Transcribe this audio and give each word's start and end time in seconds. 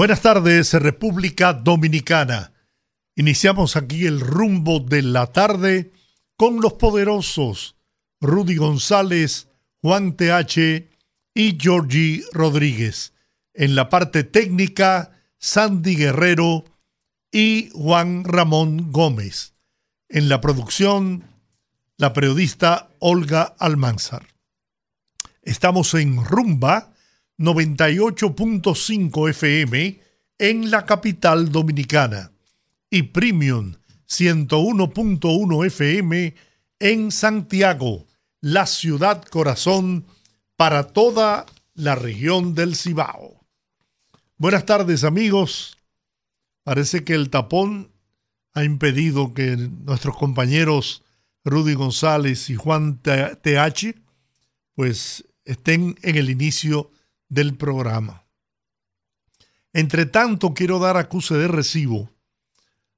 Buenas 0.00 0.22
tardes, 0.22 0.72
República 0.72 1.52
Dominicana. 1.52 2.54
Iniciamos 3.16 3.76
aquí 3.76 4.06
el 4.06 4.20
rumbo 4.20 4.80
de 4.80 5.02
la 5.02 5.26
tarde 5.26 5.92
con 6.38 6.62
los 6.62 6.72
poderosos 6.72 7.76
Rudy 8.18 8.56
González, 8.56 9.48
Juan 9.82 10.16
TH 10.16 10.88
y 11.34 11.58
Georgie 11.60 12.24
Rodríguez. 12.32 13.12
En 13.52 13.74
la 13.74 13.90
parte 13.90 14.24
técnica, 14.24 15.20
Sandy 15.36 15.96
Guerrero 15.96 16.64
y 17.30 17.68
Juan 17.74 18.24
Ramón 18.24 18.92
Gómez. 18.92 19.52
En 20.08 20.30
la 20.30 20.40
producción, 20.40 21.24
la 21.98 22.14
periodista 22.14 22.88
Olga 23.00 23.54
Almanzar. 23.58 24.28
Estamos 25.42 25.92
en 25.92 26.24
Rumba 26.24 26.89
98.5 27.40 29.30
FM 29.30 29.98
en 30.38 30.70
la 30.70 30.84
capital 30.84 31.50
dominicana 31.50 32.32
y 32.90 33.04
Premium 33.04 33.76
101.1 34.06 35.66
FM 35.66 36.34
en 36.80 37.10
Santiago, 37.10 38.06
la 38.42 38.66
ciudad 38.66 39.24
corazón 39.24 40.04
para 40.56 40.88
toda 40.88 41.46
la 41.72 41.94
región 41.94 42.54
del 42.54 42.76
Cibao. 42.76 43.40
Buenas 44.36 44.66
tardes 44.66 45.02
amigos. 45.04 45.78
Parece 46.62 47.04
que 47.04 47.14
el 47.14 47.30
tapón 47.30 47.90
ha 48.52 48.64
impedido 48.64 49.32
que 49.32 49.56
nuestros 49.56 50.14
compañeros 50.14 51.04
Rudy 51.46 51.72
González 51.72 52.50
y 52.50 52.56
Juan 52.56 52.98
TH 52.98 53.94
pues 54.74 55.24
estén 55.46 55.96
en 56.02 56.16
el 56.16 56.28
inicio 56.28 56.90
del 57.30 57.56
programa. 57.56 58.24
Entre 59.72 60.04
tanto, 60.04 60.52
quiero 60.52 60.78
dar 60.78 60.98
acuse 60.98 61.34
de 61.36 61.48
recibo 61.48 62.10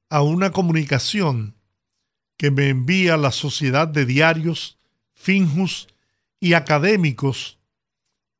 a 0.08 0.22
una 0.22 0.50
comunicación 0.50 1.54
que 2.36 2.50
me 2.50 2.68
envía 2.70 3.16
la 3.16 3.30
Sociedad 3.30 3.86
de 3.86 4.04
Diarios, 4.04 4.78
Finjus 5.14 5.86
y 6.40 6.54
Académicos 6.54 7.58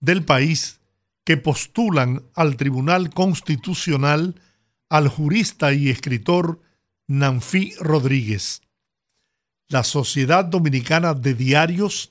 del 0.01 0.25
país 0.25 0.81
que 1.25 1.37
postulan 1.37 2.25
al 2.35 2.57
Tribunal 2.57 3.11
Constitucional 3.11 4.41
al 4.89 5.09
jurista 5.09 5.73
y 5.73 5.89
escritor 5.89 6.61
Nanfi 7.07 7.75
Rodríguez. 7.79 8.63
La 9.69 9.85
Sociedad 9.85 10.45
Dominicana 10.45 11.15
de 11.15 11.35
Diarios, 11.35 12.11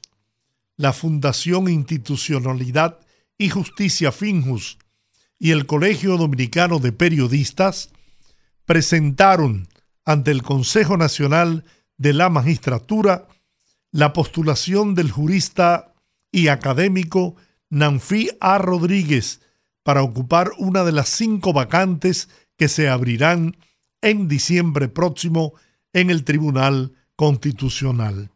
la 0.78 0.94
Fundación 0.94 1.68
Institucionalidad 1.68 3.00
y 3.42 3.50
Justicia 3.50 4.12
Finjus 4.12 4.78
y 5.40 5.50
el 5.50 5.66
Colegio 5.66 6.16
Dominicano 6.16 6.78
de 6.78 6.92
Periodistas 6.92 7.90
presentaron 8.68 9.68
ante 10.06 10.30
el 10.30 10.44
Consejo 10.44 10.96
Nacional 10.96 11.66
de 11.98 12.14
la 12.14 12.30
Magistratura 12.30 13.28
la 13.92 14.14
postulación 14.14 14.94
del 14.94 15.10
jurista 15.10 15.96
y 16.32 16.50
académico 16.50 17.36
Nanfi 17.72 18.30
A. 18.40 18.60
Rodríguez 18.60 19.42
para 19.82 20.04
ocupar 20.04 20.52
una 20.60 20.84
de 20.84 20.92
las 20.92 21.10
cinco 21.10 21.52
vacantes 21.52 22.30
que 22.58 22.68
se 22.68 22.90
abrirán 22.90 23.58
en 24.04 24.28
diciembre 24.28 24.88
próximo 24.88 25.54
en 25.94 26.12
el 26.12 26.26
Tribunal 26.26 26.94
Constitucional. 27.16 28.30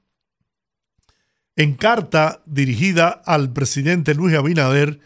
En 1.57 1.75
carta 1.75 2.41
dirigida 2.45 3.09
al 3.25 3.53
presidente 3.53 4.13
Luis 4.13 4.35
Abinader 4.35 4.99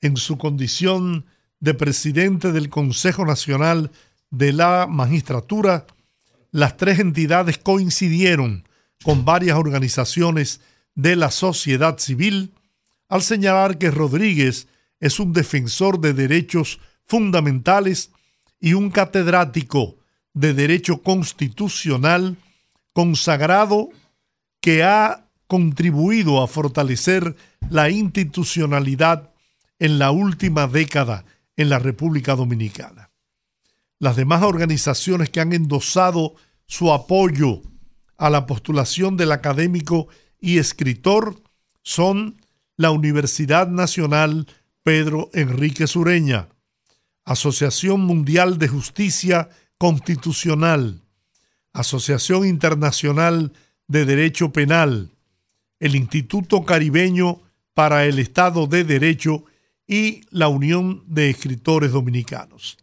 en 0.00 0.16
su 0.16 0.36
condición 0.36 1.26
de 1.60 1.74
presidente 1.74 2.50
del 2.50 2.70
Consejo 2.70 3.24
Nacional 3.24 3.92
de 4.30 4.52
la 4.52 4.88
Magistratura, 4.88 5.86
las 6.50 6.76
tres 6.76 6.98
entidades 6.98 7.58
coincidieron 7.58 8.66
con 9.04 9.24
varias 9.24 9.56
organizaciones 9.56 10.60
de 10.96 11.14
la 11.14 11.30
sociedad 11.30 11.98
civil 11.98 12.52
al 13.08 13.22
señalar 13.22 13.78
que 13.78 13.92
Rodríguez 13.92 14.66
es 14.98 15.20
un 15.20 15.32
defensor 15.32 16.00
de 16.00 16.14
derechos 16.14 16.80
fundamentales 17.06 18.10
y 18.58 18.74
un 18.74 18.90
catedrático 18.90 19.96
de 20.34 20.52
derecho 20.52 21.00
constitucional 21.00 22.36
consagrado 22.92 23.90
que 24.60 24.82
ha 24.82 25.21
contribuido 25.52 26.42
a 26.42 26.48
fortalecer 26.48 27.36
la 27.68 27.90
institucionalidad 27.90 29.34
en 29.78 29.98
la 29.98 30.10
última 30.10 30.66
década 30.66 31.26
en 31.58 31.68
la 31.68 31.78
República 31.78 32.34
Dominicana. 32.34 33.10
Las 33.98 34.16
demás 34.16 34.44
organizaciones 34.44 35.28
que 35.28 35.40
han 35.40 35.52
endosado 35.52 36.36
su 36.64 36.90
apoyo 36.90 37.60
a 38.16 38.30
la 38.30 38.46
postulación 38.46 39.18
del 39.18 39.30
académico 39.30 40.08
y 40.40 40.56
escritor 40.56 41.42
son 41.82 42.40
la 42.78 42.90
Universidad 42.90 43.68
Nacional 43.68 44.46
Pedro 44.82 45.28
Enrique 45.34 45.86
Sureña, 45.86 46.48
Asociación 47.26 48.00
Mundial 48.00 48.56
de 48.56 48.68
Justicia 48.68 49.50
Constitucional, 49.76 51.02
Asociación 51.74 52.46
Internacional 52.46 53.52
de 53.86 54.06
Derecho 54.06 54.50
Penal, 54.50 55.10
el 55.82 55.96
Instituto 55.96 56.64
Caribeño 56.64 57.40
para 57.74 58.04
el 58.06 58.20
Estado 58.20 58.68
de 58.68 58.84
Derecho 58.84 59.44
y 59.84 60.20
la 60.30 60.46
Unión 60.46 61.02
de 61.08 61.28
Escritores 61.28 61.90
Dominicanos. 61.90 62.78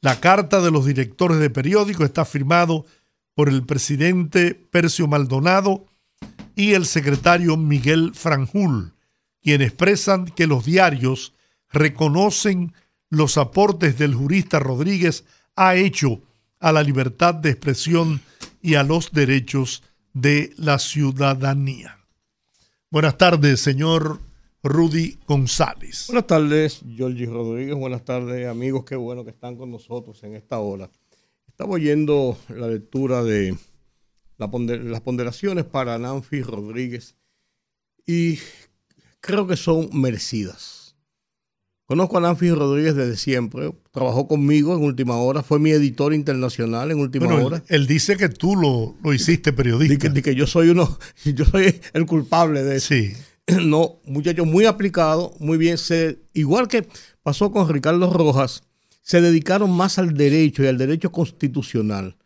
La 0.00 0.20
carta 0.20 0.60
de 0.60 0.70
los 0.70 0.86
directores 0.86 1.40
de 1.40 1.50
periódico 1.50 2.04
está 2.04 2.24
firmado 2.24 2.86
por 3.34 3.48
el 3.48 3.66
presidente 3.66 4.54
Percio 4.54 5.08
Maldonado 5.08 5.84
y 6.54 6.74
el 6.74 6.86
secretario 6.86 7.56
Miguel 7.56 8.12
Franjul, 8.14 8.92
quienes 9.42 9.66
expresan 9.66 10.26
que 10.26 10.46
los 10.46 10.64
diarios 10.64 11.34
reconocen 11.72 12.72
los 13.08 13.36
aportes 13.36 13.98
del 13.98 14.14
jurista 14.14 14.60
Rodríguez 14.60 15.24
ha 15.56 15.74
hecho 15.74 16.22
a 16.60 16.70
la 16.70 16.84
libertad 16.84 17.34
de 17.34 17.50
expresión 17.50 18.20
y 18.62 18.76
a 18.76 18.84
los 18.84 19.10
derechos 19.10 19.82
de 20.12 20.52
la 20.56 20.78
ciudadanía. 20.78 21.98
Buenas 22.90 23.16
tardes, 23.18 23.60
señor 23.60 24.20
Rudy 24.62 25.18
González. 25.26 26.06
Buenas 26.08 26.26
tardes, 26.26 26.80
Georgie 26.96 27.26
Rodríguez. 27.26 27.74
Buenas 27.74 28.04
tardes, 28.04 28.46
amigos. 28.48 28.84
Qué 28.84 28.96
bueno 28.96 29.24
que 29.24 29.30
están 29.30 29.56
con 29.56 29.70
nosotros 29.70 30.22
en 30.24 30.34
esta 30.34 30.58
hora. 30.58 30.90
Estaba 31.46 31.72
oyendo 31.72 32.38
la 32.48 32.68
lectura 32.68 33.22
de 33.22 33.56
las 34.36 35.00
ponderaciones 35.02 35.64
para 35.64 35.98
Nanfi 35.98 36.42
Rodríguez 36.42 37.16
y 38.06 38.38
creo 39.20 39.46
que 39.46 39.56
son 39.56 39.90
merecidas 39.92 40.79
Conozco 41.90 42.18
a 42.18 42.20
Nanfi 42.20 42.52
Rodríguez 42.52 42.94
desde 42.94 43.16
siempre, 43.16 43.74
trabajó 43.90 44.28
conmigo 44.28 44.76
en 44.76 44.84
última 44.84 45.16
hora, 45.16 45.42
fue 45.42 45.58
mi 45.58 45.70
editor 45.72 46.14
internacional 46.14 46.92
en 46.92 47.00
última 47.00 47.34
hora. 47.34 47.64
Él, 47.66 47.88
dice 47.88 48.16
que 48.16 48.28
tú 48.28 48.54
lo, 48.54 48.94
lo 49.02 49.12
hiciste 49.12 49.52
periodista. 49.52 50.08
De 50.08 50.22
que, 50.22 50.36
yo 50.36 50.46
soy 50.46 50.68
uno, 50.68 50.96
yo 51.24 51.44
soy 51.46 51.80
el 51.92 52.06
culpable 52.06 52.62
de 52.62 52.76
eso. 52.76 52.94
Sí. 52.94 53.12
No, 53.66 53.98
muchacho 54.04 54.44
muy 54.44 54.66
aplicado, 54.66 55.34
muy 55.40 55.58
bien. 55.58 55.78
Se, 55.78 56.20
igual 56.32 56.68
que 56.68 56.86
pasó 57.24 57.50
con 57.50 57.68
Ricardo 57.68 58.08
Rojas, 58.12 58.62
se 59.02 59.20
dedicaron 59.20 59.72
más 59.72 59.98
al 59.98 60.14
derecho 60.14 60.62
y 60.62 60.68
al 60.68 60.78
derecho 60.78 61.10
constitucional 61.10 62.16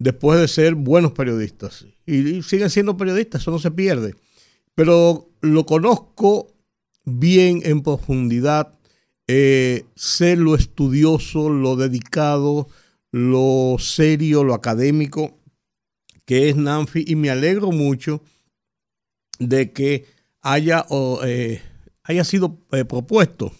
después 0.00 0.40
de 0.40 0.48
ser 0.48 0.74
buenos 0.74 1.12
periodistas. 1.12 1.86
y 2.06 2.42
siguen 2.42 2.70
siendo 2.70 2.96
periodistas, 2.96 3.42
eso 3.42 3.52
no 3.52 3.60
se 3.60 3.70
pierde. 3.70 4.16
Pero 4.74 5.30
lo 5.42 5.64
conozco 5.64 6.48
bien 7.04 7.60
en 7.62 7.82
profundidad 7.82 8.81
eh, 9.28 9.84
sé 9.94 10.36
lo 10.36 10.54
estudioso, 10.54 11.48
lo 11.48 11.76
dedicado, 11.76 12.68
lo 13.10 13.76
serio, 13.78 14.44
lo 14.44 14.54
académico 14.54 15.38
que 16.24 16.48
es 16.48 16.56
Nanfi 16.56 17.04
y 17.06 17.16
me 17.16 17.30
alegro 17.30 17.72
mucho 17.72 18.22
de 19.38 19.72
que 19.72 20.06
haya, 20.40 20.86
eh, 21.24 21.60
haya 22.04 22.24
sido 22.24 22.58
eh, 22.72 22.84
propuesto 22.84 23.52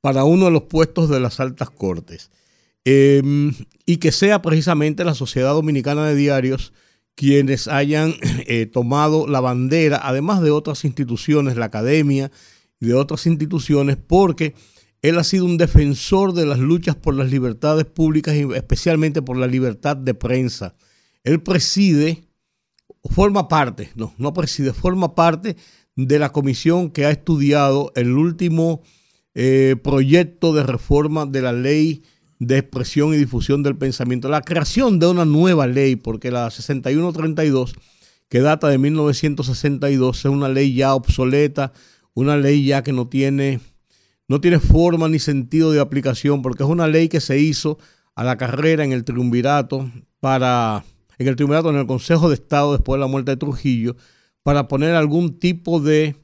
para 0.00 0.24
uno 0.24 0.46
de 0.46 0.50
los 0.50 0.64
puestos 0.64 1.08
de 1.08 1.20
las 1.20 1.40
altas 1.40 1.70
cortes. 1.70 2.30
em, 2.84 3.54
y 3.86 3.98
que 3.98 4.10
sea 4.10 4.42
precisamente 4.42 5.04
la 5.04 5.14
Sociedad 5.14 5.52
Dominicana 5.52 6.06
de 6.06 6.16
Diarios 6.16 6.72
quienes 7.14 7.68
hayan 7.68 8.14
eh, 8.46 8.66
tomado 8.66 9.26
la 9.28 9.40
bandera, 9.40 10.00
además 10.02 10.42
de 10.42 10.50
otras 10.50 10.84
instituciones, 10.84 11.56
la 11.56 11.66
academia 11.66 12.30
y 12.82 12.86
de 12.86 12.94
otras 12.94 13.26
instituciones, 13.26 13.96
porque 13.96 14.54
él 15.02 15.16
ha 15.16 15.22
sido 15.22 15.44
un 15.44 15.56
defensor 15.56 16.32
de 16.34 16.46
las 16.46 16.58
luchas 16.58 16.96
por 16.96 17.14
las 17.14 17.30
libertades 17.30 17.84
públicas 17.84 18.34
y 18.34 18.42
especialmente 18.54 19.22
por 19.22 19.36
la 19.36 19.46
libertad 19.46 19.96
de 19.96 20.14
prensa. 20.14 20.74
Él 21.22 21.40
preside, 21.40 22.24
forma 23.04 23.46
parte, 23.46 23.90
no, 23.94 24.12
no 24.18 24.32
preside, 24.32 24.72
forma 24.72 25.14
parte 25.14 25.56
de 25.94 26.18
la 26.18 26.32
comisión 26.32 26.90
que 26.90 27.04
ha 27.06 27.10
estudiado 27.12 27.92
el 27.94 28.16
último 28.16 28.82
eh, 29.36 29.76
proyecto 29.80 30.52
de 30.52 30.64
reforma 30.64 31.24
de 31.24 31.40
la 31.40 31.52
ley 31.52 32.02
de 32.40 32.58
expresión 32.58 33.14
y 33.14 33.16
difusión 33.16 33.62
del 33.62 33.76
pensamiento, 33.76 34.28
la 34.28 34.42
creación 34.42 34.98
de 34.98 35.06
una 35.06 35.24
nueva 35.24 35.68
ley, 35.68 35.94
porque 35.94 36.32
la 36.32 36.50
6132, 36.50 37.76
que 38.28 38.40
data 38.40 38.66
de 38.66 38.78
1962, 38.78 40.18
es 40.18 40.24
una 40.24 40.48
ley 40.48 40.74
ya 40.74 40.96
obsoleta, 40.96 41.72
una 42.14 42.36
ley 42.36 42.64
ya 42.64 42.82
que 42.82 42.92
no 42.92 43.08
tiene, 43.08 43.60
no 44.28 44.40
tiene 44.40 44.58
forma 44.58 45.08
ni 45.08 45.18
sentido 45.18 45.72
de 45.72 45.80
aplicación, 45.80 46.42
porque 46.42 46.62
es 46.62 46.68
una 46.68 46.86
ley 46.86 47.08
que 47.08 47.20
se 47.20 47.38
hizo 47.38 47.78
a 48.14 48.24
la 48.24 48.36
carrera 48.36 48.84
en 48.84 48.92
el 48.92 49.04
triunvirato 49.04 49.90
para, 50.20 50.84
en 51.18 51.28
el 51.28 51.36
triunvirato, 51.36 51.70
en 51.70 51.76
el 51.76 51.86
Consejo 51.86 52.28
de 52.28 52.34
Estado 52.34 52.72
después 52.72 52.98
de 52.98 53.00
la 53.00 53.06
muerte 53.06 53.32
de 53.32 53.36
Trujillo, 53.36 53.96
para 54.42 54.68
poner 54.68 54.94
algún 54.94 55.38
tipo 55.38 55.80
de 55.80 56.16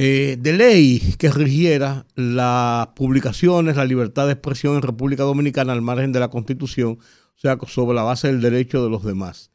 eh, 0.00 0.36
de 0.38 0.52
ley 0.52 1.16
que 1.18 1.28
rigiera 1.28 2.06
las 2.14 2.86
publicaciones, 2.88 3.74
la 3.74 3.84
libertad 3.84 4.26
de 4.26 4.34
expresión 4.34 4.76
en 4.76 4.82
República 4.82 5.24
Dominicana 5.24 5.72
al 5.72 5.82
margen 5.82 6.12
de 6.12 6.20
la 6.20 6.28
Constitución, 6.28 6.98
o 7.00 7.38
sea, 7.40 7.58
sobre 7.66 7.96
la 7.96 8.04
base 8.04 8.28
del 8.28 8.40
derecho 8.40 8.84
de 8.84 8.90
los 8.90 9.02
demás. 9.02 9.50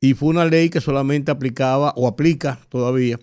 Y 0.00 0.14
fue 0.14 0.28
una 0.28 0.44
ley 0.44 0.70
que 0.70 0.80
solamente 0.80 1.32
aplicaba 1.32 1.92
o 1.96 2.06
aplica 2.06 2.60
todavía 2.68 3.18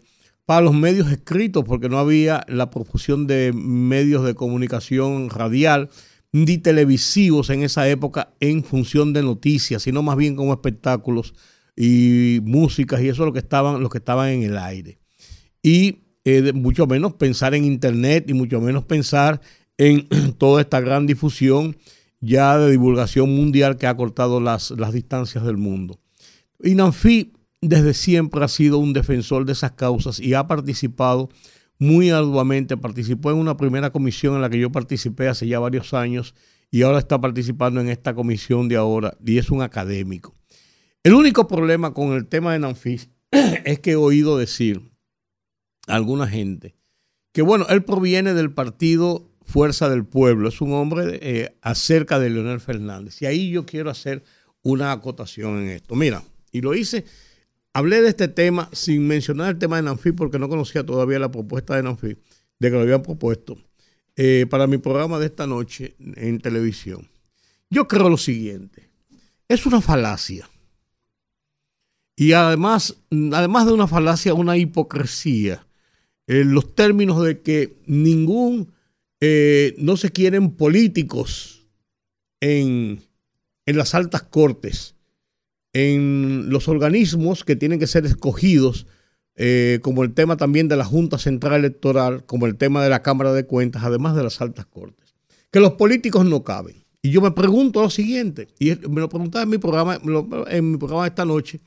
para 0.47 0.61
los 0.61 0.73
medios 0.73 1.11
escritos, 1.11 1.65
porque 1.65 1.89
no 1.89 1.99
había 1.99 2.45
la 2.47 2.69
profusión 2.69 3.27
de 3.27 3.51
medios 3.53 4.23
de 4.23 4.33
comunicación 4.33 5.29
radial 5.29 5.89
ni 6.31 6.57
televisivos 6.57 7.49
en 7.49 7.63
esa 7.63 7.89
época 7.89 8.33
en 8.39 8.63
función 8.63 9.11
de 9.11 9.23
noticias, 9.23 9.83
sino 9.83 10.03
más 10.03 10.15
bien 10.15 10.37
como 10.37 10.53
espectáculos 10.53 11.33
y 11.75 12.39
músicas 12.43 13.01
y 13.01 13.09
eso 13.09 13.23
es 13.23 13.27
lo 13.27 13.33
que 13.33 13.39
estaban, 13.39 13.85
que 13.89 13.97
estaban 13.97 14.29
en 14.29 14.43
el 14.43 14.57
aire. 14.57 14.99
Y 15.61 15.97
eh, 16.23 16.53
mucho 16.53 16.87
menos 16.87 17.15
pensar 17.15 17.53
en 17.53 17.65
Internet 17.65 18.29
y 18.29 18.33
mucho 18.33 18.61
menos 18.61 18.85
pensar 18.85 19.41
en 19.77 20.07
toda 20.37 20.61
esta 20.61 20.79
gran 20.79 21.07
difusión 21.07 21.75
ya 22.21 22.57
de 22.57 22.71
divulgación 22.71 23.35
mundial 23.35 23.75
que 23.75 23.85
ha 23.85 23.97
cortado 23.97 24.39
las, 24.39 24.71
las 24.71 24.93
distancias 24.93 25.43
del 25.43 25.57
mundo. 25.57 25.99
INANFI 26.63 27.33
desde 27.61 27.93
siempre 27.93 28.43
ha 28.43 28.47
sido 28.47 28.77
un 28.77 28.93
defensor 28.93 29.45
de 29.45 29.53
esas 29.53 29.71
causas 29.71 30.19
y 30.19 30.33
ha 30.33 30.47
participado 30.47 31.29
muy 31.79 32.09
arduamente. 32.09 32.77
Participó 32.77 33.31
en 33.31 33.37
una 33.37 33.57
primera 33.57 33.91
comisión 33.91 34.35
en 34.35 34.41
la 34.41 34.49
que 34.49 34.59
yo 34.59 34.71
participé 34.71 35.27
hace 35.27 35.47
ya 35.47 35.59
varios 35.59 35.93
años 35.93 36.35
y 36.69 36.81
ahora 36.81 36.99
está 36.99 37.19
participando 37.19 37.81
en 37.81 37.89
esta 37.89 38.13
comisión 38.13 38.67
de 38.67 38.75
ahora 38.75 39.17
y 39.25 39.37
es 39.37 39.49
un 39.49 39.61
académico. 39.61 40.35
El 41.03 41.13
único 41.13 41.47
problema 41.47 41.93
con 41.93 42.13
el 42.13 42.27
tema 42.27 42.53
de 42.53 42.59
NANFI 42.59 42.99
es 43.65 43.79
que 43.79 43.91
he 43.91 43.95
oído 43.95 44.37
decir 44.37 44.91
alguna 45.87 46.27
gente, 46.27 46.75
que 47.31 47.41
bueno, 47.41 47.65
él 47.69 47.83
proviene 47.83 48.33
del 48.33 48.51
partido 48.51 49.29
Fuerza 49.45 49.89
del 49.89 50.05
Pueblo, 50.05 50.49
es 50.49 50.59
un 50.59 50.73
hombre 50.73 51.19
eh, 51.21 51.57
acerca 51.61 52.19
de 52.19 52.29
Leonel 52.29 52.59
Fernández. 52.59 53.21
Y 53.21 53.25
ahí 53.27 53.49
yo 53.49 53.65
quiero 53.65 53.89
hacer 53.89 54.23
una 54.61 54.91
acotación 54.91 55.59
en 55.59 55.69
esto. 55.69 55.95
Mira, 55.95 56.21
y 56.51 56.59
lo 56.59 56.75
hice, 56.75 57.05
hablé 57.77 58.01
de 58.01 58.09
este 58.09 58.27
tema 58.27 58.69
sin 58.73 59.05
mencionar 59.05 59.51
el 59.51 59.59
tema 59.59 59.75
de 59.75 59.83
Nanfi 59.83 60.11
porque 60.11 60.39
no 60.39 60.49
conocía 60.49 60.83
todavía 60.83 61.19
la 61.19 61.29
propuesta 61.29 61.75
de 61.75 61.83
Nanfi, 61.83 62.07
de 62.07 62.69
que 62.71 62.75
lo 62.75 62.81
habían 62.81 63.03
propuesto 63.03 63.55
eh, 64.15 64.47
para 64.49 64.65
mi 64.65 64.79
programa 64.79 65.19
de 65.19 65.27
esta 65.27 65.45
noche 65.45 65.95
en 65.99 66.39
televisión. 66.39 67.07
Yo 67.69 67.87
creo 67.87 68.09
lo 68.09 68.17
siguiente, 68.17 68.89
es 69.47 69.67
una 69.67 69.79
falacia. 69.79 70.49
Y 72.15 72.31
además, 72.31 72.97
además 73.31 73.67
de 73.67 73.73
una 73.73 73.85
falacia, 73.85 74.33
una 74.33 74.57
hipocresía 74.57 75.67
en 76.25 76.53
los 76.53 76.73
términos 76.73 77.23
de 77.23 77.41
que 77.41 77.77
ningún, 77.85 78.73
eh, 79.19 79.75
no 79.77 79.97
se 79.97 80.09
quieren 80.09 80.49
políticos 80.49 81.67
en, 82.41 83.03
las 83.67 83.93
altas 83.93 84.23
cortes, 84.23 84.95
en 85.77 86.49
los 86.49 86.67
organismos 86.67 87.43
que 87.43 87.55
tienen 87.55 87.79
que 87.79 87.85
ser 87.85 88.03
escogidos, 88.07 88.87
eh, 89.35 89.77
como 89.83 90.03
el 90.03 90.15
tema 90.15 90.35
también 90.35 90.67
de 90.67 90.75
la 90.75 90.85
Junta 90.85 91.19
Central 91.19 91.59
Electoral, 91.59 92.25
como 92.25 92.47
el 92.47 92.55
tema 92.55 92.83
de 92.83 92.89
la 92.89 93.03
Cámara 93.03 93.31
de 93.31 93.45
Cuentas, 93.45 93.83
además 93.83 94.15
de 94.15 94.23
las 94.23 94.41
altas 94.41 94.65
cortes. 94.65 95.13
Que 95.51 95.59
los 95.59 95.73
políticos 95.73 96.25
no 96.25 96.43
caben. 96.43 96.83
Y 97.03 97.11
yo 97.11 97.21
me 97.21 97.29
pregunto 97.29 97.83
lo 97.83 97.91
siguiente, 97.91 98.47
y 98.57 98.71
me 98.89 99.01
lo 99.01 99.07
preguntaba 99.07 99.43
en 99.43 99.49
mi 99.49 99.59
programa, 99.59 99.99
en 100.49 100.71
mi 100.71 100.77
programa 100.77 101.05
esta 101.05 101.25
noche, 101.25 101.61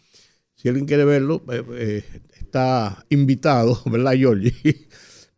si 0.57 0.69
alguien 0.69 0.87
quiere 0.87 1.05
verlo, 1.05 1.45
eh, 1.73 2.05
está 2.37 3.07
invitado, 3.11 3.81
¿verdad, 3.87 4.15
Giorgi? 4.15 4.53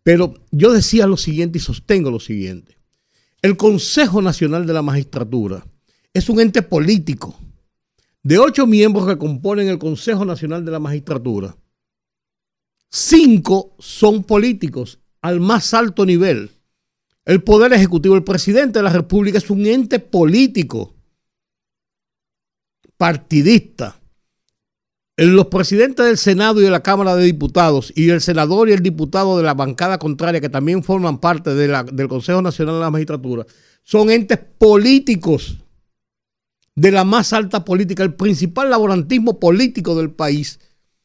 Pero 0.03 0.33
yo 0.51 0.73
decía 0.73 1.07
lo 1.07 1.19
siguiente 1.19 1.59
y 1.59 1.61
sostengo 1.61 2.11
lo 2.11 2.21
siguiente. 2.21 2.79
El 3.43 3.59
Consejo 3.59 4.23
Nacional 4.23 4.67
de 4.67 4.73
la 4.73 4.81
Magistratura 4.81 5.67
es 6.15 6.31
un 6.31 6.41
ente 6.41 6.63
político. 6.63 7.39
De 8.23 8.39
ocho 8.39 8.67
miembros 8.67 9.07
que 9.07 9.19
componen 9.19 9.69
el 9.69 9.79
Consejo 9.79 10.25
Nacional 10.25 10.65
de 10.65 10.71
la 10.71 10.79
Magistratura, 10.79 11.57
cinco 12.89 13.75
son 13.79 14.23
políticos 14.25 15.01
al 15.21 15.41
más 15.41 15.75
alto 15.75 16.07
nivel. 16.07 16.51
El 17.25 17.43
Poder 17.43 17.73
Ejecutivo, 17.73 18.15
el 18.15 18.25
presidente 18.25 18.79
de 18.79 18.83
la 18.85 18.93
República 18.93 19.39
es 19.39 19.51
un 19.51 19.67
ente 19.67 19.99
político, 19.99 20.95
partidista 22.97 24.03
los 25.17 25.47
presidentes 25.47 26.07
del 26.07 26.17
Senado 26.17 26.61
y 26.61 26.65
de 26.65 26.71
la 26.71 26.83
Cámara 26.83 27.15
de 27.15 27.25
Diputados 27.25 27.93
y 27.95 28.09
el 28.11 28.21
senador 28.21 28.69
y 28.69 28.73
el 28.73 28.83
diputado 28.83 29.37
de 29.37 29.43
la 29.43 29.55
bancada 29.55 29.99
contraria, 29.99 30.41
que 30.41 30.49
también 30.49 30.83
forman 30.83 31.19
parte 31.19 31.55
del 31.55 32.09
Consejo 32.09 32.43
Nacional 32.43 32.77
de 32.77 32.81
la 32.81 32.91
Magistratura, 32.91 33.47
son 33.83 34.11
entes 34.11 34.39
políticos 34.59 35.59
de 36.75 36.91
la 36.91 37.05
más 37.05 37.33
alta 37.33 37.65
política. 37.65 38.03
El 38.03 38.15
principal 38.15 38.71
laborantismo 38.71 39.39
político 39.39 39.95
del 39.95 40.11
país 40.11 40.61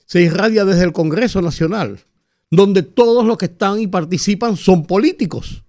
se 0.06 0.22
irradia 0.22 0.66
desde 0.66 0.84
el 0.84 0.94
Congreso 0.94 1.42
Nacional, 1.42 2.00
donde 2.50 2.84
todos 2.84 3.26
los 3.26 3.38
que 3.38 3.46
están 3.46 3.80
y 3.80 3.88
participan 3.88 4.58
son 4.58 4.86
políticos. 4.86 5.64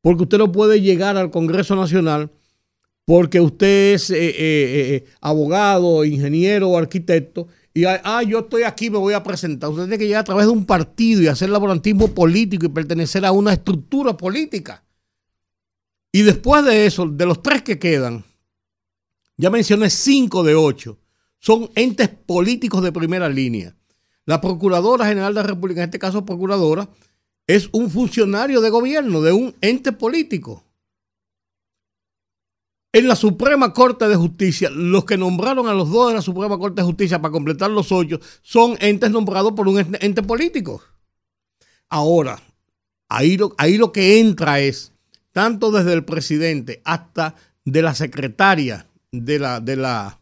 Porque 0.00 0.24
usted 0.24 0.38
no 0.38 0.52
puede 0.52 0.80
llegar 0.80 1.16
al 1.16 1.30
Congreso 1.30 1.74
Nacional 1.76 2.30
porque 3.06 3.40
usted 3.40 3.94
es 3.94 4.10
eh, 4.10 4.16
eh, 4.16 4.34
eh, 4.38 5.04
abogado, 5.20 6.04
ingeniero 6.04 6.70
o 6.70 6.78
arquitecto, 6.78 7.48
y 7.76 7.84
ah, 7.86 8.22
yo 8.22 8.38
estoy 8.38 8.62
aquí, 8.62 8.88
me 8.88 8.98
voy 8.98 9.14
a 9.14 9.24
presentar. 9.24 9.68
Usted 9.68 9.82
tiene 9.82 9.98
que 9.98 10.06
llegar 10.06 10.20
a 10.20 10.24
través 10.24 10.46
de 10.46 10.52
un 10.52 10.64
partido 10.64 11.20
y 11.22 11.26
hacer 11.26 11.50
laborantismo 11.50 12.06
político 12.14 12.66
y 12.66 12.68
pertenecer 12.68 13.26
a 13.26 13.32
una 13.32 13.52
estructura 13.52 14.16
política. 14.16 14.84
Y 16.12 16.22
después 16.22 16.64
de 16.64 16.86
eso, 16.86 17.04
de 17.06 17.26
los 17.26 17.42
tres 17.42 17.62
que 17.62 17.80
quedan, 17.80 18.24
ya 19.36 19.50
mencioné 19.50 19.90
cinco 19.90 20.42
de 20.42 20.54
ocho, 20.54 20.98
son 21.38 21.70
entes 21.74 22.08
políticos 22.08 22.82
de 22.82 22.92
primera 22.92 23.28
línea. 23.28 23.76
La 24.26 24.40
Procuradora 24.40 25.06
General 25.06 25.34
de 25.34 25.42
la 25.42 25.46
República, 25.46 25.82
en 25.82 25.88
este 25.88 25.98
caso 25.98 26.24
Procuradora, 26.24 26.88
es 27.46 27.68
un 27.72 27.90
funcionario 27.90 28.60
de 28.60 28.70
gobierno, 28.70 29.20
de 29.20 29.32
un 29.32 29.54
ente 29.60 29.92
político. 29.92 30.64
En 32.92 33.08
la 33.08 33.16
Suprema 33.16 33.72
Corte 33.74 34.08
de 34.08 34.14
Justicia, 34.14 34.70
los 34.70 35.04
que 35.04 35.18
nombraron 35.18 35.66
a 35.66 35.74
los 35.74 35.90
dos 35.90 36.08
de 36.08 36.14
la 36.14 36.22
Suprema 36.22 36.56
Corte 36.58 36.80
de 36.80 36.86
Justicia 36.86 37.20
para 37.20 37.32
completar 37.32 37.70
los 37.70 37.90
ocho 37.90 38.20
son 38.40 38.76
entes 38.80 39.10
nombrados 39.10 39.52
por 39.52 39.66
un 39.66 39.84
ente 40.00 40.22
político. 40.22 40.80
Ahora, 41.88 42.40
ahí 43.08 43.36
lo, 43.36 43.52
ahí 43.58 43.76
lo 43.76 43.92
que 43.92 44.20
entra 44.20 44.60
es, 44.60 44.92
tanto 45.32 45.72
desde 45.72 45.92
el 45.92 46.04
presidente 46.04 46.80
hasta 46.84 47.34
de 47.64 47.82
la 47.82 47.94
secretaria 47.94 48.86
de 49.20 49.38
la, 49.38 49.60
de 49.60 49.76
la, 49.76 50.20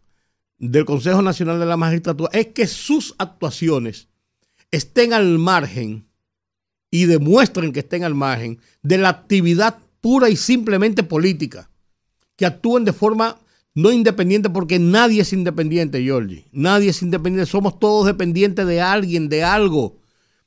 del 0.59 0.85
Consejo 0.85 1.23
Nacional 1.23 1.59
de 1.59 1.67
la 1.67 1.77
Magistratura, 1.77 2.31
es 2.33 2.49
que 2.49 2.67
sus 2.67 3.15
actuaciones 3.19 4.09
estén 4.71 5.13
al 5.13 5.39
margen 5.39 6.07
y 6.91 7.07
demuestren 7.07 7.73
que 7.73 7.81
estén 7.81 8.05
al 8.05 8.15
margen 8.15 8.61
de 8.83 8.99
la 8.99 9.09
actividad 9.09 9.79
pura 10.01 10.29
y 10.29 10.37
simplemente 10.37 11.03
política 11.03 11.71
que 12.37 12.47
actúen 12.47 12.85
de 12.85 12.93
forma 12.93 13.39
no 13.75 13.91
independiente, 13.91 14.51
porque 14.51 14.79
nadie 14.79 15.23
es 15.23 15.33
independiente, 15.33 16.03
Georgie. 16.03 16.45
Nadie 16.53 16.91
es 16.91 17.03
independiente. 17.03 17.51
Somos 17.51 17.79
todos 17.79 18.07
dependientes 18.07 18.67
de 18.67 18.81
alguien, 18.81 19.29
de 19.29 19.45
algo, 19.45 19.97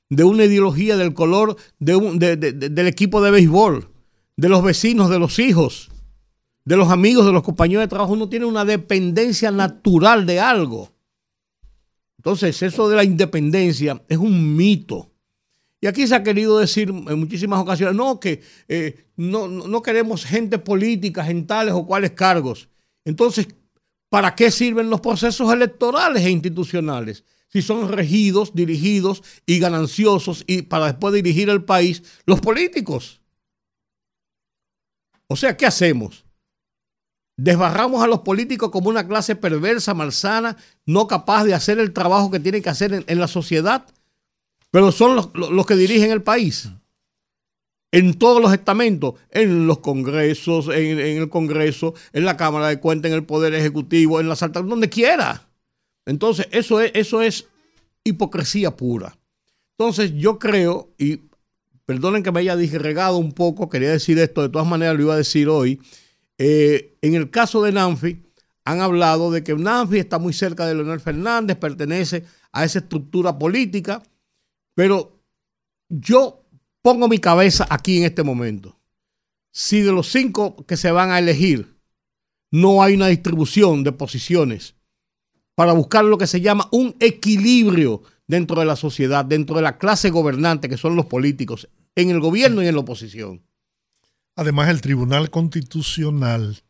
de 0.10 0.24
una 0.24 0.46
ideología, 0.46 0.96
del 0.98 1.14
color 1.14 1.58
de 1.80 2.36
del 2.36 2.88
equipo 2.88 3.22
de 3.22 3.32
béisbol, 3.32 3.90
de 4.38 4.50
los 4.50 4.64
vecinos, 4.64 5.10
de 5.10 5.20
los 5.20 5.40
hijos. 5.40 5.90
De 6.66 6.76
los 6.76 6.90
amigos, 6.90 7.26
de 7.26 7.32
los 7.32 7.44
compañeros 7.44 7.84
de 7.84 7.88
trabajo, 7.88 8.14
uno 8.14 8.28
tiene 8.28 8.46
una 8.46 8.66
dependencia 8.66 9.52
natural 9.52 10.26
de 10.26 10.40
algo. 10.40 10.92
Entonces, 12.18 12.60
eso 12.64 12.90
de 12.90 12.96
la 12.96 13.04
independencia 13.04 14.04
es 14.10 14.18
un 14.18 14.56
mito. 14.56 15.12
Y 15.80 15.86
aquí 15.86 16.08
se 16.08 16.16
ha 16.16 16.24
querido 16.24 16.58
decir 16.58 16.90
en 16.90 17.20
muchísimas 17.20 17.60
ocasiones, 17.60 17.96
no, 17.96 18.20
que 18.20 18.42
eh, 18.68 19.06
no, 19.16 19.48
no 19.48 19.82
queremos 19.84 20.26
gente 20.26 20.58
política 20.58 21.30
en 21.30 21.46
tales 21.46 21.76
o 21.76 21.86
cuales 21.86 22.12
cargos. 22.12 22.68
Entonces, 23.04 23.48
¿para 24.10 24.34
qué 24.34 24.50
sirven 24.50 24.90
los 24.90 25.02
procesos 25.02 25.54
electorales 25.54 26.26
e 26.26 26.32
institucionales? 26.32 27.24
Si 27.50 27.62
son 27.62 27.92
regidos, 27.92 28.56
dirigidos 28.56 29.22
y 29.46 29.60
gananciosos 29.60 30.44
y 30.48 30.64
para 30.64 30.88
después 30.88 31.14
dirigir 31.14 31.50
el 31.52 31.64
país 31.64 32.02
los 32.26 32.42
políticos. 32.42 33.22
O 35.28 35.36
sea, 35.36 35.56
¿qué 35.56 35.68
hacemos? 35.68 36.25
Desbarramos 37.38 38.02
a 38.02 38.08
los 38.08 38.22
políticos 38.22 38.70
como 38.72 38.90
una 38.90 39.08
clase 39.08 39.36
perversa, 39.36 39.94
malsana, 39.94 40.56
no 40.86 41.08
capaz 41.08 41.44
de 41.44 41.54
hacer 41.54 41.80
el 41.80 41.92
trabajo 41.92 42.32
que 42.32 42.40
tienen 42.40 42.62
que 42.64 42.70
hacer 42.70 43.04
en, 43.06 43.20
la 43.20 43.28
sociedad, 43.28 43.86
pero 44.72 44.92
son 44.92 45.16
los, 45.16 45.66
que 45.66 45.76
dirigen 45.76 46.12
el 46.12 46.22
país. 46.22 46.70
En 47.92 48.14
todos 48.14 48.42
los 48.42 48.54
estamentos, 48.54 49.16
en 49.32 49.68
los 49.68 49.80
congresos, 49.80 50.68
en, 50.70 51.00
el 51.00 51.30
Congreso, 51.30 51.94
en 52.14 52.26
la 52.26 52.36
Cámara 52.38 52.68
de 52.68 52.80
Cuentas, 52.80 53.12
en 53.12 53.18
el 53.18 53.26
Poder 53.26 53.54
Ejecutivo, 53.54 54.20
en 54.20 54.30
la 54.30 54.36
Salta, 54.36 54.62
donde 54.62 54.90
quiera. 54.90 55.48
Entonces, 56.06 56.48
eso 56.52 56.82
es, 56.82 56.92
eso 56.94 57.22
es 57.22 57.48
hipocresía 58.04 58.76
pura. 58.76 59.18
Entonces, 59.78 60.14
yo 60.14 60.40
creo, 60.40 60.94
y 60.98 61.22
perdonen 61.86 62.24
que 62.24 62.32
me 62.32 62.40
haya 62.40 62.56
disgregado 62.56 63.18
un 63.18 63.34
poco, 63.34 63.70
quería 63.70 63.92
decir 63.92 64.18
esto, 64.20 64.42
de 64.42 64.50
todas 64.50 64.68
maneras 64.68 64.96
lo 64.96 65.04
iba 65.04 65.14
a 65.14 65.18
decir 65.18 65.50
hoy, 65.50 65.80
eh, 66.38 66.98
en 67.02 67.16
el 67.16 67.30
caso 67.30 67.62
de 67.64 67.72
Nanfi, 67.72 68.24
han 68.66 68.82
hablado 68.82 69.32
de 69.32 69.44
que 69.44 69.54
Nanfi 69.56 70.00
está 70.00 70.20
muy 70.20 70.34
cerca 70.34 70.66
de 70.66 70.76
Leonel 70.76 71.00
Fernández, 71.00 71.58
pertenece 71.58 72.26
a 72.52 72.66
esa 72.66 72.80
estructura 72.80 73.38
política, 73.38 74.02
pero 74.74 75.22
yo 75.90 76.46
pongo 76.82 77.08
mi 77.08 77.20
cabeza 77.20 77.68
aquí 77.70 78.00
en 78.00 78.06
este 78.06 78.24
momento. 78.24 78.80
Si 79.52 79.82
de 79.82 79.92
los 79.92 80.12
cinco 80.12 80.56
que 80.66 80.78
se 80.78 80.92
van 80.92 81.12
a 81.12 81.20
elegir 81.20 81.76
no 82.52 82.82
hay 82.82 82.96
una 82.96 83.08
distribución 83.08 83.84
de 83.84 83.92
posiciones 83.92 84.76
para 85.56 85.74
buscar 85.74 86.06
lo 86.06 86.18
que 86.18 86.28
se 86.28 86.42
llama 86.42 86.68
un 86.72 86.96
equilibrio 87.00 88.04
dentro 88.28 88.60
de 88.60 88.66
la 88.66 88.76
sociedad, 88.76 89.26
dentro 89.26 89.56
de 89.56 89.62
la 89.62 89.78
clase 89.78 90.10
gobernante 90.10 90.70
que 90.70 90.78
son 90.78 90.96
los 90.96 91.06
políticos, 91.06 91.70
en 91.96 92.10
el 92.10 92.20
gobierno 92.20 92.62
y 92.62 92.68
en 92.68 92.76
la 92.76 92.82
oposición. 92.82 93.44
Además, 94.36 94.70
el 94.70 94.82
Tribunal 94.82 95.30
Constitucional 95.30 96.62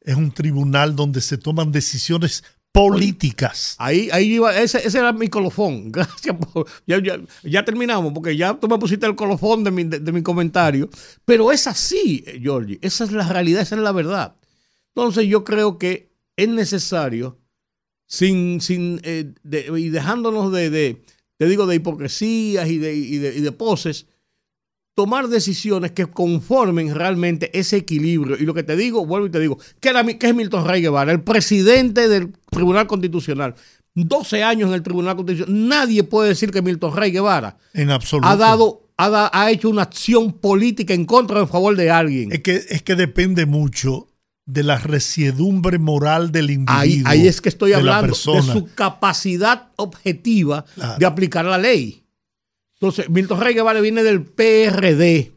es 0.00 0.14
un 0.14 0.32
tribunal 0.32 0.94
donde 0.94 1.20
se 1.20 1.38
toman 1.38 1.72
decisiones 1.72 2.44
políticas. 2.70 3.76
Ahí, 3.78 4.08
ahí 4.12 4.34
iba, 4.34 4.56
ese, 4.56 4.86
era 4.86 5.12
mi 5.12 5.28
colofón. 5.28 5.90
Gracias 5.92 6.36
por. 6.36 6.66
Ya, 6.86 7.64
terminamos, 7.64 8.12
porque 8.12 8.36
ya 8.36 8.54
tú 8.54 8.68
me 8.68 8.78
pusiste 8.78 9.06
el 9.06 9.14
colofón 9.14 9.64
de 9.64 9.70
mi, 9.70 9.84
de, 9.84 10.12
mi 10.12 10.22
comentario. 10.22 10.90
Pero 11.24 11.52
es 11.52 11.66
así, 11.66 12.24
Georgie. 12.40 12.78
Esa 12.82 13.04
es 13.04 13.12
la 13.12 13.28
realidad, 13.28 13.62
esa 13.62 13.76
es 13.76 13.80
la 13.80 13.92
verdad. 13.92 14.36
Entonces, 14.94 15.26
yo 15.26 15.44
creo 15.44 15.78
que 15.78 16.12
es 16.36 16.48
necesario, 16.48 17.38
sin, 18.06 18.60
sin, 18.60 19.00
eh, 19.04 19.32
y 19.76 19.88
dejándonos 19.88 20.52
de, 20.52 20.70
de, 20.70 21.02
te 21.38 21.46
digo, 21.46 21.66
de 21.66 21.76
hipocresías 21.76 22.68
y 22.68 22.78
de, 22.78 22.94
y 22.94 23.18
de 23.18 23.52
poses, 23.52 24.06
tomar 24.94 25.28
decisiones 25.28 25.92
que 25.92 26.06
conformen 26.06 26.94
realmente 26.94 27.56
ese 27.58 27.76
equilibrio. 27.76 28.36
Y 28.38 28.44
lo 28.44 28.54
que 28.54 28.62
te 28.62 28.76
digo, 28.76 29.04
vuelvo 29.04 29.26
y 29.26 29.30
te 29.30 29.40
digo, 29.40 29.58
¿qué, 29.80 29.90
era, 29.90 30.00
es 30.00 30.34
Milton 30.34 30.66
Rey 30.66 30.82
Guevara? 30.82 31.12
El 31.12 31.22
presidente 31.22 32.08
del 32.08 32.32
Tribunal 32.50 32.86
Constitucional. 32.86 33.54
12 33.94 34.42
años 34.42 34.68
en 34.68 34.74
el 34.74 34.82
Tribunal 34.82 35.16
Constitucional. 35.16 35.68
Nadie 35.68 36.04
puede 36.04 36.30
decir 36.30 36.50
que 36.50 36.62
Milton 36.62 36.96
Rey 36.96 37.10
Guevara 37.10 37.56
en 37.72 37.90
absoluto. 37.90 38.28
ha 38.28 38.36
dado 38.36 38.84
ha, 38.96 39.50
hecho 39.50 39.68
una 39.68 39.82
acción 39.82 40.32
política 40.32 40.94
en 40.94 41.04
contra 41.04 41.38
o 41.38 41.42
en 41.42 41.48
favor 41.48 41.76
de 41.76 41.90
alguien. 41.90 42.32
Es 42.32 42.40
que, 42.40 42.62
es 42.68 42.82
que 42.82 42.94
depende 42.94 43.46
mucho 43.46 44.08
de 44.46 44.62
la 44.62 44.78
resiedumbre 44.78 45.78
moral 45.78 46.30
del 46.30 46.50
individuo. 46.50 47.10
Ahí, 47.10 47.26
es 47.26 47.40
que 47.40 47.48
estoy 47.48 47.72
hablando 47.72 48.14
de, 48.14 48.42
su 48.42 48.68
capacidad 48.74 49.68
objetiva 49.76 50.64
de 50.98 51.06
aplicar 51.06 51.44
la 51.44 51.58
ley. 51.58 52.03
Entonces, 52.84 53.08
Milton 53.08 53.40
Rey 53.40 53.54
Guevara 53.54 53.80
viene 53.80 54.02
del 54.02 54.22
PRD, 54.22 55.32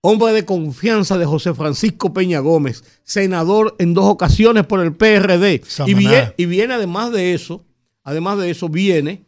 hombre 0.00 0.32
de 0.32 0.46
confianza 0.46 1.18
de 1.18 1.26
José 1.26 1.52
Francisco 1.52 2.14
Peña 2.14 2.38
Gómez, 2.40 2.82
senador 3.04 3.76
en 3.78 3.92
dos 3.92 4.06
ocasiones 4.06 4.64
por 4.64 4.80
el 4.80 4.94
PRD. 4.94 5.62
Y 5.86 5.92
viene, 5.92 6.32
y 6.38 6.46
viene, 6.46 6.72
además 6.72 7.12
de 7.12 7.34
eso, 7.34 7.62
además 8.04 8.38
de 8.38 8.48
eso, 8.48 8.70
viene 8.70 9.26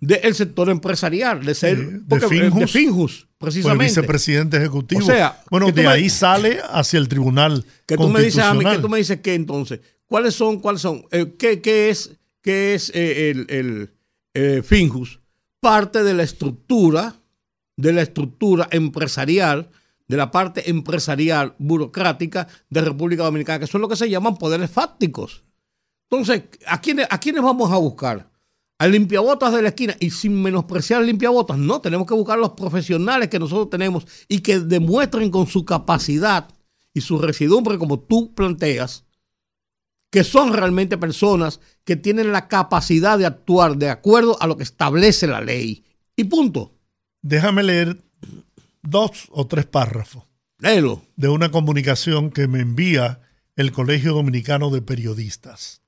del 0.00 0.36
sector 0.36 0.70
empresarial, 0.70 1.44
de 1.44 1.52
ser 1.52 2.00
de, 2.02 2.20
Finjus, 2.68 3.26
precisamente. 3.38 3.86
vicepresidente 3.86 4.58
ejecutivo. 4.58 5.00
O 5.00 5.04
sea, 5.04 5.42
bueno, 5.50 5.72
de 5.72 5.88
ahí 5.88 6.08
sale 6.08 6.60
hacia 6.70 7.00
el 7.00 7.08
tribunal. 7.08 7.64
Que 7.86 7.96
tú 7.96 8.08
me 8.08 8.22
dices 8.22 8.44
a 8.44 8.54
mí, 8.54 8.64
que 8.64 8.78
tú 8.78 8.88
me 8.88 8.98
dices 8.98 9.20
que 9.20 9.34
entonces, 9.34 9.80
¿cuáles 10.06 10.36
son, 10.36 10.60
cuáles 10.60 10.80
son, 10.80 11.04
eh, 11.10 11.34
qué, 11.36 11.90
es, 11.90 12.12
qué 12.40 12.74
es 12.74 12.92
eh, 12.94 13.30
el, 13.30 13.46
el 13.48 13.90
eh, 14.34 14.62
Finjus? 14.64 15.18
Parte 15.60 16.02
de 16.02 16.14
la 16.14 16.22
estructura, 16.22 17.16
de 17.76 17.92
la 17.92 18.02
estructura 18.02 18.68
empresarial, 18.70 19.70
de 20.08 20.16
la 20.16 20.30
parte 20.30 20.68
empresarial 20.68 21.54
burocrática 21.58 22.48
de 22.68 22.80
República 22.80 23.22
Dominicana, 23.22 23.60
que 23.60 23.66
son 23.66 23.80
lo 23.80 23.88
que 23.88 23.96
se 23.96 24.10
llaman 24.10 24.36
poderes 24.36 24.70
fácticos. 24.70 25.44
Entonces, 26.10 26.44
¿a 26.66 26.80
quiénes, 26.80 27.06
¿a 27.08 27.42
vamos 27.42 27.70
a 27.70 27.76
buscar? 27.76 28.28
Al 28.78 28.92
limpiabotas 28.92 29.52
de 29.52 29.62
la 29.62 29.68
esquina 29.68 29.94
y 30.00 30.10
sin 30.10 30.42
menospreciar 30.42 31.02
limpiabotas, 31.02 31.58
no, 31.58 31.80
tenemos 31.80 32.06
que 32.06 32.14
buscar 32.14 32.38
a 32.38 32.40
los 32.40 32.52
profesionales 32.52 33.28
que 33.28 33.38
nosotros 33.38 33.70
tenemos 33.70 34.06
y 34.26 34.40
que 34.40 34.58
demuestren 34.58 35.30
con 35.30 35.46
su 35.46 35.64
capacidad 35.64 36.48
y 36.94 37.02
su 37.02 37.18
residumbre, 37.18 37.78
como 37.78 38.00
tú 38.00 38.34
planteas, 38.34 39.04
que 40.10 40.24
son 40.24 40.52
realmente 40.52 40.98
personas 40.98 41.60
que 41.84 41.96
tienen 41.96 42.32
la 42.32 42.48
capacidad 42.48 43.18
de 43.18 43.26
actuar 43.26 43.76
de 43.76 43.88
acuerdo 43.88 44.40
a 44.42 44.46
lo 44.46 44.56
que 44.56 44.64
establece 44.64 45.26
la 45.26 45.40
ley. 45.40 45.84
Y 46.16 46.24
punto. 46.24 46.74
Déjame 47.22 47.62
leer 47.62 48.02
dos 48.82 49.28
o 49.30 49.46
tres 49.46 49.66
párrafos. 49.66 50.24
Léelo. 50.58 51.02
De 51.16 51.28
una 51.28 51.50
comunicación 51.50 52.30
que 52.30 52.48
me 52.48 52.60
envía 52.60 53.20
el 53.56 53.72
Colegio 53.72 54.12
Dominicano 54.12 54.70
de 54.70 54.82
Periodistas. 54.82 55.82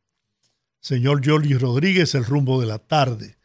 Señor 0.80 1.22
Jolly 1.24 1.54
Rodríguez, 1.54 2.14
el 2.14 2.24
rumbo 2.24 2.60
de 2.60 2.66
la 2.66 2.78
tarde. 2.78 3.36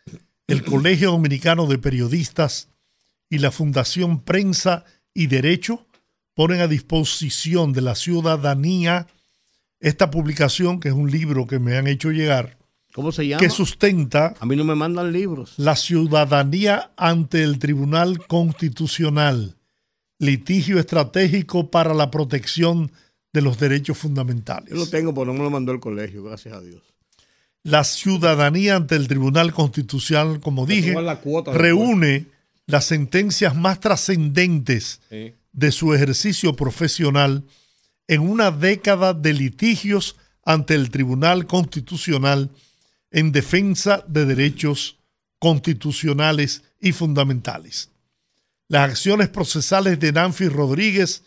El 0.48 0.64
Colegio 0.64 1.12
Dominicano 1.12 1.66
de 1.66 1.78
Periodistas 1.78 2.70
y 3.30 3.40
la 3.40 3.52
Fundación 3.52 4.22
Prensa 4.22 4.86
y 5.14 5.28
Derecho 5.28 5.86
ponen 6.34 6.62
a 6.62 6.68
disposición 6.68 7.74
de 7.74 7.82
la 7.82 7.96
ciudadanía 7.96 9.08
esta 9.80 10.10
publicación, 10.12 10.80
que 10.80 10.90
es 10.90 10.94
un 10.94 11.12
libro 11.12 11.48
que 11.48 11.60
me 11.60 11.78
han 11.78 11.88
hecho 11.88 12.12
llegar, 12.12 12.58
¿Cómo 12.94 13.12
se 13.12 13.28
llama? 13.28 13.40
que 13.40 13.50
sustenta 13.50 14.34
a 14.40 14.46
mí 14.46 14.56
no 14.56 14.64
me 14.64 14.76
mandan 14.76 15.12
libros. 15.12 15.54
La 15.58 15.76
ciudadanía 15.76 16.92
ante 16.98 17.44
el 17.44 17.60
Tribunal 17.60 18.26
Constitucional, 18.26 19.56
litigio 20.20 20.80
estratégico 20.80 21.70
para 21.70 21.94
la 21.94 22.10
protección 22.10 22.92
de 23.34 23.42
los 23.42 23.60
derechos 23.60 23.98
fundamentales. 23.98 24.70
Yo 24.70 24.78
lo 24.78 24.90
tengo, 24.90 25.14
pero 25.14 25.28
no 25.28 25.34
me 25.34 25.44
lo 25.44 25.50
mandó 25.52 25.72
el 25.72 25.80
colegio, 25.80 26.24
gracias 26.24 26.56
a 26.56 26.62
Dios. 26.62 26.82
La 27.62 27.84
ciudadanía 27.84 28.78
ante 28.78 28.96
el 28.96 29.08
Tribunal 29.08 29.54
Constitucional, 29.54 30.40
como 30.40 30.66
dije, 30.66 30.96
reúne 31.54 32.26
las 32.66 32.86
sentencias 32.86 33.56
más 33.56 33.80
trascendentes 33.80 35.02
de 35.52 35.72
su 35.72 35.94
ejercicio 35.94 36.56
profesional 36.56 37.44
en 38.08 38.22
una 38.22 38.52
década 38.52 39.14
de 39.14 39.34
litigios 39.34 40.16
ante 40.44 40.76
el 40.76 40.90
Tribunal 40.90 41.46
Constitucional 41.46 42.52
en 43.12 43.32
defensa 43.32 44.04
de 44.08 44.26
derechos 44.26 44.98
constitucionales 45.40 46.64
y 46.80 46.94
fundamentales. 46.94 47.92
Las 48.70 48.90
acciones 48.92 49.30
procesales 49.30 50.00
de 50.00 50.12
Nanfi 50.12 50.48
Rodríguez 50.48 51.24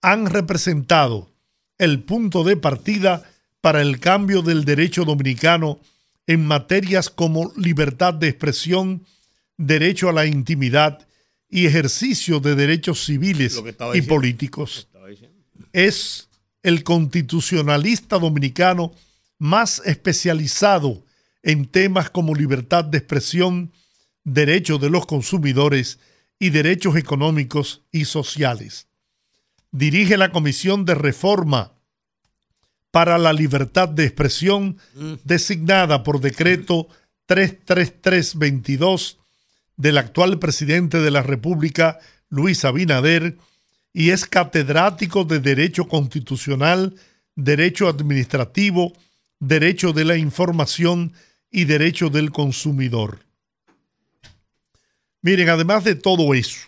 han 0.00 0.26
representado 0.26 1.30
el 1.78 2.02
punto 2.02 2.44
de 2.44 2.56
partida 2.56 3.22
para 3.60 3.80
el 3.82 4.00
cambio 4.00 4.42
del 4.42 4.64
derecho 4.64 5.04
dominicano 5.04 5.80
en 6.26 6.46
materias 6.46 7.10
como 7.10 7.52
libertad 7.56 8.14
de 8.14 8.28
expresión, 8.28 9.04
derecho 9.56 10.08
a 10.08 10.12
la 10.12 10.26
intimidad 10.26 11.06
y 11.48 11.66
ejercicio 11.66 12.40
de 12.40 12.54
derechos 12.54 13.04
civiles 13.04 13.60
y 13.94 14.02
políticos 14.02 14.88
es 15.72 16.28
el 16.62 16.84
constitucionalista 16.84 18.18
dominicano 18.18 18.92
más 19.38 19.82
especializado 19.84 21.02
en 21.42 21.66
temas 21.66 22.10
como 22.10 22.34
libertad 22.34 22.84
de 22.84 22.98
expresión, 22.98 23.72
derechos 24.24 24.80
de 24.80 24.90
los 24.90 25.06
consumidores 25.06 25.98
y 26.38 26.50
derechos 26.50 26.96
económicos 26.96 27.82
y 27.90 28.04
sociales. 28.04 28.86
Dirige 29.72 30.16
la 30.16 30.30
Comisión 30.30 30.84
de 30.84 30.94
Reforma 30.94 31.72
para 32.90 33.18
la 33.18 33.32
libertad 33.32 33.88
de 33.88 34.04
expresión 34.04 34.76
Mm. 34.94 35.14
designada 35.24 36.02
por 36.02 36.20
decreto 36.20 36.88
33322 37.26 39.18
del 39.76 39.98
actual 39.98 40.38
presidente 40.38 41.00
de 41.00 41.10
la 41.10 41.22
República, 41.22 41.98
Luis 42.28 42.64
Abinader, 42.64 43.38
y 43.92 44.10
es 44.10 44.26
catedrático 44.26 45.24
de 45.24 45.40
Derecho 45.40 45.86
Constitucional, 45.86 46.94
Derecho 47.34 47.88
Administrativo, 47.88 48.92
Derecho 49.38 49.92
de 49.92 50.04
la 50.04 50.16
Información 50.16 51.12
y 51.50 51.64
Derecho 51.64 52.08
del 52.08 52.30
Consumidor. 52.30 53.20
Miren, 55.20 55.48
además 55.48 55.84
de 55.84 55.94
todo 55.94 56.34
eso, 56.34 56.58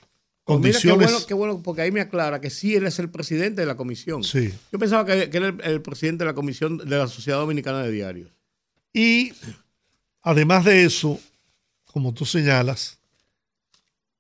Pues 0.45 0.61
mira 0.61 0.79
qué 0.79 0.89
condiciones... 0.89 1.11
bueno, 1.11 1.27
qué 1.27 1.35
bueno, 1.35 1.63
porque 1.63 1.83
ahí 1.83 1.91
me 1.91 2.01
aclara 2.01 2.41
que 2.41 2.51
sí 2.51 2.75
él 2.75 2.87
es 2.87 2.99
el 2.99 3.09
presidente 3.11 3.63
de 3.63 3.67
la 3.67 3.77
comisión. 3.77 4.23
Sí. 4.23 4.53
Yo 4.71 4.79
pensaba 4.79 5.05
que, 5.07 5.31
que 5.31 5.37
era 5.39 5.49
el, 5.49 5.61
el 5.63 5.83
presidente 5.83 6.25
de 6.25 6.31
la 6.31 6.35
comisión 6.35 6.79
de 6.79 6.99
la 6.99 7.09
Sociedad 7.09 7.39
Dominicana 7.39 7.83
de 7.83 7.91
Diarios. 7.91 8.31
Y 8.93 9.33
además 10.23 10.65
de 10.65 10.85
eso, 10.85 11.19
como 11.87 12.13
tú 12.15 12.25
señalas, 12.25 12.99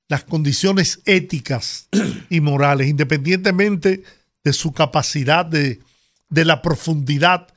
las 0.08 0.24
condiciones 0.24 1.00
éticas 1.04 1.88
y 2.30 2.40
morales, 2.40 2.88
independientemente 2.88 4.02
de 4.42 4.52
su 4.52 4.72
capacidad, 4.72 5.46
de, 5.46 5.80
de 6.28 6.44
la 6.44 6.62
profundidad 6.62 7.48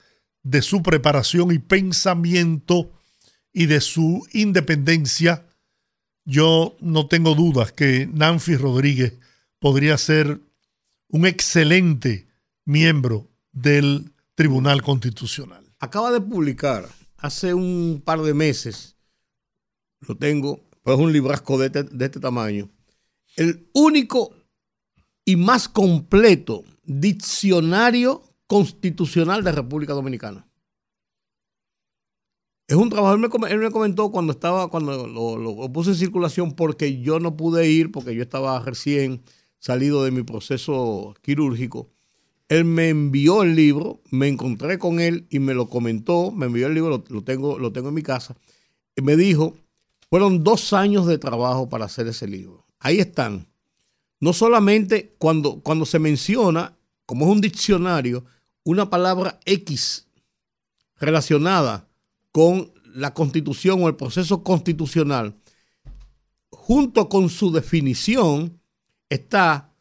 de 0.43 0.61
su 0.61 0.81
preparación 0.81 1.51
y 1.51 1.59
pensamiento 1.59 2.91
y 3.51 3.65
de 3.65 3.81
su 3.81 4.25
independencia, 4.31 5.45
yo 6.23 6.77
no 6.79 7.07
tengo 7.07 7.35
dudas 7.35 7.71
que 7.71 8.07
Nancy 8.11 8.55
Rodríguez 8.55 9.13
podría 9.59 9.97
ser 9.97 10.39
un 11.09 11.25
excelente 11.25 12.27
miembro 12.65 13.29
del 13.51 14.13
Tribunal 14.35 14.81
Constitucional. 14.81 15.65
Acaba 15.79 16.11
de 16.11 16.21
publicar 16.21 16.87
hace 17.17 17.53
un 17.53 18.01
par 18.05 18.21
de 18.21 18.33
meses, 18.33 18.95
lo 20.01 20.15
tengo, 20.15 20.66
pues 20.87 20.99
es 20.99 21.03
un 21.03 21.11
librasco 21.11 21.57
de 21.57 21.65
este, 21.65 21.83
de 21.83 22.05
este 22.05 22.21
tamaño, 22.21 22.69
el 23.35 23.67
único 23.73 24.33
y 25.25 25.35
más 25.35 25.67
completo 25.67 26.63
diccionario 26.85 28.23
constitucional 28.47 29.43
de 29.43 29.51
República 29.51 29.91
Dominicana. 29.91 30.47
Es 32.69 32.77
un 32.77 32.89
trabajo, 32.89 33.15
él 33.15 33.59
me, 33.59 33.69
comentó 33.69 34.13
cuando 34.13 34.31
estaba, 34.31 34.69
cuando 34.69 35.07
lo, 35.07 35.73
puse 35.73 35.89
en 35.89 35.97
circulación 35.97 36.53
porque 36.53 37.01
yo 37.01 37.19
no 37.19 37.35
pude 37.35 37.69
ir, 37.69 37.91
porque 37.91 38.15
yo 38.15 38.23
estaba 38.23 38.57
recién 38.61 39.21
salido 39.59 40.05
de 40.05 40.11
mi 40.11 40.23
proceso 40.23 41.15
quirúrgico. 41.21 41.89
Él 42.47 42.63
me 42.63 42.87
envió 42.87 43.43
el 43.43 43.57
libro, 43.57 43.99
me 44.09 44.29
encontré 44.29 44.79
con 44.79 45.01
él 45.01 45.27
y 45.29 45.39
me 45.39 45.53
lo 45.53 45.67
comentó, 45.67 46.31
me 46.31 46.45
envió 46.45 46.67
el 46.67 46.75
libro, 46.75 47.03
lo 47.09 47.23
tengo, 47.25 47.59
lo 47.59 47.73
tengo 47.73 47.89
en 47.89 47.95
mi 47.95 48.03
casa, 48.03 48.37
y 48.95 49.01
me 49.01 49.17
dijo, 49.17 49.53
fueron 50.09 50.43
dos 50.43 50.73
años 50.73 51.05
de 51.05 51.17
trabajo 51.17 51.69
para 51.69 51.85
hacer 51.85 52.07
ese 52.07 52.27
libro. 52.27 52.65
Ahí 52.79 52.99
están. 52.99 53.47
No 54.19 54.33
solamente 54.33 55.15
cuando, 55.17 55.61
cuando 55.61 55.85
se 55.85 55.99
menciona, 55.99 56.77
como 57.05 57.25
es 57.25 57.31
un 57.31 57.41
diccionario, 57.41 58.25
una 58.63 58.89
palabra 58.89 59.39
X 59.45 60.07
relacionada 60.95 61.87
con 62.31 62.71
la 62.93 63.13
constitución 63.13 63.83
o 63.83 63.87
el 63.87 63.95
proceso 63.95 64.43
constitucional, 64.43 65.35
junto 66.49 67.09
con 67.09 67.29
su 67.29 67.51
definición 67.51 68.59
está 69.09 69.73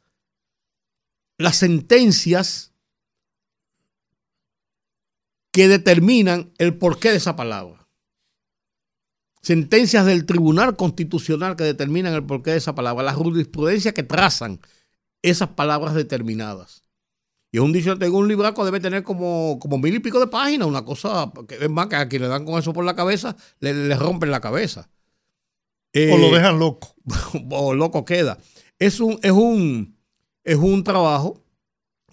las 1.38 1.56
sentencias 1.56 2.72
que 5.50 5.68
determinan 5.68 6.52
el 6.58 6.76
porqué 6.76 7.10
de 7.10 7.16
esa 7.16 7.34
palabra. 7.34 7.85
Sentencias 9.46 10.04
del 10.04 10.26
Tribunal 10.26 10.74
Constitucional 10.74 11.54
que 11.54 11.62
determinan 11.62 12.12
el 12.14 12.24
porqué 12.24 12.50
de 12.50 12.56
esa 12.56 12.74
palabra. 12.74 13.04
La 13.04 13.14
jurisprudencia 13.14 13.94
que 13.94 14.02
trazan 14.02 14.58
esas 15.22 15.50
palabras 15.50 15.94
determinadas. 15.94 16.82
Y 17.52 17.60
un 17.60 17.72
dicho, 17.72 17.96
tengo 17.96 18.18
un 18.18 18.26
libraco, 18.26 18.64
debe 18.64 18.80
tener 18.80 19.04
como, 19.04 19.60
como 19.60 19.78
mil 19.78 19.94
y 19.94 20.00
pico 20.00 20.18
de 20.18 20.26
páginas, 20.26 20.66
una 20.66 20.84
cosa 20.84 21.30
que 21.46 21.54
es 21.64 21.70
más 21.70 21.86
que 21.86 21.94
a 21.94 22.08
quien 22.08 22.22
le 22.22 22.28
dan 22.28 22.44
con 22.44 22.58
eso 22.58 22.72
por 22.72 22.84
la 22.84 22.96
cabeza, 22.96 23.36
le, 23.60 23.72
le 23.72 23.94
rompen 23.94 24.32
la 24.32 24.40
cabeza. 24.40 24.90
O 25.94 26.18
lo 26.18 26.26
Eh, 26.26 26.32
dejan 26.32 26.58
loco. 26.58 26.96
o 27.50 27.72
loco 27.72 28.04
queda. 28.04 28.38
Es 28.80 28.98
un, 28.98 29.16
es 29.22 29.30
un, 29.30 29.96
es 30.42 30.56
un 30.56 30.82
trabajo 30.82 31.40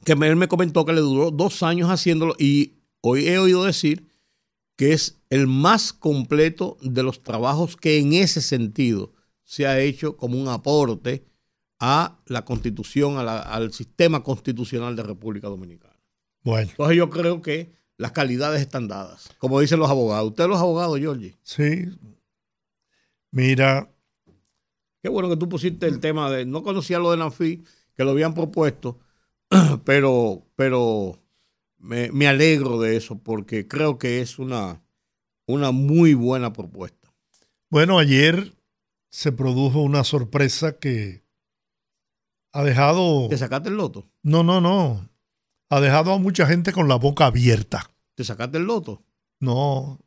que 0.05 0.11
él 0.11 0.35
me 0.35 0.47
comentó 0.47 0.85
que 0.85 0.93
le 0.93 1.01
duró 1.01 1.31
dos 1.31 1.63
años 1.63 1.89
haciéndolo 1.89 2.35
y 2.37 2.73
hoy 3.01 3.27
he 3.27 3.39
oído 3.39 3.63
decir 3.63 4.12
que 4.75 4.93
es 4.93 5.21
el 5.29 5.47
más 5.47 5.93
completo 5.93 6.77
de 6.81 7.03
los 7.03 7.21
trabajos 7.23 7.75
que 7.77 7.99
en 7.99 8.13
ese 8.13 8.41
sentido 8.41 9.13
se 9.43 9.67
ha 9.67 9.79
hecho 9.79 10.17
como 10.17 10.39
un 10.41 10.47
aporte 10.47 11.25
a 11.79 12.19
la 12.27 12.43
constitución, 12.45 13.17
a 13.17 13.23
la- 13.23 13.41
al 13.41 13.73
sistema 13.73 14.23
constitucional 14.23 14.95
de 14.95 15.03
República 15.03 15.47
Dominicana. 15.47 15.99
Bueno, 16.43 16.69
Entonces 16.71 16.97
yo 16.97 17.09
creo 17.09 17.41
que 17.41 17.73
las 17.97 18.12
calidades 18.13 18.62
están 18.62 18.88
dadas, 18.88 19.29
como 19.38 19.59
dicen 19.59 19.79
los 19.79 19.89
abogados. 19.89 20.29
Ustedes 20.29 20.49
los 20.49 20.59
abogados, 20.59 20.97
Georgie. 20.99 21.36
sí. 21.43 21.86
Mira, 23.31 23.89
Qué 25.01 25.09
bueno 25.09 25.27
que 25.27 25.36
tú 25.36 25.49
pusiste 25.49 25.86
el 25.86 25.99
tema 25.99 26.31
de. 26.31 26.45
No 26.45 26.63
conocía 26.63 26.97
lo 26.97 27.12
de 27.12 27.17
Nanfi, 27.17 27.65
que 27.93 28.05
lo 28.05 28.12
habían 28.12 28.33
propuesto, 28.33 28.99
pero, 29.83 30.47
pero 30.55 31.19
me, 31.83 32.11
me 32.11 32.27
alegro 32.27 32.79
de 32.79 32.95
eso 32.95 33.19
porque 33.19 33.67
creo 33.67 33.97
que 33.97 34.21
es 34.21 34.39
una, 34.39 34.81
una 35.45 35.71
muy 35.71 36.13
buena 36.13 36.53
propuesta. 36.53 37.13
bueno, 37.69 37.99
ayer 37.99 38.53
se 39.09 39.31
produjo 39.31 39.81
una 39.81 40.03
sorpresa 40.03 40.79
que 40.79 41.23
ha 42.53 42.63
dejado... 42.63 43.27
¿Te 43.29 43.37
sacaste 43.37 43.69
el 43.69 43.75
loto? 43.75 44.07
No, 44.23 44.43
no, 44.43 44.61
no. 44.61 45.09
Ha 45.69 45.81
dejado 45.81 46.13
a 46.13 46.19
mucha 46.19 46.47
gente 46.47 46.71
con 46.71 46.87
la 46.87 46.95
boca 46.95 47.25
abierta. 47.25 47.91
¿Te 48.15 48.23
sacaste 48.23 48.57
el 48.57 48.63
loto? 48.63 49.03
No. 49.39 49.99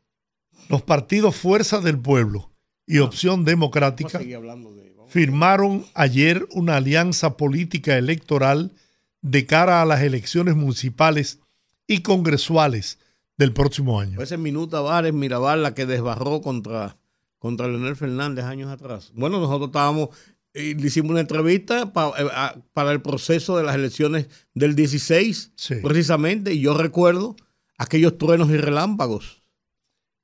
Los 0.69 0.81
partidos 0.81 1.35
Fuerza 1.35 1.79
del 1.79 1.99
Pueblo 1.99 2.51
y 2.85 2.99
Opción 2.99 3.41
Vamos 3.41 3.47
a 3.47 3.51
Democrática 3.51 4.19
de. 4.19 4.95
firmaron 5.07 5.85
ayer 5.93 6.47
una 6.51 6.77
alianza 6.77 7.37
política 7.37 7.97
electoral 7.97 8.73
de 9.21 9.45
cara 9.45 9.81
a 9.81 9.85
las 9.85 10.01
elecciones 10.01 10.55
municipales 10.55 11.39
y 11.87 12.01
congresuales 12.01 12.99
del 13.37 13.53
próximo 13.53 13.99
año. 13.99 14.21
Ese 14.21 14.37
Minuta 14.37 14.81
Vares 14.81 15.13
Mirabal, 15.13 15.63
la 15.63 15.73
que 15.73 15.85
desbarró 15.85 16.41
contra, 16.41 16.97
contra 17.39 17.67
Leonel 17.67 17.95
Fernández 17.95 18.45
años 18.45 18.69
atrás. 18.69 19.11
Bueno, 19.15 19.39
nosotros 19.39 19.69
estábamos, 19.69 20.09
eh, 20.53 20.75
le 20.77 20.87
hicimos 20.87 21.11
una 21.11 21.21
entrevista 21.21 21.93
pa- 21.93 22.13
eh, 22.17 22.27
a- 22.33 22.55
para 22.73 22.91
el 22.91 23.01
proceso 23.01 23.57
de 23.57 23.63
las 23.63 23.75
elecciones 23.75 24.27
del 24.53 24.75
16, 24.75 25.51
Sí. 25.55 25.75
precisamente, 25.83 26.53
y 26.53 26.59
yo 26.61 26.75
recuerdo 26.75 27.35
aquellos 27.77 28.17
truenos 28.17 28.49
y 28.49 28.57
relámpagos. 28.57 29.43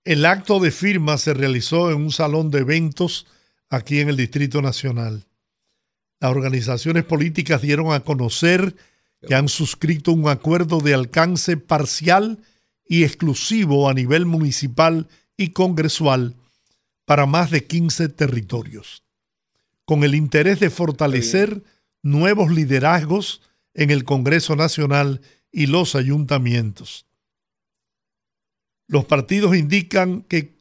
El 0.05 0.25
acto 0.25 0.59
de 0.59 0.71
firma 0.71 1.17
se 1.17 1.33
realizó 1.33 1.91
en 1.91 1.97
un 1.97 2.11
salón 2.11 2.49
de 2.51 2.59
eventos 2.59 3.25
aquí 3.69 3.99
en 3.99 4.09
el 4.09 4.17
Distrito 4.17 4.61
Nacional. 4.61 5.25
Las 6.19 6.31
organizaciones 6.31 7.03
políticas 7.05 7.61
dieron 7.61 7.93
a 7.93 7.99
conocer 8.01 8.75
que 9.27 9.35
han 9.35 9.47
suscrito 9.47 10.11
un 10.11 10.27
acuerdo 10.27 10.79
de 10.79 10.93
alcance 10.93 11.57
parcial 11.57 12.39
y 12.85 13.03
exclusivo 13.03 13.89
a 13.89 13.93
nivel 13.93 14.25
municipal 14.25 15.07
y 15.37 15.49
congresual 15.49 16.35
para 17.05 17.25
más 17.25 17.51
de 17.51 17.65
15 17.65 18.09
territorios, 18.09 19.03
con 19.85 20.03
el 20.03 20.15
interés 20.15 20.59
de 20.59 20.69
fortalecer 20.69 21.63
nuevos 22.01 22.51
liderazgos 22.51 23.41
en 23.73 23.89
el 23.89 24.03
Congreso 24.03 24.55
Nacional 24.55 25.21
y 25.51 25.67
los 25.67 25.95
ayuntamientos. 25.95 27.05
Los 28.87 29.05
partidos 29.05 29.55
indican 29.55 30.21
que 30.21 30.57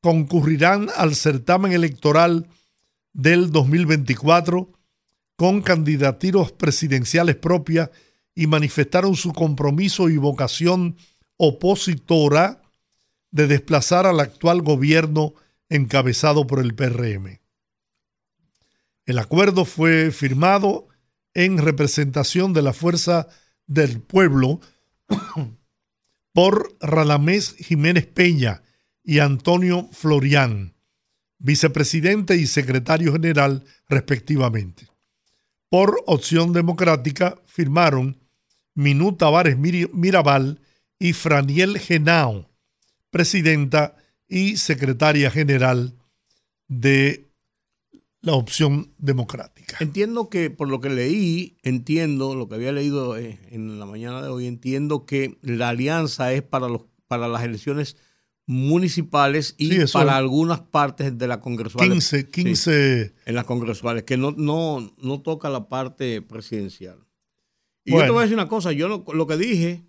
concurrirán 0.00 0.88
al 0.96 1.14
certamen 1.14 1.72
electoral 1.72 2.48
del 3.12 3.50
2024 3.52 4.77
con 5.38 5.62
candidaturas 5.62 6.50
presidenciales 6.50 7.36
propias 7.36 7.90
y 8.34 8.48
manifestaron 8.48 9.14
su 9.14 9.32
compromiso 9.32 10.08
y 10.08 10.16
vocación 10.16 10.96
opositora 11.36 12.60
de 13.30 13.46
desplazar 13.46 14.04
al 14.04 14.18
actual 14.18 14.62
gobierno 14.62 15.34
encabezado 15.68 16.44
por 16.48 16.58
el 16.58 16.74
PRM. 16.74 17.38
El 19.06 19.18
acuerdo 19.20 19.64
fue 19.64 20.10
firmado 20.10 20.88
en 21.34 21.58
representación 21.58 22.52
de 22.52 22.62
la 22.62 22.72
Fuerza 22.72 23.28
del 23.68 24.00
Pueblo 24.00 24.60
por 26.32 26.76
Radamés 26.80 27.54
Jiménez 27.54 28.06
Peña 28.06 28.62
y 29.04 29.20
Antonio 29.20 29.88
Florián, 29.92 30.74
vicepresidente 31.38 32.34
y 32.34 32.48
secretario 32.48 33.12
general 33.12 33.62
respectivamente. 33.88 34.88
Por 35.70 36.02
opción 36.06 36.52
democrática 36.52 37.36
firmaron 37.44 38.16
Minú 38.74 39.16
Tavares 39.16 39.58
Miri- 39.58 39.90
Mirabal 39.92 40.60
y 40.98 41.12
Franiel 41.12 41.78
Genao, 41.78 42.48
presidenta 43.10 43.96
y 44.28 44.56
secretaria 44.56 45.30
general 45.30 45.94
de 46.68 47.28
la 48.20 48.34
opción 48.34 48.92
democrática. 48.98 49.76
Entiendo 49.80 50.28
que 50.28 50.50
por 50.50 50.68
lo 50.68 50.80
que 50.80 50.90
leí, 50.90 51.56
entiendo 51.62 52.34
lo 52.34 52.48
que 52.48 52.56
había 52.56 52.72
leído 52.72 53.16
eh, 53.16 53.38
en 53.50 53.78
la 53.78 53.86
mañana 53.86 54.22
de 54.22 54.28
hoy, 54.28 54.46
entiendo 54.46 55.06
que 55.06 55.38
la 55.42 55.68
alianza 55.70 56.32
es 56.32 56.42
para 56.42 56.68
los 56.68 56.82
para 57.06 57.26
las 57.26 57.42
elecciones 57.42 57.96
municipales 58.48 59.54
y 59.58 59.84
para 59.92 60.16
algunas 60.16 60.60
partes 60.60 61.18
de 61.18 61.28
la 61.28 61.38
congresual. 61.38 61.86
15, 61.86 62.30
15. 62.30 63.14
en 63.26 63.34
las 63.34 63.44
congresuales, 63.44 64.04
que 64.04 64.16
no, 64.16 64.30
no, 64.30 64.94
no 64.96 65.20
toca 65.20 65.50
la 65.50 65.68
parte 65.68 66.22
presidencial. 66.22 66.98
Y 67.84 67.92
yo 67.92 68.00
te 68.00 68.10
voy 68.10 68.20
a 68.20 68.22
decir 68.22 68.36
una 68.36 68.48
cosa, 68.48 68.72
yo 68.72 68.88
lo, 68.88 69.04
lo, 69.12 69.26
que 69.26 69.36
dije, 69.36 69.84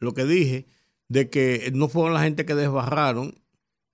lo 0.00 0.12
que 0.12 0.24
dije, 0.24 0.66
de 1.08 1.30
que 1.30 1.70
no 1.72 1.88
fueron 1.88 2.14
la 2.14 2.22
gente 2.24 2.44
que 2.44 2.56
desbarraron 2.56 3.40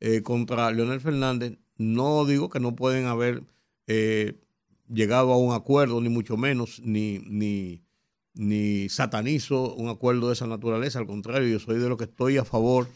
eh, 0.00 0.22
contra 0.22 0.70
Leonel 0.70 1.00
Fernández, 1.02 1.58
no 1.76 2.24
digo 2.24 2.48
que 2.48 2.58
no 2.58 2.74
pueden 2.74 3.04
haber 3.04 3.42
eh, 3.86 4.40
llegado 4.88 5.30
a 5.30 5.36
un 5.36 5.52
acuerdo, 5.52 6.00
ni 6.00 6.08
mucho 6.08 6.38
menos, 6.38 6.80
ni, 6.82 7.18
ni, 7.26 7.82
ni 8.32 8.88
satanizo 8.88 9.74
un 9.74 9.90
acuerdo 9.90 10.28
de 10.28 10.32
esa 10.32 10.46
naturaleza, 10.46 10.98
al 10.98 11.06
contrario, 11.06 11.48
yo 11.48 11.58
soy 11.58 11.78
de 11.78 11.88
lo 11.90 11.98
que 11.98 12.04
estoy 12.04 12.38
a 12.38 12.46
favor 12.46 12.88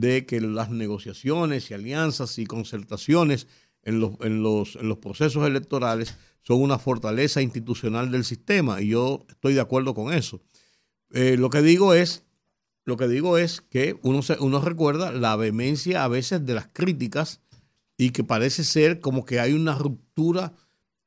de 0.00 0.24
que 0.24 0.40
las 0.40 0.70
negociaciones 0.70 1.70
y 1.70 1.74
alianzas 1.74 2.38
y 2.38 2.46
concertaciones 2.46 3.46
en 3.82 4.00
los, 4.00 4.12
en 4.20 4.42
los, 4.42 4.76
en 4.76 4.88
los 4.88 4.96
procesos 4.96 5.46
electorales 5.46 6.16
son 6.40 6.62
una 6.62 6.78
fortaleza 6.78 7.42
institucional 7.42 8.10
del 8.10 8.24
sistema 8.24 8.80
y 8.80 8.88
yo 8.88 9.26
estoy 9.28 9.52
de 9.52 9.60
acuerdo 9.60 9.92
con 9.92 10.14
eso. 10.14 10.40
Eh, 11.10 11.36
lo 11.36 11.50
que 11.50 11.60
digo 11.60 11.92
es, 11.92 12.24
lo 12.86 12.96
que 12.96 13.06
digo 13.06 13.36
es 13.36 13.60
que 13.60 13.98
uno, 14.02 14.22
se, 14.22 14.38
uno 14.40 14.62
recuerda 14.62 15.12
la 15.12 15.36
vehemencia 15.36 16.04
a 16.04 16.08
veces 16.08 16.46
de 16.46 16.54
las 16.54 16.68
críticas 16.72 17.42
y 17.98 18.10
que 18.10 18.24
parece 18.24 18.64
ser 18.64 18.98
como 18.98 19.26
que 19.26 19.40
hay 19.40 19.52
una 19.52 19.76
ruptura 19.76 20.54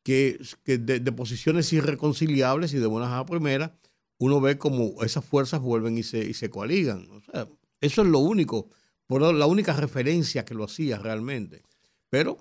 que, 0.03 0.39
de, 0.65 1.11
posiciones 1.11 1.73
irreconciliables 1.73 2.71
y 2.75 2.77
de 2.77 2.85
buenas 2.85 3.11
a 3.11 3.25
primera, 3.25 3.75
uno 4.19 4.39
ve 4.39 4.59
como 4.59 5.01
esas 5.03 5.25
fuerzas 5.25 5.59
vuelven 5.59 5.97
y 5.97 6.03
se, 6.03 6.19
y 6.19 6.35
se 6.35 6.51
coaligan. 6.51 7.07
O 7.09 7.21
sea, 7.21 7.47
eso 7.81 8.01
es 8.01 8.07
lo 8.07 8.19
único, 8.19 8.69
por 9.07 9.21
la 9.21 9.45
única 9.45 9.73
referencia 9.73 10.45
que 10.45 10.53
lo 10.53 10.63
hacía 10.63 10.97
realmente. 10.97 11.63
Pero, 12.09 12.37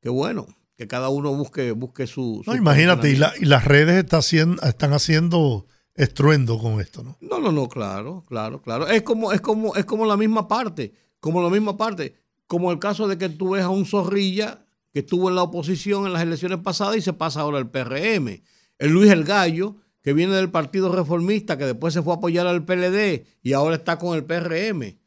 qué 0.00 0.08
bueno, 0.08 0.46
que 0.76 0.86
cada 0.86 1.08
uno 1.08 1.34
busque, 1.34 1.72
busque 1.72 2.06
su... 2.06 2.42
no, 2.46 2.56
imagínate, 2.56 3.10
y, 3.10 3.16
las 3.16 3.64
redes 3.64 3.96
está 4.02 4.18
haciendo, 4.18 4.62
están 4.62 4.92
haciendo 4.92 5.66
estruendo 5.94 6.58
con 6.58 6.80
esto, 6.80 7.02
¿no? 7.02 7.16
No, 7.20 7.38
no, 7.38 7.52
no, 7.52 7.68
claro, 7.68 8.24
claro, 8.26 8.62
claro. 8.62 8.88
Es 8.88 9.02
como, 9.02 9.32
es 9.32 9.40
como, 9.40 9.74
es 9.76 9.84
como 9.84 10.06
la 10.06 10.16
misma 10.16 10.48
parte, 10.48 10.94
como 11.20 11.42
la 11.42 11.50
misma 11.50 11.76
parte, 11.76 12.16
como 12.46 12.72
el 12.72 12.78
caso 12.78 13.08
de 13.08 13.18
que 13.18 13.28
tú 13.28 13.50
ves 13.50 13.62
a 13.62 13.68
un 13.68 13.86
zorrilla 13.86 14.64
que 14.92 15.00
estuvo 15.00 15.28
en 15.28 15.36
la 15.36 15.42
oposición 15.42 16.06
en 16.06 16.12
las 16.12 16.22
elecciones 16.22 16.58
pasadas 16.58 16.96
y 16.96 17.00
se 17.00 17.12
pasa 17.12 17.40
ahora 17.40 17.58
al 17.58 17.70
PRM. 17.70 18.42
El 18.78 18.90
Luis 18.90 19.10
El 19.10 19.24
Gallo, 19.24 19.76
que 20.02 20.12
viene 20.12 20.34
del 20.34 20.50
Partido 20.50 20.94
Reformista, 20.94 21.56
que 21.56 21.64
después 21.64 21.94
se 21.94 22.02
fue 22.02 22.14
a 22.14 22.16
apoyar 22.16 22.46
al 22.46 22.64
PLD 22.64 23.24
y 23.42 23.52
ahora 23.52 23.76
está 23.76 23.98
con 23.98 24.16
el 24.16 24.24
PRM. 24.24 24.98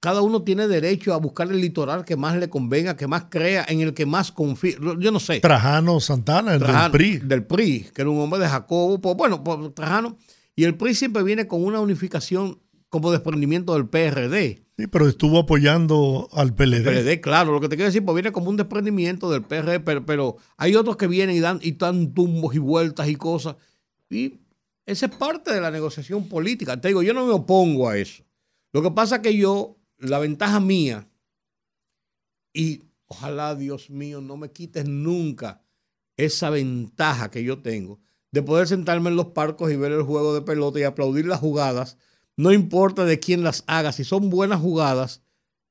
Cada 0.00 0.20
uno 0.20 0.42
tiene 0.42 0.68
derecho 0.68 1.14
a 1.14 1.16
buscar 1.16 1.50
el 1.50 1.60
litoral 1.60 2.04
que 2.04 2.16
más 2.16 2.36
le 2.36 2.50
convenga, 2.50 2.94
que 2.94 3.06
más 3.06 3.24
crea, 3.30 3.64
en 3.66 3.80
el 3.80 3.94
que 3.94 4.04
más 4.04 4.32
confíe. 4.32 4.76
Yo 4.98 5.10
no 5.10 5.18
sé. 5.18 5.40
Trajano 5.40 5.98
Santana, 5.98 6.54
el 6.54 6.60
del 6.60 6.90
PRI. 6.90 7.18
Del 7.18 7.44
PRI, 7.44 7.86
que 7.94 8.02
era 8.02 8.10
un 8.10 8.20
hombre 8.20 8.38
de 8.38 8.48
Jacobo. 8.48 9.00
Pues, 9.00 9.16
bueno, 9.16 9.42
pues, 9.42 9.74
Trajano. 9.74 10.18
Y 10.56 10.64
el 10.64 10.76
PRI 10.76 10.94
siempre 10.94 11.22
viene 11.22 11.46
con 11.46 11.64
una 11.64 11.80
unificación 11.80 12.60
como 12.90 13.12
desprendimiento 13.12 13.72
del 13.72 13.88
PRD. 13.88 14.62
Sí, 14.76 14.86
pero 14.88 15.08
estuvo 15.08 15.38
apoyando 15.38 16.28
al 16.32 16.54
PLD. 16.54 16.84
PLD, 16.84 17.20
claro. 17.22 17.52
Lo 17.52 17.60
que 17.60 17.68
te 17.68 17.76
quiero 17.76 17.86
decir, 17.86 18.04
pues 18.04 18.14
viene 18.14 18.30
como 18.30 18.50
un 18.50 18.56
desprendimiento 18.56 19.30
del 19.30 19.42
PRD, 19.42 19.80
pero, 19.80 20.36
hay 20.58 20.76
otros 20.76 20.96
que 20.96 21.06
vienen 21.06 21.34
y 21.34 21.40
dan, 21.40 21.60
y 21.62 21.72
dan 21.72 22.12
tumbos 22.12 22.54
y 22.54 22.58
vueltas 22.58 23.08
y 23.08 23.16
cosas. 23.16 23.56
Y 24.10 24.40
esa 24.86 25.06
es 25.06 25.16
parte 25.16 25.52
de 25.52 25.60
la 25.60 25.70
negociación 25.70 26.28
política. 26.28 26.80
Te 26.80 26.88
digo, 26.88 27.02
yo 27.02 27.14
no 27.14 27.26
me 27.26 27.32
opongo 27.32 27.88
a 27.88 27.96
eso. 27.96 28.24
Lo 28.72 28.82
que 28.82 28.90
pasa 28.90 29.16
es 29.16 29.22
que 29.22 29.36
yo, 29.36 29.76
la 29.98 30.18
ventaja 30.18 30.60
mía, 30.60 31.08
y 32.52 32.82
ojalá, 33.06 33.54
Dios 33.54 33.90
mío, 33.90 34.20
no 34.20 34.36
me 34.36 34.50
quites 34.50 34.86
nunca 34.86 35.62
esa 36.16 36.50
ventaja 36.50 37.30
que 37.30 37.42
yo 37.42 37.60
tengo 37.60 38.00
de 38.30 38.42
poder 38.42 38.66
sentarme 38.68 39.10
en 39.10 39.16
los 39.16 39.26
parcos 39.26 39.70
y 39.70 39.76
ver 39.76 39.92
el 39.92 40.02
juego 40.02 40.34
de 40.34 40.42
pelota 40.42 40.78
y 40.78 40.82
aplaudir 40.82 41.26
las 41.26 41.40
jugadas 41.40 41.96
no 42.36 42.52
importa 42.52 43.04
de 43.04 43.20
quién 43.20 43.44
las 43.44 43.64
haga, 43.66 43.92
si 43.92 44.04
son 44.04 44.28
buenas 44.30 44.60
jugadas, 44.60 45.22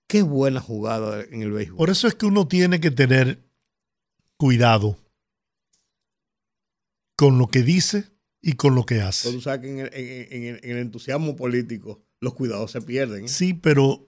qué 0.08 0.22
buena 0.22 0.62
jugada 0.62 1.22
en 1.24 1.42
el 1.42 1.52
béisbol. 1.52 1.78
Por 1.78 1.90
eso 1.90 2.08
es 2.08 2.16
que 2.16 2.26
uno 2.26 2.48
tiene 2.48 2.80
que 2.80 2.92
tener 2.92 3.44
cuidado 4.38 4.98
con 7.16 7.38
lo 7.38 7.48
que 7.48 7.64
dice 7.64 8.13
y 8.46 8.54
con 8.54 8.76
lo 8.76 8.86
que 8.86 9.02
hace. 9.02 9.30
Pero 9.30 9.38
tú 9.38 9.42
sabes 9.42 9.62
que 9.62 9.70
en 9.70 10.60
el, 10.72 10.78
entusiasmo 10.78 11.36
político 11.36 12.04
los 12.20 12.34
cuidados 12.34 12.72
se 12.72 12.82
pierden. 12.82 13.26
¿eh? 13.26 13.28
Sí, 13.30 13.54
pero 13.54 14.06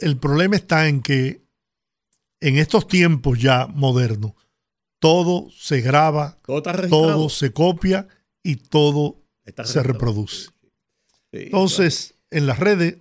el, 0.00 0.18
problema 0.18 0.56
está 0.56 0.88
en 0.88 1.00
que 1.00 1.40
en 2.40 2.58
estos 2.58 2.88
tiempos 2.88 3.40
ya 3.40 3.68
modernos, 3.68 4.32
todo 4.98 5.48
se 5.50 5.80
graba, 5.80 6.38
todo, 6.42 7.28
se 7.28 7.52
copia 7.52 8.08
y 8.42 8.56
todo 8.56 9.22
se 9.64 9.82
reproduce. 9.82 10.50
Entonces, 11.30 12.16
en 12.30 12.46
las 12.46 12.58
redes, 12.58 12.98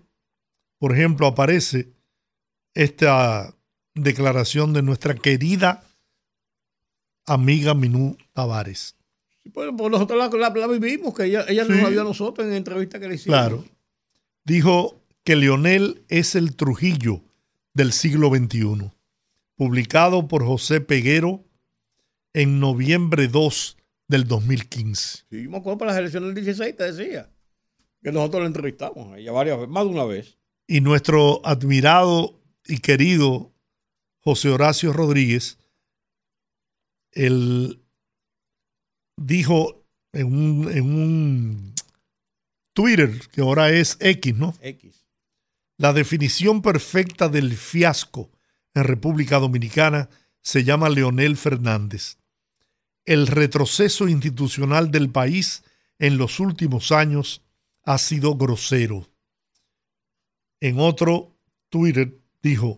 por 0.78 0.94
ejemplo, 0.94 1.26
aparece 1.26 1.94
esta 2.76 3.56
declaración 3.96 4.74
de 4.74 4.84
nuestra 4.84 5.16
querida 5.16 5.84
amiga 7.26 7.74
Minú 7.74 8.18
Tavares. 8.34 8.96
Pues 9.52 9.72
nosotros 9.74 10.32
la, 10.40 10.68
vivimos, 10.68 11.14
que 11.14 11.26
ella, 11.26 11.46
ella 11.48 11.66
nos 11.66 11.82
la 11.82 11.90
vio 11.90 12.02
a 12.02 12.06
nosotros 12.06 12.48
en 12.48 12.54
entrevista 12.54 13.00
que 13.00 13.08
le 13.10 13.16
hicimos. 13.16 13.38
Claro. 13.38 13.66
Dijo 14.46 15.02
que 15.24 15.36
Leonel 15.36 16.04
es 16.10 16.36
el 16.36 16.56
Trujillo 16.56 17.22
del 17.74 17.92
siglo 17.92 18.30
XXI, 18.30 18.92
publicado 19.56 20.28
por 20.28 20.46
José 20.46 20.82
Peguero 20.82 21.44
en 22.34 22.60
noviembre 22.60 23.28
2 23.28 23.78
del 24.08 24.28
2015. 24.28 25.26
Sí, 25.30 25.48
me 25.48 25.58
acuerdo 25.58 25.80
para 25.80 25.92
las 25.92 26.00
elecciones 26.00 26.34
del 26.34 26.46
16, 26.46 26.76
te 26.76 26.92
decía 26.92 27.30
que 28.02 28.12
nosotros 28.12 28.42
lo 28.42 28.48
entrevistamos 28.48 29.18
ella 29.18 29.32
varias 29.32 29.58
veces, 29.58 29.72
más 29.72 29.86
de 29.86 29.90
una 29.90 30.06
vez. 30.06 30.38
Y 30.68 30.82
nuestro 30.82 31.46
admirado 31.46 32.40
y 32.66 32.80
querido 32.80 33.54
José 34.20 34.50
Horacio 34.50 34.94
Rodríguez, 34.94 35.58
él 37.12 37.83
dijo 39.18 39.84
en 40.12 40.28
un, 40.28 40.72
en 40.72 40.84
un 40.84 41.74
Twitter, 42.74 43.20
que 43.32 43.42
ahora 43.42 43.70
es 43.70 43.98
X, 44.00 44.36
¿no? 44.36 44.56
X. 44.62 45.06
La 45.78 45.94
definición 45.94 46.62
perfecta 46.62 47.30
del 47.30 47.56
fiasco 47.56 48.32
en 48.74 48.84
República 48.84 49.40
Dominicana 49.40 50.10
se 50.42 50.64
llama 50.64 50.90
Leonel 50.90 51.38
Fernández. 51.38 52.18
El 53.06 53.28
retroceso 53.28 54.08
institucional 54.08 54.92
del 54.92 55.10
país 55.10 55.64
en 56.00 56.18
los 56.18 56.40
últimos 56.40 56.92
años 56.92 57.42
ha 57.84 57.98
sido 57.98 58.36
grosero. 58.36 59.10
En 60.60 60.80
otro 60.80 61.36
Twitter 61.70 62.18
dijo, 62.42 62.78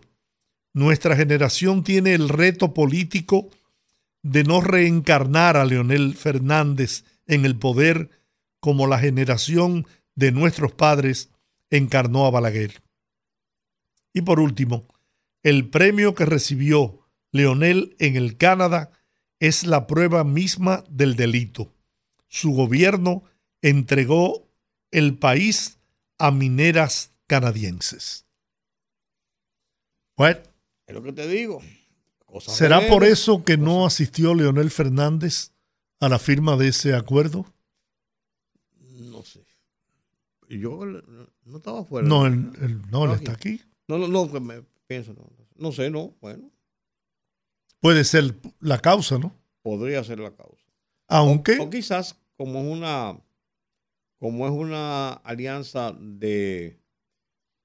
nuestra 0.72 1.16
generación 1.16 1.84
tiene 1.84 2.14
el 2.14 2.28
reto 2.28 2.74
político 2.74 3.50
de 4.30 4.42
no 4.42 4.60
reencarnar 4.60 5.56
a 5.56 5.64
Leonel 5.64 6.16
Fernández 6.16 7.04
en 7.26 7.44
el 7.44 7.56
poder 7.56 8.10
como 8.58 8.88
la 8.88 8.98
generación 8.98 9.86
de 10.16 10.32
nuestros 10.32 10.72
padres 10.72 11.30
encarnó 11.70 12.26
a 12.26 12.30
Balaguer. 12.30 12.82
Y 14.12 14.22
por 14.22 14.40
último, 14.40 14.88
el 15.44 15.68
premio 15.68 16.16
que 16.16 16.24
recibió 16.24 17.06
Leonel 17.30 17.94
en 18.00 18.16
el 18.16 18.36
Canadá 18.36 18.90
es 19.38 19.64
la 19.64 19.86
prueba 19.86 20.24
misma 20.24 20.82
del 20.90 21.14
delito. 21.14 21.72
Su 22.26 22.50
gobierno 22.50 23.22
entregó 23.62 24.48
el 24.90 25.18
país 25.18 25.78
a 26.18 26.32
mineras 26.32 27.12
canadienses. 27.28 28.26
Bueno, 30.16 30.40
es 30.86 30.94
lo 30.94 31.02
que 31.02 31.12
te 31.12 31.28
digo. 31.28 31.62
¿Será 32.40 32.86
por 32.88 33.04
eso 33.04 33.44
que 33.44 33.56
no 33.56 33.86
asistió 33.86 34.34
Leonel 34.34 34.70
Fernández 34.70 35.52
a 36.00 36.08
la 36.08 36.18
firma 36.18 36.56
de 36.56 36.68
ese 36.68 36.94
acuerdo? 36.94 37.46
No 38.80 39.22
sé. 39.22 39.44
Yo 40.48 40.84
no 40.84 41.56
estaba 41.56 41.84
fuera. 41.84 42.06
No, 42.06 42.26
él, 42.26 42.82
no, 42.90 43.12
está 43.12 43.32
aquí. 43.32 43.60
No, 43.88 43.98
no, 43.98 44.08
no, 44.08 44.26
me 44.40 44.62
pienso, 44.86 45.14
no, 45.14 45.30
no 45.56 45.72
sé, 45.72 45.90
no, 45.90 46.14
bueno. 46.20 46.50
Puede 47.80 48.04
ser 48.04 48.34
la 48.60 48.78
causa, 48.78 49.18
¿no? 49.18 49.32
Podría 49.62 50.02
ser 50.04 50.18
la 50.18 50.34
causa. 50.34 50.64
Aunque. 51.08 51.58
o 51.58 51.70
quizás 51.70 52.16
como 52.36 52.60
una 52.60 53.18
como 54.18 54.46
es 54.46 54.52
una 54.52 55.12
alianza 55.12 55.92
de 55.98 56.80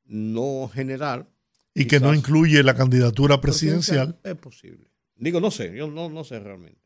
no 0.03 0.69
general. 0.73 1.27
Y 1.73 1.85
que 1.85 1.99
no 1.99 2.13
incluye 2.13 2.63
la 2.63 2.75
candidatura 2.75 3.39
presidencial. 3.39 4.19
Es 4.23 4.35
posible. 4.35 4.91
Digo, 5.15 5.39
no 5.39 5.51
sé, 5.51 5.75
yo 5.75 5.87
no, 5.87 6.09
no 6.09 6.23
sé 6.23 6.39
realmente. 6.39 6.81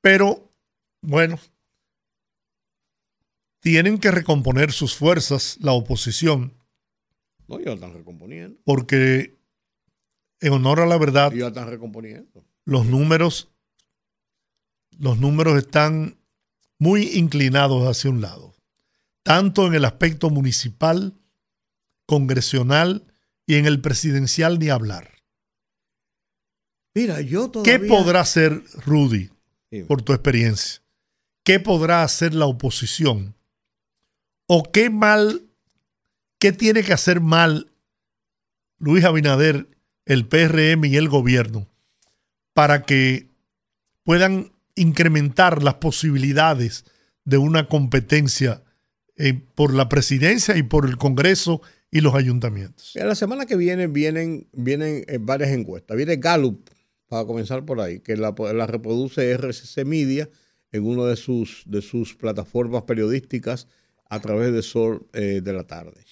Pero, 0.00 0.52
bueno, 1.02 1.38
tienen 3.60 3.98
que 3.98 4.10
recomponer 4.10 4.72
sus 4.72 4.94
fuerzas, 4.94 5.58
la 5.60 5.72
oposición. 5.72 6.54
No, 7.48 7.60
ya 7.60 7.72
están 7.72 7.92
recomponiendo. 7.94 8.58
Porque, 8.64 9.36
en 10.40 10.52
honor 10.52 10.80
a 10.80 10.86
la 10.86 10.98
verdad, 10.98 11.32
ya 11.32 11.48
están 11.48 11.68
recomponiendo. 11.68 12.44
Los 12.64 12.86
números, 12.86 13.50
los 14.98 15.18
números 15.18 15.58
están 15.58 16.18
muy 16.78 17.08
inclinados 17.14 17.88
hacia 17.88 18.10
un 18.10 18.20
lado, 18.20 18.54
tanto 19.22 19.66
en 19.66 19.74
el 19.74 19.84
aspecto 19.84 20.30
municipal, 20.30 21.18
congresional 22.06 23.07
y 23.48 23.54
en 23.54 23.64
el 23.64 23.80
presidencial 23.80 24.58
ni 24.58 24.68
hablar. 24.68 25.22
Mira, 26.94 27.22
yo 27.22 27.50
todavía... 27.50 27.78
¿Qué 27.78 27.86
podrá 27.86 28.20
hacer 28.20 28.62
Rudy, 28.84 29.30
por 29.88 30.02
tu 30.02 30.12
experiencia? 30.12 30.82
¿Qué 31.44 31.58
podrá 31.58 32.02
hacer 32.02 32.34
la 32.34 32.44
oposición? 32.44 33.34
¿O 34.46 34.70
qué 34.70 34.90
mal, 34.90 35.48
qué 36.38 36.52
tiene 36.52 36.82
que 36.82 36.92
hacer 36.92 37.22
mal 37.22 37.72
Luis 38.78 39.04
Abinader, 39.04 39.66
el 40.04 40.26
PRM 40.26 40.84
y 40.84 40.96
el 40.96 41.08
gobierno 41.08 41.68
para 42.52 42.82
que 42.82 43.30
puedan 44.04 44.52
incrementar 44.74 45.62
las 45.62 45.74
posibilidades 45.74 46.84
de 47.24 47.38
una 47.38 47.66
competencia 47.66 48.62
eh, 49.16 49.34
por 49.54 49.72
la 49.72 49.88
presidencia 49.88 50.56
y 50.56 50.62
por 50.62 50.84
el 50.84 50.98
Congreso 50.98 51.62
y 51.90 52.00
los 52.00 52.14
ayuntamientos. 52.14 52.92
La 52.94 53.14
semana 53.14 53.46
que 53.46 53.56
viene 53.56 53.86
vienen, 53.86 54.48
vienen 54.52 55.04
eh, 55.08 55.18
varias 55.20 55.50
encuestas. 55.50 55.96
Viene 55.96 56.16
Gallup, 56.16 56.68
para 57.08 57.24
comenzar 57.24 57.64
por 57.64 57.80
ahí, 57.80 58.00
que 58.00 58.16
la, 58.16 58.32
reproduce 58.66 59.32
RCC 59.32 59.84
Media 59.84 60.28
en 60.72 60.84
una 60.84 61.04
de 61.06 61.16
sus, 61.16 61.62
de 61.66 61.80
sus 61.80 62.14
plataformas 62.14 62.82
periodísticas 62.82 63.66
a 64.10 64.20
través 64.20 64.52
de 64.52 64.62
Sol 64.62 65.06
eh, 65.12 65.40
de 65.42 65.52
la 65.52 65.66
tarde. 65.66 66.04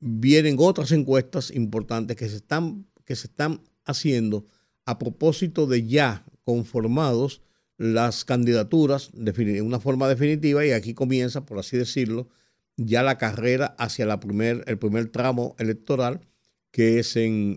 vienen 0.00 0.56
otras 0.58 0.92
encuestas 0.92 1.50
importantes 1.50 2.16
que 2.16 2.28
se 2.28 2.36
están, 2.36 2.86
que 3.04 3.16
se 3.16 3.28
están 3.28 3.62
haciendo 3.84 4.46
a 4.84 4.98
propósito 4.98 5.66
de 5.66 5.86
ya 5.86 6.24
conformados 6.44 7.42
las 7.78 8.24
candidaturas 8.24 9.10
de 9.12 9.62
una 9.62 9.80
forma 9.80 10.08
definitiva 10.08 10.64
y 10.64 10.72
aquí 10.72 10.94
comienza, 10.94 11.44
por 11.44 11.58
así 11.58 11.76
decirlo, 11.76 12.28
ya 12.76 13.02
la 13.02 13.18
carrera 13.18 13.74
hacia 13.78 14.06
la 14.06 14.20
primer, 14.20 14.64
el 14.66 14.78
primer 14.78 15.08
tramo 15.08 15.54
electoral 15.58 16.26
que 16.70 16.98
es 16.98 17.16
en, 17.16 17.56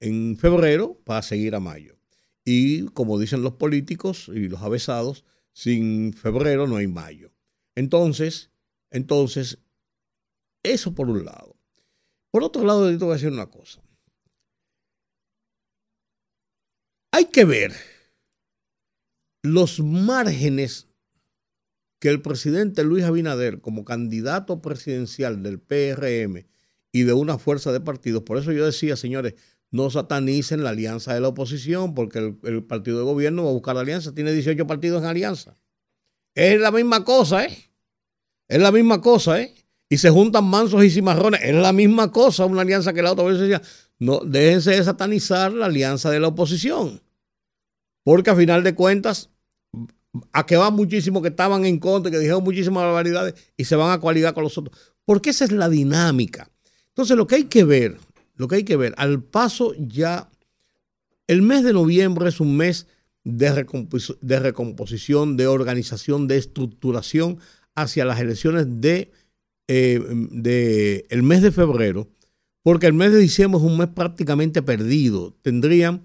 en, 0.00 0.36
febrero 0.38 1.00
para 1.04 1.22
seguir 1.22 1.54
a 1.54 1.60
mayo. 1.60 1.98
Y 2.44 2.86
como 2.86 3.18
dicen 3.18 3.42
los 3.42 3.54
políticos 3.54 4.30
y 4.32 4.48
los 4.48 4.62
avesados, 4.62 5.24
sin 5.52 6.12
febrero 6.12 6.66
no 6.66 6.76
hay 6.76 6.86
mayo. 6.86 7.32
Entonces, 7.74 8.50
entonces, 8.90 9.58
eso 10.62 10.94
por 10.94 11.10
un 11.10 11.24
lado. 11.24 11.56
Por 12.30 12.44
otro 12.44 12.64
lado, 12.64 12.88
te 12.88 12.96
voy 12.96 13.10
a 13.10 13.14
decir 13.14 13.30
una 13.30 13.50
cosa. 13.50 13.82
Hay 17.10 17.26
que 17.26 17.44
ver 17.44 17.74
los 19.42 19.80
márgenes 19.80 20.88
que 22.02 22.08
el 22.08 22.20
presidente 22.20 22.82
Luis 22.82 23.04
Abinader, 23.04 23.60
como 23.60 23.84
candidato 23.84 24.60
presidencial 24.60 25.44
del 25.44 25.60
PRM 25.60 26.48
y 26.90 27.02
de 27.04 27.12
una 27.12 27.38
fuerza 27.38 27.70
de 27.70 27.80
partidos, 27.80 28.24
por 28.24 28.38
eso 28.38 28.50
yo 28.50 28.66
decía, 28.66 28.96
señores, 28.96 29.34
no 29.70 29.88
satanicen 29.88 30.64
la 30.64 30.70
alianza 30.70 31.14
de 31.14 31.20
la 31.20 31.28
oposición, 31.28 31.94
porque 31.94 32.34
el, 32.42 32.64
partido 32.64 32.98
de 32.98 33.04
gobierno 33.04 33.44
va 33.44 33.50
a 33.50 33.52
buscar 33.52 33.76
la 33.76 33.82
alianza, 33.82 34.12
tiene 34.12 34.32
18 34.32 34.66
partidos 34.66 35.00
en 35.00 35.10
alianza. 35.10 35.54
Es 36.34 36.60
la 36.60 36.72
misma 36.72 37.04
cosa, 37.04 37.44
¿eh? 37.44 37.70
Es 38.48 38.60
la 38.60 38.72
misma 38.72 39.00
cosa, 39.00 39.40
¿eh? 39.40 39.54
Y 39.88 39.98
se 39.98 40.10
juntan 40.10 40.42
mansos 40.42 40.82
y 40.82 40.90
cimarrones, 40.90 41.40
es 41.44 41.54
la 41.54 41.72
misma 41.72 42.10
cosa, 42.10 42.46
una 42.46 42.62
alianza 42.62 42.92
que 42.92 43.02
la 43.02 43.12
otra 43.12 43.26
vez 43.26 43.38
decía, 43.38 43.62
no, 44.00 44.22
déjense 44.24 44.72
de 44.72 44.82
satanizar 44.82 45.52
la 45.52 45.66
alianza 45.66 46.10
de 46.10 46.18
la 46.18 46.26
oposición. 46.26 47.00
Porque 48.02 48.30
a 48.30 48.34
final 48.34 48.64
de 48.64 48.74
cuentas, 48.74 49.30
a 50.32 50.46
que 50.46 50.56
van 50.56 50.74
muchísimos 50.74 51.22
que 51.22 51.28
estaban 51.28 51.64
en 51.64 51.78
contra, 51.78 52.10
que 52.10 52.18
dijeron 52.18 52.44
muchísimas 52.44 52.84
barbaridades 52.84 53.34
y 53.56 53.64
se 53.64 53.76
van 53.76 53.90
a 53.90 54.00
coaligar 54.00 54.34
con 54.34 54.44
los 54.44 54.56
otros. 54.58 54.76
Porque 55.04 55.30
esa 55.30 55.44
es 55.44 55.52
la 55.52 55.68
dinámica. 55.68 56.50
Entonces, 56.88 57.16
lo 57.16 57.26
que 57.26 57.36
hay 57.36 57.44
que 57.44 57.64
ver, 57.64 57.98
lo 58.36 58.48
que 58.48 58.56
hay 58.56 58.64
que 58.64 58.76
ver, 58.76 58.94
al 58.98 59.22
paso 59.22 59.74
ya, 59.78 60.30
el 61.26 61.42
mes 61.42 61.64
de 61.64 61.72
noviembre 61.72 62.28
es 62.28 62.40
un 62.40 62.56
mes 62.56 62.86
de, 63.24 63.52
recomposición, 63.52 65.36
de 65.36 65.46
organización, 65.46 66.28
de 66.28 66.38
estructuración 66.38 67.38
hacia 67.74 68.04
las 68.04 68.20
elecciones 68.20 68.66
de, 68.68 69.12
eh, 69.68 70.00
de 70.30 71.06
el 71.08 71.22
mes 71.22 71.40
de 71.40 71.52
febrero 71.52 72.08
porque 72.62 72.86
el 72.86 72.92
mes 72.92 73.12
de 73.12 73.18
diciembre 73.18 73.58
es 73.58 73.64
un 73.64 73.76
mes 73.76 73.88
prácticamente 73.88 74.62
perdido. 74.62 75.34
Tendrían 75.42 76.04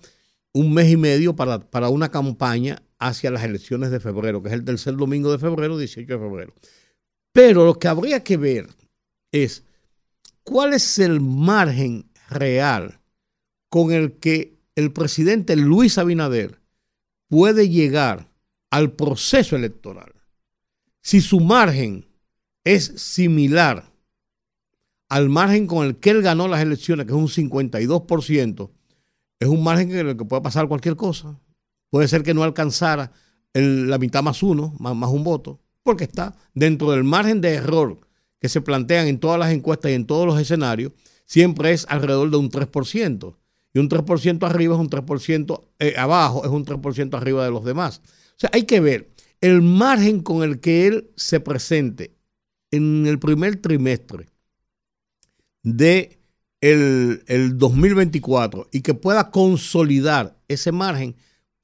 un 0.54 0.74
mes 0.74 0.92
y 0.92 0.98
medio 0.98 1.36
para, 1.36 1.60
para 1.60 1.90
una 1.90 2.10
campaña 2.10 2.82
hacia 3.00 3.32
las 3.32 3.44
elecciones 3.44 3.92
de 3.92 4.00
febrero, 4.00 4.42
que 4.42 4.50
es 4.50 4.54
el 4.54 4.66
tercer 4.66 4.96
domingo 4.96 5.32
de 5.32 5.40
febrero, 5.40 5.78
18 5.78 6.12
de 6.12 6.20
febrero. 6.20 6.54
Pero 7.32 7.66
lo 7.66 7.78
que 7.78 7.88
habría 7.88 8.24
que 8.24 8.38
ver 8.38 8.68
es 9.32 9.64
cuál 10.44 10.74
es 10.74 11.00
el 11.00 11.22
margen 11.22 12.10
real 12.30 13.00
con 13.70 13.92
el 13.92 14.14
que 14.14 14.58
el 14.76 14.92
presidente 14.92 15.56
Luis 15.56 15.98
Abinader 15.98 16.60
puede 17.28 17.70
llegar 17.70 18.32
al 18.70 18.92
proceso 18.94 19.56
electoral. 19.56 20.14
Si 21.02 21.22
su 21.22 21.40
margen 21.40 22.08
es 22.64 22.86
similar 22.98 23.92
al 25.10 25.30
margen 25.30 25.68
con 25.68 25.86
el 25.86 25.98
que 25.98 26.10
él 26.10 26.22
ganó 26.22 26.48
las 26.48 26.62
elecciones, 26.62 27.06
que 27.06 27.14
es 27.14 27.18
un 27.18 27.28
52%, 27.28 28.70
es 29.40 29.48
un 29.48 29.64
margen 29.64 29.92
en 29.92 30.08
el 30.10 30.18
que 30.18 30.26
puede 30.26 30.42
pasar 30.42 30.68
cualquier 30.68 30.96
cosa. 30.96 31.40
Puede 31.98 32.10
ser 32.10 32.22
que 32.22 32.36
no 32.36 32.44
alcanzara 32.44 33.12
la 33.56 33.98
mitad 33.98 34.22
más 34.22 34.44
uno, 34.44 34.76
más, 34.78 35.10
un 35.10 35.24
voto, 35.24 35.60
porque 35.82 36.04
está 36.04 36.36
dentro 36.54 36.92
del 36.92 37.04
margen 37.04 37.42
de 37.42 37.56
error 37.56 38.02
que 38.40 38.50
se 38.50 38.62
plantean 38.62 39.08
en 39.08 39.20
todas 39.20 39.40
las 39.40 39.52
encuestas 39.52 39.90
y 39.90 39.96
en 39.96 40.06
todos 40.06 40.28
los 40.28 40.40
escenarios, 40.40 40.92
siempre 41.26 41.72
es 41.72 41.88
alrededor 41.90 42.30
de 42.30 42.38
un 42.38 42.52
3%. 42.52 43.36
Y 43.74 43.80
un 43.80 43.90
3% 43.90 44.46
arriba 44.46 44.76
es 44.76 44.80
un 44.80 44.92
3%, 44.92 45.64
eh, 45.80 45.96
abajo 45.98 46.46
es 46.46 46.52
un 46.52 46.66
3% 46.66 47.18
arriba 47.18 47.44
de 47.44 47.50
los 47.50 47.66
demás. 47.66 48.04
O 48.06 48.40
sea, 48.42 48.52
hay 48.54 48.66
que 48.66 48.80
ver 48.80 49.10
el 49.42 49.64
margen 49.64 50.22
con 50.22 50.44
el 50.44 50.60
que 50.60 50.86
él 50.86 51.10
se 51.16 51.40
presente 51.40 52.16
en 52.70 53.08
el 53.08 53.18
primer 53.18 53.56
trimestre 53.56 54.28
de 55.64 56.20
el, 56.62 57.58
2024 57.58 58.70
y 58.72 58.82
que 58.82 58.94
pueda 58.94 59.32
consolidar 59.32 60.38
ese 60.48 60.72
margen, 60.72 61.16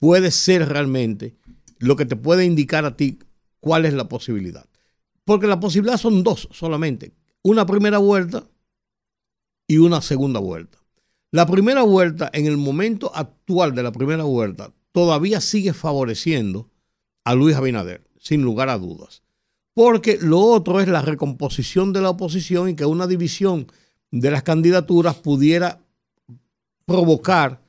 puede 0.04 0.32
ser 0.32 0.68
realmente 0.68 1.38
lo 1.80 1.96
que 1.96 2.06
te 2.06 2.18
puede 2.18 2.44
indicar 2.44 2.84
a 2.84 2.98
ti 2.98 3.20
cuál 3.62 3.86
es 3.86 3.94
la 3.94 4.10
posibilidad. 4.10 4.66
Porque 5.24 5.48
la 5.48 5.62
posibilidad 5.62 5.96
son 5.96 6.24
dos 6.24 6.50
solamente. 6.52 7.14
Una 7.42 7.66
primera 7.66 8.00
vuelta 8.00 8.44
y 9.66 9.78
una 9.78 10.02
segunda 10.02 10.42
vuelta. 10.42 10.78
La 11.32 11.46
primera 11.46 11.84
vuelta, 11.84 12.30
en 12.34 12.48
el 12.48 12.58
momento 12.58 13.16
actual 13.16 13.76
de 13.76 13.84
la 13.84 13.94
primera 13.94 14.26
vuelta, 14.26 14.74
todavía 14.92 15.40
sigue 15.40 15.72
favoreciendo 15.72 16.70
a 17.24 17.34
Luis 17.34 17.56
Abinader, 17.56 18.04
sin 18.20 18.42
lugar 18.42 18.68
a 18.68 18.78
dudas. 18.78 19.24
Porque 19.74 20.18
lo 20.20 20.42
otro 20.42 20.82
es 20.82 20.90
la 20.90 21.02
recomposición 21.02 21.94
de 21.94 22.02
la 22.02 22.10
oposición 22.10 22.68
y 22.68 22.76
que 22.76 22.84
una 22.84 23.08
división 23.08 23.68
de 24.12 24.32
las 24.32 24.44
candidaturas 24.44 25.16
pudiera 25.16 25.80
provocar 26.86 27.63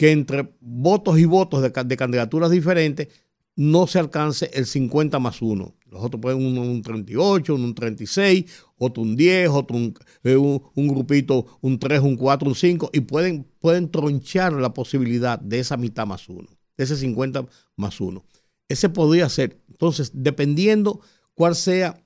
que 0.00 0.12
entre 0.12 0.50
votos 0.60 1.18
y 1.18 1.26
votos 1.26 1.60
de, 1.60 1.96
candidaturas 1.98 2.50
diferentes 2.50 3.08
no 3.54 3.86
se 3.86 3.98
alcance 3.98 4.50
el 4.54 4.64
50 4.64 5.18
más 5.18 5.42
1. 5.42 5.74
Los 5.90 6.02
otros 6.02 6.22
pueden 6.22 6.42
un, 6.42 6.56
un 6.56 6.80
38, 6.80 7.54
un 7.54 7.74
36, 7.74 8.46
otro 8.78 9.02
un 9.02 9.14
10, 9.14 9.50
otro 9.50 9.76
eh, 10.24 10.36
un, 10.36 10.62
un, 10.74 10.88
grupito, 10.88 11.58
un 11.60 11.78
3, 11.78 12.00
un 12.00 12.16
4, 12.16 12.48
un 12.48 12.54
5, 12.54 12.90
y 12.94 13.00
pueden, 13.00 13.46
pueden 13.60 13.90
tronchar 13.90 14.54
la 14.54 14.72
posibilidad 14.72 15.38
de 15.38 15.58
esa 15.58 15.76
mitad 15.76 16.06
más 16.06 16.26
1, 16.30 16.48
de 16.78 16.84
ese 16.84 16.96
50 16.96 17.44
más 17.76 18.00
1. 18.00 18.24
Ese 18.70 18.88
podría 18.88 19.28
ser. 19.28 19.60
Entonces, 19.68 20.12
dependiendo 20.14 21.02
cuál 21.34 21.54
sea 21.54 22.02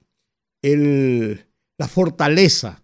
el, 0.63 1.47
la 1.79 1.87
fortaleza 1.87 2.83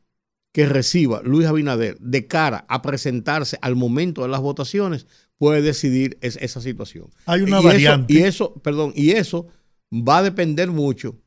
que 0.53 0.67
reciba 0.67 1.23
Luis 1.23 1.47
Abinader 1.47 1.99
de 2.01 2.27
cara 2.27 2.65
a 2.69 2.83
presentarse 2.83 3.59
al 3.63 3.77
momento 3.77 4.23
de 4.23 4.29
las 4.29 4.41
votaciones 4.41 5.07
puede 5.39 5.63
decidir 5.63 6.19
esa 6.21 6.61
situación. 6.61 7.09
Hay 7.27 7.43
una 7.43 7.61
variante. 7.61 8.13
y 8.13 8.19
eso, 8.19 8.55
perdón, 8.55 8.93
y 8.95 9.13
eso 9.13 9.47
va 9.93 10.19
a 10.19 10.23
depender 10.23 10.71
mucho 10.71 11.19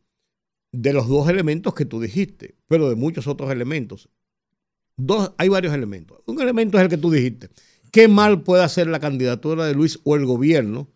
de 0.72 0.94
los 0.94 1.08
dos 1.08 1.30
elementos 1.30 1.74
que 1.74 1.86
tú 1.86 2.02
dijiste, 2.02 2.56
pero 2.68 2.90
de 2.90 2.96
muchos 2.96 3.28
otros 3.28 3.52
elementos. 3.52 4.10
Dos, 4.98 5.32
hay 5.38 5.50
varios 5.50 5.74
elementos. 5.74 6.20
Un 6.26 6.42
elemento 6.42 6.78
es 6.78 6.84
el 6.84 6.90
que 6.90 6.98
tú 6.98 7.10
dijiste. 7.10 7.50
¿Qué 7.92 8.08
mal 8.08 8.42
puede 8.42 8.64
hacer 8.64 8.88
la 8.88 9.00
candidatura 9.00 9.66
de 9.66 9.74
Luis 9.74 10.00
o 10.04 10.16
el 10.16 10.26
gobierno 10.26 10.90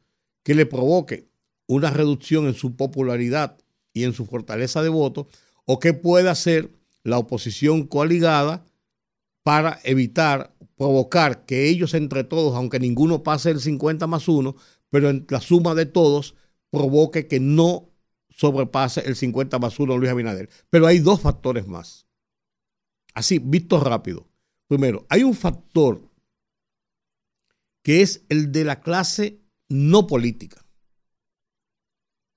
que 0.44 0.56
le 0.56 0.66
provoque 0.66 1.30
una 1.68 1.92
reducción 1.92 2.48
en 2.48 2.54
su 2.54 2.76
popularidad 2.76 3.58
y 3.94 4.04
en 4.04 4.14
su 4.14 4.26
fortaleza 4.26 4.82
de 4.82 4.90
voto? 4.90 5.28
¿O 5.66 5.80
qué 5.80 5.94
puede 5.94 6.30
hacer 6.30 6.72
la 7.08 7.20
oposición 7.20 7.88
coaligada 7.88 8.66
para 9.42 9.80
evitar, 9.86 10.54
provocar 10.76 11.46
que 11.46 11.70
ellos 11.70 11.94
entre 11.94 12.26
todos, 12.26 12.54
aunque 12.54 12.82
ninguno 12.82 13.24
pase 13.24 13.50
el 13.50 13.62
50 13.62 14.08
más 14.08 14.28
1, 14.28 14.58
pero 14.90 15.10
en 15.10 15.26
la 15.30 15.40
suma 15.40 15.74
de 15.74 15.86
todos 15.86 16.36
provoque 16.70 17.28
que 17.30 17.40
no 17.40 17.90
sobrepase 18.30 19.08
el 19.08 19.16
50 19.16 19.58
más 19.58 19.80
1 19.80 19.98
Luis 19.98 20.12
Abinader. 20.12 20.50
Pero 20.70 20.86
hay 20.86 21.00
dos 21.00 21.22
factores 21.22 21.66
más. 21.66 22.08
Así, 23.14 23.40
visto 23.40 23.80
rápido. 23.80 24.28
Primero, 24.68 25.06
hay 25.08 25.24
un 25.24 25.34
factor 25.34 26.12
que 27.84 28.02
es 28.02 28.26
el 28.28 28.52
de 28.52 28.66
la 28.66 28.82
clase 28.82 29.40
no 29.70 30.08
política. 30.08 30.66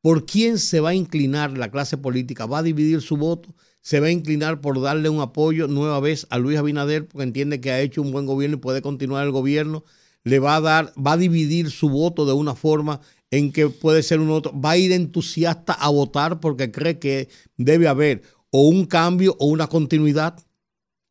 ¿Por 0.00 0.26
quién 0.26 0.59
se 0.59 0.78
va 0.78 0.90
a 0.90 0.94
inclinar 0.94 1.59
la 1.59 1.72
clase 1.72 1.98
política? 1.98 2.46
¿Va 2.46 2.59
a 2.59 2.62
dividir 2.62 3.02
su 3.02 3.16
voto? 3.16 3.52
¿Se 3.83 4.01
va 4.01 4.09
a 4.09 4.11
inclinar 4.11 4.61
por 4.61 4.81
darle 4.81 5.09
un 5.09 5.21
apoyo 5.21 5.69
nueva 5.69 6.01
vez 6.01 6.27
a 6.31 6.38
Luis 6.38 6.59
Abinader 6.59 7.07
porque 7.07 7.25
entiende 7.25 7.61
que 7.61 7.71
ha 7.71 7.81
hecho 7.81 8.03
un 8.03 8.12
buen 8.12 8.27
gobierno 8.27 8.57
y 8.57 8.61
puede 8.61 8.83
continuar 8.83 9.25
el 9.25 9.33
gobierno? 9.33 9.85
¿Le 10.23 10.38
va 10.38 10.57
a 10.57 10.61
dar, 10.61 10.93
va 10.99 11.12
a 11.12 11.16
dividir 11.16 11.71
su 11.71 11.88
voto 11.88 12.27
de 12.27 12.35
una 12.35 12.55
forma 12.55 13.01
en 13.31 13.53
que 13.53 13.69
puede 13.69 14.03
ser 14.03 14.21
un 14.21 14.31
otro? 14.31 14.59
¿Va 14.59 14.73
a 14.73 14.77
ir 14.77 14.93
entusiasta 14.93 15.73
a 15.73 15.88
votar 15.88 16.40
porque 16.40 16.71
cree 16.71 16.99
que 16.99 17.29
debe 17.57 17.88
haber 17.88 18.23
o 18.51 18.69
un 18.69 18.85
cambio 18.85 19.37
o 19.38 19.47
una 19.47 19.66
continuidad? 19.66 20.38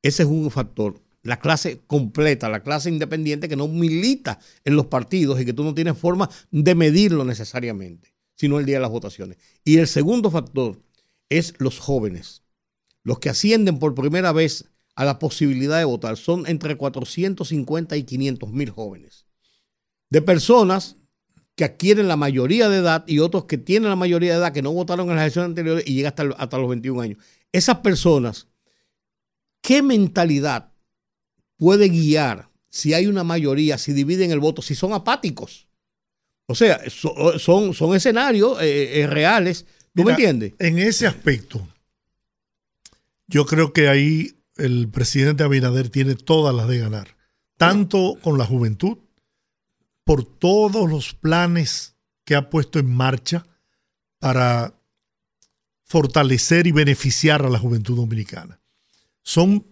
Ese 0.01 0.23
es 0.23 0.29
un 0.29 0.51
factor 0.51 1.01
la 1.23 1.39
clase 1.39 1.81
completa, 1.85 2.49
la 2.49 2.63
clase 2.63 2.89
independiente 2.89 3.49
que 3.49 3.55
no 3.55 3.67
milita 3.67 4.39
en 4.63 4.75
los 4.75 4.87
partidos 4.87 5.39
y 5.39 5.45
que 5.45 5.53
tú 5.53 5.63
no 5.63 5.73
tienes 5.73 5.97
forma 5.97 6.29
de 6.51 6.75
medirlo 6.75 7.25
necesariamente, 7.25 8.13
sino 8.35 8.59
el 8.59 8.65
día 8.65 8.77
de 8.77 8.81
las 8.81 8.91
votaciones. 8.91 9.37
Y 9.63 9.77
el 9.77 9.87
segundo 9.87 10.31
factor 10.31 10.81
es 11.29 11.53
los 11.59 11.79
jóvenes, 11.79 12.43
los 13.09 13.19
que 13.19 13.29
ascienden 13.29 13.79
por 13.79 13.95
primera 13.95 14.31
vez 14.31 14.65
a 14.95 15.03
la 15.03 15.19
posibilidad 15.19 15.79
de 15.79 15.85
votar. 15.85 16.15
Son 16.15 16.47
entre 16.47 16.77
450 16.77 17.97
y 17.97 18.03
500 18.03 18.51
mil 18.51 18.69
jóvenes. 18.69 19.25
De 20.09 20.21
personas 20.21 20.95
que 21.55 21.65
adquieren 21.65 22.07
la 22.07 22.15
mayoría 22.15 22.69
de 22.69 22.77
edad 22.77 23.03
y 23.07 23.19
otros 23.19 23.45
que 23.45 23.57
tienen 23.57 23.89
la 23.89 23.95
mayoría 23.95 24.31
de 24.31 24.37
edad 24.37 24.53
que 24.53 24.61
no 24.61 24.71
votaron 24.71 25.09
en 25.09 25.15
las 25.15 25.23
elecciones 25.23 25.49
anteriores 25.49 25.83
y 25.87 25.95
llegan 25.95 26.13
hasta, 26.17 26.23
hasta 26.41 26.57
los 26.57 26.69
21 26.69 27.01
años. 27.01 27.17
Esas 27.51 27.79
personas, 27.79 28.47
¿qué 29.61 29.81
mentalidad 29.81 30.71
puede 31.57 31.89
guiar 31.89 32.49
si 32.69 32.93
hay 32.93 33.07
una 33.07 33.23
mayoría, 33.23 33.77
si 33.77 33.93
dividen 33.93 34.31
el 34.31 34.39
voto, 34.39 34.61
si 34.61 34.75
son 34.75 34.93
apáticos. 34.93 35.67
O 36.45 36.55
sea, 36.55 36.79
son, 36.89 37.73
son 37.73 37.95
escenarios 37.95 38.61
eh, 38.61 39.01
eh, 39.01 39.07
reales. 39.07 39.65
¿Tú 39.93 40.03
me 40.03 40.11
entiendes? 40.11 40.53
En 40.59 40.79
ese 40.79 41.05
aspecto, 41.05 41.67
yo 43.29 43.45
creo 43.45 43.73
que 43.73 43.87
ahí 43.87 44.43
el 44.57 44.89
presidente 44.89 45.43
Abinader 45.43 45.89
tiene 45.89 46.15
todas 46.15 46.53
las 46.53 46.67
de 46.67 46.79
ganar, 46.79 47.15
tanto 47.57 48.17
con 48.21 48.37
la 48.37 48.45
juventud, 48.45 48.97
por 50.03 50.25
todos 50.25 50.89
los 50.89 51.13
planes 51.13 51.95
que 52.25 52.35
ha 52.35 52.49
puesto 52.49 52.79
en 52.79 52.91
marcha 52.91 53.45
para 54.19 54.73
fortalecer 55.85 56.65
y 56.67 56.71
beneficiar 56.71 57.45
a 57.45 57.49
la 57.49 57.59
juventud 57.59 57.95
dominicana. 57.95 58.59
Son 59.21 59.67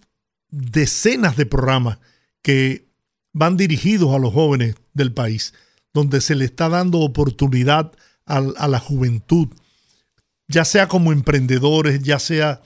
decenas 0.49 1.35
de 1.35 1.47
programas 1.47 1.97
que 2.43 2.87
van 3.33 3.57
dirigidos 3.57 4.15
a 4.15 4.19
los 4.19 4.33
jóvenes 4.33 4.75
del 4.93 5.13
país, 5.13 5.53
donde 5.93 6.21
se 6.21 6.35
le 6.35 6.45
está 6.45 6.69
dando 6.69 6.99
oportunidad 6.99 7.91
a, 8.25 8.67
la 8.67 8.79
juventud, 8.79 9.47
ya 10.47 10.65
sea 10.65 10.87
como 10.87 11.11
emprendedores, 11.11 12.03
ya 12.03 12.19
sea 12.19 12.61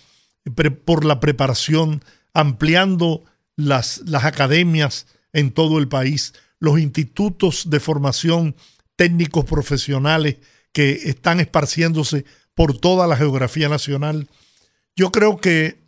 por 0.86 1.06
la 1.06 1.19
preparación, 1.19 2.04
ampliando 2.34 3.23
las, 3.56 4.01
las 4.06 4.25
academias 4.25 5.08
en 5.34 5.51
todo 5.51 5.77
el 5.77 5.88
país, 5.88 6.34
los 6.60 6.80
institutos 6.80 7.69
de 7.69 7.80
formación 7.80 8.56
técnicos 8.95 9.45
profesionales 9.45 10.38
que 10.71 10.91
están 10.91 11.39
esparciéndose 11.39 12.25
por 12.54 12.77
toda 12.77 13.08
la 13.08 13.17
geografía 13.17 13.69
nacional. 13.69 14.27
Yo 14.95 15.12
creo 15.12 15.38
que 15.38 15.82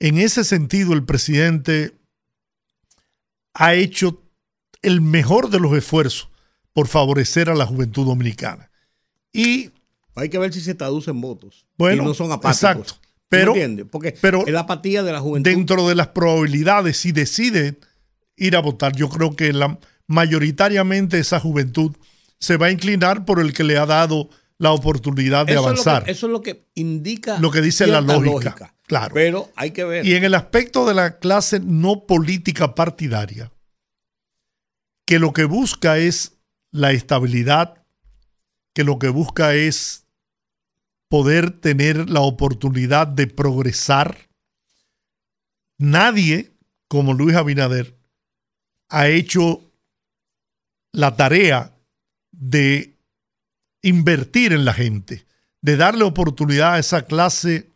en 0.00 0.18
ese 0.18 0.44
sentido, 0.44 0.94
el 0.94 1.04
presidente 1.04 1.94
ha 3.52 3.74
hecho 3.74 4.22
el 4.82 5.02
mejor 5.02 5.50
de 5.50 5.60
los 5.60 5.76
esfuerzos 5.76 6.30
por 6.72 6.88
favorecer 6.88 7.50
a 7.50 7.54
la 7.54 7.66
juventud 7.66 8.06
dominicana. 8.06 8.70
Y 9.32 9.70
hay 10.14 10.30
que 10.30 10.38
ver 10.38 10.52
si 10.54 10.62
se 10.62 10.74
traduce 10.74 11.10
en 11.10 11.20
votos. 11.20 11.66
Bueno, 11.76 12.02
y 12.02 12.06
no 12.06 12.14
son 12.14 12.32
apáticos. 12.32 12.56
Exacto. 12.56 13.09
Pero, 13.30 13.54
Porque 13.90 14.12
pero 14.20 14.44
es 14.44 14.52
la 14.52 14.60
apatía 14.60 15.04
de 15.04 15.12
la 15.12 15.20
juventud. 15.20 15.48
Dentro 15.48 15.88
de 15.88 15.94
las 15.94 16.08
probabilidades, 16.08 16.96
si 16.96 17.12
decide 17.12 17.78
ir 18.36 18.56
a 18.56 18.60
votar, 18.60 18.94
yo 18.96 19.08
creo 19.08 19.36
que 19.36 19.52
la, 19.52 19.78
mayoritariamente 20.08 21.20
esa 21.20 21.38
juventud 21.38 21.96
se 22.40 22.56
va 22.56 22.66
a 22.66 22.70
inclinar 22.72 23.24
por 23.24 23.38
el 23.38 23.52
que 23.52 23.62
le 23.62 23.78
ha 23.78 23.86
dado 23.86 24.28
la 24.58 24.72
oportunidad 24.72 25.46
de 25.46 25.56
avanzar. 25.56 26.10
eso 26.10 26.26
es 26.26 26.32
lo 26.32 26.42
que 26.42 26.66
indica 26.74 27.38
lo 27.38 27.52
que 27.52 27.60
dice 27.62 27.86
la 27.86 28.00
lógica. 28.00 28.74
Claro. 28.86 29.14
Pero 29.14 29.52
hay 29.54 29.70
que 29.70 29.84
ver. 29.84 30.04
Y 30.04 30.16
en 30.16 30.24
el 30.24 30.34
aspecto 30.34 30.84
de 30.84 30.94
la 30.94 31.18
clase 31.18 31.60
no 31.60 32.06
política 32.06 32.74
partidaria, 32.74 33.52
que 35.06 35.20
lo 35.20 35.32
que 35.32 35.44
busca 35.44 35.98
es 35.98 36.32
la 36.72 36.90
estabilidad, 36.90 37.84
que 38.74 38.82
lo 38.82 38.98
que 38.98 39.08
busca 39.08 39.54
es 39.54 40.06
poder 41.10 41.50
tener 41.50 42.08
la 42.08 42.20
oportunidad 42.20 43.08
de 43.08 43.26
progresar. 43.26 44.28
Nadie 45.76 46.52
como 46.86 47.14
Luis 47.14 47.34
Abinader 47.34 47.98
ha 48.88 49.08
hecho 49.08 49.60
la 50.92 51.16
tarea 51.16 51.74
de 52.30 52.96
invertir 53.82 54.52
en 54.52 54.64
la 54.64 54.72
gente, 54.72 55.26
de 55.60 55.76
darle 55.76 56.04
oportunidad 56.04 56.74
a 56.74 56.78
esa 56.78 57.02
clase 57.02 57.72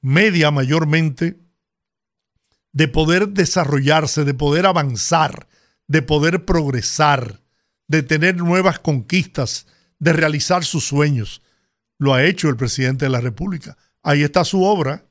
media 0.00 0.50
mayormente, 0.50 1.38
de 2.72 2.88
poder 2.88 3.28
desarrollarse, 3.28 4.24
de 4.24 4.32
poder 4.32 4.64
avanzar, 4.64 5.46
de 5.86 6.00
poder 6.00 6.46
progresar, 6.46 7.42
de 7.86 8.02
tener 8.02 8.36
nuevas 8.36 8.78
conquistas, 8.78 9.66
de 9.98 10.14
realizar 10.14 10.64
sus 10.64 10.86
sueños. 10.86 11.42
Lo 11.98 12.14
ha 12.14 12.24
hecho 12.24 12.48
el 12.48 12.56
presidente 12.56 13.04
de 13.04 13.10
la 13.10 13.20
República. 13.20 13.76
Ahí 14.02 14.22
está 14.22 14.44
su 14.44 14.62
obra. 14.62 15.04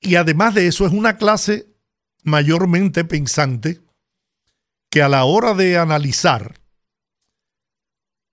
Y 0.00 0.14
además 0.14 0.54
de 0.54 0.66
eso 0.66 0.86
es 0.86 0.92
una 0.92 1.16
clase 1.16 1.66
mayormente 2.22 3.04
pensante 3.04 3.80
que 4.90 5.02
a 5.02 5.08
la 5.08 5.24
hora 5.24 5.54
de 5.54 5.78
analizar 5.78 6.60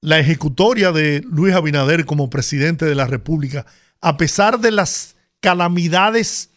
la 0.01 0.19
ejecutoria 0.19 0.91
de 0.91 1.21
Luis 1.25 1.53
Abinader 1.53 2.06
como 2.06 2.30
presidente 2.30 2.86
de 2.86 2.95
la 2.95 3.08
República, 3.08 3.65
a 4.01 4.17
pesar 4.17 4.60
de 4.60 4.71
las 4.71 5.15
calamidades 5.39 6.51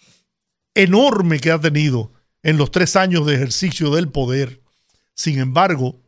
enormes 0.75 1.41
que 1.41 1.51
ha 1.51 1.61
tenido 1.61 2.13
en 2.43 2.57
los 2.57 2.71
tres 2.71 2.97
años 2.97 3.27
de 3.27 3.35
ejercicio 3.35 3.91
del 3.91 4.09
poder, 4.09 4.61
sin 5.15 5.39
embargo, 5.39 6.01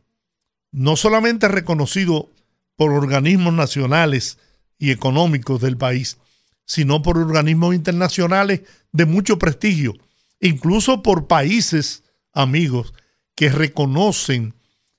no 0.71 0.95
solamente 0.95 1.47
reconocido 1.47 2.29
por 2.75 2.91
organismos 2.91 3.53
nacionales 3.53 4.37
y 4.77 4.91
económicos 4.91 5.61
del 5.61 5.77
país, 5.77 6.17
sino 6.65 7.01
por 7.01 7.17
organismos 7.17 7.75
internacionales 7.75 8.61
de 8.91 9.05
mucho 9.05 9.37
prestigio, 9.37 9.93
incluso 10.39 11.03
por 11.03 11.27
países 11.27 12.03
amigos 12.33 12.93
que 13.35 13.49
reconocen 13.49 14.53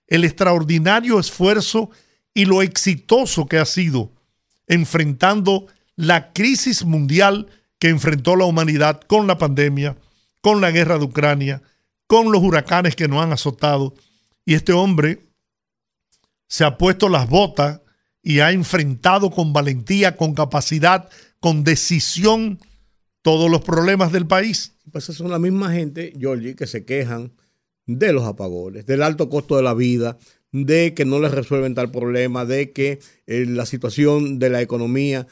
el 0.06 0.24
extraordinario 0.24 1.18
esfuerzo 1.18 1.90
y 2.32 2.44
lo 2.44 2.62
exitoso 2.62 3.46
que 3.46 3.58
ha 3.58 3.64
sido 3.64 4.12
enfrentando 4.66 5.66
la 5.96 6.32
crisis 6.32 6.84
mundial 6.84 7.46
que 7.78 7.88
enfrentó 7.88 8.36
la 8.36 8.44
humanidad 8.44 9.00
con 9.02 9.26
la 9.26 9.38
pandemia, 9.38 9.96
con 10.40 10.60
la 10.60 10.70
guerra 10.70 10.98
de 10.98 11.04
Ucrania, 11.04 11.62
con 12.06 12.32
los 12.32 12.42
huracanes 12.42 12.96
que 12.96 13.08
nos 13.08 13.22
han 13.22 13.32
azotado. 13.32 13.94
Y 14.44 14.54
este 14.54 14.72
hombre 14.72 15.20
se 16.46 16.64
ha 16.64 16.76
puesto 16.78 17.08
las 17.08 17.28
botas 17.28 17.80
y 18.22 18.40
ha 18.40 18.52
enfrentado 18.52 19.30
con 19.30 19.52
valentía, 19.52 20.16
con 20.16 20.34
capacidad, 20.34 21.08
con 21.40 21.64
decisión 21.64 22.58
todos 23.22 23.50
los 23.50 23.60
problemas 23.62 24.12
del 24.12 24.26
país. 24.26 24.72
Pues 24.92 25.04
son 25.04 25.30
la 25.30 25.38
misma 25.38 25.72
gente, 25.72 26.12
Georgie, 26.18 26.54
que 26.56 26.66
se 26.66 26.84
quejan 26.84 27.32
de 27.86 28.12
los 28.12 28.24
apagones, 28.24 28.86
del 28.86 29.02
alto 29.02 29.28
costo 29.28 29.56
de 29.56 29.62
la 29.62 29.74
vida, 29.74 30.16
de 30.52 30.94
que 30.94 31.04
no 31.04 31.18
les 31.20 31.32
resuelven 31.32 31.74
tal 31.74 31.90
problema, 31.90 32.44
de 32.44 32.70
que 32.72 33.00
eh, 33.26 33.44
la 33.48 33.66
situación 33.66 34.38
de 34.38 34.50
la 34.50 34.60
economía. 34.62 35.26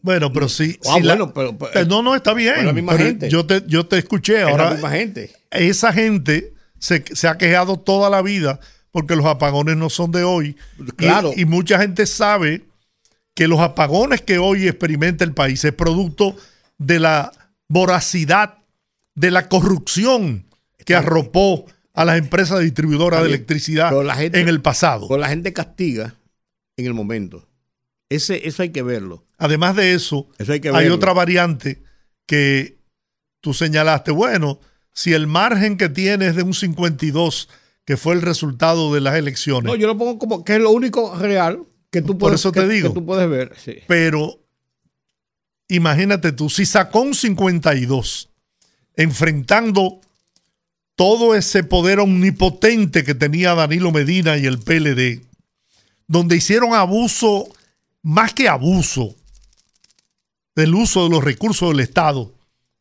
Bueno, 0.00 0.32
pero 0.32 0.48
sí. 0.48 0.78
Ah, 0.86 0.98
la- 1.00 1.14
bueno, 1.14 1.32
pero- 1.34 1.56
pero- 1.58 1.78
eh, 1.80 1.86
no, 1.86 2.02
no, 2.02 2.14
está 2.16 2.32
bien. 2.34 2.64
la 2.66 2.72
misma 2.72 2.96
gente. 2.96 3.28
Yo 3.28 3.46
te, 3.46 3.62
yo 3.66 3.86
te 3.86 3.98
escuché. 3.98 4.38
Es 4.40 4.48
Ahora, 4.48 4.64
la 4.64 4.70
misma 4.72 4.90
gente. 4.90 5.30
esa 5.50 5.92
gente 5.92 6.54
se, 6.78 7.04
se 7.14 7.28
ha 7.28 7.36
quejado 7.38 7.78
toda 7.78 8.08
la 8.10 8.22
vida 8.22 8.58
porque 8.92 9.16
los 9.16 9.26
apagones 9.26 9.76
no 9.76 9.90
son 9.90 10.12
de 10.12 10.22
hoy. 10.22 10.56
Claro. 10.96 11.32
Y, 11.34 11.42
y 11.42 11.44
mucha 11.44 11.78
gente 11.80 12.06
sabe 12.06 12.62
que 13.34 13.48
los 13.48 13.58
apagones 13.60 14.20
que 14.20 14.38
hoy 14.38 14.68
experimenta 14.68 15.24
el 15.24 15.32
país 15.32 15.64
es 15.64 15.72
producto 15.72 16.36
de 16.78 17.00
la 17.00 17.32
voracidad, 17.68 18.58
de 19.14 19.30
la 19.30 19.48
corrupción 19.48 20.44
que 20.84 20.94
arropó 20.94 21.64
a 21.94 22.04
las 22.04 22.18
empresas 22.18 22.60
distribuidoras 22.60 23.22
de 23.22 23.28
electricidad 23.28 23.88
Pero 23.90 24.02
la 24.02 24.14
gente- 24.14 24.40
en 24.40 24.48
el 24.48 24.60
pasado. 24.60 25.08
Pues 25.08 25.20
la 25.20 25.28
gente 25.28 25.52
castiga 25.52 26.14
en 26.76 26.86
el 26.86 26.94
momento. 26.94 27.46
Ese, 28.08 28.46
eso 28.46 28.62
hay 28.62 28.70
que 28.70 28.82
verlo. 28.82 29.24
Además 29.38 29.74
de 29.76 29.94
eso, 29.94 30.28
Eso 30.38 30.52
hay 30.52 30.60
que 30.60 30.68
hay 30.68 30.88
otra 30.88 31.12
variante 31.14 31.82
que 32.26 32.76
tú 33.40 33.54
señalaste. 33.54 34.10
Bueno, 34.10 34.60
si 34.92 35.14
el 35.14 35.26
margen 35.26 35.76
que 35.78 35.88
tiene 35.88 36.26
es 36.28 36.36
de 36.36 36.42
un 36.42 36.52
52, 36.54 37.48
que 37.84 37.96
fue 37.96 38.14
el 38.14 38.22
resultado 38.22 38.92
de 38.94 39.00
las 39.00 39.16
elecciones, 39.16 39.64
No, 39.64 39.74
yo 39.76 39.86
lo 39.86 39.96
pongo 39.98 40.18
como 40.18 40.44
que 40.44 40.54
es 40.54 40.60
lo 40.60 40.70
único 40.70 41.16
real 41.16 41.64
que 41.90 42.00
tú 42.00 42.08
Por 42.18 42.18
puedes, 42.18 42.40
eso 42.40 42.52
te 42.52 42.60
que- 42.60 42.68
digo. 42.68 42.88
que 42.88 42.94
tú 42.94 43.04
puedes 43.04 43.28
ver. 43.28 43.52
Sí. 43.62 43.76
pero 43.86 44.38
imagínate 45.68 46.32
tú, 46.32 46.48
si 46.50 46.66
sacó 46.66 47.00
un 47.00 47.14
52, 47.14 48.28
enfrentando 48.96 50.00
todo 50.96 51.34
ese 51.34 51.64
poder 51.64 51.98
omnipotente 52.00 53.02
que 53.04 53.14
tenía 53.14 53.54
Danilo 53.54 53.90
Medina 53.92 54.36
y 54.36 54.46
el 54.46 54.58
PLD, 54.58 55.22
donde 56.06 56.36
hicieron 56.36 56.74
abuso, 56.74 57.48
más 58.02 58.34
que 58.34 58.48
abuso, 58.48 59.14
del 60.54 60.74
uso 60.74 61.04
de 61.04 61.10
los 61.10 61.24
recursos 61.24 61.70
del 61.70 61.80
Estado 61.80 62.34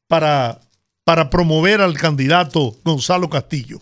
para, 0.07 0.59
para 1.05 1.29
promover 1.29 1.79
al 1.79 1.97
candidato 1.97 2.75
Gonzalo 2.83 3.29
Castillo. 3.29 3.81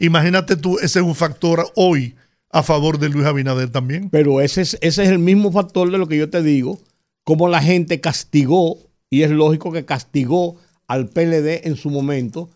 Imagínate 0.00 0.56
tú, 0.56 0.78
ese 0.78 0.98
es 1.00 1.04
un 1.04 1.14
factor 1.14 1.70
hoy 1.76 2.14
a 2.50 2.62
favor 2.62 2.98
de 2.98 3.08
Luis 3.10 3.26
Abinader 3.26 3.70
también. 3.70 4.10
Pero 4.10 4.40
ese 4.40 4.62
es, 4.62 4.74
ese 4.80 5.02
es 5.04 5.08
el 5.10 5.18
mismo 5.20 5.52
factor 5.52 5.90
de 5.90 5.98
lo 5.98 6.08
que 6.08 6.16
yo 6.18 6.28
te 6.30 6.42
digo, 6.42 6.80
como 7.22 7.48
la 7.48 7.62
gente 7.62 8.00
castigó, 8.00 8.78
y 9.10 9.22
es 9.22 9.30
lógico 9.30 9.70
que 9.72 9.84
castigó 9.84 10.56
al 10.88 11.08
PLD 11.08 11.66
en 11.68 11.76
su 11.76 11.90
momento 11.90 12.50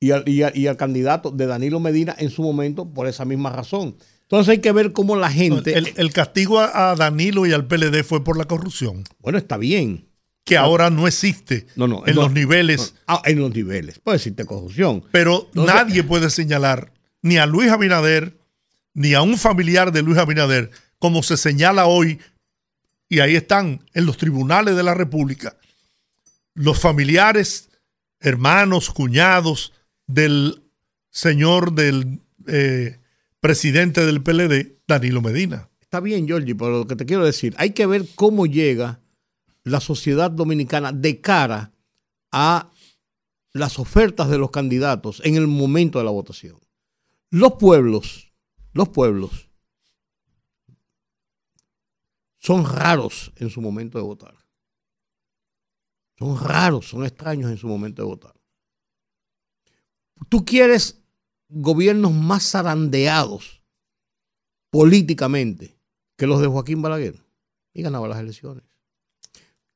y 0.00 0.12
al, 0.12 0.26
y 0.28 0.42
al- 0.42 0.56
y 0.56 0.66
al 0.66 0.76
candidato 0.76 1.30
de 1.30 1.46
Danilo 1.46 1.80
Medina 1.80 2.14
en 2.18 2.30
su 2.30 2.42
momento 2.42 2.86
por 2.86 3.06
esa 3.06 3.24
misma 3.24 3.50
razón. 3.50 3.96
Entonces 4.22 4.48
hay 4.52 4.58
que 4.58 4.72
ver 4.72 4.92
cómo 4.92 5.16
la 5.16 5.30
gente... 5.30 5.76
El, 5.76 5.92
el 5.96 6.12
castigo 6.12 6.58
a, 6.60 6.90
a 6.92 6.96
Danilo 6.96 7.44
y 7.44 7.52
al 7.52 7.66
PLD 7.66 8.02
fue 8.04 8.24
por 8.24 8.38
la 8.38 8.44
corrupción, 8.46 9.04
bueno, 9.20 9.36
está 9.38 9.56
bien. 9.58 10.06
Que 10.44 10.56
ahora 10.58 10.90
no 10.90 11.06
existe 11.08 11.66
No, 11.74 11.88
no, 11.88 12.02
en 12.06 12.14
los 12.16 12.32
niveles, 12.32 12.94
Ah, 13.06 13.22
en 13.24 13.38
los 13.40 13.54
niveles. 13.54 13.98
Puede 13.98 14.18
decirte 14.18 14.44
corrupción. 14.44 15.02
pero 15.10 15.46
Entonces- 15.54 15.74
nadie 15.74 16.02
puede 16.04 16.28
señalar 16.30 16.92
ni 17.22 17.38
a 17.38 17.46
Luis 17.46 17.70
Abinader 17.70 18.36
ni 18.92 19.14
a 19.14 19.22
un 19.22 19.38
familiar 19.38 19.90
de 19.92 20.02
Luis 20.02 20.18
Abinader 20.18 20.70
como 20.98 21.22
se 21.22 21.36
señala 21.36 21.86
hoy, 21.86 22.18
y 23.08 23.20
ahí 23.20 23.36
están 23.36 23.82
en 23.92 24.06
los 24.06 24.16
tribunales 24.16 24.74
de 24.76 24.82
la 24.82 24.94
República, 24.94 25.56
los 26.54 26.78
familiares, 26.80 27.68
hermanos, 28.20 28.90
cuñados 28.90 29.72
del 30.06 30.62
señor 31.10 31.72
del 31.74 32.20
eh, 32.46 32.98
presidente 33.40 34.04
del 34.06 34.22
PLD, 34.22 34.78
Danilo 34.86 35.20
Medina. 35.20 35.68
Está 35.80 36.00
bien, 36.00 36.26
Georgie, 36.26 36.54
pero 36.54 36.70
lo 36.80 36.86
que 36.86 36.96
te 36.96 37.04
quiero 37.06 37.24
decir, 37.24 37.54
hay 37.58 37.70
que 37.70 37.86
ver 37.86 38.06
cómo 38.14 38.46
llega 38.46 39.00
la 39.64 39.80
sociedad 39.80 40.30
dominicana 40.30 40.92
de 40.92 41.20
cara 41.20 41.72
a 42.30 42.70
las 43.52 43.78
ofertas 43.78 44.28
de 44.28 44.38
los 44.38 44.50
candidatos 44.50 45.20
en 45.24 45.36
el 45.36 45.46
momento 45.46 45.98
de 45.98 46.04
la 46.04 46.10
votación. 46.10 46.58
Los 47.30 47.54
pueblos, 47.54 48.32
los 48.72 48.90
pueblos 48.90 49.48
son 52.38 52.66
raros 52.66 53.32
en 53.36 53.48
su 53.48 53.62
momento 53.62 53.98
de 53.98 54.04
votar. 54.04 54.36
Son 56.18 56.38
raros, 56.38 56.88
son 56.88 57.04
extraños 57.04 57.50
en 57.50 57.56
su 57.56 57.66
momento 57.66 58.02
de 58.02 58.08
votar. 58.08 58.34
Tú 60.28 60.44
quieres 60.44 61.02
gobiernos 61.48 62.12
más 62.12 62.50
zarandeados 62.50 63.62
políticamente 64.70 65.76
que 66.16 66.26
los 66.26 66.40
de 66.40 66.48
Joaquín 66.48 66.82
Balaguer 66.82 67.24
y 67.72 67.82
ganaba 67.82 68.08
las 68.08 68.20
elecciones. 68.20 68.73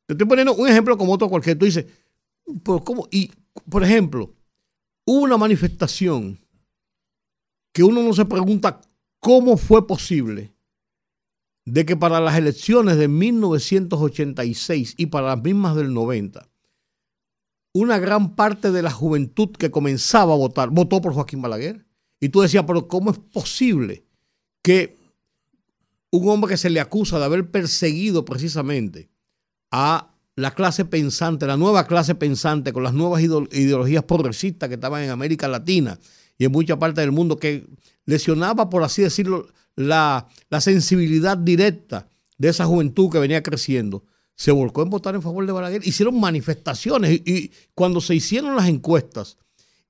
Te 0.08 0.14
estoy 0.14 0.26
poniendo 0.26 0.54
un 0.54 0.66
ejemplo 0.66 0.96
como 0.96 1.12
otro 1.12 1.28
cualquiera. 1.28 1.58
Tú 1.58 1.66
dices, 1.66 1.84
¿pero 2.64 2.82
cómo? 2.82 3.06
Y, 3.10 3.30
por 3.68 3.84
ejemplo, 3.84 4.34
hubo 5.04 5.20
una 5.20 5.36
manifestación 5.36 6.40
que 7.74 7.84
uno 7.84 8.02
no 8.02 8.14
se 8.14 8.24
pregunta 8.24 8.80
cómo 9.20 9.58
fue 9.58 9.86
posible 9.86 10.54
de 11.66 11.84
que 11.84 11.94
para 11.94 12.20
las 12.20 12.38
elecciones 12.38 12.96
de 12.96 13.06
1986 13.06 14.94
y 14.96 15.06
para 15.06 15.26
las 15.26 15.42
mismas 15.42 15.76
del 15.76 15.92
90, 15.92 16.48
una 17.74 17.98
gran 17.98 18.34
parte 18.34 18.72
de 18.72 18.80
la 18.80 18.90
juventud 18.90 19.50
que 19.50 19.70
comenzaba 19.70 20.32
a 20.32 20.38
votar 20.38 20.70
votó 20.70 21.02
por 21.02 21.12
Joaquín 21.12 21.42
Balaguer. 21.42 21.84
Y 22.18 22.30
tú 22.30 22.40
decías, 22.40 22.64
pero 22.66 22.88
¿cómo 22.88 23.10
es 23.10 23.18
posible 23.18 24.06
que 24.62 24.96
un 26.10 26.30
hombre 26.30 26.52
que 26.52 26.56
se 26.56 26.70
le 26.70 26.80
acusa 26.80 27.18
de 27.18 27.26
haber 27.26 27.50
perseguido 27.50 28.24
precisamente 28.24 29.10
a 29.70 30.14
la 30.36 30.54
clase 30.54 30.84
pensante, 30.84 31.46
la 31.46 31.56
nueva 31.56 31.86
clase 31.86 32.14
pensante 32.14 32.72
con 32.72 32.82
las 32.82 32.94
nuevas 32.94 33.22
ideo- 33.22 33.48
ideologías 33.52 34.04
progresistas 34.04 34.68
que 34.68 34.76
estaban 34.76 35.02
en 35.02 35.10
América 35.10 35.48
Latina 35.48 35.98
y 36.38 36.44
en 36.44 36.52
mucha 36.52 36.78
parte 36.78 37.00
del 37.00 37.10
mundo, 37.10 37.36
que 37.36 37.66
lesionaba, 38.06 38.70
por 38.70 38.84
así 38.84 39.02
decirlo, 39.02 39.48
la, 39.74 40.28
la 40.48 40.60
sensibilidad 40.60 41.36
directa 41.36 42.08
de 42.36 42.48
esa 42.48 42.66
juventud 42.66 43.10
que 43.10 43.18
venía 43.18 43.42
creciendo, 43.42 44.04
se 44.36 44.52
volcó 44.52 44.82
en 44.82 44.90
votar 44.90 45.16
en 45.16 45.22
favor 45.22 45.44
de 45.44 45.52
Balaguer. 45.52 45.84
Hicieron 45.84 46.20
manifestaciones 46.20 47.20
y, 47.24 47.50
cuando 47.74 48.00
se 48.00 48.14
hicieron 48.14 48.54
las 48.54 48.68
encuestas 48.68 49.36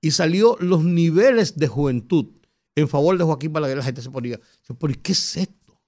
y 0.00 0.12
salió 0.12 0.56
los 0.60 0.82
niveles 0.82 1.58
de 1.58 1.68
juventud 1.68 2.26
en 2.74 2.88
favor 2.88 3.18
de 3.18 3.24
Joaquín 3.24 3.52
Balaguer, 3.52 3.76
la 3.76 3.84
gente 3.84 4.00
se 4.00 4.10
ponía, 4.10 4.40
¿pero 4.78 4.94
qué 5.02 5.12
es 5.12 5.36
esto? 5.36 5.78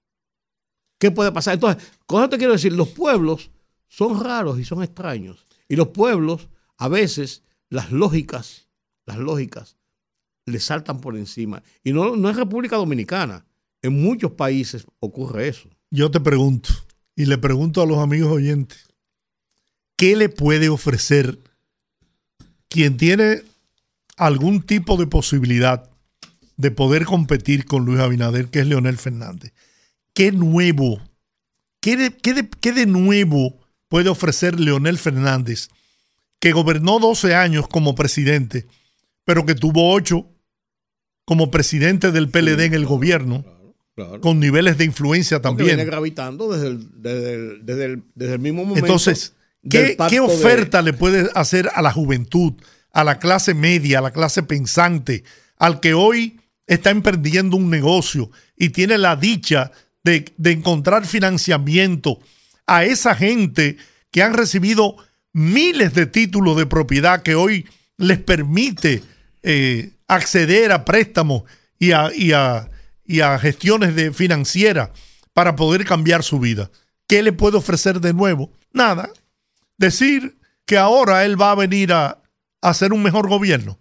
¿Qué 0.99 1.11
puede 1.11 1.33
pasar? 1.33 1.55
Entonces, 1.55 1.83
con 2.05 2.21
eso 2.21 2.29
te 2.29 2.37
quiero 2.37 2.53
decir, 2.53 2.75
los 2.75 2.89
pueblos 2.89 3.51
son 3.91 4.23
raros 4.23 4.59
y 4.59 4.65
son 4.65 4.83
extraños. 4.83 5.45
Y 5.69 5.77
los 5.77 5.89
pueblos, 5.89 6.49
a 6.79 6.89
veces, 6.89 7.43
las 7.69 7.93
lógicas, 7.93 8.69
las 9.05 9.19
lógicas, 9.19 9.77
le 10.47 10.61
saltan 10.61 11.01
por 11.01 11.17
encima. 11.17 11.63
Y 11.85 11.93
no, 11.93 12.17
no 12.17 12.31
es 12.31 12.37
República 12.37 12.77
Dominicana. 12.77 13.45
En 13.83 14.01
muchos 14.01 14.33
países 14.33 14.87
ocurre 15.01 15.49
eso. 15.49 15.69
Yo 15.91 16.11
te 16.11 16.21
pregunto, 16.21 16.71
y 17.17 17.27
le 17.27 17.37
pregunto 17.37 17.83
a 17.83 17.87
los 17.87 17.99
amigos 17.99 18.31
oyentes, 18.31 18.89
¿qué 19.97 20.17
le 20.17 20.29
puede 20.29 20.69
ofrecer 20.69 21.41
quien 22.69 22.97
tiene 22.97 23.43
algún 24.17 24.63
tipo 24.63 24.97
de 24.97 25.09
posibilidad 25.09 25.91
de 26.57 26.71
poder 26.71 27.07
competir 27.07 27.65
con 27.65 27.85
Luis 27.85 27.99
Abinader, 27.99 28.51
que 28.51 28.61
es 28.61 28.67
Leonel 28.67 28.99
Fernández? 28.99 29.53
¿Qué 30.15 30.31
nuevo, 30.31 31.01
qué 31.81 32.17
qué 32.23 32.49
qué 32.61 32.73
de 32.73 32.87
nuevo 32.87 33.60
puede 33.91 34.09
ofrecer 34.09 34.59
Leonel 34.59 34.97
Fernández, 34.97 35.69
que 36.39 36.53
gobernó 36.53 36.99
12 36.99 37.35
años 37.35 37.69
como 37.69 37.95
presidente, 37.95 38.67
pero 39.27 39.45
que 39.45 39.55
tuvo 39.55 39.93
8 39.93 40.27
como 41.27 41.51
presidente 41.51 42.11
del 42.13 42.31
PLD 42.31 42.65
en 42.65 42.75
el 42.75 42.87
gobierno? 42.87 43.45
Claro. 43.97 44.21
con 44.23 44.41
niveles 44.41 44.79
de 44.79 44.85
influencia 44.87 45.43
Porque 45.43 45.63
viene 45.65 45.73
también. 45.83 45.91
gravitando 45.91 46.51
desde 46.51 46.69
el, 46.69 47.03
desde 47.03 47.35
el- 47.35 47.67
desde 47.67 47.85
el- 47.85 48.03
desde 48.15 48.33
el 48.35 48.39
mismo 48.39 48.65
momento. 48.65 48.87
Entonces, 48.87 49.35
¿qué, 49.69 49.95
qué 50.09 50.15
de- 50.15 50.21
oferta 50.21 50.81
le 50.81 50.95
puede 50.95 51.29
hacer 51.35 51.69
a 51.75 51.83
la 51.83 51.93
juventud, 51.93 52.55
a 52.93 53.05
la 53.05 53.19
clase 53.19 53.53
media, 53.53 53.99
a 53.99 54.03
la 54.03 54.13
clase 54.13 54.43
pensante, 54.43 55.23
al 55.59 55.81
que 55.81 55.93
hoy 55.93 56.41
está 56.67 56.89
emprendiendo 56.91 57.59
un 57.59 57.69
negocio 57.69 58.31
y 58.57 58.71
tiene 58.71 58.97
la 58.97 59.17
dicha 59.17 59.71
de, 60.03 60.33
de 60.39 60.53
encontrar 60.53 61.05
financiamiento 61.05 62.21
a 62.67 62.85
esa 62.85 63.15
gente 63.15 63.77
que 64.11 64.23
han 64.23 64.35
recibido 64.35 64.97
miles 65.33 65.95
de 65.95 66.07
títulos 66.07 66.57
de 66.57 66.67
propiedad 66.67 67.23
que 67.23 67.35
hoy 67.35 67.67
les 67.97 68.19
permite 68.19 69.03
eh, 69.43 69.93
acceder 70.09 70.73
a 70.73 70.85
préstamos 70.85 71.45
y 71.79 71.93
a, 71.93 72.11
y 72.15 72.33
a- 72.33 72.69
y 73.05 73.21
a 73.21 73.39
gestiones 73.41 73.97
de 73.97 74.13
financieras 74.13 74.91
para 75.33 75.57
poder 75.57 75.85
cambiar 75.85 76.23
su 76.23 76.39
vida. 76.39 76.71
¿Qué 77.09 77.23
le 77.25 77.33
puede 77.33 77.57
ofrecer 77.57 78.01
de 78.01 78.13
nuevo? 78.15 78.53
Nada. 78.73 79.11
Decir 79.79 80.39
que 80.65 80.79
ahora 80.79 81.25
él 81.25 81.41
va 81.41 81.51
a 81.53 81.55
venir 81.57 81.93
a, 81.93 82.07
a 82.09 82.21
hacer 82.71 82.93
un 82.93 83.03
mejor 83.03 83.29
gobierno. 83.29 83.79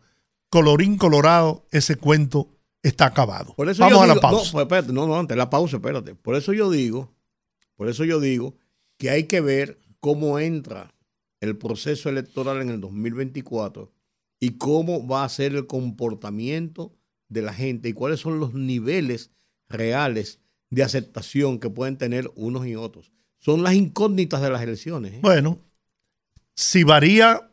Colorín 0.49 0.97
colorado, 0.97 1.67
ese 1.71 1.95
cuento 1.95 2.49
está 2.81 3.05
acabado. 3.05 3.53
Por 3.55 3.69
eso 3.69 3.83
Vamos 3.83 4.01
a 4.01 4.07
la 4.07 4.15
pausa. 4.15 4.45
No, 4.47 4.51
pues, 4.51 4.63
espérate, 4.63 4.93
no, 4.93 5.05
no, 5.05 5.19
antes 5.19 5.37
la 5.37 5.49
pausa, 5.49 5.75
espérate. 5.77 6.15
Por 6.15 6.35
eso 6.35 6.53
yo 6.53 6.71
digo, 6.71 7.13
por 7.75 7.87
eso 7.89 8.03
yo 8.05 8.19
digo 8.19 8.55
que 8.99 9.09
hay 9.09 9.23
que 9.23 9.41
ver 9.41 9.79
cómo 9.99 10.37
entra 10.39 10.93
el 11.39 11.57
proceso 11.57 12.09
electoral 12.09 12.61
en 12.61 12.69
el 12.69 12.81
2024 12.81 13.91
y 14.41 14.57
cómo 14.57 15.07
va 15.07 15.23
a 15.23 15.29
ser 15.29 15.55
el 15.55 15.65
comportamiento 15.65 16.93
de 17.29 17.41
la 17.41 17.53
gente 17.53 17.89
y 17.89 17.93
cuáles 17.93 18.19
son 18.19 18.39
los 18.39 18.53
niveles 18.53 19.31
reales 19.69 20.39
de 20.69 20.83
aceptación 20.83 21.59
que 21.59 21.69
pueden 21.69 21.97
tener 21.97 22.29
unos 22.35 22.67
y 22.67 22.75
otros. 22.75 23.11
Son 23.39 23.63
las 23.63 23.73
incógnitas 23.73 24.41
de 24.41 24.49
las 24.49 24.61
elecciones. 24.61 25.13
¿eh? 25.13 25.19
Bueno, 25.21 25.59
si 26.53 26.83
varía, 26.83 27.49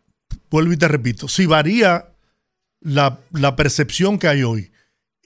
vuelvo 0.51 0.73
y 0.73 0.77
te 0.77 0.89
repito, 0.89 1.29
si 1.29 1.47
varía 1.47 2.13
la, 2.81 3.21
la 3.31 3.55
percepción 3.55 4.19
que 4.19 4.27
hay 4.27 4.43
hoy 4.43 4.73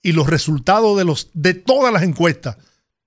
y 0.03 0.13
los 0.13 0.29
resultados 0.29 0.99
de, 0.99 1.05
los, 1.07 1.31
de 1.33 1.55
todas 1.55 1.93
las 1.95 2.03
encuestas, 2.03 2.59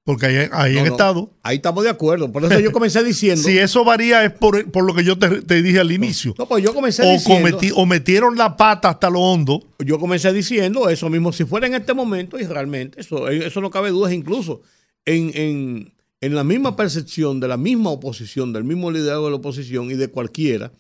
porque 0.06 0.26
ahí, 0.26 0.48
ahí 0.52 0.74
No, 0.74 0.80
han 0.82 0.86
no, 0.88 0.92
estado, 0.92 1.34
Ahí 1.44 1.56
estamos 1.58 1.84
de 1.84 1.90
acuerdo. 1.90 2.32
Por 2.32 2.44
eso 2.46 2.60
yo 2.60 2.72
comencé 2.74 3.04
diciendo. 3.04 3.42
si 3.44 3.58
eso 3.58 3.84
varía 3.86 4.24
es 4.26 4.32
por, 4.32 4.70
por 4.72 4.84
lo 4.86 4.94
que 4.94 5.04
yo 5.04 5.18
te, 5.18 5.42
te 5.42 5.62
dije 5.62 5.80
al 5.80 5.92
inicio. 5.92 6.36
no, 6.38 6.46
pues 6.48 6.64
yo 6.64 6.74
comencé 6.74 7.04
O, 7.04 7.12
diciendo. 7.14 7.50
cometí- 7.58 7.72
o 7.76 7.86
metieron 7.86 8.36
la 8.38 8.58
pata 8.58 8.90
hasta 8.90 9.10
lo 9.10 9.20
hondo. 9.22 9.66
yo 9.80 10.00
comencé 10.00 10.34
diciendo 10.34 10.90
eso 10.90 11.10
mismo, 11.10 11.32
si 11.32 11.46
fuera 11.46 11.68
en 11.68 11.74
este 11.76 11.94
momento, 11.94 12.40
y 12.40 12.44
realmente 12.44 13.00
eso, 13.02 13.28
eso 13.30 13.62
no 13.62 13.70
cabe 13.72 13.90
dudas, 13.92 14.12
incluso 14.14 14.62
en, 15.06 15.32
en- 15.36 15.94
en 16.22 16.36
la 16.36 16.44
misma 16.46 16.76
percepción 16.78 17.40
de 17.42 17.48
la 17.50 17.58
misma 17.58 17.90
oposición, 17.90 18.54
del 18.54 18.64
mismo 18.64 18.92
liderazgo 18.92 19.26
de 19.26 19.32
la 19.32 19.38
oposición 19.38 19.92
y 19.92 19.96
de 19.96 20.08
cualquiera, 20.08 20.72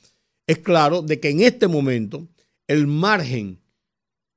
es 0.47 0.59
claro 0.59 1.01
de 1.01 1.19
que 1.19 1.29
en 1.29 1.41
este 1.41 1.67
momento 1.67 2.27
el 2.67 2.87
margen 2.87 3.59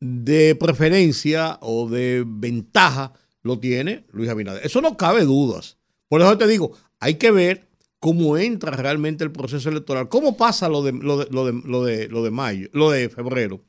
de 0.00 0.54
preferencia 0.56 1.58
o 1.60 1.88
de 1.88 2.24
ventaja 2.26 3.12
lo 3.46 3.58
tiene 3.58 4.04
Luis 4.12 4.28
Abinader. 4.28 4.64
Eso 4.66 4.80
no 4.80 4.96
cabe 4.96 5.22
dudas. 5.24 5.78
Por 6.08 6.20
eso 6.20 6.36
te 6.36 6.46
digo, 6.46 6.72
hay 7.00 7.14
que 7.14 7.30
ver 7.30 7.68
cómo 7.98 8.36
entra 8.36 8.72
realmente 8.72 9.24
el 9.24 9.32
proceso 9.32 9.68
electoral, 9.68 10.08
cómo 10.08 10.36
pasa 10.36 10.68
lo 10.68 10.82
de, 10.82 10.92
lo 10.92 11.18
de, 11.18 11.26
lo 11.30 11.46
de, 11.46 11.52
lo 11.64 11.84
de, 11.84 12.08
lo 12.08 12.22
de 12.22 12.30
mayo, 12.30 12.68
lo 12.72 12.90
de 12.90 13.08
febrero. 13.08 13.62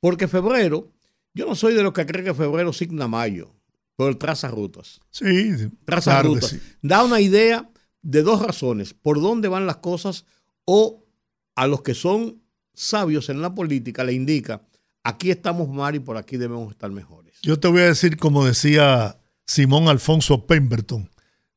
Porque 0.00 0.28
febrero, 0.28 0.90
yo 1.34 1.46
no 1.46 1.54
soy 1.54 1.74
de 1.74 1.82
los 1.82 1.92
que 1.92 2.06
cree 2.06 2.24
que 2.24 2.34
febrero 2.34 2.72
signa 2.72 3.08
mayo, 3.08 3.50
pero 3.96 4.16
traza 4.16 4.48
rutas. 4.48 5.00
Sí, 5.10 5.52
Traza 5.84 6.22
rutas. 6.22 6.50
sí. 6.50 6.60
Da 6.82 7.04
una 7.04 7.20
idea 7.20 7.70
de 8.02 8.22
dos 8.22 8.42
razones, 8.42 8.94
por 8.94 9.20
dónde 9.20 9.48
van 9.48 9.66
las 9.66 9.76
cosas 9.76 10.24
o 10.64 11.04
a 11.54 11.66
los 11.66 11.82
que 11.82 11.94
son 11.94 12.40
sabios 12.74 13.28
en 13.28 13.40
la 13.40 13.54
política 13.54 14.02
le 14.04 14.12
indica, 14.12 14.62
aquí 15.04 15.30
estamos 15.30 15.68
mal 15.68 15.94
y 15.94 16.00
por 16.00 16.16
aquí 16.16 16.36
debemos 16.36 16.70
estar 16.72 16.90
mejores. 16.90 17.38
Yo 17.42 17.60
te 17.60 17.68
voy 17.68 17.82
a 17.82 17.86
decir 17.86 18.16
como 18.16 18.44
decía 18.44 19.16
Simón 19.46 19.88
Alfonso 19.88 20.46
Pemberton 20.46 21.10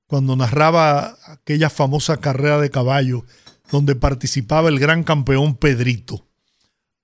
cuando 0.07 0.35
narraba 0.35 1.17
aquella 1.27 1.69
famosa 1.69 2.17
carrera 2.17 2.59
de 2.59 2.71
caballo 2.71 3.25
donde 3.71 3.95
participaba 3.95 4.69
el 4.69 4.79
gran 4.79 5.03
campeón 5.03 5.55
Pedrito. 5.55 6.25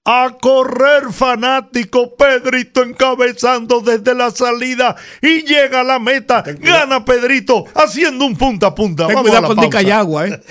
A 0.06 0.36
correr 0.42 1.14
fanático, 1.14 2.16
Pedrito 2.16 2.84
encabezando 2.84 3.80
desde 3.80 4.14
la 4.14 4.32
salida 4.32 4.98
y 5.22 5.44
llega 5.44 5.82
a 5.82 5.84
la 5.84 6.00
meta. 6.00 6.44
Gana 6.60 7.06
Pedrito 7.06 7.66
haciendo 7.74 8.26
un 8.26 8.36
punta 8.36 8.68
a 8.68 8.76
punta. 8.76 9.08
Ten 9.08 9.16
Vamos 9.16 9.32
a 9.32 9.32
cuidado 9.32 9.42
la 9.42 9.48
con 9.48 9.56
pausa. 9.58 9.80
Nicayagua, 9.80 10.28
¿eh? 10.28 10.44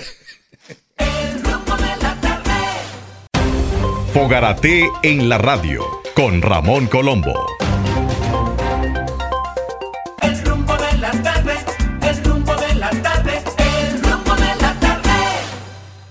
Fogarate 4.13 4.89
en 5.03 5.29
la 5.29 5.37
radio 5.37 5.83
con 6.15 6.41
Ramón 6.41 6.87
Colombo. 6.87 7.33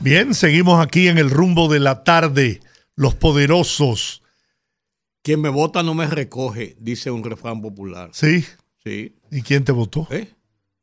Bien, 0.03 0.34
seguimos 0.34 0.84
aquí 0.84 1.09
en 1.09 1.18
el 1.18 1.30
rumbo 1.30 1.68
de 1.68 1.80
la 1.80 2.03
tarde. 2.05 2.61
Los 2.96 3.14
poderosos. 3.14 4.22
Quien 5.22 5.40
me 5.40 5.48
vota 5.48 5.82
no 5.82 5.94
me 5.94 6.07
recoge, 6.07 6.76
dice 6.80 7.11
un 7.11 7.22
refrán 7.22 7.62
popular. 7.62 8.11
¿Sí? 8.12 8.44
Sí, 8.84 9.14
¿Y 9.30 9.42
quién 9.42 9.64
te 9.64 9.70
votó? 9.72 10.09
¿eh? 10.11 10.28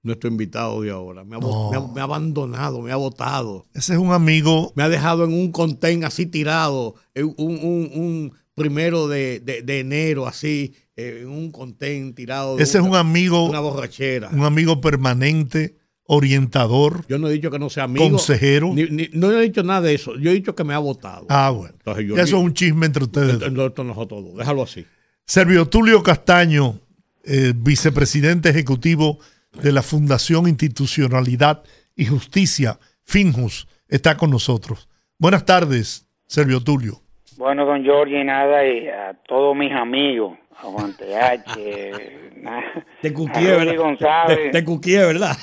Nuestro 0.02 0.30
invitado 0.30 0.82
de 0.82 0.92
ahora. 0.92 1.26
Me 1.26 1.36
ha, 1.36 1.40
No. 1.40 1.48
vo- 1.48 1.72
me 1.72 1.78
ha- 1.78 1.94
me 1.96 2.00
ha 2.02 2.04
abandonado, 2.06 2.82
me 2.82 2.92
ha 2.92 2.96
votado. 2.96 3.68
Ese 3.74 3.94
es 3.94 4.00
un 4.00 4.14
amigo 4.14 4.72
Me 4.76 4.84
ha 4.84 4.90
dejado 4.90 5.26
en 5.26 5.34
un 5.34 5.52
contén 5.52 6.06
así 6.06 6.26
tirado, 6.26 6.96
un, 7.16 7.36
un- 7.38 7.92
un 7.94 8.34
primero 8.56 9.08
de, 9.10 9.42
de- 9.42 9.62
de 9.62 9.80
enero 9.82 10.26
así, 10.28 10.74
eh, 10.96 11.20
en 11.24 11.30
un 11.30 11.52
contén 11.52 12.16
tirado. 12.16 12.58
Ese 12.58 12.78
es 12.78 12.84
un 12.84 12.96
amigo, 12.96 13.50
Una 13.50 13.60
borrachera. 13.60 14.30
un 14.32 14.46
amigo 14.46 14.80
permanente, 14.80 15.76
orientador. 16.12 17.06
Yo 17.08 17.20
no 17.20 17.28
he 17.30 17.34
dicho 17.34 17.52
que 17.52 17.60
no 17.60 17.70
sea 17.70 17.84
amigo. 17.84 18.10
Consejero. 18.10 18.74
Ni- 18.74 18.90
ni- 18.90 19.10
no 19.14 19.32
he 19.32 19.44
dicho 19.44 19.62
nada 19.62 19.82
de 19.82 19.94
eso. 19.94 20.18
Yo 20.18 20.32
he 20.32 20.34
dicho 20.34 20.56
que 20.56 20.64
me 20.64 20.74
ha 20.74 20.80
votado. 20.80 21.28
Ah, 21.30 21.52
bueno. 21.52 21.76
Entonces 21.78 22.06
yo 22.08 22.16
Eso 22.16 22.38
es 22.38 22.44
un 22.44 22.54
chisme 22.54 22.88
entre 22.88 23.04
ustedes. 23.04 23.36
esto 23.36 23.84
no 23.84 24.02
es 24.02 24.08
todo. 24.08 24.36
Déjalo 24.36 24.64
así. 24.64 24.86
Servio 25.26 25.68
Tulio 25.68 26.02
Castaño, 26.02 26.80
eh, 27.24 27.54
vicepresidente 27.56 28.50
ejecutivo 28.50 29.20
de 29.62 29.72
la 29.72 29.84
Fundación 29.84 30.48
Institucionalidad 30.48 31.64
y 31.96 32.06
Justicia, 32.06 32.80
FINJUS, 33.04 33.68
está 33.88 34.18
con 34.18 34.32
nosotros. 34.32 34.88
Buenas 35.20 35.46
tardes, 35.46 36.08
Servio 36.26 36.60
Tulio. 36.62 37.04
Bueno, 37.40 37.66
don 37.66 37.86
Jorge, 37.86 38.22
nada, 38.26 38.68
y 38.68 38.90
a 38.90 39.14
todos 39.26 39.56
mis 39.56 39.72
amigos, 39.72 40.38
Aguante 40.62 41.16
H, 41.16 42.32
na- 42.42 42.86
Te 43.02 43.08
a 43.08 43.14
cuquié, 43.14 43.52
¿verdad? 43.56 43.76
González. 43.78 44.52
Te, 44.52 44.60
te 44.60 44.66
cuquié, 44.66 44.98
¿verdad? 45.06 45.38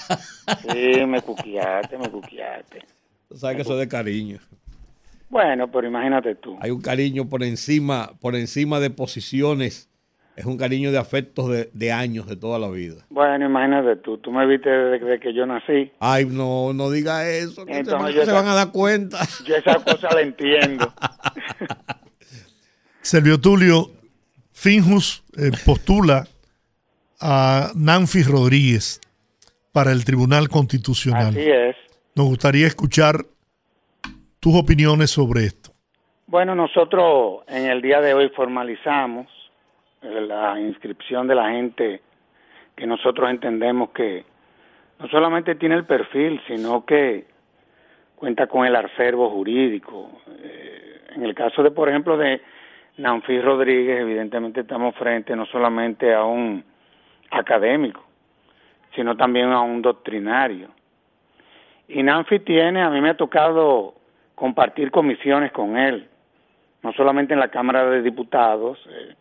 Sí, 0.60 1.06
me 1.06 1.22
cuquiaste, 1.22 1.96
me 1.96 2.10
cuquiaste. 2.10 2.82
Tú 3.30 3.38
sabes 3.38 3.56
que 3.56 3.62
eso 3.62 3.72
es 3.72 3.78
de 3.80 3.88
cariño. 3.88 4.38
Bueno, 5.30 5.70
pero 5.70 5.86
imagínate 5.88 6.34
tú. 6.34 6.58
Hay 6.60 6.70
un 6.70 6.82
cariño 6.82 7.30
por 7.30 7.42
encima, 7.42 8.10
por 8.20 8.36
encima 8.36 8.78
de 8.78 8.90
posiciones. 8.90 9.88
Es 10.36 10.44
un 10.44 10.58
cariño 10.58 10.92
de 10.92 10.98
afectos 10.98 11.48
de, 11.48 11.70
de 11.72 11.92
años, 11.92 12.26
de 12.26 12.36
toda 12.36 12.58
la 12.58 12.68
vida. 12.68 13.06
Bueno, 13.08 13.46
imagínate 13.46 13.96
tú. 13.96 14.18
Tú 14.18 14.30
me 14.30 14.46
viste 14.46 14.68
desde 14.68 15.18
que 15.18 15.32
yo 15.32 15.46
nací. 15.46 15.90
Ay, 15.98 16.26
no, 16.26 16.74
no 16.74 16.90
diga 16.90 17.26
eso, 17.26 17.64
que 17.64 17.72
se, 17.72 17.78
Entonces 17.80 18.14
yo 18.14 18.20
se 18.20 18.26
ta- 18.26 18.34
van 18.34 18.46
a 18.48 18.54
dar 18.54 18.70
cuenta. 18.70 19.18
Yo 19.46 19.56
esa 19.56 19.82
cosa 19.82 20.14
la 20.14 20.20
entiendo. 20.20 20.92
Servio 23.00 23.40
Tulio, 23.40 23.90
Finjus 24.52 25.22
eh, 25.36 25.50
postula 25.64 26.24
a 27.20 27.70
Nanfi 27.74 28.22
Rodríguez 28.22 29.00
para 29.72 29.92
el 29.92 30.04
Tribunal 30.04 30.48
Constitucional. 30.48 31.28
Así 31.28 31.48
es. 31.48 31.76
Nos 32.14 32.26
gustaría 32.26 32.66
escuchar 32.66 33.26
tus 34.40 34.54
opiniones 34.54 35.10
sobre 35.10 35.44
esto. 35.44 35.70
Bueno, 36.26 36.54
nosotros 36.54 37.44
en 37.46 37.66
el 37.66 37.80
día 37.82 38.00
de 38.00 38.14
hoy 38.14 38.30
formalizamos 38.30 39.26
eh, 40.02 40.20
la 40.22 40.60
inscripción 40.60 41.28
de 41.28 41.34
la 41.34 41.50
gente 41.50 42.00
que 42.74 42.86
nosotros 42.86 43.30
entendemos 43.30 43.90
que 43.90 44.24
no 44.98 45.08
solamente 45.08 45.54
tiene 45.54 45.76
el 45.76 45.84
perfil, 45.84 46.40
sino 46.48 46.84
que 46.84 47.26
cuenta 48.16 48.46
con 48.46 48.66
el 48.66 48.74
acervo 48.74 49.30
jurídico. 49.30 50.10
En 51.16 51.24
el 51.24 51.34
caso 51.34 51.62
de, 51.62 51.70
por 51.70 51.88
ejemplo, 51.88 52.18
de 52.18 52.42
Nanfi 52.98 53.40
Rodríguez, 53.40 54.00
evidentemente 54.00 54.60
estamos 54.60 54.94
frente 54.96 55.34
no 55.34 55.46
solamente 55.46 56.14
a 56.14 56.24
un 56.24 56.62
académico, 57.30 58.04
sino 58.94 59.16
también 59.16 59.50
a 59.50 59.62
un 59.62 59.80
doctrinario. 59.80 60.68
Y 61.88 62.02
Nanfi 62.02 62.40
tiene, 62.40 62.82
a 62.82 62.90
mí 62.90 63.00
me 63.00 63.10
ha 63.10 63.16
tocado 63.16 63.94
compartir 64.34 64.90
comisiones 64.90 65.52
con 65.52 65.78
él, 65.78 66.06
no 66.82 66.92
solamente 66.92 67.32
en 67.32 67.40
la 67.40 67.48
Cámara 67.48 67.88
de 67.88 68.02
Diputados, 68.02 68.78
eh, 68.90 69.14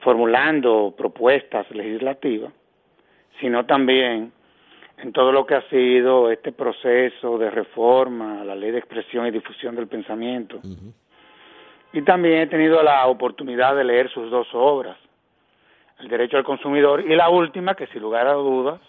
formulando 0.00 0.94
propuestas 0.96 1.70
legislativas, 1.72 2.52
sino 3.38 3.66
también 3.66 4.32
en 4.98 5.12
todo 5.12 5.30
lo 5.30 5.46
que 5.46 5.54
ha 5.54 5.68
sido 5.68 6.30
este 6.30 6.52
proceso 6.52 7.38
de 7.38 7.50
reforma 7.50 8.40
a 8.40 8.44
la 8.44 8.54
ley 8.54 8.70
de 8.70 8.78
expresión 8.78 9.26
y 9.26 9.30
difusión 9.30 9.76
del 9.76 9.88
pensamiento. 9.88 10.60
Y 11.92 12.02
también 12.02 12.40
he 12.40 12.46
tenido 12.46 12.82
la 12.82 13.06
oportunidad 13.06 13.76
de 13.76 13.84
leer 13.84 14.10
sus 14.10 14.30
dos 14.30 14.48
obras, 14.52 14.96
El 15.98 16.08
derecho 16.08 16.36
al 16.36 16.44
consumidor 16.44 17.00
y 17.00 17.14
la 17.14 17.30
última, 17.30 17.74
que 17.74 17.86
sin 17.88 18.02
lugar 18.02 18.26
a 18.26 18.34
dudas 18.34 18.80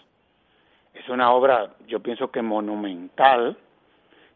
es 0.94 1.08
una 1.08 1.32
obra, 1.32 1.74
yo 1.86 2.00
pienso 2.00 2.30
que 2.30 2.42
monumental, 2.42 3.56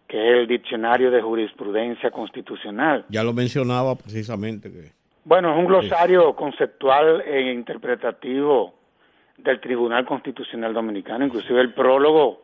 que 0.06 0.16
es 0.16 0.38
el 0.38 0.46
Diccionario 0.46 1.10
de 1.10 1.20
Jurisprudencia 1.20 2.10
Constitucional. 2.10 3.04
Ya 3.08 3.24
lo 3.24 3.32
mencionaba 3.32 3.94
precisamente 3.96 4.70
que 4.70 4.92
Bueno, 5.24 5.52
es 5.52 5.58
un 5.58 5.66
glosario 5.66 6.34
conceptual 6.34 7.22
e 7.22 7.52
interpretativo 7.52 8.74
del 9.36 9.60
Tribunal 9.60 10.04
Constitucional 10.04 10.72
Dominicano. 10.72 11.24
Inclusive 11.24 11.60
el 11.60 11.72
prólogo 11.72 12.42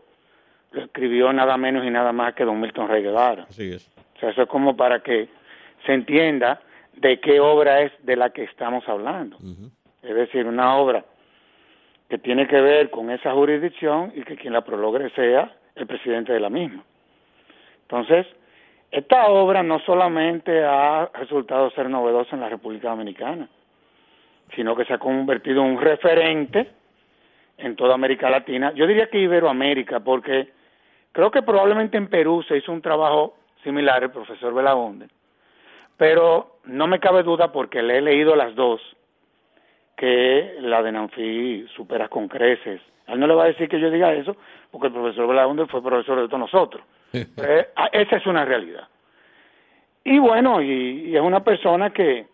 lo 0.72 0.82
escribió 0.82 1.32
nada 1.32 1.56
menos 1.56 1.84
y 1.84 1.90
nada 1.90 2.12
más 2.12 2.34
que 2.34 2.44
don 2.44 2.60
Milton 2.60 2.88
Rey 2.88 3.02
Guevara. 3.02 3.44
así 3.48 3.72
es. 3.72 3.90
O 4.16 4.20
sea, 4.20 4.30
eso 4.30 4.42
es 4.42 4.48
como 4.48 4.76
para 4.76 5.00
que 5.00 5.28
se 5.86 5.92
entienda 5.94 6.60
de 6.96 7.20
qué 7.20 7.40
obra 7.40 7.82
es 7.82 7.92
de 8.02 8.16
la 8.16 8.30
que 8.30 8.44
estamos 8.44 8.86
hablando. 8.88 9.36
es 10.02 10.14
decir, 10.14 10.46
una 10.46 10.76
obra 10.76 11.04
que 12.08 12.18
tiene 12.18 12.46
que 12.48 12.60
ver 12.60 12.90
con 12.90 13.10
esa 13.10 13.32
jurisdicción 13.32 14.12
y 14.14 14.22
que 14.22 14.36
quien 14.36 14.52
la 14.52 14.62
prologre 14.62 15.10
sea 15.10 15.54
el 15.74 15.86
presidente 15.86 16.32
de 16.32 16.40
la 16.40 16.50
misma. 16.50 16.82
Entonces, 17.82 18.26
esta 18.90 19.28
obra 19.28 19.62
no 19.62 19.78
solamente 19.80 20.64
ha 20.64 21.10
resultado 21.14 21.70
ser 21.70 21.88
novedosa 21.90 22.34
en 22.34 22.40
la 22.40 22.48
República 22.48 22.90
Dominicana, 22.90 23.48
sino 24.54 24.74
que 24.76 24.84
se 24.84 24.94
ha 24.94 24.98
convertido 24.98 25.62
en 25.62 25.72
un 25.72 25.80
referente 25.80 26.68
en 27.58 27.76
toda 27.76 27.94
América 27.94 28.30
Latina. 28.30 28.72
Yo 28.74 28.86
diría 28.86 29.08
que 29.08 29.18
Iberoamérica, 29.18 30.00
porque 30.00 30.48
creo 31.12 31.30
que 31.30 31.42
probablemente 31.42 31.96
en 31.96 32.08
Perú 32.08 32.42
se 32.46 32.56
hizo 32.56 32.72
un 32.72 32.82
trabajo 32.82 33.36
similar, 33.62 34.02
el 34.02 34.10
profesor 34.10 34.54
Belaonde, 34.54 35.08
pero 35.96 36.58
no 36.64 36.86
me 36.86 37.00
cabe 37.00 37.22
duda 37.22 37.50
porque 37.52 37.82
le 37.82 37.98
he 37.98 38.00
leído 38.00 38.36
las 38.36 38.54
dos, 38.54 38.80
que 39.96 40.54
la 40.60 40.80
de 40.82 40.92
Nanfi 40.92 41.66
supera 41.74 42.08
con 42.08 42.28
creces. 42.28 42.80
A 43.08 43.14
él 43.14 43.20
no 43.20 43.26
le 43.26 43.34
va 43.34 43.44
a 43.44 43.48
decir 43.48 43.68
que 43.68 43.80
yo 43.80 43.90
diga 43.90 44.12
eso, 44.12 44.36
porque 44.70 44.86
el 44.86 44.92
profesor 44.92 45.26
Belaunde 45.26 45.66
fue 45.66 45.82
profesor 45.82 46.20
de 46.20 46.28
todos 46.28 46.40
nosotros. 46.40 46.82
Eh, 47.10 47.66
esa 47.92 48.16
es 48.16 48.26
una 48.26 48.44
realidad. 48.44 48.86
Y 50.04 50.18
bueno, 50.18 50.60
y, 50.60 51.08
y 51.08 51.16
es 51.16 51.22
una 51.22 51.42
persona 51.42 51.88
que 51.88 52.26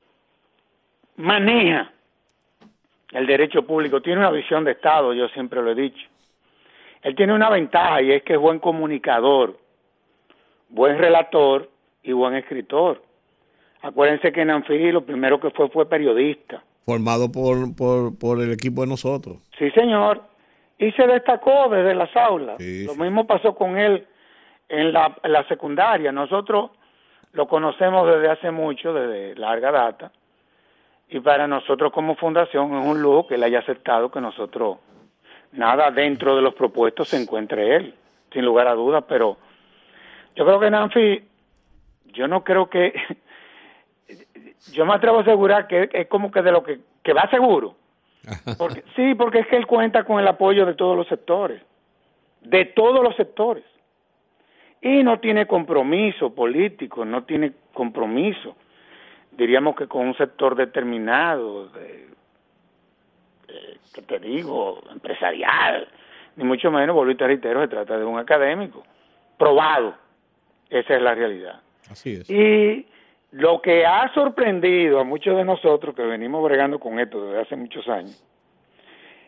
maneja 1.17 1.94
el 3.15 3.27
derecho 3.27 3.63
público, 3.63 4.03
tiene 4.03 4.19
una 4.19 4.31
visión 4.31 4.65
de 4.65 4.73
Estado, 4.73 5.15
yo 5.15 5.29
siempre 5.29 5.63
lo 5.63 5.71
he 5.71 5.75
dicho. 5.75 6.07
Él 7.03 7.15
tiene 7.15 7.33
una 7.33 7.49
ventaja 7.49 8.03
y 8.03 8.13
es 8.13 8.23
que 8.25 8.35
es 8.35 8.39
buen 8.41 8.59
comunicador, 8.59 9.57
buen 10.69 10.99
relator 10.99 11.71
y 12.03 12.13
buen 12.13 12.35
escritor. 12.35 13.03
Acuérdense 13.83 14.33
que 14.33 14.45
Nanfi 14.45 14.91
lo 14.91 15.05
primero 15.05 15.39
que 15.39 15.51
fue 15.51 15.69
fue 15.69 15.89
periodista. 15.89 16.65
Formado 16.85 17.31
por, 17.31 17.77
por, 17.77 18.19
por 18.19 18.43
el 18.43 18.53
equipo 18.53 18.81
de 18.81 18.89
nosotros. 18.89 19.39
Sí, 19.59 19.71
señor. 19.71 20.23
Y 20.79 20.91
se 20.93 21.07
destacó 21.07 21.69
desde 21.69 21.95
las 21.95 22.15
aulas. 22.17 22.57
Sí, 22.59 22.85
Lo 22.85 22.97
mismo 22.97 23.27
pasó 23.27 23.55
con 23.55 23.79
él 23.79 24.07
en 24.69 24.93
la, 24.93 25.17
en 25.23 25.33
la 25.33 25.47
secundaria. 25.47 26.11
Nosotros 26.11 26.73
lo 27.33 27.47
conocemos 27.47 28.09
desde 28.09 28.29
hace 28.29 28.51
mucho, 28.51 28.93
desde 28.93 29.37
larga 29.37 29.71
data. 29.71 30.11
Y 31.09 31.21
para 31.21 31.47
nosotros 31.47 31.93
como 31.93 32.17
fundación 32.17 32.75
es 32.75 32.87
un 32.87 33.01
lujo 33.01 33.27
que 33.27 33.35
él 33.35 33.43
haya 33.43 33.61
aceptado 33.61 34.11
que 34.11 34.21
nosotros, 34.21 34.79
nada 35.53 35.91
dentro 35.91 36.35
de 36.35 36.43
los 36.43 36.55
propuestos 36.55 37.09
se 37.09 37.21
encuentre 37.21 37.77
él, 37.77 37.95
sin 38.33 38.45
lugar 38.45 38.67
a 38.69 38.75
dudas. 38.75 39.05
Pero 39.09 39.37
yo 40.35 40.45
creo 40.45 40.59
que 40.59 40.71
Nanfi, 40.71 41.25
yo 42.07 42.27
no 42.27 42.43
creo 42.43 42.69
que, 42.69 42.93
yo 44.73 44.87
me 44.87 44.95
atrevo 44.95 45.19
a 45.19 45.23
asegurar 45.23 45.67
que 45.67 45.89
es 45.93 46.09
como 46.09 46.31
que 46.31 46.43
de 46.43 46.53
lo 46.53 46.65
que, 46.65 46.81
que 47.03 47.13
va 47.13 47.29
seguro. 47.31 47.77
Porque, 48.59 48.83
sí, 48.97 49.15
porque 49.15 49.41
es 49.41 49.47
que 49.49 49.57
él 49.57 49.67
cuenta 49.67 50.05
con 50.05 50.19
el 50.19 50.27
apoyo 50.27 50.65
de 50.65 50.73
todos 50.73 50.97
los 50.97 51.07
sectores, 51.09 51.61
de 52.41 52.65
todos 52.65 53.03
los 53.03 53.15
sectores. 53.17 53.65
Y 54.81 55.03
no 55.03 55.21
tiene 55.21 55.47
compromiso 55.47 56.35
político, 56.35 57.05
no 57.05 57.25
tiene 57.25 57.53
compromiso, 57.75 58.57
diríamos 59.37 59.77
que 59.77 59.87
con 59.87 60.07
un 60.07 60.17
sector 60.17 60.55
determinado, 60.55 61.69
de, 61.69 62.09
de, 63.49 63.79
¿qué 63.95 64.03
te 64.03 64.19
digo?, 64.19 64.83
empresarial, 64.91 65.89
ni 66.37 66.45
mucho 66.45 66.71
menos, 66.71 66.97
te 67.17 67.27
reitero, 67.27 67.61
se 67.63 67.69
trata 67.69 67.99
de 67.99 68.05
un 68.05 68.19
académico, 68.19 68.83
probado, 69.39 69.95
esa 70.71 70.97
es 70.97 71.03
la 71.03 71.15
realidad. 71.15 71.61
Así 71.91 72.15
es. 72.15 72.31
Y 72.31 72.87
lo 73.33 73.61
que 73.61 73.85
ha 73.85 74.13
sorprendido 74.15 75.01
a 75.01 75.05
muchos 75.05 75.37
de 75.37 75.45
nosotros 75.45 75.95
que 75.95 76.03
venimos 76.03 76.43
bregando 76.43 76.79
con 76.79 76.99
esto 76.99 77.27
desde 77.27 77.43
hace 77.43 77.57
muchos 77.57 77.89
años, 77.89 78.23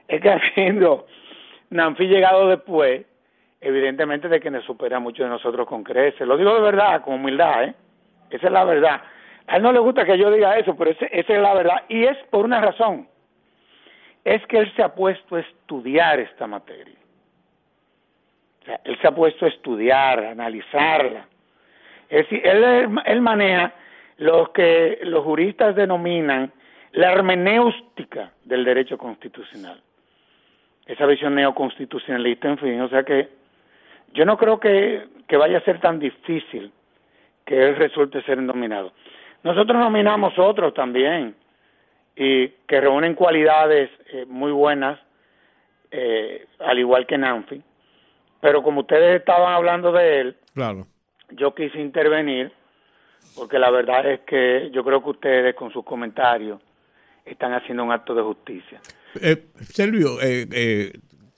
es 0.09 0.21
que 0.21 0.31
habiendo 0.57 1.07
Nanfi 1.71 2.07
llegado 2.07 2.49
después, 2.49 3.05
evidentemente 3.61 4.29
de 4.29 4.41
que 4.41 4.51
nos 4.51 4.65
supera 4.65 4.99
a 4.99 5.01
muchos 5.01 5.25
de 5.27 5.31
nosotros 5.31 5.67
con 5.67 5.83
creces. 5.83 6.27
Lo 6.27 6.37
digo 6.37 6.55
de 6.55 6.61
verdad, 6.61 7.03
con 7.03 7.15
humildad, 7.15 7.65
¿eh? 7.65 7.75
Esa 8.31 8.47
es 8.47 8.53
la 8.53 8.65
verdad. 8.65 9.03
A 9.47 9.57
él 9.57 9.63
no 9.63 9.73
le 9.73 9.79
gusta 9.79 10.05
que 10.05 10.19
yo 10.19 10.31
diga 10.31 10.59
eso, 10.59 10.77
pero 10.77 10.91
esa 10.91 11.07
es 11.07 11.29
la 11.29 11.55
verdad. 11.55 11.85
Y 11.89 12.05
es 12.05 12.17
por 12.31 12.45
una 12.45 12.61
razón. 12.61 13.09
Es 14.25 14.45
que 14.47 14.59
él 14.59 14.73
se 14.75 14.83
ha 14.83 14.95
puesto 14.95 15.37
a 15.37 15.41
estudiar 15.41 16.19
esta 16.19 16.47
materia. 16.47 16.97
O 18.63 18.65
sea, 18.65 18.81
él 18.85 18.99
se 19.01 19.07
ha 19.07 19.15
puesto 19.15 19.45
a 19.45 19.49
estudiar, 19.49 20.25
a 20.25 20.31
analizarla. 20.33 21.27
Es 22.09 22.29
decir, 22.29 22.45
él, 22.45 22.89
él 23.05 23.21
maneja 23.21 23.73
lo 24.19 24.53
que 24.53 24.99
los 25.03 25.23
juristas 25.25 25.77
denominan 25.77 26.53
la 26.93 27.13
hermenéutica 27.13 28.33
del 28.45 28.65
derecho 28.65 28.97
constitucional. 28.97 29.81
Esa 30.87 31.07
visión 31.07 31.35
neoconstitucionalista, 31.35 32.49
en 32.49 32.59
fin, 32.59 32.81
o 32.81 32.89
sea 32.89 33.03
que 33.03 33.29
yo 34.13 34.25
no 34.25 34.37
creo 34.37 34.59
que, 34.59 35.07
que 35.29 35.37
vaya 35.37 35.59
a 35.59 35.65
ser 35.65 35.81
tan 35.81 35.99
difícil 35.99 36.73
que 37.45 37.61
él 37.61 37.77
resulte 37.77 38.23
ser 38.23 38.41
nominado. 38.41 38.93
Nosotros 39.47 39.79
nominamos 39.79 40.37
otros 40.39 40.75
también 40.75 41.37
y 42.17 42.49
que 42.67 42.81
reúnen 42.81 43.15
cualidades 43.15 43.89
eh, 44.13 44.25
muy 44.27 44.51
buenas, 44.51 44.99
eh, 45.93 46.47
al 46.59 46.77
igual 46.81 47.07
que 47.07 47.17
Nanfi. 47.17 47.63
Pero 48.41 48.61
como 48.65 48.81
ustedes 48.81 49.21
estaban 49.21 49.53
hablando 49.55 49.93
de 49.93 50.21
él, 50.21 50.37
Claro. 50.53 50.89
yo 51.31 51.55
quise 51.55 51.79
intervenir 51.81 52.51
porque 53.37 53.61
la 53.61 53.71
verdad 53.71 54.05
es 54.11 54.21
que 54.23 54.69
yo 54.73 54.83
creo 54.83 55.01
que 55.01 55.11
ustedes 55.11 55.55
con 55.55 55.73
sus 55.73 55.85
comentarios 55.85 56.61
están 57.25 57.53
haciendo 57.53 57.85
un 57.85 57.93
acto 57.93 58.17
de 58.17 58.23
justicia. 58.23 58.81
Eh, 59.21 59.47
Silvio, 59.61 60.21
eh, 60.23 60.49
eh, 60.53 60.93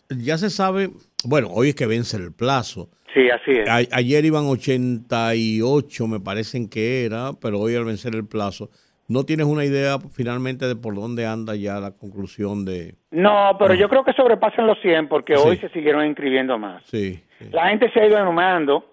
ya 0.09 0.39
se 0.39 0.49
sabe, 0.49 0.89
bueno, 1.25 1.49
hoy 1.53 1.71
es 1.71 1.75
que 1.75 1.87
vence 1.87 2.17
el 2.17 2.33
plazo. 2.33 2.89
Sí, 3.15 3.29
así 3.31 3.53
es. 3.53 3.69
A- 3.69 3.97
ayer 3.97 4.25
iban 4.25 4.45
88, 4.47 6.07
me 6.07 6.21
parecen 6.21 6.69
que 6.69 7.05
era, 7.05 7.31
pero 7.41 7.59
hoy 7.59 7.75
al 7.75 7.85
vencer 7.85 8.15
el 8.15 8.27
plazo, 8.27 8.71
¿no 9.09 9.25
tienes 9.25 9.47
una 9.47 9.65
idea 9.65 9.99
finalmente 10.15 10.67
de 10.67 10.77
por 10.77 10.95
dónde 10.95 11.27
anda 11.27 11.55
ya 11.57 11.81
la 11.81 11.93
conclusión 11.93 12.65
de... 12.65 12.95
No, 13.11 13.57
pero 13.59 13.75
yo 13.75 13.89
creo 13.89 14.05
que 14.05 14.13
sobrepasan 14.13 14.67
los 14.67 14.79
100 14.81 15.09
porque 15.09 15.37
Sí. 15.37 15.43
hoy 15.45 15.57
se 15.57 15.69
siguieron 15.71 16.07
inscribiendo 16.07 16.59
más. 16.59 16.83
Sí, 16.87 17.21
sí. 17.39 17.47
La 17.51 17.69
gente 17.69 17.91
se 17.93 18.01
ha 18.01 18.07
ido 18.07 18.19
enumerando. 18.19 18.85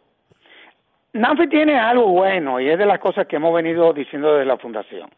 Nanfi 1.14 1.48
tiene 1.48 1.78
algo 1.78 2.08
bueno 2.08 2.60
y 2.60 2.70
es 2.70 2.78
de 2.78 2.86
las 2.86 3.00
cosas 3.00 3.28
que 3.28 3.36
hemos 3.38 3.54
venido 3.54 3.94
diciendo 3.94 4.34
desde 4.34 4.46
la 4.46 4.58
fundación. 4.58 5.10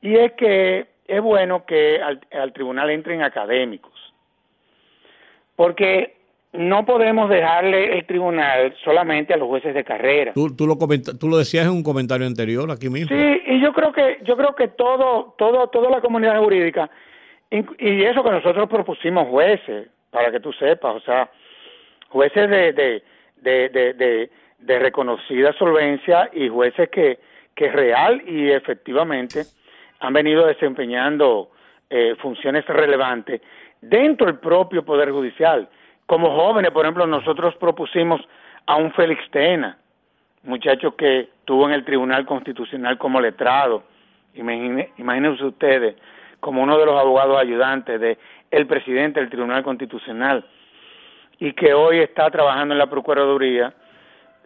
Y 0.00 0.14
es 0.14 0.32
que 0.32 0.86
es 1.06 1.20
bueno 1.22 1.64
que 1.66 2.00
al, 2.00 2.20
al 2.32 2.52
tribunal 2.52 2.88
entren 2.90 3.22
académicos. 3.22 3.92
Porque 5.58 6.14
no 6.52 6.86
podemos 6.86 7.28
dejarle 7.28 7.98
el 7.98 8.06
tribunal 8.06 8.72
solamente 8.84 9.34
a 9.34 9.36
los 9.36 9.48
jueces 9.48 9.74
de 9.74 9.82
carrera. 9.82 10.32
Tú, 10.34 10.54
tú, 10.54 10.68
lo 10.68 10.78
tú 11.18 11.28
lo 11.28 11.36
decías 11.36 11.66
en 11.66 11.72
un 11.72 11.82
comentario 11.82 12.28
anterior 12.28 12.70
aquí 12.70 12.88
mismo. 12.88 13.08
Sí, 13.08 13.42
y 13.44 13.60
yo 13.60 13.72
creo 13.72 13.92
que 13.92 14.18
yo 14.22 14.36
creo 14.36 14.54
que 14.54 14.68
todo 14.68 15.34
todo 15.36 15.66
toda 15.66 15.90
la 15.90 16.00
comunidad 16.00 16.38
jurídica 16.38 16.88
y 17.50 18.04
eso 18.04 18.22
que 18.22 18.30
nosotros 18.30 18.68
propusimos 18.68 19.26
jueces 19.28 19.88
para 20.10 20.30
que 20.30 20.38
tú 20.38 20.52
sepas, 20.52 20.94
o 20.94 21.00
sea, 21.00 21.28
jueces 22.08 22.48
de 22.48 22.72
de 22.72 23.02
de 23.42 23.68
de, 23.70 23.92
de, 23.94 24.30
de 24.60 24.78
reconocida 24.78 25.52
solvencia 25.54 26.30
y 26.32 26.48
jueces 26.48 26.88
que 26.88 27.18
que 27.56 27.68
real 27.68 28.22
y 28.24 28.52
efectivamente 28.52 29.42
han 29.98 30.12
venido 30.12 30.46
desempeñando 30.46 31.50
eh, 31.90 32.14
funciones 32.20 32.64
relevantes 32.66 33.40
dentro 33.80 34.26
del 34.26 34.38
propio 34.38 34.84
poder 34.84 35.10
judicial. 35.10 35.68
Como 36.06 36.34
jóvenes, 36.34 36.70
por 36.70 36.84
ejemplo, 36.84 37.06
nosotros 37.06 37.54
propusimos 37.56 38.20
a 38.66 38.76
un 38.76 38.92
Félix 38.92 39.30
Tena, 39.30 39.78
muchacho 40.42 40.96
que 40.96 41.20
estuvo 41.20 41.66
en 41.66 41.74
el 41.74 41.84
Tribunal 41.84 42.24
Constitucional 42.26 42.98
como 42.98 43.20
letrado, 43.20 43.84
imagínense 44.34 45.44
ustedes, 45.44 45.96
como 46.40 46.62
uno 46.62 46.78
de 46.78 46.86
los 46.86 46.98
abogados 46.98 47.38
ayudantes 47.38 48.00
de 48.00 48.18
el 48.50 48.66
presidente 48.66 49.20
del 49.20 49.28
Tribunal 49.28 49.62
Constitucional 49.62 50.44
y 51.38 51.52
que 51.52 51.74
hoy 51.74 51.98
está 51.98 52.30
trabajando 52.30 52.74
en 52.74 52.78
la 52.78 52.88
Procuraduría, 52.88 53.72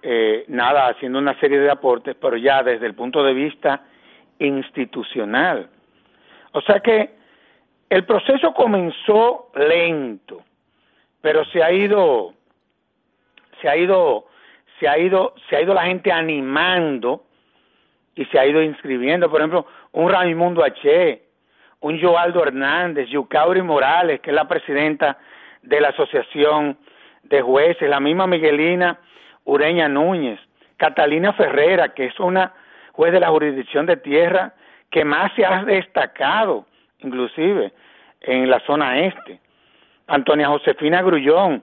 eh, 0.03 0.45
nada, 0.49 0.89
haciendo 0.89 1.19
una 1.19 1.39
serie 1.39 1.59
de 1.59 1.71
aportes, 1.71 2.17
pero 2.21 2.37
ya 2.37 2.63
desde 2.63 2.87
el 2.87 2.95
punto 2.95 3.23
de 3.23 3.33
vista 3.33 3.83
institucional. 4.39 5.69
O 6.53 6.61
sea 6.61 6.81
que 6.81 7.22
el 7.93 8.07
proceso 8.07 8.55
comenzó 8.55 9.51
lento, 9.55 10.43
pero 11.21 11.45
se 11.45 11.63
ha 11.63 11.71
ido 11.71 12.33
se 13.61 13.69
ha 13.69 13.77
ido 13.77 14.25
se 14.81 14.89
ha 14.89 14.99
ido 14.99 15.35
se 15.51 15.57
ha 15.57 15.61
ido 15.61 15.75
la 15.75 15.85
gente 15.85 16.11
animando 16.11 17.25
y 18.15 18.25
se 18.25 18.39
ha 18.39 18.47
ido 18.47 18.63
inscribiendo. 18.63 19.31
Por 19.31 19.41
ejemplo 19.41 19.67
un 19.93 20.11
Raimundo 20.11 20.65
H 20.65 21.23
un 21.81 22.01
Joaldo 22.01 22.43
Hernández 22.43 23.11
Yucauri 23.11 23.61
Morales 23.61 24.21
que 24.21 24.31
es 24.31 24.37
la 24.37 24.49
presidenta 24.49 25.19
de 25.61 25.79
la 25.83 25.89
asociación 25.89 26.79
de 27.25 27.43
jueces 27.43 27.91
la 27.91 28.01
misma 28.01 28.27
Miguelina 28.27 29.01
Ureña 29.45 29.87
Núñez 29.91 30.41
Catalina 30.79 31.35
Ferrera 31.35 31.93
que 31.93 32.07
es 32.07 32.19
una 32.19 32.55
juez 32.93 33.13
de 33.13 33.21
la 33.21 33.29
jurisdicción 33.29 33.85
de 33.85 33.99
tierra 33.99 34.55
que 34.91 35.05
más 35.05 35.31
se 35.35 35.45
ha 35.45 35.63
destacado 35.65 36.72
inclusive, 37.03 37.73
en 38.21 38.51
la 38.51 38.61
zona 38.61 39.01
este. 39.01 39.41
Antonia 40.07 40.49
Josefina 40.49 41.03
Grullón, 41.03 41.63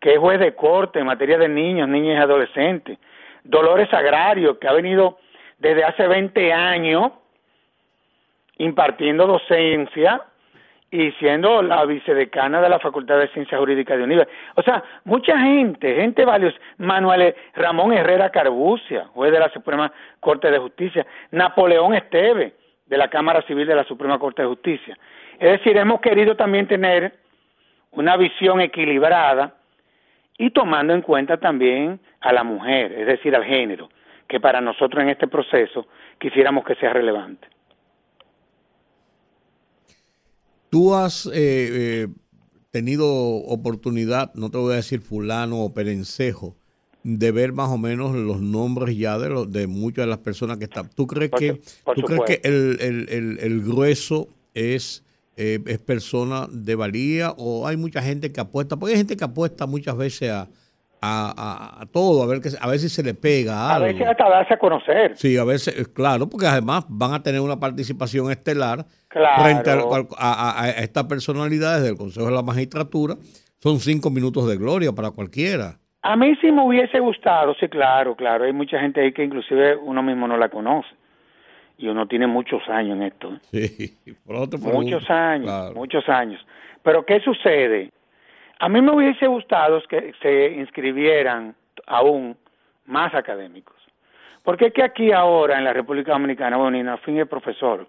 que 0.00 0.14
es 0.14 0.18
juez 0.18 0.38
de 0.40 0.54
corte 0.54 0.98
en 0.98 1.06
materia 1.06 1.38
de 1.38 1.48
niños, 1.48 1.88
niñas 1.88 2.18
y 2.18 2.22
adolescentes. 2.22 2.98
Dolores 3.44 3.92
Agrario, 3.92 4.58
que 4.58 4.68
ha 4.68 4.72
venido 4.72 5.18
desde 5.58 5.84
hace 5.84 6.06
20 6.06 6.52
años 6.52 7.12
impartiendo 8.58 9.26
docencia 9.26 10.22
y 10.90 11.10
siendo 11.12 11.62
la 11.62 11.84
vicedecana 11.84 12.60
de 12.60 12.68
la 12.68 12.78
Facultad 12.78 13.18
de 13.18 13.28
Ciencias 13.28 13.58
Jurídicas 13.58 13.98
de 13.98 14.04
UNIVE. 14.04 14.28
O 14.54 14.62
sea, 14.62 14.82
mucha 15.04 15.38
gente, 15.38 15.94
gente 15.94 16.24
valiosa. 16.24 16.56
Manuel 16.78 17.34
Ramón 17.54 17.92
Herrera 17.92 18.30
Carbucia, 18.30 19.06
juez 19.12 19.32
de 19.32 19.40
la 19.40 19.50
Suprema 19.50 19.92
Corte 20.20 20.50
de 20.50 20.58
Justicia. 20.58 21.06
Napoleón 21.32 21.94
Esteve, 21.94 22.54
de 22.86 22.96
la 22.96 23.08
Cámara 23.08 23.42
Civil 23.42 23.66
de 23.66 23.74
la 23.74 23.84
Suprema 23.84 24.18
Corte 24.18 24.42
de 24.42 24.48
Justicia. 24.48 24.96
Es 25.38 25.58
decir, 25.58 25.76
hemos 25.76 26.00
querido 26.00 26.36
también 26.36 26.66
tener 26.66 27.14
una 27.92 28.16
visión 28.16 28.60
equilibrada 28.60 29.54
y 30.38 30.50
tomando 30.50 30.92
en 30.92 31.02
cuenta 31.02 31.38
también 31.38 32.00
a 32.20 32.32
la 32.32 32.44
mujer, 32.44 32.92
es 32.92 33.06
decir, 33.06 33.34
al 33.34 33.44
género, 33.44 33.88
que 34.28 34.40
para 34.40 34.60
nosotros 34.60 35.02
en 35.02 35.10
este 35.10 35.26
proceso 35.28 35.86
quisiéramos 36.18 36.64
que 36.64 36.74
sea 36.76 36.92
relevante. 36.92 37.48
Tú 40.70 40.94
has 40.94 41.26
eh, 41.26 41.32
eh, 41.34 42.06
tenido 42.70 43.06
oportunidad, 43.06 44.34
no 44.34 44.50
te 44.50 44.58
voy 44.58 44.72
a 44.74 44.76
decir 44.76 45.00
fulano 45.00 45.60
o 45.60 45.72
perencejo, 45.72 46.56
de 47.08 47.30
ver 47.30 47.52
más 47.52 47.68
o 47.68 47.78
menos 47.78 48.16
los 48.16 48.40
nombres 48.40 48.96
ya 48.96 49.16
de, 49.16 49.28
los, 49.28 49.52
de 49.52 49.68
muchas 49.68 50.06
de 50.06 50.08
las 50.08 50.18
personas 50.18 50.56
que 50.58 50.64
están. 50.64 50.90
¿Tú 50.90 51.06
crees 51.06 51.30
Por 51.30 51.38
que, 51.38 51.60
por 51.84 51.94
¿tú 51.94 52.02
crees 52.02 52.22
que 52.26 52.40
el, 52.42 52.78
el- 52.80 53.08
el- 53.08 53.38
el 53.38 53.62
grueso 53.62 54.26
es, 54.54 55.04
eh, 55.36 55.60
es 55.66 55.78
persona 55.78 56.48
de 56.50 56.74
valía 56.74 57.32
o 57.38 57.66
hay 57.68 57.76
mucha 57.76 58.02
gente 58.02 58.32
que 58.32 58.40
apuesta? 58.40 58.76
Porque 58.76 58.94
hay 58.94 58.98
gente 58.98 59.16
que 59.16 59.22
apuesta 59.22 59.66
muchas 59.66 59.96
veces 59.96 60.30
a, 60.32 60.48
a, 61.00 61.30
a- 61.80 61.82
a 61.82 61.86
todo, 61.86 62.24
a 62.24 62.26
ver, 62.26 62.40
que, 62.40 62.48
a 62.60 62.66
ver 62.66 62.80
si 62.80 62.88
se 62.88 63.04
le 63.04 63.14
pega 63.14 63.54
A 63.70 63.74
algo. 63.76 63.86
veces 63.86 64.04
hasta 64.08 64.28
darse 64.28 64.54
a 64.54 64.58
conocer. 64.58 65.12
Sí, 65.16 65.36
a 65.36 65.44
veces, 65.44 65.78
eh, 65.78 65.86
claro, 65.92 66.28
porque 66.28 66.46
además 66.48 66.86
van 66.88 67.14
a 67.14 67.22
tener 67.22 67.40
una 67.40 67.60
participación 67.60 68.32
estelar 68.32 68.84
Claro. 69.08 69.44
frente 69.44 69.70
a, 69.70 69.76
a- 70.18 70.62
a 70.64 70.70
estas 70.70 71.04
personalidades 71.04 71.84
del 71.84 71.96
Consejo 71.96 72.26
de 72.26 72.32
la 72.32 72.42
Magistratura. 72.42 73.16
Son 73.62 73.78
cinco 73.78 74.10
minutos 74.10 74.48
de 74.48 74.56
gloria 74.56 74.90
para 74.92 75.12
cualquiera. 75.12 75.78
A 76.08 76.14
mí 76.14 76.36
sí 76.40 76.52
me 76.52 76.62
hubiese 76.62 77.00
gustado, 77.00 77.52
sí, 77.54 77.68
claro, 77.68 78.14
claro. 78.14 78.44
Hay 78.44 78.52
mucha 78.52 78.78
gente 78.78 79.00
ahí 79.00 79.12
que 79.12 79.24
inclusive 79.24 79.74
uno 79.74 80.04
mismo 80.04 80.28
no 80.28 80.36
la 80.36 80.48
conoce. 80.48 80.88
Y 81.78 81.88
uno 81.88 82.06
tiene 82.06 82.28
muchos 82.28 82.62
años 82.68 82.96
en 82.96 83.02
esto. 83.02 83.34
¿eh? 83.52 83.66
Sí, 84.04 84.16
por 84.24 84.36
otro 84.36 84.60
pregunto, 84.60 84.82
Muchos 84.82 85.10
años, 85.10 85.46
claro. 85.46 85.74
muchos 85.74 86.08
años. 86.08 86.46
Pero 86.84 87.04
¿qué 87.04 87.18
sucede? 87.18 87.90
A 88.60 88.68
mí 88.68 88.80
me 88.80 88.94
hubiese 88.94 89.26
gustado 89.26 89.82
que 89.88 90.12
se 90.22 90.52
inscribieran 90.52 91.56
aún 91.88 92.36
más 92.84 93.12
académicos. 93.12 93.74
Porque 94.44 94.66
es 94.66 94.72
que 94.72 94.84
aquí 94.84 95.10
ahora 95.10 95.58
en 95.58 95.64
la 95.64 95.72
República 95.72 96.12
Dominicana, 96.12 96.56
bueno, 96.56 96.78
Inafín 96.78 97.18
es 97.18 97.26
profesor 97.26 97.88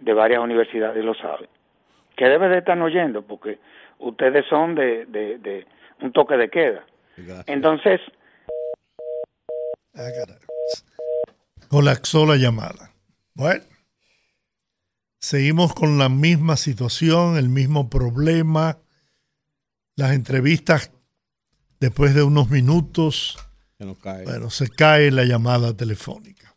de 0.00 0.12
varias 0.12 0.40
universidades, 0.40 1.02
lo 1.02 1.14
sabe, 1.14 1.48
que 2.14 2.28
debe 2.28 2.50
de 2.50 2.58
estar 2.58 2.78
oyendo 2.78 3.22
porque 3.22 3.58
ustedes 4.00 4.44
son 4.50 4.74
de, 4.74 5.06
de, 5.06 5.38
de 5.38 5.66
un 6.02 6.12
toque 6.12 6.36
de 6.36 6.50
queda. 6.50 6.84
Entonces, 7.46 8.00
Ah. 9.94 10.08
Colapsó 11.68 12.24
la 12.26 12.36
llamada. 12.36 12.92
Bueno, 13.34 13.62
seguimos 15.18 15.74
con 15.74 15.98
la 15.98 16.08
misma 16.08 16.56
situación, 16.56 17.36
el 17.36 17.48
mismo 17.48 17.88
problema. 17.90 18.78
Las 19.96 20.12
entrevistas, 20.12 20.90
después 21.80 22.14
de 22.14 22.22
unos 22.22 22.48
minutos, 22.50 23.38
Se 23.78 23.84
nos 23.84 23.98
cae. 23.98 24.24
bueno, 24.24 24.48
se 24.50 24.68
cae 24.70 25.10
la 25.10 25.24
llamada 25.24 25.76
telefónica. 25.76 26.54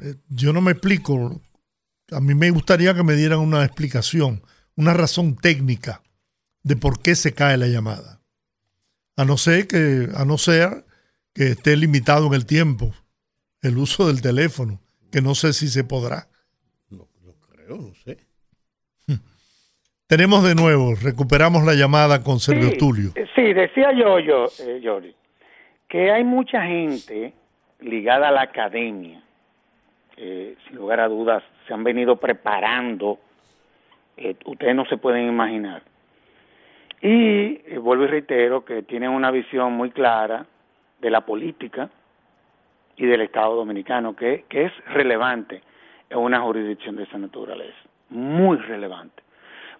Eh, 0.00 0.16
Yo 0.28 0.52
no 0.52 0.60
me 0.60 0.72
explico. 0.72 1.40
A 2.10 2.20
mí 2.20 2.34
me 2.34 2.50
gustaría 2.50 2.94
que 2.94 3.04
me 3.04 3.14
dieran 3.14 3.38
una 3.38 3.64
explicación, 3.64 4.42
una 4.76 4.94
razón 4.94 5.36
técnica 5.36 6.02
de 6.64 6.74
por 6.76 7.00
qué 7.00 7.14
se 7.14 7.32
cae 7.34 7.56
la 7.56 7.68
llamada. 7.68 8.20
A 9.16 9.24
no 9.24 9.36
ser 9.36 9.66
que, 9.66 10.08
a 10.16 10.24
no 10.24 10.38
ser 10.38 10.84
que 11.34 11.48
esté 11.50 11.76
limitado 11.76 12.26
en 12.26 12.34
el 12.34 12.46
tiempo 12.46 12.92
el 13.62 13.78
uso 13.78 14.06
del 14.06 14.20
teléfono, 14.20 14.80
que 15.10 15.22
no 15.22 15.34
sé 15.34 15.52
si 15.52 15.68
se 15.68 15.84
podrá. 15.84 16.26
No, 16.90 17.08
no 17.22 17.32
creo, 17.48 17.76
no 17.76 17.94
sé. 17.94 18.18
Tenemos 20.06 20.44
de 20.44 20.54
nuevo, 20.54 20.94
recuperamos 20.94 21.64
la 21.64 21.74
llamada 21.74 22.22
con 22.22 22.40
Sergio 22.40 22.70
Sí, 22.70 22.78
Tulio. 22.78 23.12
Sí, 23.34 23.52
decía 23.52 23.92
yo, 23.92 24.18
yo, 24.18 24.46
eh, 24.60 24.80
Yori, 24.82 25.14
que 25.88 26.10
hay 26.10 26.24
mucha 26.24 26.62
gente 26.62 27.32
ligada 27.80 28.28
a 28.28 28.32
la 28.32 28.42
academia, 28.42 29.22
que 30.14 30.56
sin 30.66 30.76
lugar 30.76 31.00
a 31.00 31.08
dudas 31.08 31.42
se 31.66 31.72
han 31.72 31.84
venido 31.84 32.16
preparando, 32.16 33.18
eh, 34.16 34.36
ustedes 34.44 34.74
no 34.74 34.84
se 34.86 34.96
pueden 34.96 35.26
imaginar. 35.28 35.82
Y 37.04 37.60
eh, 37.66 37.78
vuelvo 37.78 38.04
y 38.04 38.08
reitero 38.08 38.64
que 38.64 38.82
tienen 38.82 39.10
una 39.10 39.30
visión 39.30 39.74
muy 39.74 39.90
clara 39.90 40.46
de 41.00 41.10
la 41.10 41.20
política 41.20 41.90
y 42.96 43.04
del 43.06 43.20
Estado 43.20 43.54
dominicano, 43.56 44.16
que, 44.16 44.46
que 44.48 44.64
es 44.64 44.72
relevante 44.86 45.62
en 46.08 46.18
una 46.18 46.40
jurisdicción 46.40 46.96
de 46.96 47.02
esa 47.02 47.18
naturaleza, 47.18 47.78
muy 48.08 48.56
relevante 48.56 49.22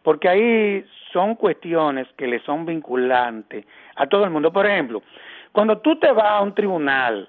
porque 0.05 0.29
ahí 0.29 0.85
son 1.13 1.35
cuestiones 1.35 2.07
que 2.19 2.27
le 2.27 2.39
son 2.41 2.67
vinculantes 2.67 3.65
a 3.97 4.07
todo 4.07 4.25
el 4.25 4.31
mundo. 4.31 4.53
Por 4.53 4.67
ejemplo, 4.67 5.03
cuando 5.51 5.79
tú 5.79 5.99
te 5.99 6.13
vas 6.13 6.31
a 6.31 6.43
un 6.43 6.55
tribunal, 6.55 7.27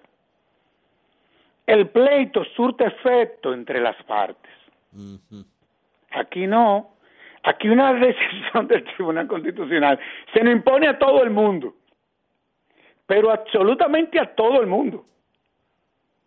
el 1.65 1.87
pleito 1.87 2.43
surte 2.53 2.85
efecto 2.85 3.53
entre 3.53 3.79
las 3.79 3.95
partes. 4.03 4.51
Aquí 6.11 6.45
no. 6.47 6.94
Aquí 7.45 7.69
una 7.69 7.93
decisión 7.93 8.67
del 8.67 8.83
Tribunal 8.83 9.27
Constitucional 9.27 9.99
se 10.33 10.43
nos 10.43 10.53
impone 10.53 10.87
a 10.87 10.97
todo 10.97 11.23
el 11.23 11.29
mundo, 11.29 11.75
pero 13.05 13.31
absolutamente 13.31 14.19
a 14.19 14.33
todo 14.33 14.61
el 14.61 14.67
mundo. 14.67 15.05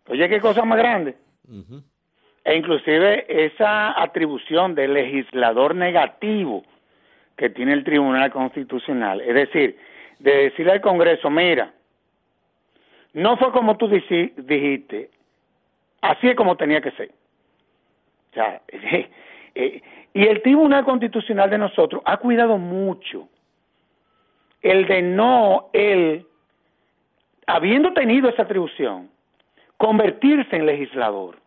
Oye, 0.07 0.29
qué 0.29 0.39
cosa 0.39 0.63
más 0.63 0.77
grande. 0.77 1.15
E 2.45 2.55
inclusive 2.55 3.25
esa 3.27 4.01
atribución 4.01 4.75
del 4.75 4.93
legislador 4.93 5.75
negativo 5.75 6.63
que 7.35 7.49
tiene 7.49 7.73
el 7.73 7.83
Tribunal 7.83 8.31
Constitucional, 8.31 9.21
es 9.21 9.35
decir, 9.35 9.77
de 10.19 10.35
decirle 10.43 10.73
al 10.73 10.81
Congreso, 10.81 11.29
mira, 11.29 11.73
no 13.13 13.37
fue 13.37 13.51
como 13.51 13.77
tú 13.77 13.87
dijiste, 13.87 15.09
así 16.01 16.29
es 16.29 16.35
como 16.35 16.55
tenía 16.55 16.81
que 16.81 16.91
ser. 16.91 17.11
O 18.31 18.33
sea, 18.33 18.61
eh, 19.55 19.81
y 20.13 20.25
el 20.25 20.41
Tribunal 20.41 20.85
Constitucional 20.85 21.49
de 21.49 21.57
nosotros 21.57 22.01
ha 22.05 22.17
cuidado 22.17 22.57
mucho 22.57 23.27
el 24.61 24.87
de 24.87 25.01
no, 25.01 25.69
él, 25.73 26.25
habiendo 27.47 27.93
tenido 27.93 28.29
esa 28.29 28.43
atribución, 28.43 29.09
convertirse 29.77 30.55
en 30.55 30.65
legislador 30.65 31.37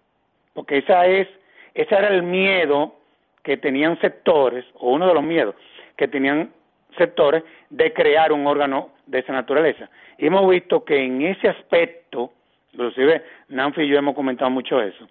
porque 0.55 0.79
esa 0.79 1.07
es 1.07 1.29
ese 1.75 1.95
era 1.95 2.09
el 2.09 2.23
miedo 2.23 2.95
que 3.43 3.57
tenían 3.57 3.99
sectores 4.01 4.65
o 4.75 4.93
uno 4.93 5.09
de 5.09 5.15
los 5.15 5.23
miedos 5.23 5.55
que 5.97 6.07
tenían 6.07 6.53
sectores 6.99 7.43
de 7.71 7.93
crear 7.93 8.33
un 8.33 8.47
órgano 8.47 8.91
de 9.07 9.21
esa 9.21 9.33
naturaleza. 9.33 9.89
Y 10.19 10.27
hemos 10.27 10.49
visto 10.49 10.85
que 10.85 11.03
en 11.03 11.23
ese 11.23 11.49
aspecto 11.49 12.33
inclusive 12.73 13.23
Nanfi 13.49 13.83
y 13.83 13.89
yo 13.89 13.99
hemos 13.99 14.15
comentado 14.15 14.51
mucho 14.51 14.81
eso 14.81 15.09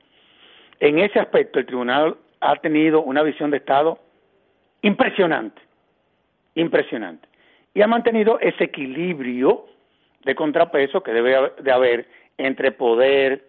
en 0.79 0.99
ese 0.99 1.19
aspecto 1.19 1.59
el 1.59 1.65
tribunal 1.65 2.17
ha 2.41 2.55
tenido 2.57 3.01
una 3.01 3.23
visión 3.23 3.51
de 3.51 3.57
estado 3.57 3.99
impresionante 4.81 5.61
impresionante 6.55 7.27
y 7.73 7.81
ha 7.81 7.87
mantenido 7.87 8.39
ese 8.39 8.65
equilibrio 8.65 9.65
de 10.23 10.35
contrapeso 10.35 11.01
que 11.01 11.13
debe 11.13 11.53
de 11.61 11.71
haber 11.71 12.07
entre 12.37 12.71
poder 12.71 13.47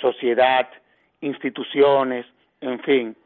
sociedad 0.00 0.68
instituciones, 1.20 2.26
en 2.60 2.80
fin. 2.80 3.16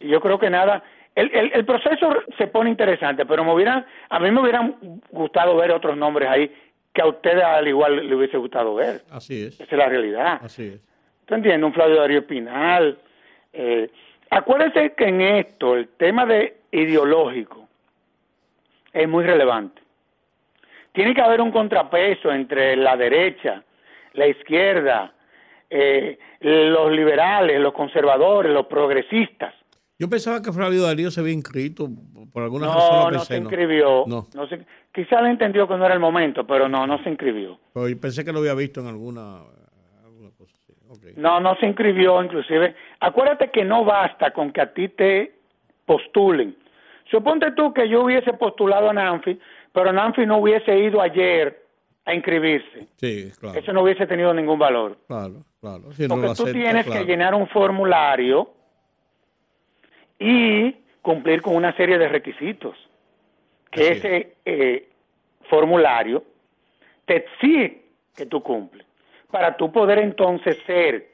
Yo 0.00 0.20
creo 0.20 0.38
que 0.38 0.50
nada, 0.50 0.82
el, 1.14 1.34
el, 1.34 1.50
el, 1.54 1.64
proceso 1.64 2.14
se 2.36 2.46
pone 2.48 2.70
interesante, 2.70 3.24
pero 3.24 3.44
me 3.44 3.54
hubieran, 3.54 3.86
a 4.10 4.20
mí 4.20 4.30
me 4.30 4.40
hubieran 4.42 5.00
gustado 5.10 5.56
ver 5.56 5.70
otros 5.70 5.96
nombres 5.96 6.28
ahí 6.28 6.54
que 6.92 7.02
a 7.02 7.06
ustedes 7.06 7.42
al 7.42 7.66
igual 7.66 8.06
le 8.06 8.14
hubiese 8.14 8.36
gustado 8.36 8.74
ver. 8.74 9.02
Así 9.10 9.44
es. 9.44 9.54
Esa 9.54 9.64
es 9.64 9.78
la 9.78 9.88
realidad. 9.88 10.40
Así 10.42 10.66
es. 10.66 10.80
¿Tú 11.24 11.34
entiendes? 11.34 11.64
Un 11.64 11.72
Flavio 11.72 11.96
Darío 11.96 12.18
Espinal. 12.18 12.98
Eh, 13.52 13.90
acuérdense 14.30 14.94
que 14.96 15.04
en 15.08 15.20
esto 15.20 15.74
el 15.76 15.88
tema 15.88 16.24
de 16.26 16.56
ideológico 16.72 17.68
es 18.92 19.08
muy 19.08 19.24
relevante. 19.24 19.80
Tiene 20.92 21.14
que 21.14 21.20
haber 21.20 21.40
un 21.40 21.52
contrapeso 21.52 22.32
entre 22.32 22.74
la 22.76 22.96
derecha, 22.96 23.62
la 24.14 24.26
izquierda, 24.26 25.12
eh, 25.68 26.18
los 26.40 26.90
liberales, 26.90 27.60
los 27.60 27.72
conservadores, 27.72 28.52
los 28.52 28.66
progresistas. 28.66 29.54
Yo 29.98 30.08
pensaba 30.08 30.40
que 30.42 30.50
Flavio 30.52 30.82
Darío 30.82 31.10
se 31.10 31.20
había 31.20 31.34
inscrito 31.34 31.88
por 32.32 32.42
alguna 32.42 32.66
razón. 32.68 32.80
No, 32.90 32.96
lo 32.98 33.04
no 33.04 33.10
pensé, 33.10 33.26
se 33.34 33.36
inscribió. 33.40 34.04
No. 34.06 34.26
No 34.34 34.48
se- 34.48 34.64
quizá 34.92 35.20
le 35.20 35.30
entendió 35.30 35.68
que 35.68 35.76
no 35.76 35.84
era 35.84 35.94
el 35.94 36.00
momento, 36.00 36.46
pero 36.46 36.68
no, 36.68 36.86
no 36.86 37.02
se 37.04 37.10
inscribió. 37.10 37.60
Pero 37.74 37.88
yo 37.88 38.00
pensé 38.00 38.24
que 38.24 38.32
lo 38.32 38.38
había 38.40 38.54
visto 38.54 38.80
en 38.80 38.86
alguna, 38.88 39.42
alguna 40.02 40.30
cosa 40.36 40.52
así. 40.56 40.72
Ok. 40.88 41.16
No, 41.18 41.38
no 41.38 41.54
se 41.56 41.66
inscribió, 41.66 42.20
inclusive. 42.24 42.74
Acuérdate 43.00 43.50
que 43.50 43.64
no 43.64 43.84
basta 43.84 44.30
con 44.32 44.52
que 44.52 44.60
a 44.60 44.72
ti 44.72 44.88
te 44.88 45.32
postulen. 45.86 46.56
Suponte 47.10 47.50
tú 47.52 47.72
que 47.72 47.88
yo 47.88 48.04
hubiese 48.04 48.32
postulado 48.34 48.90
a 48.90 48.92
Nanfi, 48.92 49.38
pero 49.72 49.92
Nanfi 49.92 50.26
no 50.26 50.38
hubiese 50.38 50.78
ido 50.78 51.00
ayer 51.00 51.64
a 52.04 52.14
inscribirse. 52.14 52.86
Sí, 52.96 53.32
claro. 53.40 53.58
Eso 53.58 53.72
no 53.72 53.82
hubiese 53.82 54.06
tenido 54.06 54.32
ningún 54.32 54.58
valor. 54.58 54.98
Claro, 55.08 55.44
claro. 55.60 55.92
Si 55.92 56.02
no 56.02 56.14
Porque 56.14 56.26
tú 56.26 56.32
acepta, 56.32 56.52
tienes 56.52 56.86
claro. 56.86 57.00
que 57.00 57.06
llenar 57.10 57.34
un 57.34 57.48
formulario 57.48 58.50
y 60.18 60.76
cumplir 61.02 61.40
con 61.42 61.56
una 61.56 61.74
serie 61.76 61.98
de 61.98 62.08
requisitos. 62.08 62.76
Que 63.70 63.82
Así 63.82 63.90
es. 63.92 64.04
ese 64.04 64.36
eh, 64.44 64.88
formulario 65.48 66.22
te 67.06 67.16
exige 67.16 67.82
que 68.14 68.26
tú 68.26 68.42
cumples. 68.42 68.86
Para 69.30 69.56
tú 69.56 69.72
poder 69.72 69.98
entonces 69.98 70.58
ser 70.66 71.09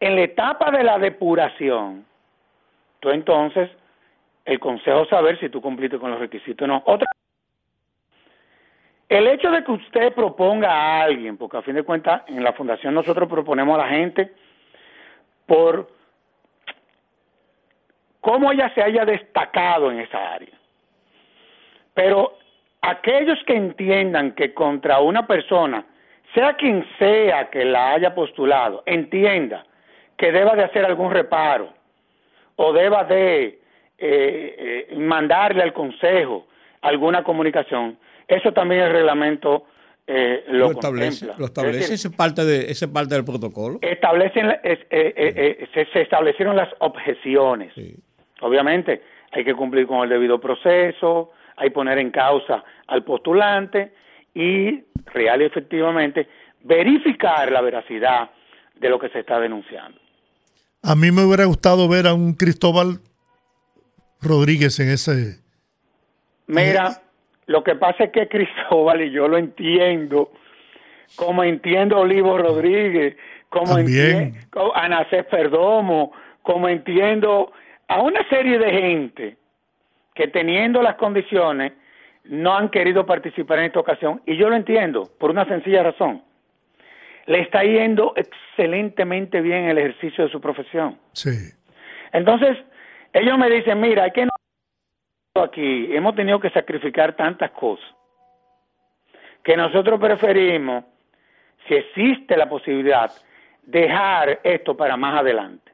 en 0.00 0.16
la 0.16 0.22
etapa 0.22 0.70
de 0.70 0.84
la 0.84 0.98
depuración, 0.98 2.04
tú 3.00 3.10
entonces 3.10 3.70
el 4.44 4.60
consejo 4.60 5.06
saber 5.06 5.38
si 5.40 5.48
tú 5.48 5.60
cumpliste 5.60 5.98
con 5.98 6.10
los 6.10 6.20
requisitos 6.20 6.64
o 6.64 6.68
no. 6.68 6.82
Otra 6.86 7.06
el 9.08 9.26
hecho 9.28 9.50
de 9.50 9.62
que 9.62 9.72
usted 9.72 10.14
proponga 10.14 10.70
a 10.70 11.02
alguien, 11.02 11.36
porque 11.36 11.58
a 11.58 11.62
fin 11.62 11.74
de 11.74 11.82
cuentas 11.82 12.22
en 12.26 12.42
la 12.42 12.52
fundación 12.52 12.94
nosotros 12.94 13.28
proponemos 13.28 13.74
a 13.74 13.84
la 13.84 13.88
gente 13.88 14.32
por 15.46 15.88
cómo 18.20 18.50
ella 18.50 18.72
se 18.74 18.82
haya 18.82 19.04
destacado 19.04 19.92
en 19.92 20.00
esa 20.00 20.32
área. 20.32 20.54
Pero 21.92 22.38
aquellos 22.80 23.38
que 23.46 23.54
entiendan 23.54 24.32
que 24.32 24.54
contra 24.54 25.00
una 25.00 25.26
persona, 25.26 25.84
sea 26.34 26.54
quien 26.54 26.84
sea 26.98 27.50
que 27.50 27.64
la 27.64 27.92
haya 27.92 28.14
postulado, 28.14 28.82
entienda 28.86 29.64
que 30.24 30.32
deba 30.32 30.54
de 30.56 30.64
hacer 30.64 30.86
algún 30.86 31.10
reparo 31.12 31.68
o 32.56 32.72
deba 32.72 33.04
de 33.04 33.60
eh, 33.98 34.86
eh, 34.88 34.96
mandarle 34.96 35.62
al 35.62 35.74
consejo 35.74 36.46
alguna 36.80 37.22
comunicación, 37.22 37.98
eso 38.26 38.52
también 38.52 38.80
el 38.82 38.92
reglamento 38.92 39.66
eh, 40.06 40.44
lo, 40.48 40.58
Lo 40.66 40.70
establece, 40.72 41.10
contempla. 41.26 41.34
lo 41.38 41.44
establece, 41.44 41.76
Es 41.78 41.82
decir, 41.90 41.94
ese 41.96 42.08
es 42.08 42.16
parte 42.16 42.44
de, 42.46 42.56
ese 42.70 42.84
es 42.86 42.90
parte 42.90 43.14
del 43.14 43.24
protocolo. 43.26 43.78
establecen 43.82 44.50
es- 44.62 44.78
eh, 44.90 45.12
eh, 45.14 45.14
eh, 45.60 45.68
se, 45.74 45.84
se 45.92 46.00
establecieron 46.02 46.56
las 46.56 46.70
objeciones. 46.78 47.72
Sí. 47.74 47.94
Obviamente 48.40 49.02
hay 49.32 49.44
que 49.44 49.54
cumplir 49.54 49.86
con 49.86 50.02
el 50.04 50.08
debido 50.08 50.40
proceso, 50.40 51.32
hay 51.56 51.68
poner 51.68 51.98
en 51.98 52.10
causa 52.10 52.64
al 52.86 53.04
postulante 53.04 53.92
y 54.34 54.84
real 55.12 55.42
y 55.42 55.44
efectivamente 55.44 56.28
verificar 56.62 57.52
la 57.52 57.60
veracidad 57.60 58.30
de 58.74 58.88
lo 58.88 58.98
que 58.98 59.08
se 59.10 59.20
está 59.20 59.38
denunciando. 59.38 59.98
A 60.86 60.94
mí 60.94 61.10
me 61.10 61.24
hubiera 61.24 61.46
gustado 61.46 61.88
ver 61.88 62.06
a 62.06 62.12
un 62.12 62.34
Cristóbal 62.34 63.00
Rodríguez 64.20 64.78
en 64.80 64.90
ese. 64.90 65.38
Mira, 66.46 67.00
lo 67.46 67.64
que 67.64 67.74
pasa 67.74 68.04
es 68.04 68.12
que 68.12 68.28
Cristóbal, 68.28 69.00
y 69.00 69.10
yo 69.10 69.26
lo 69.26 69.38
entiendo, 69.38 70.30
como 71.16 71.42
entiendo 71.42 71.96
a 71.96 72.00
Olivo 72.00 72.36
Rodríguez, 72.36 73.16
como 73.48 73.76
También. 73.76 74.16
entiendo 74.16 74.76
a 74.76 74.84
Anacés 74.84 75.24
Perdomo, 75.24 76.12
como 76.42 76.68
entiendo 76.68 77.50
a 77.88 78.02
una 78.02 78.28
serie 78.28 78.58
de 78.58 78.70
gente 78.70 79.36
que 80.14 80.28
teniendo 80.28 80.82
las 80.82 80.96
condiciones 80.96 81.72
no 82.24 82.54
han 82.54 82.68
querido 82.68 83.06
participar 83.06 83.58
en 83.60 83.66
esta 83.66 83.80
ocasión, 83.80 84.20
y 84.26 84.36
yo 84.36 84.50
lo 84.50 84.56
entiendo, 84.56 85.10
por 85.18 85.30
una 85.30 85.46
sencilla 85.46 85.82
razón. 85.82 86.22
Le 87.26 87.40
está 87.40 87.62
yendo 87.62 88.12
excelentemente 88.16 89.40
bien 89.40 89.64
el 89.64 89.78
ejercicio 89.78 90.24
de 90.24 90.30
su 90.30 90.40
profesión. 90.40 90.98
Sí. 91.12 91.30
Entonces, 92.12 92.56
ellos 93.12 93.38
me 93.38 93.48
dicen, 93.50 93.80
mira, 93.80 94.04
hay 94.04 94.10
que 94.10 94.26
no 94.26 94.30
aquí, 95.42 95.88
hemos 95.94 96.14
tenido 96.14 96.38
que 96.38 96.50
sacrificar 96.50 97.16
tantas 97.16 97.50
cosas, 97.52 97.86
que 99.42 99.56
nosotros 99.56 99.98
preferimos, 100.00 100.84
si 101.66 101.74
existe 101.74 102.36
la 102.36 102.48
posibilidad, 102.48 103.10
dejar 103.62 104.40
esto 104.44 104.76
para 104.76 104.96
más 104.96 105.20
adelante. 105.20 105.72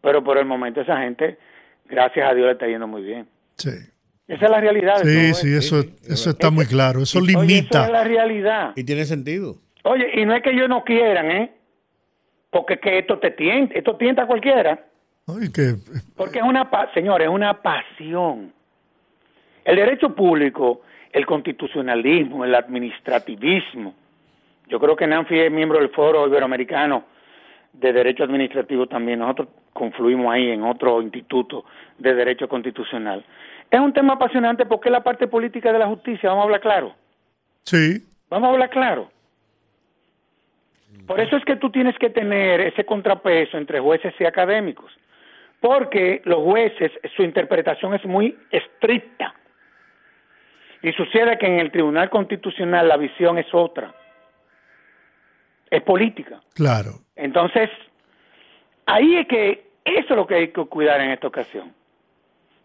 Pero 0.00 0.22
por 0.22 0.38
el 0.38 0.44
momento 0.44 0.80
esa 0.80 0.98
gente, 0.98 1.38
gracias 1.86 2.30
a 2.30 2.34
Dios, 2.34 2.46
le 2.46 2.52
está 2.52 2.66
yendo 2.66 2.86
muy 2.86 3.02
bien. 3.02 3.28
Sí. 3.56 3.70
Esa 4.28 4.44
es 4.44 4.50
la 4.50 4.60
realidad. 4.60 4.96
Sí, 5.02 5.34
sí, 5.34 5.54
eso, 5.54 5.80
eso 6.06 6.30
está 6.30 6.50
muy 6.50 6.66
claro. 6.66 7.02
Eso 7.02 7.18
Oye, 7.18 7.30
eso 7.30 7.40
es 7.40 7.48
limita. 7.48 7.88
la 7.88 8.04
realidad. 8.04 8.72
Y 8.76 8.84
tiene 8.84 9.06
sentido. 9.06 9.56
Oye, 9.84 10.10
y 10.20 10.24
no 10.24 10.34
es 10.34 10.42
que 10.42 10.50
ellos 10.50 10.68
no 10.68 10.84
quieran, 10.84 11.30
¿eh? 11.30 11.52
Porque 12.50 12.78
que 12.78 12.98
esto 12.98 13.18
te 13.18 13.30
tienta, 13.32 13.74
esto 13.74 13.96
tienta 13.96 14.22
a 14.22 14.26
cualquiera. 14.26 14.84
Ay, 15.26 15.50
que, 15.52 15.74
Porque 16.16 16.38
es 16.38 16.44
una, 16.44 16.70
pa- 16.70 16.92
señores, 16.94 17.28
es 17.28 17.32
una 17.34 17.60
pasión. 17.62 18.52
El 19.64 19.76
derecho 19.76 20.14
público, 20.14 20.80
el 21.12 21.26
constitucionalismo, 21.26 22.44
el 22.44 22.54
administrativismo. 22.54 23.94
Yo 24.68 24.78
creo 24.80 24.96
que 24.96 25.06
Nanfi 25.06 25.38
es 25.38 25.50
miembro 25.52 25.78
del 25.78 25.90
Foro 25.90 26.26
Iberoamericano 26.26 27.04
de 27.72 27.92
Derecho 27.92 28.24
Administrativo 28.24 28.86
también. 28.86 29.18
Nosotros 29.20 29.48
confluimos 29.72 30.32
ahí 30.32 30.50
en 30.50 30.62
otro 30.62 31.00
instituto 31.02 31.64
de 31.98 32.14
Derecho 32.14 32.48
Constitucional. 32.48 33.24
Es 33.70 33.80
un 33.80 33.92
tema 33.92 34.14
apasionante 34.14 34.64
porque 34.66 34.88
es 34.88 34.92
la 34.92 35.02
parte 35.04 35.26
política 35.28 35.72
de 35.72 35.78
la 35.78 35.86
justicia, 35.86 36.30
vamos 36.30 36.42
a 36.42 36.44
hablar 36.46 36.60
claro. 36.60 36.94
sí, 37.64 38.04
Vamos 38.30 38.48
a 38.48 38.52
hablar 38.52 38.70
claro. 38.70 39.10
Por 41.08 41.20
eso 41.20 41.36
es 41.36 41.44
que 41.46 41.56
tú 41.56 41.70
tienes 41.70 41.98
que 41.98 42.10
tener 42.10 42.60
ese 42.60 42.84
contrapeso 42.84 43.56
entre 43.56 43.80
jueces 43.80 44.14
y 44.20 44.26
académicos, 44.26 44.92
porque 45.58 46.20
los 46.26 46.44
jueces, 46.44 46.92
su 47.16 47.22
interpretación 47.22 47.94
es 47.94 48.04
muy 48.04 48.36
estricta. 48.50 49.34
Y 50.82 50.92
sucede 50.92 51.38
que 51.38 51.46
en 51.46 51.60
el 51.60 51.72
Tribunal 51.72 52.10
Constitucional 52.10 52.86
la 52.86 52.98
visión 52.98 53.38
es 53.38 53.46
otra, 53.54 53.94
es 55.70 55.82
política. 55.82 56.42
claro. 56.54 57.00
Entonces, 57.16 57.70
ahí 58.84 59.16
es 59.16 59.26
que 59.26 59.70
eso 59.84 60.10
es 60.10 60.16
lo 60.16 60.26
que 60.26 60.34
hay 60.34 60.48
que 60.48 60.66
cuidar 60.66 61.00
en 61.00 61.10
esta 61.10 61.26
ocasión. 61.26 61.72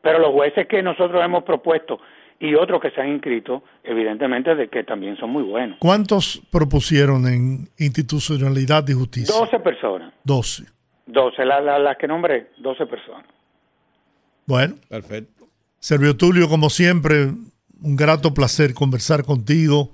Pero 0.01 0.19
los 0.19 0.31
jueces 0.31 0.67
que 0.67 0.83
nosotros 0.83 1.23
hemos 1.23 1.43
propuesto 1.43 1.99
y 2.39 2.55
otros 2.55 2.81
que 2.81 2.91
se 2.91 3.01
han 3.01 3.09
inscrito, 3.09 3.63
evidentemente 3.83 4.55
de 4.55 4.67
que 4.67 4.83
también 4.83 5.17
son 5.17 5.29
muy 5.31 5.43
buenos. 5.43 5.77
¿Cuántos 5.79 6.41
propusieron 6.51 7.27
en 7.27 7.69
institucionalidad 7.77 8.87
y 8.87 8.93
justicia? 8.93 9.33
12 9.33 9.59
personas. 9.59 10.13
12. 10.23 10.63
12, 11.05 11.45
las 11.45 11.63
la, 11.63 11.79
las 11.79 11.97
que 11.97 12.07
nombré, 12.07 12.51
12 12.57 12.85
personas. 12.85 13.25
Bueno, 14.45 14.75
Perfecto. 14.89 15.47
Servio 15.79 16.15
Tulio, 16.15 16.47
como 16.47 16.69
siempre, 16.69 17.25
un 17.81 17.95
grato 17.95 18.33
placer 18.33 18.73
conversar 18.73 19.23
contigo. 19.25 19.91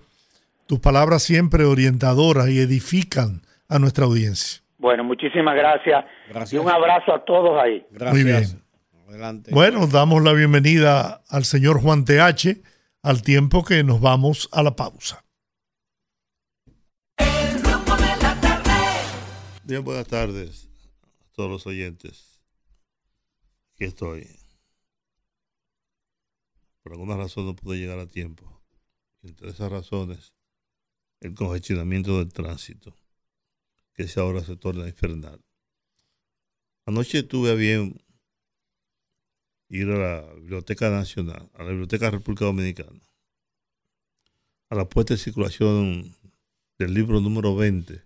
Tus 0.68 0.80
palabras 0.80 1.24
siempre 1.24 1.64
orientadoras 1.64 2.48
y 2.50 2.60
edifican 2.60 3.42
a 3.68 3.80
nuestra 3.80 4.06
audiencia. 4.06 4.62
Bueno, 4.78 5.04
muchísimas 5.04 5.56
gracias. 5.56 6.06
Gracias. 6.30 6.54
Y 6.54 6.58
un 6.58 6.70
abrazo 6.70 7.14
a 7.14 7.26
todos 7.26 7.60
ahí. 7.62 7.86
Gracias. 7.92 8.14
Muy 8.14 8.24
bien. 8.24 8.69
Adelante. 9.10 9.50
Bueno, 9.52 9.88
damos 9.88 10.22
la 10.22 10.34
bienvenida 10.34 11.24
al 11.30 11.44
señor 11.44 11.82
Juan 11.82 12.06
TH 12.06 12.62
al 13.02 13.24
tiempo 13.24 13.66
que 13.66 13.84
nos 13.84 14.00
vamos 14.00 14.48
a 14.52 14.62
la 14.62 14.76
pausa. 14.76 15.26
El 17.18 17.64
rumbo 17.64 17.96
de 17.96 18.16
la 18.22 18.40
tarde. 18.40 18.72
Bien, 19.64 19.84
buenas 19.84 20.06
tardes 20.06 20.70
a 21.24 21.32
todos 21.32 21.50
los 21.50 21.66
oyentes. 21.66 22.40
Aquí 23.74 23.86
estoy. 23.86 24.30
Por 26.84 26.92
alguna 26.92 27.18
razón 27.18 27.48
no 27.48 27.56
pude 27.56 27.80
llegar 27.80 27.98
a 27.98 28.06
tiempo. 28.06 28.62
Entre 29.24 29.50
esas 29.50 29.72
razones, 29.72 30.36
el 31.20 31.34
congestionamiento 31.34 32.20
del 32.20 32.32
tránsito, 32.32 32.96
que 33.96 34.08
ahora 34.18 34.44
se 34.44 34.56
torna 34.56 34.88
infernal. 34.88 35.42
Anoche 36.86 37.24
tuve 37.24 37.50
a 37.50 37.56
bien 37.56 38.00
ir 39.70 39.90
a 39.90 39.98
la 39.98 40.34
Biblioteca 40.34 40.90
Nacional, 40.90 41.50
a 41.54 41.64
la 41.64 41.70
Biblioteca 41.70 42.06
de 42.06 42.12
República 42.12 42.46
Dominicana, 42.46 43.00
a 44.70 44.76
la 44.76 44.90
puesta 44.90 45.14
en 45.14 45.20
circulación 45.20 46.16
del 46.78 46.94
libro 46.94 47.22
número 47.22 47.56
20 47.56 48.04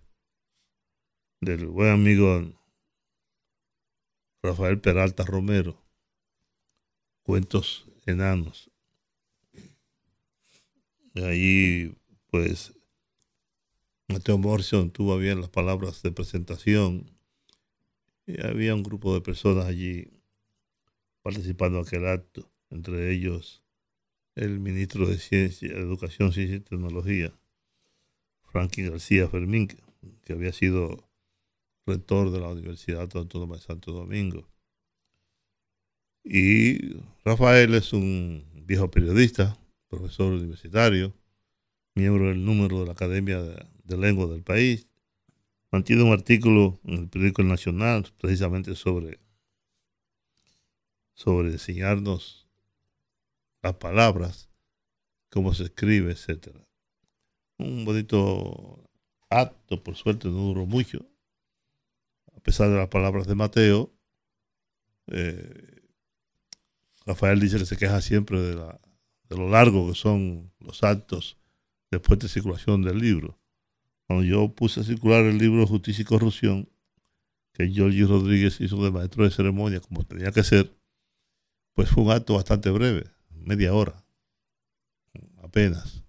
del 1.40 1.66
buen 1.66 1.90
amigo 1.90 2.52
Rafael 4.42 4.80
Peralta 4.80 5.24
Romero, 5.24 5.82
Cuentos 7.22 7.86
Enanos. 8.06 8.70
Y 11.14 11.90
pues, 12.30 12.74
Mateo 14.08 14.36
Morrison 14.36 14.90
tuvo 14.90 15.16
bien 15.16 15.40
las 15.40 15.48
palabras 15.48 16.02
de 16.02 16.12
presentación 16.12 17.10
y 18.26 18.44
había 18.44 18.74
un 18.74 18.82
grupo 18.82 19.14
de 19.14 19.20
personas 19.20 19.66
allí 19.66 20.13
participando 21.24 21.78
en 21.78 21.86
aquel 21.86 22.06
acto, 22.06 22.52
entre 22.68 23.10
ellos 23.10 23.62
el 24.34 24.60
ministro 24.60 25.06
de 25.06 25.16
Ciencia, 25.16 25.72
Educación, 25.72 26.32
Ciencia 26.32 26.56
y 26.56 26.60
Tecnología, 26.60 27.32
Franklin 28.42 28.90
García 28.90 29.26
Fermín, 29.28 29.68
que, 29.68 30.32
había 30.34 30.52
sido 30.52 31.08
rector 31.86 32.30
de 32.30 32.40
la 32.40 32.48
Universidad 32.48 33.08
Autónoma 33.16 33.56
de 33.56 33.62
Santo 33.62 33.92
Domingo. 33.92 34.46
Y 36.22 36.98
Rafael 37.24 37.72
es 37.72 37.94
un 37.94 38.44
viejo 38.66 38.90
periodista, 38.90 39.58
profesor 39.88 40.34
universitario, 40.34 41.14
miembro 41.94 42.28
del 42.28 42.44
número 42.44 42.80
de 42.80 42.86
la 42.86 42.92
Academia 42.92 43.40
de, 43.40 43.64
de 43.82 43.96
Lengua 43.96 44.26
del 44.26 44.42
país. 44.42 44.90
Mantiene 45.72 46.02
un 46.02 46.12
artículo 46.12 46.78
en 46.84 46.94
el 46.94 47.08
periódico 47.08 47.42
Nacional 47.44 48.12
precisamente 48.18 48.74
sobre, 48.74 49.20
sobre 51.14 51.50
enseñarnos 51.50 52.48
las 53.62 53.74
palabras, 53.74 54.50
cómo 55.30 55.54
se 55.54 55.64
escribe, 55.64 56.12
etcétera. 56.12 56.66
Un 57.56 57.84
bonito 57.84 58.90
acto, 59.30 59.82
por 59.82 59.96
suerte 59.96 60.28
no 60.28 60.34
duró 60.34 60.66
mucho, 60.66 61.06
a 62.36 62.40
pesar 62.40 62.68
de 62.68 62.76
las 62.76 62.88
palabras 62.88 63.26
de 63.26 63.34
Mateo. 63.34 63.92
eh, 65.08 65.80
Rafael 67.06 67.38
dice 67.38 67.58
que 67.58 67.66
se 67.66 67.76
queja 67.76 68.00
siempre 68.00 68.40
de, 68.40 68.54
la, 68.54 68.80
de 69.28 69.36
lo 69.36 69.48
largo 69.48 69.88
que 69.88 69.94
son 69.94 70.52
los 70.58 70.82
actos 70.82 71.36
después 71.90 72.18
de 72.18 72.28
circulación 72.28 72.82
del 72.82 72.98
libro. 72.98 73.38
Cuando 74.06 74.24
yo 74.24 74.54
puse 74.54 74.80
a 74.80 74.84
circular 74.84 75.24
el 75.24 75.38
libro 75.38 75.66
Justicia 75.66 76.02
y 76.02 76.06
Corrupción, 76.06 76.68
que 77.52 77.68
Giorgio 77.68 78.08
Rodríguez 78.08 78.60
hizo 78.60 78.82
de 78.82 78.90
maestro 78.90 79.24
de 79.24 79.30
ceremonia, 79.30 79.80
como 79.80 80.02
tenía 80.04 80.32
que 80.32 80.42
ser, 80.42 80.74
pues 81.74 81.90
fue 81.90 82.04
un 82.04 82.10
acto 82.10 82.34
bastante 82.34 82.70
breve, 82.70 83.04
media 83.30 83.74
hora, 83.74 84.04
apenas. 85.42 86.04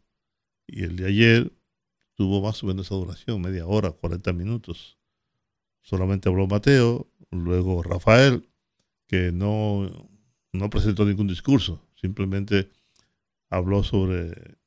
Y 0.68 0.84
el 0.84 0.96
de 0.96 1.08
ayer 1.08 1.52
tuvo 2.16 2.42
más 2.42 2.64
o 2.64 2.68
menos 2.68 2.88
esa 2.88 2.96
duración, 2.96 3.42
media 3.42 3.68
hora, 3.68 3.92
40 3.92 4.34
minutos. 4.34 4.98
Solamente 5.82 6.30
habló 6.30 6.48
Mateo, 6.48 7.08
luego 7.32 7.84
Rafael, 7.84 8.50
que 9.08 9.32
no, 9.32 10.10
no 10.54 10.70
presentó 10.70 11.06
ningún 11.06 11.28
discurso, 11.28 11.82
simplemente 11.96 12.72
habló 13.50 13.84
sobre 13.84 14.58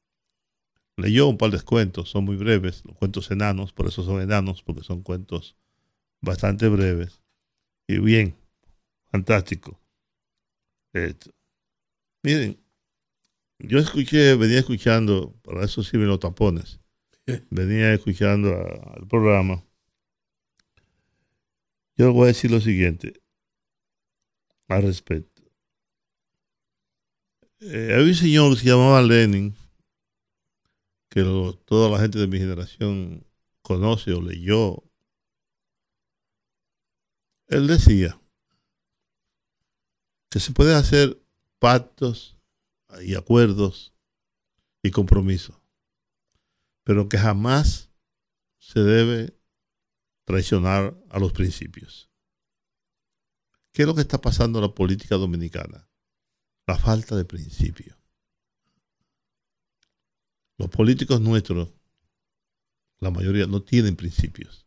leyó 0.98 1.28
un 1.28 1.38
par 1.38 1.50
de 1.50 1.60
cuentos, 1.62 2.10
son 2.10 2.24
muy 2.24 2.36
breves, 2.36 2.84
los 2.84 2.96
cuentos 2.96 3.30
enanos, 3.30 3.72
por 3.72 3.86
eso 3.86 4.02
son 4.02 4.20
enanos, 4.20 4.62
porque 4.62 4.82
son 4.82 5.02
cuentos 5.02 5.56
bastante 6.20 6.68
breves. 6.68 7.22
Y 7.86 7.98
bien, 7.98 8.36
fantástico. 9.10 9.80
Esto. 10.92 11.30
Miren, 12.22 12.60
yo 13.58 13.78
escuché, 13.78 14.34
venía 14.36 14.60
escuchando, 14.60 15.34
para 15.42 15.64
eso 15.64 15.82
sirven 15.82 16.08
los 16.08 16.20
tapones, 16.20 16.80
venía 17.50 17.92
escuchando 17.94 18.54
a- 18.54 18.94
al 18.96 19.06
programa. 19.08 19.64
Yo 21.96 22.06
le 22.06 22.12
voy 22.12 22.24
a 22.24 22.26
decir 22.28 22.50
lo 22.50 22.60
siguiente 22.60 23.20
al 24.68 24.82
respecto. 24.82 25.42
Eh, 27.60 27.92
hay 27.94 28.02
un 28.08 28.14
señor 28.14 28.54
que 28.54 28.60
se 28.60 28.66
llamaba 28.68 29.02
Lenin, 29.02 29.54
que 31.10 31.20
lo- 31.20 31.54
toda 31.54 31.90
la 31.90 31.98
gente 31.98 32.18
de 32.18 32.26
mi 32.26 32.38
generación 32.38 33.26
conoce 33.62 34.12
o 34.12 34.22
leyó. 34.22 34.82
Él 37.48 37.66
decía 37.66 38.18
que 40.30 40.40
se 40.40 40.52
puede 40.52 40.74
hacer 40.74 41.20
pactos 41.58 42.36
y 43.02 43.14
acuerdos 43.14 43.94
y 44.82 44.90
compromisos, 44.90 45.56
pero 46.84 47.08
que 47.08 47.18
jamás 47.18 47.90
se 48.58 48.80
debe 48.80 49.38
traicionar 50.24 50.96
a 51.10 51.18
los 51.18 51.32
principios. 51.32 52.10
¿Qué 53.72 53.82
es 53.82 53.88
lo 53.88 53.94
que 53.94 54.02
está 54.02 54.20
pasando 54.20 54.58
en 54.58 54.64
la 54.64 54.74
política 54.74 55.16
dominicana? 55.16 55.88
La 56.66 56.76
falta 56.76 57.16
de 57.16 57.24
principios. 57.24 57.96
Los 60.58 60.68
políticos 60.68 61.20
nuestros, 61.20 61.70
la 62.98 63.10
mayoría, 63.10 63.46
no 63.46 63.62
tienen 63.62 63.96
principios. 63.96 64.66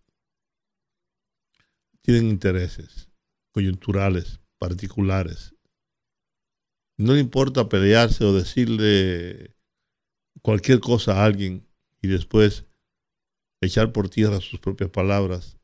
Tienen 2.02 2.30
intereses 2.30 3.10
coyunturales, 3.52 4.41
particulares. 4.62 5.56
No 6.96 7.14
le 7.14 7.20
importa 7.20 7.68
pelearse 7.68 8.24
o 8.24 8.32
decirle 8.32 9.56
cualquier 10.44 10.80
cosa 10.80 11.16
a 11.16 11.26
alguien 11.26 11.68
y 12.00 12.08
después 12.08 12.66
echar 13.60 13.92
por 13.92 14.08
tierra 14.08 14.40
sus 14.40 14.60
propias 14.60 14.92
palabras. 14.92 15.58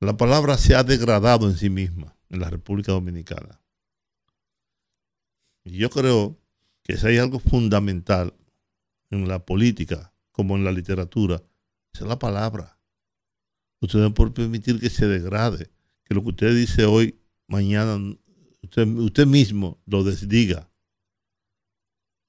La 0.00 0.16
palabra 0.16 0.56
se 0.56 0.74
ha 0.74 0.82
degradado 0.82 1.46
en 1.46 1.58
sí 1.58 1.68
misma 1.68 2.16
en 2.30 2.40
la 2.40 2.48
República 2.48 2.92
Dominicana. 2.92 3.60
Y 5.64 5.76
yo 5.76 5.90
creo 5.90 6.40
que 6.84 6.96
si 6.96 7.06
hay 7.06 7.18
algo 7.18 7.38
fundamental 7.38 8.32
en 9.10 9.28
la 9.28 9.44
política 9.44 10.14
como 10.32 10.56
en 10.56 10.64
la 10.64 10.72
literatura, 10.72 11.42
es 11.92 12.00
la 12.00 12.18
palabra. 12.18 12.78
Usted 13.82 13.98
no 13.98 14.14
puede 14.14 14.30
permitir 14.30 14.80
que 14.80 14.88
se 14.88 15.06
degrade, 15.06 15.70
que 16.04 16.14
lo 16.14 16.22
que 16.22 16.30
usted 16.30 16.54
dice 16.54 16.86
hoy, 16.86 17.20
mañana, 17.48 18.16
usted, 18.62 18.86
usted 18.86 19.26
mismo 19.26 19.80
lo 19.86 20.04
desdiga. 20.04 20.70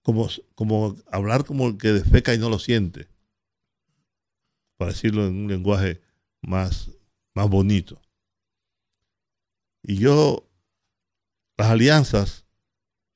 Como, 0.04 0.30
como 0.56 0.96
hablar 1.12 1.44
como 1.44 1.68
el 1.68 1.78
que 1.78 1.92
defeca 1.92 2.34
y 2.34 2.38
no 2.38 2.50
lo 2.50 2.60
siente, 2.60 3.10
para 4.78 4.92
decirlo 4.92 5.28
en 5.28 5.36
un 5.36 5.48
lenguaje 5.50 6.02
más, 6.42 6.92
más 7.34 7.50
bonito. 7.50 8.02
Y 9.84 9.98
yo, 9.98 10.50
las 11.58 11.70
alianzas, 11.70 12.46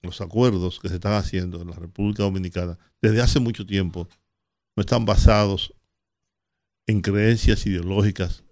los 0.01 0.19
acuerdos 0.19 0.79
que 0.79 0.89
se 0.89 0.95
están 0.95 1.13
haciendo 1.13 1.61
en 1.61 1.69
la 1.69 1.75
República 1.75 2.23
Dominicana 2.23 2.77
desde 3.01 3.21
hace 3.21 3.39
mucho 3.39 3.65
tiempo 3.65 4.09
no 4.75 4.81
están 4.81 5.05
basados 5.05 5.73
en 6.87 7.01
creencias 7.01 7.65
ideológicas 7.65 8.43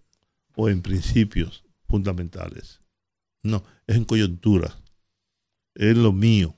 o 0.55 0.69
en 0.69 0.81
principios 0.81 1.63
fundamentales. 1.87 2.78
No, 3.43 3.63
es 3.87 3.95
en 3.95 4.05
coyuntura. 4.05 4.81
Es 5.75 5.95
lo 5.95 6.11
mío, 6.11 6.55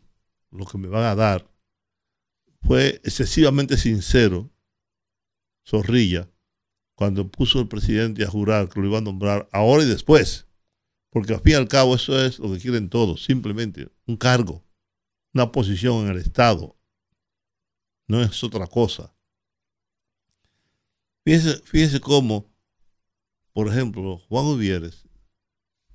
lo 0.51 0.65
que 0.65 0.77
me 0.77 0.87
van 0.87 1.03
a 1.03 1.15
dar. 1.15 1.49
Fue 2.61 3.01
excesivamente 3.03 3.77
sincero 3.77 4.49
Zorrilla 5.65 6.29
cuando 6.95 7.29
puso 7.29 7.59
el 7.59 7.67
presidente 7.67 8.23
a 8.23 8.29
jurar 8.29 8.69
que 8.69 8.79
lo 8.79 8.87
iba 8.87 8.99
a 8.99 9.01
nombrar 9.01 9.49
ahora 9.51 9.83
y 9.83 9.87
después. 9.87 10.47
Porque 11.09 11.33
al 11.33 11.41
fin 11.41 11.53
y 11.53 11.55
al 11.55 11.67
cabo 11.67 11.95
eso 11.95 12.23
es 12.23 12.39
lo 12.39 12.51
que 12.51 12.59
quieren 12.59 12.89
todos, 12.89 13.23
simplemente 13.23 13.89
un 14.05 14.15
cargo, 14.15 14.63
una 15.33 15.51
posición 15.51 16.05
en 16.05 16.11
el 16.11 16.17
Estado. 16.17 16.77
No 18.07 18.21
es 18.21 18.43
otra 18.43 18.67
cosa. 18.67 19.13
Fíjense, 21.23 21.99
cómo, 21.99 22.51
por 23.53 23.67
ejemplo, 23.67 24.17
Juan 24.27 24.45
Uvieres 24.45 25.07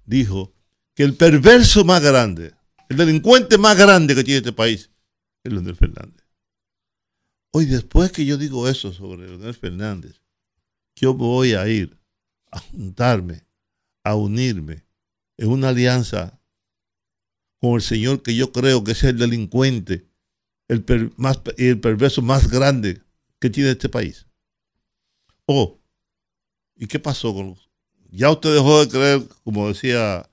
dijo 0.04 0.55
que 0.96 1.02
el 1.04 1.14
perverso 1.14 1.84
más 1.84 2.02
grande, 2.02 2.54
el 2.88 2.96
delincuente 2.96 3.58
más 3.58 3.76
grande 3.76 4.14
que 4.14 4.24
tiene 4.24 4.38
este 4.38 4.52
país, 4.52 4.90
es 5.44 5.52
Leonel 5.52 5.76
Fernández. 5.76 6.26
Hoy, 7.52 7.66
después 7.66 8.10
que 8.10 8.24
yo 8.24 8.36
digo 8.38 8.66
eso 8.66 8.92
sobre 8.92 9.28
Leonel 9.28 9.54
Fernández, 9.54 10.20
yo 10.96 11.12
voy 11.14 11.52
a 11.52 11.68
ir 11.68 11.98
a 12.50 12.58
juntarme, 12.58 13.46
a 14.04 14.14
unirme 14.14 14.84
en 15.36 15.48
una 15.50 15.68
alianza 15.68 16.40
con 17.60 17.74
el 17.74 17.82
señor 17.82 18.22
que 18.22 18.34
yo 18.34 18.50
creo 18.50 18.82
que 18.82 18.92
es 18.92 19.04
el 19.04 19.18
delincuente, 19.18 20.08
el, 20.68 20.82
per- 20.82 21.12
más, 21.18 21.40
el 21.58 21.78
perverso 21.78 22.22
más 22.22 22.48
grande 22.48 23.02
que 23.38 23.50
tiene 23.50 23.70
este 23.72 23.90
país. 23.90 24.26
Oh, 25.46 25.78
¿y 26.74 26.86
qué 26.86 26.98
pasó 26.98 27.34
con 27.34 27.48
los- 27.50 27.70
Ya 28.10 28.30
usted 28.30 28.54
dejó 28.54 28.84
de 28.84 28.90
creer, 28.90 29.28
como 29.44 29.68
decía, 29.68 30.28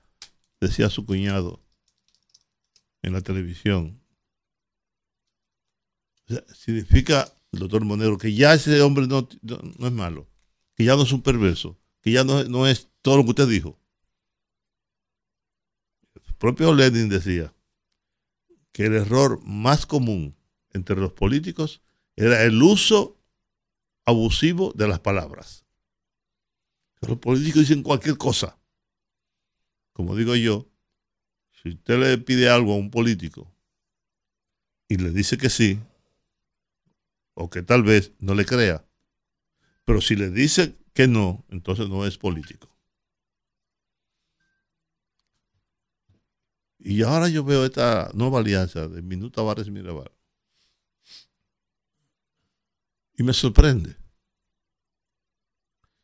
decía 0.64 0.90
su 0.90 1.04
cuñado 1.04 1.62
en 3.02 3.12
la 3.12 3.20
televisión. 3.20 4.00
Significa, 6.54 7.32
el 7.52 7.60
doctor 7.60 7.84
Monero, 7.84 8.18
que 8.18 8.34
ya 8.34 8.54
ese 8.54 8.80
hombre 8.80 9.06
no, 9.06 9.28
no, 9.42 9.58
no 9.78 9.86
es 9.86 9.92
malo, 9.92 10.28
que 10.74 10.84
ya 10.84 10.96
no 10.96 11.02
es 11.02 11.12
un 11.12 11.22
perverso, 11.22 11.78
que 12.00 12.12
ya 12.12 12.24
no, 12.24 12.42
no 12.44 12.66
es 12.66 12.88
todo 13.02 13.18
lo 13.18 13.24
que 13.24 13.30
usted 13.30 13.48
dijo. 13.48 13.78
El 16.14 16.34
propio 16.36 16.74
Lenin 16.74 17.08
decía 17.08 17.54
que 18.72 18.86
el 18.86 18.94
error 18.94 19.40
más 19.44 19.86
común 19.86 20.36
entre 20.70 20.96
los 20.96 21.12
políticos 21.12 21.82
era 22.16 22.42
el 22.42 22.60
uso 22.62 23.20
abusivo 24.04 24.72
de 24.74 24.88
las 24.88 25.00
palabras. 25.00 25.64
Los 27.00 27.18
políticos 27.18 27.60
dicen 27.60 27.82
cualquier 27.82 28.16
cosa. 28.16 28.58
Como 29.94 30.16
digo 30.16 30.34
yo, 30.34 30.68
si 31.62 31.70
usted 31.70 31.98
le 31.98 32.18
pide 32.18 32.50
algo 32.50 32.74
a 32.74 32.76
un 32.76 32.90
político 32.90 33.50
y 34.88 34.96
le 34.98 35.10
dice 35.10 35.38
que 35.38 35.48
sí, 35.48 35.80
o 37.34 37.48
que 37.48 37.62
tal 37.62 37.84
vez 37.84 38.12
no 38.18 38.34
le 38.34 38.44
crea, 38.44 38.84
pero 39.84 40.00
si 40.00 40.16
le 40.16 40.30
dice 40.30 40.76
que 40.92 41.06
no, 41.06 41.44
entonces 41.48 41.88
no 41.88 42.04
es 42.04 42.18
político. 42.18 42.68
Y 46.78 47.02
ahora 47.02 47.28
yo 47.28 47.44
veo 47.44 47.64
esta 47.64 48.10
nueva 48.14 48.40
alianza 48.40 48.88
de 48.88 49.00
Minuta 49.00 49.42
Vares 49.42 49.70
Mirabal. 49.70 50.10
Y 53.16 53.22
me 53.22 53.32
sorprende. 53.32 53.96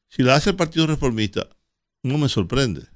Si 0.08 0.22
la 0.22 0.36
hace 0.36 0.50
el 0.50 0.56
Partido 0.56 0.86
Reformista, 0.86 1.48
no 2.02 2.18
me 2.18 2.28
sorprende. 2.28 2.88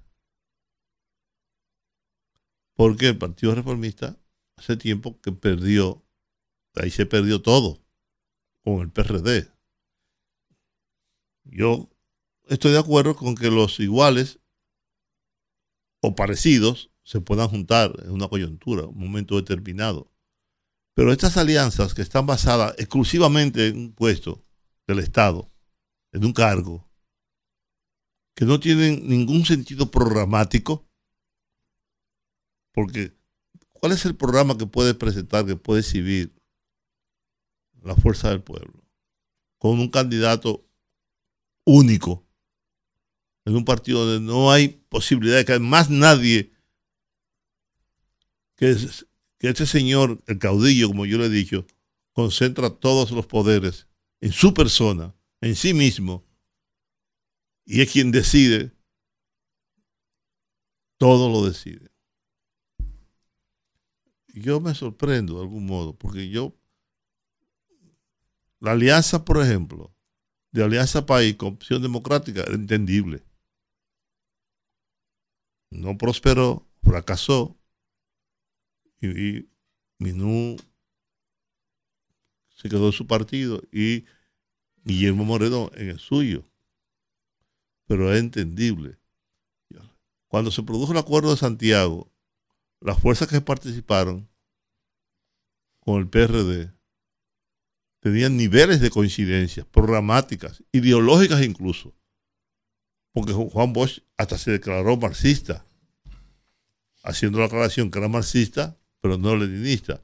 Porque 2.74 3.08
el 3.08 3.18
Partido 3.18 3.54
Reformista 3.54 4.18
hace 4.56 4.76
tiempo 4.76 5.20
que 5.20 5.32
perdió, 5.32 6.04
ahí 6.74 6.90
se 6.90 7.06
perdió 7.06 7.40
todo 7.42 7.84
con 8.62 8.80
el 8.80 8.90
PRD. 8.90 9.50
Yo 11.44 11.90
estoy 12.48 12.72
de 12.72 12.78
acuerdo 12.78 13.14
con 13.14 13.34
que 13.34 13.50
los 13.50 13.78
iguales 13.80 14.40
o 16.00 16.14
parecidos 16.14 16.90
se 17.02 17.20
puedan 17.20 17.48
juntar 17.48 17.94
en 18.04 18.10
una 18.10 18.28
coyuntura, 18.28 18.86
un 18.86 18.98
momento 18.98 19.36
determinado. 19.36 20.10
Pero 20.94 21.12
estas 21.12 21.36
alianzas 21.36 21.92
que 21.94 22.02
están 22.02 22.26
basadas 22.26 22.74
exclusivamente 22.78 23.68
en 23.68 23.78
un 23.78 23.92
puesto 23.92 24.44
del 24.86 25.00
Estado, 25.00 25.50
en 26.12 26.24
un 26.24 26.32
cargo, 26.32 26.88
que 28.34 28.44
no 28.44 28.58
tienen 28.58 29.06
ningún 29.08 29.44
sentido 29.44 29.90
programático, 29.90 30.88
porque 32.74 33.16
¿cuál 33.72 33.92
es 33.92 34.04
el 34.04 34.16
programa 34.16 34.58
que 34.58 34.66
puede 34.66 34.94
presentar, 34.94 35.46
que 35.46 35.56
puede 35.56 35.80
exhibir 35.80 36.34
la 37.82 37.94
fuerza 37.94 38.30
del 38.30 38.42
pueblo? 38.42 38.84
Con 39.58 39.78
un 39.78 39.88
candidato 39.88 40.68
único, 41.64 42.26
en 43.44 43.56
un 43.56 43.64
partido 43.64 44.04
donde 44.04 44.26
no 44.26 44.50
hay 44.50 44.68
posibilidad 44.88 45.36
de 45.36 45.44
que 45.44 45.58
más 45.60 45.88
nadie 45.88 46.52
que, 48.56 48.76
que 49.38 49.48
este 49.48 49.66
señor, 49.66 50.22
el 50.26 50.38
caudillo, 50.38 50.88
como 50.88 51.06
yo 51.06 51.16
le 51.18 51.26
he 51.26 51.30
dicho, 51.30 51.66
concentra 52.12 52.70
todos 52.70 53.12
los 53.12 53.26
poderes 53.26 53.86
en 54.20 54.32
su 54.32 54.52
persona, 54.52 55.14
en 55.40 55.54
sí 55.54 55.74
mismo, 55.74 56.24
y 57.64 57.80
es 57.80 57.90
quien 57.90 58.10
decide, 58.10 58.72
todo 60.98 61.30
lo 61.30 61.46
decide. 61.46 61.93
Yo 64.34 64.60
me 64.60 64.74
sorprendo 64.74 65.36
de 65.36 65.42
algún 65.42 65.64
modo, 65.64 65.96
porque 65.96 66.28
yo, 66.28 66.56
la 68.58 68.72
alianza, 68.72 69.24
por 69.24 69.40
ejemplo, 69.40 69.94
de 70.50 70.64
Alianza 70.64 71.06
País 71.06 71.36
con 71.36 71.54
Opción 71.54 71.82
Democrática 71.82 72.42
era 72.42 72.54
entendible. 72.54 73.22
No 75.70 75.96
prosperó, 75.96 76.66
fracasó, 76.82 77.56
y, 79.00 79.48
Minú 79.98 80.56
se 82.56 82.68
quedó 82.68 82.86
en 82.86 82.92
su 82.92 83.06
partido 83.06 83.62
y 83.70 84.04
Guillermo 84.84 85.24
Moreno 85.24 85.70
en 85.74 85.90
el 85.90 85.98
suyo. 86.00 86.44
Pero 87.86 88.12
es 88.12 88.18
entendible. 88.20 88.98
Cuando 90.26 90.50
se 90.50 90.64
produjo 90.64 90.90
el 90.90 90.98
acuerdo 90.98 91.30
de 91.30 91.36
Santiago, 91.36 92.10
las 92.84 93.00
fuerzas 93.00 93.28
que 93.28 93.40
participaron 93.40 94.28
con 95.80 96.00
el 96.00 96.08
PRD 96.08 96.70
tenían 98.00 98.36
niveles 98.36 98.80
de 98.80 98.90
coincidencia, 98.90 99.64
programáticas, 99.64 100.62
ideológicas 100.70 101.42
incluso. 101.42 101.94
Porque 103.12 103.32
Juan 103.32 103.72
Bosch 103.72 104.00
hasta 104.18 104.36
se 104.36 104.50
declaró 104.50 104.98
marxista, 104.98 105.64
haciendo 107.02 107.38
la 107.38 107.46
aclaración 107.46 107.90
que 107.90 107.98
era 107.98 108.08
marxista 108.08 108.78
pero 109.00 109.16
no 109.18 109.34
leninista. 109.36 110.02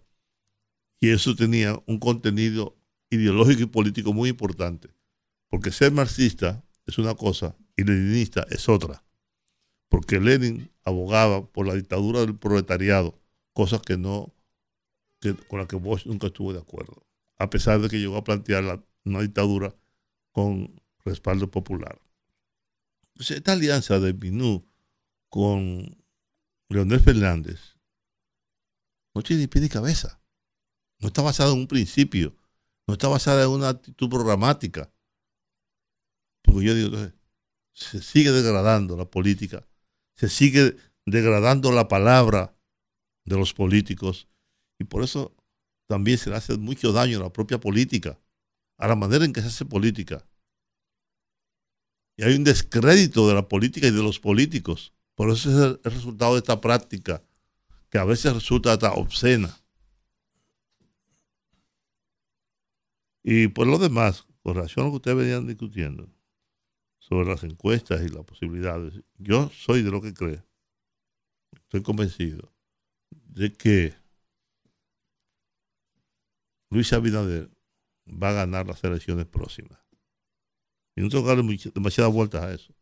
Y 1.01 1.11
eso 1.11 1.35
tenía 1.35 1.83
un 1.87 1.99
contenido 1.99 2.79
ideológico 3.11 3.63
y 3.63 3.67
político 3.67 4.15
muy 4.15 4.31
importante, 4.31 4.89
porque 5.49 5.71
ser 5.71 5.93
marxista 5.93 6.65
es 6.87 6.97
una 6.97 7.15
cosa 7.15 7.57
y 7.77 7.85
leninista 7.85 8.47
es 8.51 8.69
otra, 8.69 9.05
porque 9.91 10.21
Lenin 10.21 10.71
abogaba 10.91 11.47
por 11.47 11.67
la 11.67 11.75
dictadura 11.75 12.21
del 12.21 12.37
proletariado, 12.37 13.19
cosas 13.53 13.81
que 13.83 13.97
no, 13.97 14.35
con 15.49 15.59
las 15.59 15.69
que 15.69 15.77
Bosch 15.77 16.07
nunca 16.07 16.29
estuvo 16.29 16.53
de 16.53 16.61
acuerdo, 16.61 17.07
a 17.39 17.51
pesar 17.51 17.81
de 17.81 17.89
que 17.89 17.99
llegó 17.99 18.17
a 18.17 18.25
plantear 18.25 18.85
una 19.05 19.21
dictadura 19.21 19.75
con 20.33 20.81
respaldo 21.05 21.51
popular. 21.51 22.01
Entonces, 23.15 23.39
esta 23.39 23.53
alianza 23.53 23.99
de 23.99 24.13
Binú 24.13 24.67
con 25.29 25.97
Leonel 26.69 27.01
Fernández 27.01 27.77
no 29.15 29.23
tiene 29.23 29.49
pie 29.49 29.63
ni 29.63 29.69
cabeza. 29.69 30.21
No 30.99 31.09
está 31.09 31.23
basada 31.23 31.53
en 31.53 31.59
un 31.59 31.67
principio. 31.67 32.37
No 32.87 32.95
está 32.95 33.09
basada 33.09 33.43
en 33.45 33.51
una 33.51 33.71
actitud 33.71 34.09
programática. 34.09 34.93
Porque 36.43 36.65
yo 36.65 36.75
digo, 36.75 36.97
se 37.73 38.03
sigue 38.03 38.31
degradando 38.31 38.97
la 38.97 39.05
política. 39.05 39.67
Se 40.21 40.29
sigue 40.29 40.77
degradando 41.07 41.73
la 41.73 41.89
palabra 41.89 42.55
de 43.25 43.39
los 43.39 43.55
políticos. 43.55 44.29
Y 44.79 44.85
por 44.85 45.03
eso 45.03 45.35
también 45.87 46.19
se 46.19 46.29
le 46.29 46.37
hace 46.37 46.59
mucho 46.59 46.93
daño 46.93 47.17
a 47.17 47.23
la 47.23 47.33
propia 47.33 47.59
política, 47.59 48.21
a 48.77 48.87
la 48.87 48.97
manera 48.97 49.25
en 49.25 49.33
que 49.33 49.41
se 49.41 49.47
hace 49.47 49.65
política. 49.65 50.23
Y 52.19 52.25
hay 52.25 52.35
un 52.35 52.45
descrédito 52.45 53.29
de 53.29 53.35
la 53.35 53.49
política 53.49 53.87
y 53.87 53.93
de 53.93 54.03
los 54.03 54.21
políticos. 54.21 54.93
Por 55.15 55.31
eso 55.31 55.49
es 55.49 55.79
el 55.83 55.91
resultado 55.91 56.35
de 56.35 56.41
esta 56.41 56.61
práctica 56.61 57.23
que 57.89 57.97
a 57.97 58.05
veces 58.05 58.35
resulta 58.35 58.75
hasta 58.75 58.93
obscena. 58.93 59.59
Y 63.23 63.49
por 63.49 63.67
lo 63.67 63.79
demás, 63.79 64.27
con 64.43 64.57
relación 64.57 64.83
a 64.83 64.89
lo 64.89 64.93
que 64.93 64.97
ustedes 64.97 65.17
venían 65.17 65.47
discutiendo 65.47 66.11
sobre 67.11 67.29
las 67.29 67.43
encuestas 67.43 68.01
y 68.03 68.09
las 68.09 68.25
posibilidades, 68.25 69.03
yo 69.19 69.51
soy 69.51 69.83
de 69.83 69.91
lo 69.91 70.01
que 70.01 70.15
cree, 70.15 70.45
estoy 71.53 71.83
convencido 71.83 72.55
de 73.11 73.53
que 73.53 73.93
Luis 76.71 76.93
Abinader 76.93 77.51
va 78.07 78.31
a 78.31 78.35
ganar 78.35 78.69
las 78.69 78.85
elecciones 78.85 79.27
próximas. 79.27 79.81
Y 80.95 81.01
no 81.01 81.09
tengo 81.09 81.25
que 81.25 81.35
darle 81.35 81.59
demasiadas 81.75 82.13
vueltas 82.13 82.45
a 82.45 82.55
eso. 82.55 82.73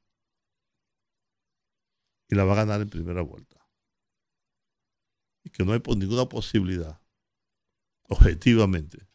Y 2.29 2.35
la 2.35 2.45
va 2.45 2.53
a 2.53 2.57
ganar 2.57 2.83
en 2.83 2.91
primera 2.91 3.23
vuelta 3.23 3.59
que 5.51 5.65
no 5.65 5.73
hay 5.73 5.81
ninguna 5.97 6.29
posibilidad, 6.29 7.01
objetivamente, 8.03 9.09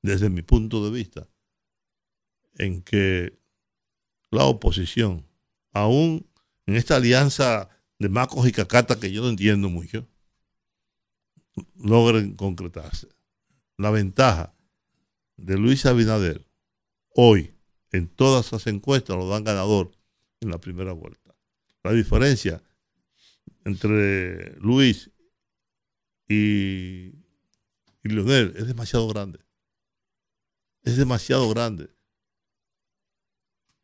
desde 0.00 0.30
mi 0.30 0.42
punto 0.42 0.84
de 0.84 0.90
vista, 0.92 1.28
en 2.54 2.82
que 2.82 3.36
la 4.30 4.44
oposición, 4.44 5.26
aún 5.72 6.26
en 6.66 6.76
esta 6.76 6.96
alianza 6.96 7.68
de 7.98 8.08
Macos 8.08 8.46
y 8.46 8.52
Cacata 8.52 8.98
que 8.98 9.12
yo 9.12 9.22
no 9.22 9.28
entiendo 9.28 9.68
mucho, 9.68 10.06
logren 11.76 12.34
concretarse. 12.34 13.08
La 13.78 13.90
ventaja 13.90 14.54
de 15.36 15.56
Luis 15.56 15.86
Abinader 15.86 16.46
hoy 17.14 17.54
en 17.92 18.08
todas 18.08 18.52
las 18.52 18.66
encuestas 18.66 19.16
lo 19.16 19.28
dan 19.28 19.44
ganador 19.44 19.92
en 20.40 20.50
la 20.50 20.58
primera 20.58 20.92
vuelta. 20.92 21.34
La 21.82 21.92
diferencia 21.92 22.62
entre 23.64 24.56
Luis 24.60 25.10
y, 26.28 27.12
y 28.02 28.08
Leonel 28.08 28.54
es 28.56 28.66
demasiado 28.66 29.08
grande. 29.08 29.38
Es 30.82 30.96
demasiado 30.96 31.48
grande. 31.48 31.95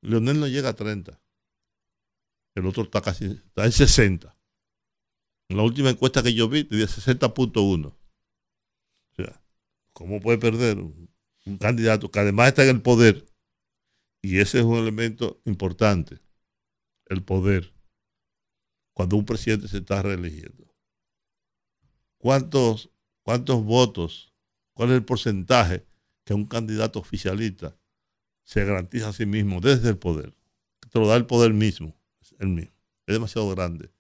Leonel 0.02 0.40
no 0.40 0.46
llega 0.46 0.70
a 0.70 0.74
30. 0.74 1.20
El 2.54 2.66
otro 2.66 2.82
está 2.82 3.00
casi 3.00 3.24
está 3.26 3.64
en 3.64 3.72
60. 3.72 4.36
En 5.48 5.56
la 5.56 5.62
última 5.62 5.90
encuesta 5.90 6.22
que 6.22 6.34
yo 6.34 6.48
vi, 6.48 6.64
tenía 6.64 6.86
60.1. 6.86 7.86
O 7.86 7.96
sea, 9.16 9.42
¿cómo 9.92 10.20
puede 10.20 10.38
perder 10.38 10.78
un, 10.78 11.10
candidato 11.58 12.10
que 12.10 12.20
además 12.20 12.48
está 12.48 12.64
en 12.64 12.76
el 12.76 12.82
poder? 12.82 13.26
Y 14.22 14.38
ese 14.38 14.58
es 14.58 14.64
un 14.64 14.76
elemento 14.76 15.40
importante, 15.44 16.20
el 17.06 17.24
poder, 17.24 17.74
cuando 18.94 19.16
un 19.16 19.24
presidente 19.24 19.66
se 19.66 19.78
está 19.78 20.00
reeligiendo 20.00 20.72
cuántos, 22.22 22.90
cuántos 23.22 23.64
votos, 23.64 24.32
cuál 24.74 24.90
es 24.90 24.94
el 24.94 25.04
porcentaje 25.04 25.84
que 26.24 26.34
un 26.34 26.46
candidato 26.46 27.00
oficialista 27.00 27.76
se 28.52 28.66
garantiza 28.66 29.08
a 29.08 29.12
sí 29.14 29.24
mismo 29.24 29.62
desde 29.62 29.88
el 29.88 29.96
poder. 29.96 30.34
Te 30.90 30.98
lo 30.98 31.06
da 31.08 31.16
el 31.16 31.24
poder 31.24 31.54
mismo, 31.54 31.96
el 32.38 32.48
mismo. 32.48 32.74
Es 33.06 33.14
demasiado 33.14 33.48
grande. 33.48 33.90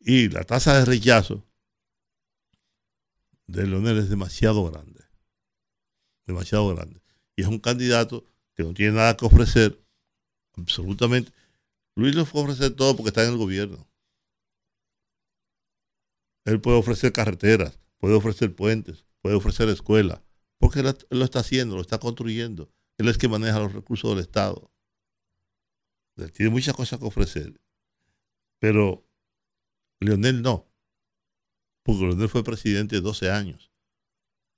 Y 0.00 0.28
la 0.28 0.42
tasa 0.42 0.76
de 0.76 0.84
rechazo 0.84 1.46
de 3.46 3.64
Leonel 3.64 3.98
es 3.98 4.10
demasiado 4.10 4.68
grande. 4.68 5.04
Demasiado 6.26 6.74
grande. 6.74 7.00
Y 7.36 7.42
es 7.42 7.46
un 7.46 7.60
candidato 7.60 8.24
que 8.56 8.64
no 8.64 8.74
tiene 8.74 8.96
nada 8.96 9.16
que 9.16 9.24
ofrecer. 9.24 9.80
Absolutamente. 10.54 11.30
Luis 11.94 12.16
le 12.16 12.24
puede 12.24 12.46
ofrecer 12.46 12.74
todo 12.74 12.96
porque 12.96 13.10
está 13.10 13.22
en 13.22 13.30
el 13.30 13.38
gobierno. 13.38 13.88
Él 16.44 16.60
puede 16.60 16.76
ofrecer 16.76 17.12
carreteras, 17.12 17.78
puede 17.98 18.16
ofrecer 18.16 18.52
puentes, 18.52 19.04
puede 19.20 19.36
ofrecer 19.36 19.68
escuelas, 19.68 20.20
porque 20.58 20.80
él 20.80 20.92
lo 21.10 21.24
está 21.24 21.38
haciendo, 21.38 21.76
lo 21.76 21.82
está 21.82 22.00
construyendo. 22.00 22.68
Él 22.98 23.08
es 23.08 23.18
que 23.18 23.28
maneja 23.28 23.58
los 23.58 23.72
recursos 23.72 24.10
del 24.10 24.20
Estado. 24.20 24.70
Tiene 26.34 26.50
muchas 26.50 26.74
cosas 26.74 26.98
que 26.98 27.06
ofrecer. 27.06 27.60
Pero 28.58 29.04
Leonel 30.00 30.42
no. 30.42 30.68
Porque 31.82 32.02
Leonel 32.02 32.28
fue 32.28 32.44
presidente 32.44 33.00
12 33.00 33.30
años 33.30 33.72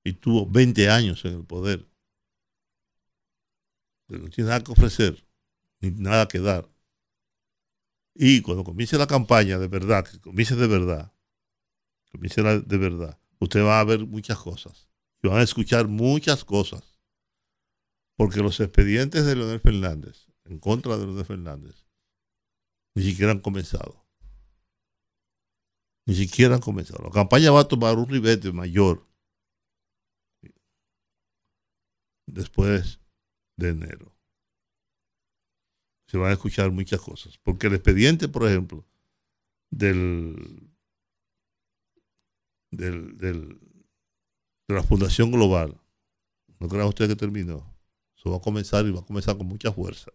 y 0.05 0.13
tuvo 0.15 0.47
20 0.47 0.91
años 0.91 1.25
en 1.25 1.35
el 1.35 1.45
poder. 1.47 1.89
No 4.09 4.29
tiene 4.29 4.49
nada 4.51 4.63
que 4.63 4.73
ofrecer, 4.73 5.27
ni 5.81 5.91
nada 5.91 6.29
que 6.29 6.39
dar. 6.39 6.69
Y 8.15 8.43
cuando 8.43 8.63
comience 8.63 8.99
la 8.99 9.07
campaña 9.07 9.59
de 9.59 9.67
verdad, 9.69 10.05
que 10.07 10.21
comience 10.21 10.55
de 10.55 10.67
verdad, 10.67 11.13
comience 12.13 12.43
la- 12.43 12.61
de 12.61 12.77
verdad, 12.77 13.19
usted 13.41 13.65
va 13.65 13.81
a 13.81 13.85
ver 13.85 14.07
muchas 14.07 14.39
cosas. 14.39 14.89
Y 15.23 15.29
van 15.29 15.39
a 15.39 15.43
escuchar 15.43 15.89
muchas 15.89 16.45
cosas. 16.45 16.94
Porque 18.17 18.41
los 18.41 18.61
expedientes 18.61 19.27
de 19.27 19.37
Leonel 19.37 19.61
Fernández, 19.61 20.29
en 20.45 20.59
contra 20.59 20.97
de 20.97 21.07
Leonel 21.07 21.25
Fernández, 21.25 21.87
ni 22.95 23.03
siquiera 23.03 23.33
han 23.33 23.41
comenzado. 23.41 24.05
Ni 26.07 26.15
siquiera 26.15 26.55
han 26.55 26.61
comenzado. 26.61 27.03
La 27.05 27.11
campaña 27.11 27.51
va 27.51 27.61
a 27.61 27.69
tomar 27.69 27.97
un 27.99 28.09
ribete 28.09 28.53
mayor 28.53 29.07
después 32.27 33.01
de 33.57 33.71
enero. 33.71 34.15
Se 36.07 36.19
van 36.19 36.31
a 36.31 36.35
escuchar 36.35 36.71
muchas 36.71 37.01
cosas. 37.01 37.39
Porque 37.39 37.67
el 37.67 37.75
expediente, 37.75 38.29
por 38.29 38.47
ejemplo, 38.47 38.87
del, 39.71 40.71
del, 42.71 43.17
de 43.17 43.59
la 44.69 44.83
Fundación 44.83 45.33
Global, 45.33 45.81
no 46.61 46.69
crea 46.69 46.87
usted 46.87 47.09
que 47.09 47.17
terminó. 47.17 47.74
Va 48.27 48.37
a 48.37 48.41
comenzar 48.41 48.87
y 48.87 48.91
va 48.91 49.01
a 49.01 49.05
comenzar 49.07 49.37
con 49.37 49.47
mucha 49.47 49.73
fuerza. 49.73 50.11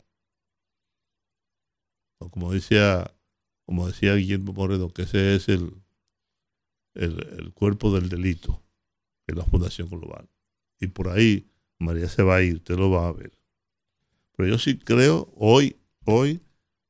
Como 2.17 2.51
decía, 2.51 3.15
como 3.65 3.87
decía 3.87 4.15
Guillermo 4.15 4.53
Moreno, 4.53 4.89
que 4.89 5.03
ese 5.03 5.35
es 5.35 5.47
el, 5.47 5.81
el, 6.95 7.19
el 7.39 7.53
cuerpo 7.53 7.93
del 7.93 8.09
delito, 8.09 8.61
que 9.25 9.31
es 9.31 9.37
la 9.37 9.45
Fundación 9.45 9.89
Global. 9.89 10.27
Y 10.79 10.87
por 10.87 11.09
ahí 11.09 11.49
María 11.77 12.09
se 12.09 12.23
va 12.23 12.37
a 12.37 12.41
ir, 12.41 12.55
usted 12.55 12.75
lo 12.75 12.91
va 12.91 13.07
a 13.07 13.13
ver. 13.13 13.31
Pero 14.35 14.49
yo 14.49 14.57
sí 14.57 14.77
creo 14.77 15.31
hoy, 15.35 15.77
hoy, 16.05 16.41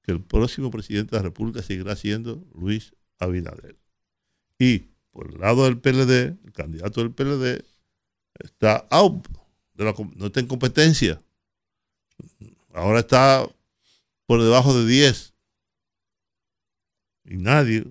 que 0.03 0.11
el 0.11 0.21
próximo 0.21 0.71
presidente 0.71 1.11
de 1.11 1.17
la 1.17 1.23
República 1.23 1.61
seguirá 1.61 1.95
siendo 1.95 2.43
Luis 2.53 2.95
Abinader. 3.19 3.77
Y 4.57 4.89
por 5.11 5.31
el 5.31 5.39
lado 5.39 5.65
del 5.65 5.79
PLD, 5.79 6.37
el 6.43 6.51
candidato 6.53 7.01
del 7.01 7.11
PLD 7.11 7.63
está 8.39 8.87
out, 8.89 9.27
no 9.83 10.25
está 10.25 10.39
en 10.39 10.47
competencia. 10.47 11.21
Ahora 12.73 12.99
está 12.99 13.47
por 14.25 14.41
debajo 14.41 14.73
de 14.73 14.85
10. 14.85 15.33
Y 17.25 17.37
nadie, 17.37 17.85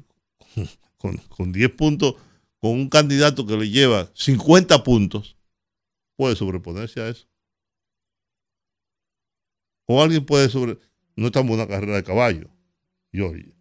con, 0.98 1.16
con 1.16 1.52
10 1.52 1.70
puntos, 1.73 2.15
con 2.60 2.73
un 2.73 2.89
candidato 2.89 3.47
que 3.47 3.56
le 3.56 3.70
lleva 3.70 4.10
50 4.15 4.82
puntos, 4.82 5.36
puede 6.16 6.36
sobreponerse 6.36 7.01
a 7.01 7.09
eso. 7.09 7.27
O 9.86 10.02
alguien 10.02 10.24
puede 10.24 10.48
sobre... 10.48 10.78
No 11.16 11.27
estamos 11.27 11.51
en 11.51 11.60
una 11.60 11.66
carrera 11.66 11.97
de 11.97 12.05
caballo, 12.05 12.51
Giorgio. 13.12 13.55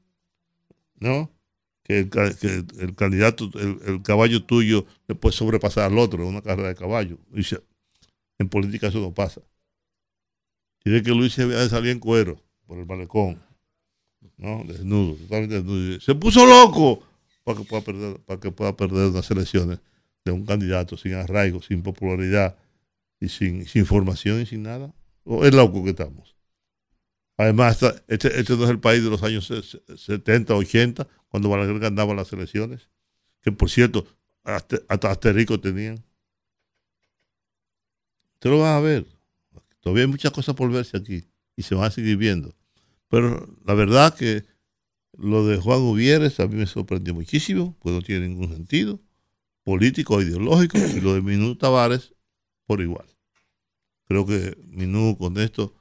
¿No? 0.96 1.32
Que 1.84 2.00
el, 2.00 2.10
que 2.10 2.96
candidato, 2.96 3.50
el, 3.56 3.80
el 3.86 4.02
caballo 4.04 4.44
tuyo 4.44 4.86
le 5.08 5.16
puede 5.16 5.34
sobrepasar 5.34 5.86
al 5.92 5.98
otro 5.98 6.24
en 6.24 6.30
una 6.30 6.42
carrera 6.42 6.70
de 6.70 6.76
caballo. 6.76 7.18
Y 7.34 7.44
en 8.40 8.50
política 8.50 8.88
eso 8.88 9.00
no 9.00 9.14
pasa. 9.14 9.42
Tiene 10.84 11.02
que 11.02 11.12
Luis 11.12 11.34
se 11.34 11.70
salir 11.70 11.92
en 11.92 12.00
cuero 12.00 12.42
por 12.66 12.78
el 12.78 12.86
malecón. 12.86 13.42
¿No? 14.38 14.64
Desnudo, 14.66 15.16
totalmente 15.16 15.56
desnudo. 15.56 16.00
Se 16.00 16.16
puso 16.16 16.46
loco 16.46 17.04
para 17.44 17.58
que 17.58 17.64
pueda 17.66 17.82
perder, 17.84 18.20
para 18.22 18.40
que 18.40 18.52
pueda 18.52 18.76
perder 18.76 19.08
unas 19.10 19.30
elecciones 19.32 19.80
de 20.26 20.32
un 20.32 20.46
candidato 20.46 20.98
sin 20.98 21.14
arraigo, 21.14 21.62
sin 21.62 21.82
popularidad 21.82 22.58
y 23.20 23.30
sin, 23.30 23.66
sin 23.66 23.86
formación 23.86 24.42
y 24.42 24.46
sin 24.46 24.64
nada. 24.64 24.94
O 25.24 25.46
es 25.46 25.54
loco 25.54 25.84
que 25.84 25.92
estamos. 25.92 26.36
Además, 27.38 27.82
este, 28.08 28.40
este 28.40 28.56
no 28.58 28.64
es 28.64 28.70
el 28.70 28.80
país 28.80 29.04
de 29.04 29.10
los 29.10 29.22
años 29.24 29.46
se- 29.46 29.62
se- 29.62 29.82
70, 29.98 30.56
80, 30.56 31.08
cuando 31.28 31.50
Balaguer 31.50 31.80
ganaba 31.80 32.14
las 32.16 32.34
elecciones. 32.34 32.90
Que 33.42 33.52
por 33.52 33.70
cierto, 33.70 34.06
hasta, 34.44 34.78
hasta 34.88 35.12
asterisco 35.12 35.60
tenían. 35.60 36.04
Usted 38.38 38.52
lo 38.52 38.60
va 38.60 38.78
a 38.78 38.82
ver. 38.82 39.08
Todavía 39.80 40.04
hay 40.04 40.10
muchas 40.10 40.32
cosas 40.32 40.54
por 40.54 40.72
verse 40.72 40.96
aquí 40.96 41.26
y 41.56 41.64
se 41.64 41.74
van 41.74 41.86
a 41.86 41.92
seguir 41.92 42.18
viendo. 42.18 42.54
Pero 43.08 43.48
la 43.66 43.74
verdad 43.74 44.16
que 44.16 44.46
lo 45.18 45.44
de 45.48 45.58
Juan 45.58 45.80
Uvieres 45.80 46.40
a 46.40 46.48
mí 46.48 46.56
me 46.56 46.68
sorprendió 46.68 47.16
muchísimo, 47.16 47.76
pues 47.80 47.96
no 47.96 48.02
tiene 48.04 48.28
ningún 48.28 48.54
sentido 48.54 49.00
político 49.64 50.16
o 50.16 50.22
ideológico, 50.22 50.78
y 50.78 51.02
lo 51.02 51.16
de 51.16 51.22
Minú 51.22 51.56
Tavares 51.56 52.14
por 52.68 52.80
igual. 52.80 53.08
Creo 54.06 54.26
que 54.26 54.56
Minú 54.68 55.18
con 55.18 55.38
esto, 55.40 55.74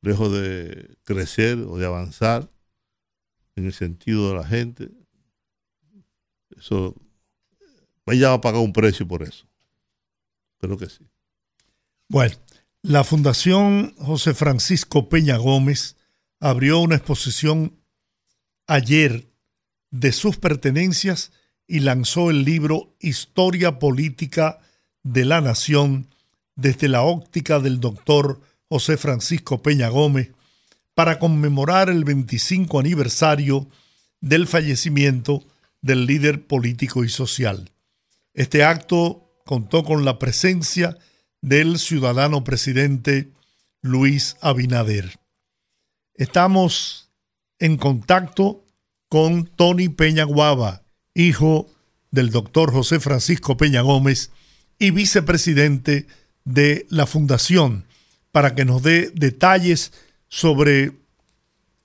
lejos 0.00 0.32
de 0.32 0.96
crecer 1.02 1.58
o 1.58 1.76
de 1.76 1.84
avanzar 1.84 2.50
en 3.56 3.66
el 3.66 3.72
sentido 3.72 4.28
de 4.28 4.34
la 4.36 4.46
gente, 4.46 4.90
eso, 6.56 6.94
ella 8.06 8.28
va 8.28 8.34
a 8.36 8.40
pagar 8.40 8.62
un 8.62 8.72
precio 8.72 9.06
por 9.06 9.22
eso. 9.22 9.46
Creo 10.58 10.78
que 10.78 10.88
sí. 10.88 11.04
Bueno, 12.08 12.36
la 12.82 13.02
Fundación 13.02 13.94
José 13.98 14.34
Francisco 14.34 15.08
Peña 15.08 15.36
Gómez 15.36 15.96
abrió 16.38 16.80
una 16.80 16.96
exposición 16.96 17.80
ayer 18.66 19.30
de 19.90 20.12
sus 20.12 20.36
pertenencias 20.36 21.32
y 21.66 21.80
lanzó 21.80 22.30
el 22.30 22.44
libro 22.44 22.94
Historia 23.00 23.78
Política 23.78 24.58
de 25.02 25.24
la 25.24 25.40
Nación 25.40 26.08
desde 26.56 26.88
la 26.88 27.02
óptica 27.02 27.58
del 27.58 27.80
doctor 27.80 28.40
José 28.68 28.96
Francisco 28.96 29.62
Peña 29.62 29.88
Gómez 29.88 30.32
para 30.94 31.18
conmemorar 31.18 31.88
el 31.88 32.04
25 32.04 32.78
aniversario 32.78 33.68
del 34.20 34.46
fallecimiento 34.46 35.44
del 35.80 36.06
líder 36.06 36.46
político 36.46 37.04
y 37.04 37.08
social. 37.08 37.70
Este 38.34 38.62
acto 38.62 39.40
contó 39.44 39.84
con 39.84 40.04
la 40.04 40.18
presencia 40.18 40.98
del 41.44 41.78
ciudadano 41.78 42.42
presidente 42.42 43.28
Luis 43.82 44.36
Abinader. 44.40 45.18
Estamos 46.14 47.10
en 47.58 47.76
contacto 47.76 48.64
con 49.10 49.44
Tony 49.44 49.90
Peña 49.90 50.24
Guava, 50.24 50.84
hijo 51.12 51.68
del 52.10 52.30
doctor 52.30 52.72
José 52.72 52.98
Francisco 52.98 53.58
Peña 53.58 53.82
Gómez 53.82 54.30
y 54.78 54.90
vicepresidente 54.90 56.06
de 56.46 56.86
la 56.88 57.04
Fundación, 57.04 57.84
para 58.32 58.54
que 58.54 58.64
nos 58.64 58.82
dé 58.82 59.10
detalles 59.14 59.92
sobre 60.28 60.92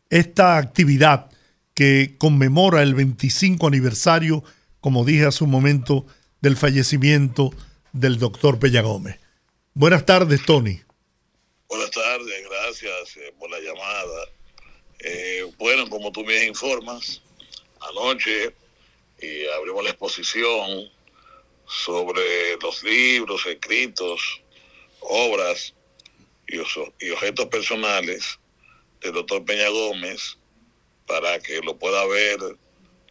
esta 0.09 0.55
actividad 0.55 1.29
que 1.73 2.15
conmemora 2.17 2.81
el 2.81 2.95
25 2.95 3.67
aniversario, 3.67 4.41
como 4.79 5.03
dije 5.03 5.25
hace 5.25 5.43
un 5.43 5.51
momento, 5.51 6.05
del 6.39 6.55
fallecimiento 6.55 7.51
del 7.91 8.19
doctor 8.19 8.57
Peña 8.57 8.81
Gómez. 8.81 9.19
Buenas 9.79 10.05
tardes, 10.05 10.43
Tony. 10.45 10.77
Buenas 11.69 11.91
tardes, 11.91 12.49
gracias 12.49 13.15
eh, 13.15 13.33
por 13.39 13.49
la 13.49 13.61
llamada. 13.61 14.25
Eh, 14.99 15.49
bueno, 15.57 15.89
como 15.89 16.11
tú 16.11 16.25
me 16.25 16.43
informas, 16.43 17.21
anoche 17.79 18.53
y 19.21 19.47
abrimos 19.47 19.85
la 19.85 19.91
exposición 19.91 20.91
sobre 21.65 22.57
los 22.61 22.83
libros, 22.83 23.45
escritos, 23.45 24.41
obras 24.99 25.73
y 26.45 26.59
objetos 27.11 27.45
personales 27.45 28.37
del 28.99 29.13
doctor 29.13 29.45
Peña 29.45 29.69
Gómez 29.69 30.37
para 31.07 31.39
que 31.39 31.61
lo 31.61 31.77
pueda 31.77 32.05
ver 32.05 32.37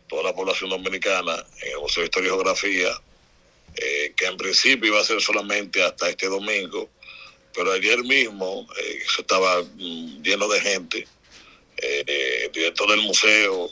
toda 0.06 0.22
la 0.22 0.34
población 0.34 0.68
dominicana 0.68 1.46
en 1.62 1.72
el 1.72 1.78
Museo 1.78 2.02
de 2.02 2.08
Historia 2.08 2.26
y 2.26 2.32
Geografía, 2.32 2.88
eh, 3.80 4.12
que 4.16 4.26
en 4.26 4.36
principio 4.36 4.90
iba 4.90 5.00
a 5.00 5.04
ser 5.04 5.20
solamente 5.20 5.82
hasta 5.82 6.08
este 6.08 6.26
domingo, 6.26 6.88
pero 7.54 7.72
ayer 7.72 8.02
mismo 8.02 8.66
eh, 8.76 8.98
eso 9.06 9.20
estaba 9.20 9.62
mm, 9.62 10.22
lleno 10.22 10.48
de 10.48 10.60
gente. 10.60 11.06
Eh, 11.76 12.42
el 12.44 12.52
director 12.52 12.90
del 12.90 13.02
museo 13.02 13.70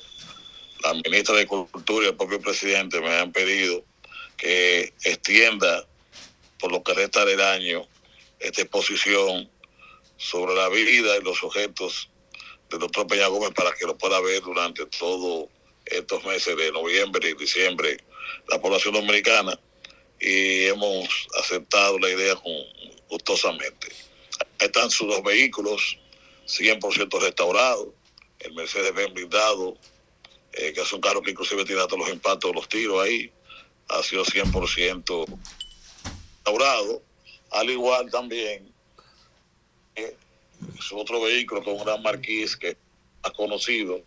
la 0.83 0.95
ministra 0.95 1.35
de 1.35 1.47
Cultura 1.47 2.07
y 2.07 2.09
el 2.11 2.17
propio 2.17 2.41
presidente 2.41 3.01
me 3.01 3.17
han 3.17 3.33
pedido 3.33 3.85
que 4.37 4.93
extienda 5.03 5.87
por 6.59 6.71
lo 6.71 6.83
que 6.83 6.95
resta 6.95 7.25
del 7.25 7.41
año 7.41 7.87
esta 8.39 8.63
exposición 8.63 9.51
sobre 10.17 10.55
la 10.55 10.69
vida 10.69 11.17
y 11.17 11.23
los 11.23 11.43
objetos 11.43 12.11
del 12.71 12.81
doctor 12.81 13.07
Peña 13.07 13.27
Gómez 13.27 13.51
para 13.55 13.73
que 13.73 13.87
lo 13.87 13.97
pueda 13.97 14.21
ver 14.21 14.43
durante 14.43 14.87
todos 14.87 15.49
estos 15.85 16.25
meses 16.25 16.57
de 16.57 16.71
noviembre 16.71 17.31
y 17.31 17.35
diciembre 17.35 17.97
la 18.49 18.61
población 18.61 18.95
dominicana 18.95 19.59
y 20.21 20.67
hemos 20.67 21.09
aceptado 21.39 21.99
la 21.99 22.11
idea 22.11 22.35
con, 22.37 22.53
gustosamente. 23.09 23.89
Están 24.59 24.91
sus 24.91 25.09
dos 25.09 25.23
vehículos, 25.23 25.99
100% 26.47 27.21
restaurados, 27.21 27.89
el 28.41 28.55
Mercedes-Benz 28.55 29.13
blindado, 29.13 29.77
eh, 30.53 30.73
que 30.73 30.81
es 30.81 30.93
un 30.93 31.01
carro 31.01 31.23
que 31.23 31.31
inclusive 31.31 31.65
tiene 31.65 31.83
hasta 31.83 31.97
los 31.97 32.09
impactos 32.09 32.55
los 32.55 32.69
tiros 32.69 33.05
ahí, 33.05 33.31
ha 33.89 34.03
sido 34.03 34.25
100% 34.25 35.27
restaurado, 36.45 37.03
al 37.51 37.71
igual 37.71 38.11
también 38.11 38.73
eh, 39.95 40.17
su 40.81 40.99
otro 40.99 41.21
vehículo 41.21 41.63
con 41.63 41.75
un 41.75 41.85
gran 41.85 42.03
marquís 42.03 42.57
que 42.57 42.77
ha 43.23 43.31
conocido 43.31 44.03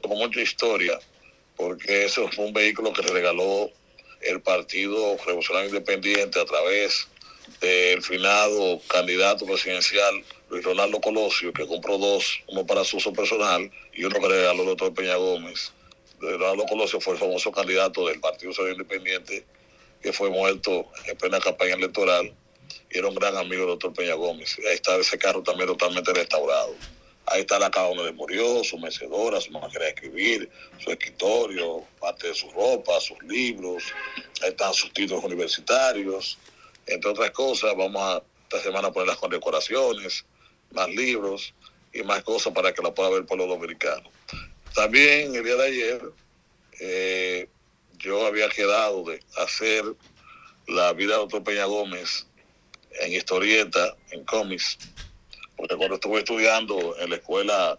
como 0.00 0.16
mucha 0.16 0.40
historia, 0.40 0.98
porque 1.60 2.06
eso 2.06 2.26
fue 2.32 2.46
un 2.46 2.54
vehículo 2.54 2.90
que 2.92 3.02
regaló 3.02 3.70
el 4.22 4.40
Partido 4.40 5.16
Revolucionario 5.26 5.68
Independiente 5.68 6.40
a 6.40 6.44
través 6.46 7.06
del 7.60 8.02
finado 8.02 8.80
candidato 8.88 9.44
presidencial 9.44 10.24
Luis 10.48 10.64
Ronaldo 10.64 11.00
Colosio, 11.00 11.52
que 11.52 11.66
compró 11.66 11.98
dos, 11.98 12.40
uno 12.48 12.64
para 12.66 12.82
su 12.82 12.96
uso 12.96 13.12
personal 13.12 13.70
y 13.92 14.04
uno 14.04 14.18
que 14.20 14.28
regaló 14.28 14.62
el 14.62 14.68
doctor 14.68 14.94
Peña 14.94 15.16
Gómez. 15.16 15.72
Ronaldo 16.18 16.64
Colosio 16.64 16.98
fue 16.98 17.14
el 17.14 17.18
famoso 17.18 17.52
candidato 17.52 18.06
del 18.08 18.20
Partido 18.20 18.52
Social 18.52 18.72
Independiente 18.72 19.44
que 20.02 20.14
fue 20.14 20.30
muerto 20.30 20.86
en 21.06 21.16
plena 21.18 21.40
campaña 21.40 21.74
electoral 21.74 22.32
y 22.90 22.98
era 22.98 23.08
un 23.08 23.14
gran 23.14 23.36
amigo 23.36 23.62
del 23.62 23.70
doctor 23.72 23.92
Peña 23.92 24.14
Gómez. 24.14 24.56
Ahí 24.66 24.76
está 24.76 24.96
ese 24.96 25.18
carro 25.18 25.42
también 25.42 25.68
totalmente 25.68 26.10
restaurado. 26.14 26.74
Ahí 27.30 27.42
está 27.42 27.60
la 27.60 27.70
casa 27.70 27.88
donde 27.94 28.12
murió, 28.12 28.64
su 28.64 28.76
mecedora, 28.76 29.40
su 29.40 29.52
máquina 29.52 29.84
de 29.84 29.90
escribir, 29.90 30.50
su 30.78 30.90
escritorio, 30.90 31.84
parte 32.00 32.26
de 32.26 32.34
su 32.34 32.50
ropa, 32.50 33.00
sus 33.00 33.22
libros. 33.22 33.84
Ahí 34.42 34.48
están 34.48 34.74
sus 34.74 34.92
títulos 34.92 35.22
universitarios. 35.22 36.38
Entre 36.86 37.08
otras 37.08 37.30
cosas, 37.30 37.76
vamos 37.76 38.02
a 38.02 38.22
esta 38.42 38.60
semana 38.64 38.88
a 38.88 38.92
ponerlas 38.92 39.16
con 39.16 39.30
decoraciones, 39.30 40.24
más 40.72 40.88
libros 40.88 41.54
y 41.92 42.02
más 42.02 42.24
cosas 42.24 42.52
para 42.52 42.72
que 42.72 42.82
la 42.82 42.92
pueda 42.92 43.10
ver 43.10 43.20
el 43.20 43.26
pueblo 43.26 43.46
dominicano. 43.46 44.10
También 44.74 45.32
el 45.32 45.44
día 45.44 45.54
de 45.54 45.66
ayer 45.66 46.02
eh, 46.80 47.48
yo 47.98 48.26
había 48.26 48.48
quedado 48.48 49.04
de 49.04 49.20
hacer 49.36 49.84
la 50.66 50.92
vida 50.94 51.14
de 51.14 51.20
doctor 51.20 51.44
Peña 51.44 51.66
Gómez 51.66 52.26
en 53.00 53.12
historieta, 53.12 53.94
en 54.10 54.24
cómics, 54.24 54.78
porque 55.60 55.76
cuando 55.76 55.96
estuve 55.96 56.20
estudiando 56.20 56.96
en 56.98 57.10
la 57.10 57.16
escuela 57.16 57.78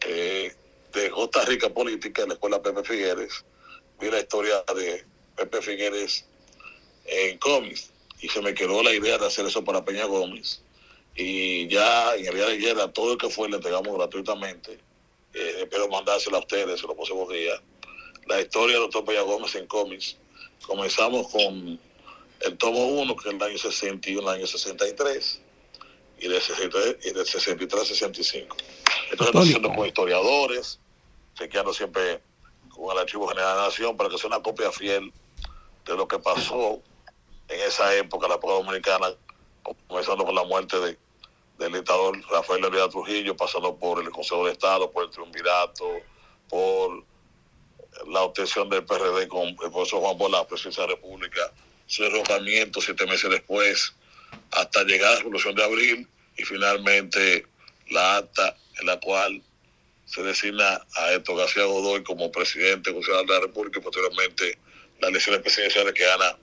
eh, 0.00 0.52
de 0.92 1.10
Costa 1.10 1.44
Rica 1.44 1.70
Política, 1.70 2.22
en 2.22 2.28
la 2.30 2.34
escuela 2.34 2.60
Pepe 2.60 2.82
Figueres, 2.82 3.44
vi 4.00 4.10
la 4.10 4.18
historia 4.18 4.64
de 4.74 5.04
Pepe 5.36 5.62
Figueres 5.62 6.24
en 7.04 7.38
cómics 7.38 7.92
y 8.20 8.28
se 8.28 8.42
me 8.42 8.54
quedó 8.54 8.82
la 8.82 8.92
idea 8.92 9.18
de 9.18 9.26
hacer 9.26 9.46
eso 9.46 9.62
para 9.62 9.84
Peña 9.84 10.04
Gómez. 10.06 10.62
Y 11.14 11.68
ya 11.68 12.16
en 12.16 12.26
el 12.26 12.34
día 12.34 12.46
de 12.46 12.52
ayer 12.54 12.80
a 12.80 12.92
todo 12.92 13.12
el 13.12 13.18
que 13.18 13.30
fue 13.30 13.48
le 13.48 13.56
entregamos 13.56 13.96
gratuitamente. 13.96 14.72
Eh, 15.32 15.58
espero 15.60 15.88
mandárselo 15.88 16.38
a 16.38 16.40
ustedes 16.40 16.80
en 16.80 16.88
los 16.88 16.96
próximos 16.96 17.28
días. 17.28 17.60
La 18.26 18.40
historia 18.40 18.74
del 18.74 18.82
doctor 18.82 19.04
Peña 19.04 19.22
Gómez 19.22 19.54
en 19.54 19.68
cómics. 19.68 20.16
Comenzamos 20.66 21.28
con 21.28 21.78
el 22.40 22.58
tomo 22.58 22.84
1, 23.00 23.16
que 23.16 23.28
es 23.28 23.34
el 23.36 23.42
año 23.42 23.58
61, 23.58 24.28
el 24.28 24.38
año 24.38 24.46
63, 24.48 25.42
y 26.18 26.28
de 26.28 26.40
63, 26.40 27.06
y 27.06 27.12
de 27.12 27.24
63 27.24 27.82
a 27.82 27.84
65. 27.84 28.56
Entonces, 29.10 29.32
Tony. 29.32 29.44
haciendo 29.44 29.68
con 29.74 29.86
historiadores, 29.86 30.80
chequeando 31.34 31.72
siempre 31.72 32.20
con 32.70 32.92
el 32.92 32.98
Archivo 32.98 33.28
General 33.28 33.54
de 33.54 33.60
la 33.60 33.66
Nación 33.66 33.96
para 33.96 34.08
que 34.08 34.18
sea 34.18 34.28
una 34.28 34.42
copia 34.42 34.72
fiel 34.72 35.12
de 35.84 35.96
lo 35.96 36.08
que 36.08 36.18
pasó 36.18 36.80
en 37.48 37.60
esa 37.60 37.94
época, 37.94 38.28
la 38.28 38.36
época 38.36 38.54
dominicana, 38.54 39.08
comenzando 39.88 40.24
con 40.24 40.34
la 40.34 40.44
muerte 40.44 40.78
de, 40.80 40.98
del 41.58 41.72
dictador 41.72 42.20
Rafael 42.30 42.60
Leonidas 42.60 42.90
Trujillo, 42.90 43.36
pasando 43.36 43.76
por 43.76 44.02
el 44.02 44.10
Consejo 44.10 44.46
de 44.46 44.52
Estado, 44.52 44.90
por 44.90 45.04
el 45.04 45.10
Triunvirato, 45.10 45.84
por 46.48 47.04
la 48.08 48.22
obtención 48.22 48.68
del 48.68 48.84
PRD 48.84 49.28
con 49.28 49.48
el 49.48 49.56
profesor 49.56 50.00
Juan 50.00 50.18
Bola, 50.18 50.38
la 50.38 50.46
presidencia 50.46 50.82
de 50.82 50.90
la 50.90 50.94
República, 50.96 51.52
su 51.86 52.02
derrocamiento 52.02 52.80
siete 52.80 53.06
meses 53.06 53.30
después, 53.30 53.94
hasta 54.52 54.84
llegar 54.84 55.08
a 55.08 55.12
la 55.12 55.18
Revolución 55.18 55.54
de 55.54 55.64
Abril 55.64 56.08
y 56.36 56.44
finalmente 56.44 57.46
la 57.90 58.18
acta 58.18 58.56
en 58.80 58.86
la 58.86 58.98
cual 59.00 59.42
se 60.06 60.22
designa 60.22 60.80
a 60.94 61.12
Héctor 61.12 61.38
García 61.38 61.64
Godoy 61.64 62.02
como 62.04 62.30
presidente 62.30 62.92
constitucional 62.92 63.26
de 63.26 63.32
la 63.34 63.40
República 63.40 63.78
y 63.78 63.82
posteriormente 63.82 64.58
las 65.00 65.10
elecciones 65.10 65.42
presidenciales 65.42 65.92
que 65.92 66.04
gana 66.04 66.38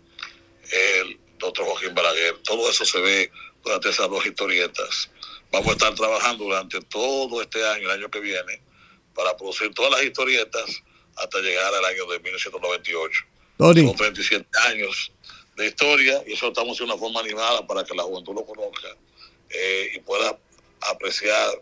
el 0.72 1.20
doctor 1.40 1.66
Joaquín 1.66 1.96
Balaguer. 1.96 2.38
Todo 2.44 2.70
eso 2.70 2.86
se 2.86 3.00
ve 3.00 3.32
durante 3.64 3.90
esas 3.90 4.10
dos 4.10 4.26
historietas. 4.26 5.10
Vamos 5.52 5.70
a 5.70 5.72
estar 5.74 5.96
trabajando 5.96 6.44
durante 6.46 6.82
todo 6.82 7.42
este 7.42 7.66
año, 7.66 7.90
el 7.92 8.00
año 8.00 8.10
que 8.10 8.20
viene, 8.20 8.62
para 9.16 9.36
producir 9.38 9.74
todas 9.74 9.92
las 9.92 10.04
historietas 10.04 10.84
hasta 11.16 11.40
llegar 11.40 11.74
al 11.74 11.86
año 11.86 12.06
de 12.08 12.20
1998. 12.20 13.26
Tony, 13.58 13.88
Son 13.88 13.96
37 13.96 14.46
años 14.68 15.12
de 15.56 15.68
historia 15.68 16.24
y 16.26 16.34
eso 16.34 16.48
estamos 16.48 16.78
de 16.78 16.84
una 16.84 16.98
forma 16.98 17.20
animada 17.20 17.66
para 17.68 17.84
que 17.84 17.96
la 17.96 18.04
juventud 18.04 18.36
lo 18.36 18.46
conozca 18.46 18.88
eh, 19.50 19.92
y 19.96 20.00
pueda 20.00 20.38
apreciar 20.82 21.62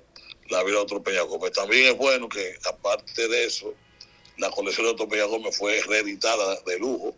la 0.50 0.64
vida 0.64 0.76
de 0.78 0.82
otro 0.82 1.04
Peña 1.04 1.22
Gómez. 1.22 1.52
También 1.54 1.88
es 1.88 1.98
bueno 1.98 2.28
que, 2.30 2.56
aparte 2.66 3.28
de 3.28 3.46
eso, 3.46 3.74
la 4.38 4.50
colección 4.50 4.86
de 4.86 4.94
otro 4.94 5.08
Peña 5.08 5.26
Gómez 5.26 5.58
fue 5.58 5.82
reeditada 5.88 6.60
de 6.66 6.80
lujo 6.80 7.16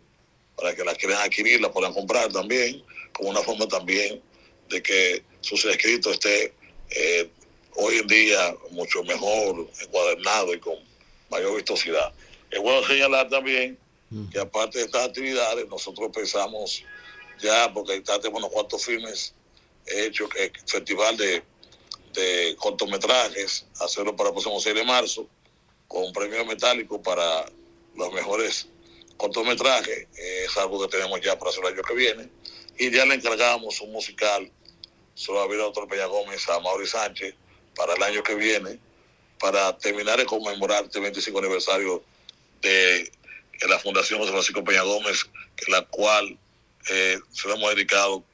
para 0.56 0.74
que 0.74 0.84
la 0.84 0.94
quieran 0.94 1.20
adquirir, 1.20 1.60
la 1.60 1.72
puedan 1.72 1.92
comprar 1.92 2.32
también, 2.32 2.82
como 3.12 3.30
una 3.30 3.40
forma 3.40 3.66
también 3.66 4.22
de 4.68 4.82
que 4.82 5.22
sus 5.40 5.64
escritos 5.64 6.12
esté 6.14 6.54
eh, 6.90 7.28
hoy 7.76 7.98
en 7.98 8.06
día 8.06 8.54
mucho 8.70 9.02
mejor 9.02 9.68
encuadernado 9.80 10.54
y 10.54 10.60
con 10.60 10.78
mayor 11.30 11.56
vistosidad. 11.56 12.12
Es 12.50 12.60
bueno 12.60 12.86
señalar 12.86 13.28
también 13.28 13.76
que 14.30 14.38
aparte 14.38 14.78
de 14.78 14.84
estas 14.84 15.06
actividades, 15.06 15.68
nosotros 15.68 16.10
pensamos 16.12 16.84
ya, 17.40 17.72
porque 17.72 18.02
ya 18.06 18.18
tenemos 18.18 18.42
unos 18.42 18.52
cuantos 18.52 18.84
filmes 18.84 19.34
hechos, 19.86 20.28
que 20.30 20.52
festival 20.66 21.16
de, 21.16 21.42
de 22.12 22.56
cortometrajes, 22.58 23.66
hacerlo 23.80 24.14
para 24.14 24.30
el 24.30 24.34
próximo 24.34 24.60
6 24.60 24.74
de 24.74 24.84
marzo, 24.84 25.26
con 25.88 26.04
un 26.04 26.12
premio 26.12 26.44
metálico 26.44 27.02
para 27.02 27.44
los 27.96 28.12
mejores 28.12 28.68
cortometrajes, 29.16 30.06
eh, 30.16 30.44
es 30.46 30.56
algo 30.56 30.80
que 30.82 30.96
tenemos 30.96 31.20
ya 31.20 31.38
para 31.38 31.50
hacer 31.50 31.64
el 31.64 31.74
año 31.74 31.82
que 31.82 31.94
viene, 31.94 32.28
y 32.78 32.90
ya 32.90 33.04
le 33.04 33.14
encargamos 33.14 33.80
un 33.80 33.92
musical 33.92 34.50
sobre 35.14 35.40
la 35.40 35.46
vida 35.46 35.70
de 35.70 35.86
Peña 35.86 36.06
Gómez 36.06 36.48
a 36.48 36.58
Mauri 36.60 36.86
Sánchez 36.86 37.34
para 37.76 37.94
el 37.94 38.02
año 38.02 38.22
que 38.22 38.34
viene, 38.34 38.78
para 39.38 39.76
terminar 39.78 40.18
de 40.18 40.26
conmemorar 40.26 40.84
este 40.84 41.00
25 41.00 41.38
aniversario 41.38 42.02
de 42.60 43.12
la 43.68 43.78
Fundación 43.78 44.18
José 44.18 44.32
Francisco 44.32 44.64
Peña 44.64 44.82
Gómez, 44.82 45.26
que 45.56 45.70
la 45.70 45.82
cual 45.82 46.38
eh, 46.88 47.18
se 47.32 47.48
lo 47.48 47.54
hemos 47.54 47.74
dedicado 47.74 48.24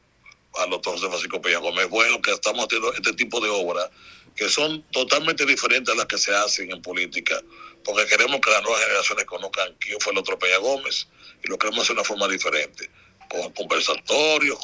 al 0.55 0.71
doctor 0.71 0.95
José 0.95 1.09
Francisco 1.09 1.41
Peña 1.41 1.59
Gómez. 1.59 1.89
Bueno, 1.89 2.21
que 2.21 2.33
estamos 2.33 2.67
haciendo 2.67 2.93
este 2.93 3.13
tipo 3.13 3.41
de 3.41 3.49
obras 3.49 3.91
que 4.37 4.49
son 4.49 4.83
totalmente 4.91 5.45
diferentes 5.45 5.93
a 5.93 5.97
las 5.97 6.07
que 6.07 6.19
se 6.19 6.35
hacen 6.35 6.71
en 6.71 6.81
política, 6.83 7.41
porque 7.85 8.07
queremos 8.07 8.41
que 8.41 8.51
las 8.51 8.63
nuevas 8.63 8.83
generaciones 8.83 9.25
conozcan 9.27 9.75
quién 9.79 10.01
fue 10.01 10.13
el 10.13 10.19
otro 10.19 10.39
Peña 10.39 10.59
Gómez 10.59 11.07
y 11.45 11.49
lo 11.49 11.59
queremos 11.59 11.81
hacer 11.83 11.97
de 11.97 12.01
una 12.01 12.09
forma 12.09 12.29
diferente, 12.29 12.91
con 13.29 13.53
conversatorios, 13.53 14.59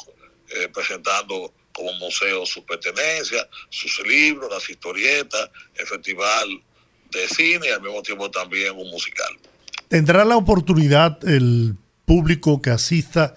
eh, 0.49 0.69
presentando 0.73 1.53
como 1.73 1.93
museo 1.93 2.45
sus 2.45 2.63
pertenencias, 2.63 3.47
sus 3.69 3.99
libros, 4.07 4.51
las 4.51 4.67
historietas, 4.69 5.49
el 5.75 5.85
festival 5.85 6.63
de 7.11 7.27
cine 7.27 7.67
y 7.67 7.71
al 7.71 7.81
mismo 7.81 8.01
tiempo 8.01 8.31
también 8.31 8.75
un 8.75 8.89
musical. 8.89 9.37
¿Tendrá 9.87 10.25
la 10.25 10.37
oportunidad 10.37 11.23
el 11.27 11.75
público 12.05 12.61
que 12.61 12.71
asista 12.71 13.35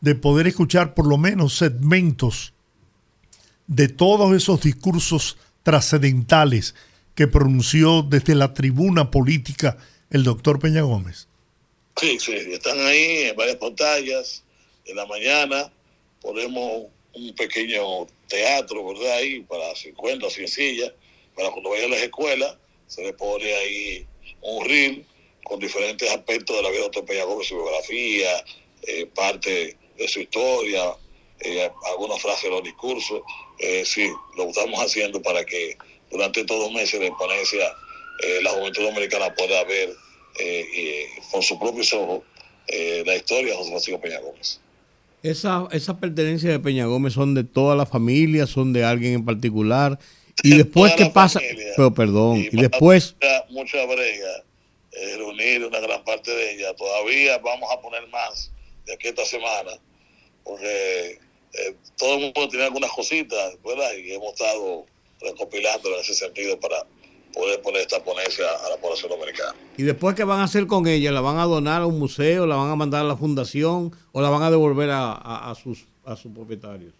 de 0.00 0.14
poder 0.14 0.46
escuchar 0.46 0.94
por 0.94 1.06
lo 1.06 1.18
menos 1.18 1.56
segmentos 1.56 2.52
de 3.66 3.88
todos 3.88 4.34
esos 4.36 4.62
discursos 4.62 5.36
trascendentales 5.62 6.74
que 7.14 7.28
pronunció 7.28 8.02
desde 8.02 8.34
la 8.34 8.54
tribuna 8.54 9.10
política 9.10 9.78
el 10.10 10.24
doctor 10.24 10.58
Peña 10.58 10.82
Gómez? 10.82 11.28
Sí, 11.96 12.18
sí, 12.18 12.32
están 12.32 12.78
ahí 12.80 13.28
en 13.28 13.36
varias 13.36 13.56
pantallas. 13.56 14.42
En 14.84 14.96
la 14.96 15.06
mañana 15.06 15.72
ponemos 16.20 16.86
un 17.14 17.34
pequeño 17.36 18.06
teatro, 18.28 18.86
¿verdad? 18.88 19.12
Ahí 19.14 19.40
para 19.42 19.74
50 19.74 20.26
o 20.26 20.30
100 20.30 20.48
sillas, 20.48 20.92
para 21.36 21.50
cuando 21.50 21.70
vayan 21.70 21.92
a 21.92 21.94
las 21.94 22.02
escuelas 22.02 22.56
se 22.86 23.02
le 23.02 23.12
pone 23.12 23.52
ahí 23.54 24.06
un 24.42 24.64
reel 24.66 25.06
con 25.44 25.60
diferentes 25.60 26.10
aspectos 26.10 26.56
de 26.56 26.62
la 26.62 26.70
vida 26.70 26.78
de 26.78 26.84
Doctor 26.84 27.04
Peña 27.04 27.24
Gómez, 27.24 27.46
su 27.46 27.54
biografía, 27.54 28.44
eh, 28.82 29.06
parte 29.14 29.76
de 29.96 30.08
su 30.08 30.20
historia, 30.20 30.96
eh, 31.40 31.70
algunas 31.90 32.20
frases 32.20 32.44
de 32.44 32.50
los 32.50 32.62
discursos. 32.62 33.20
Eh, 33.58 33.84
sí, 33.84 34.08
lo 34.36 34.48
estamos 34.48 34.80
haciendo 34.80 35.20
para 35.22 35.44
que 35.44 35.76
durante 36.10 36.40
estos 36.40 36.58
dos 36.58 36.72
meses 36.72 36.98
de 37.00 37.10
ponencia 37.12 37.64
la 38.42 38.50
juventud 38.50 38.84
dominicana 38.84 39.34
pueda 39.34 39.64
ver 39.64 39.92
eh, 40.38 41.06
con 41.32 41.42
sus 41.42 41.58
propios 41.58 41.92
ojos 41.92 42.20
la 43.04 43.16
historia 43.16 43.50
de 43.50 43.56
José 43.56 43.70
Francisco 43.70 44.00
Peña 44.00 44.20
Gómez. 44.20 44.60
Esa, 45.22 45.68
esas 45.72 45.96
pertenencias 45.96 46.52
de 46.52 46.60
Peña 46.60 46.86
Gómez 46.86 47.14
son 47.14 47.34
de 47.34 47.44
toda 47.44 47.74
la 47.74 47.86
familia, 47.86 48.46
son 48.46 48.72
de 48.72 48.84
alguien 48.84 49.14
en 49.14 49.24
particular. 49.24 49.98
Y 50.42 50.56
después, 50.56 50.94
¿qué 50.94 51.06
pasa? 51.06 51.40
familia. 51.40 51.72
Pero 51.76 51.92
perdón, 51.92 52.46
y 52.50 52.56
después, 52.56 53.16
mucha 53.50 53.84
brega, 53.84 54.44
eh, 54.96 55.16
reunir 55.16 55.64
una 55.64 55.80
gran 55.80 56.04
parte 56.04 56.30
de 56.30 56.54
ella. 56.54 56.74
Todavía 56.74 57.38
vamos 57.38 57.70
a 57.72 57.80
poner 57.80 58.06
más 58.08 58.50
de 58.86 58.94
aquí 58.94 59.06
a 59.08 59.10
esta 59.10 59.24
semana, 59.24 59.72
porque 60.44 61.18
eh, 61.52 61.74
todo 61.96 62.14
el 62.14 62.20
mundo 62.20 62.48
tiene 62.48 62.64
algunas 62.66 62.90
cositas, 62.92 63.54
¿verdad? 63.64 63.92
Y 63.94 64.12
hemos 64.12 64.32
estado 64.34 64.84
recopilando 65.20 65.88
en 65.94 66.00
ese 66.00 66.14
sentido 66.14 66.58
para 66.60 66.84
poder 67.32 67.60
poner 67.62 67.80
esta 67.82 68.02
ponencia 68.04 68.44
a 68.64 68.70
la 68.70 68.76
población 68.76 69.10
dominicana. 69.10 69.54
y 69.76 69.82
después, 69.82 70.14
¿qué 70.14 70.22
van 70.24 70.40
a 70.40 70.44
hacer 70.44 70.66
con 70.66 70.86
ella? 70.86 71.10
¿La 71.10 71.20
van 71.20 71.38
a 71.38 71.44
donar 71.44 71.82
a 71.82 71.86
un 71.86 71.98
museo? 71.98 72.46
¿La 72.46 72.54
van 72.56 72.70
a 72.70 72.76
mandar 72.76 73.00
a 73.00 73.08
la 73.08 73.16
fundación? 73.16 73.92
¿O 74.12 74.20
la 74.22 74.28
van 74.30 74.42
a 74.42 74.50
devolver 74.50 74.90
a, 74.90 75.12
a- 75.12 75.50
a 75.50 75.54
sus, 75.56 75.84
a 76.04 76.14
sus 76.16 76.32
propietarios? 76.32 76.92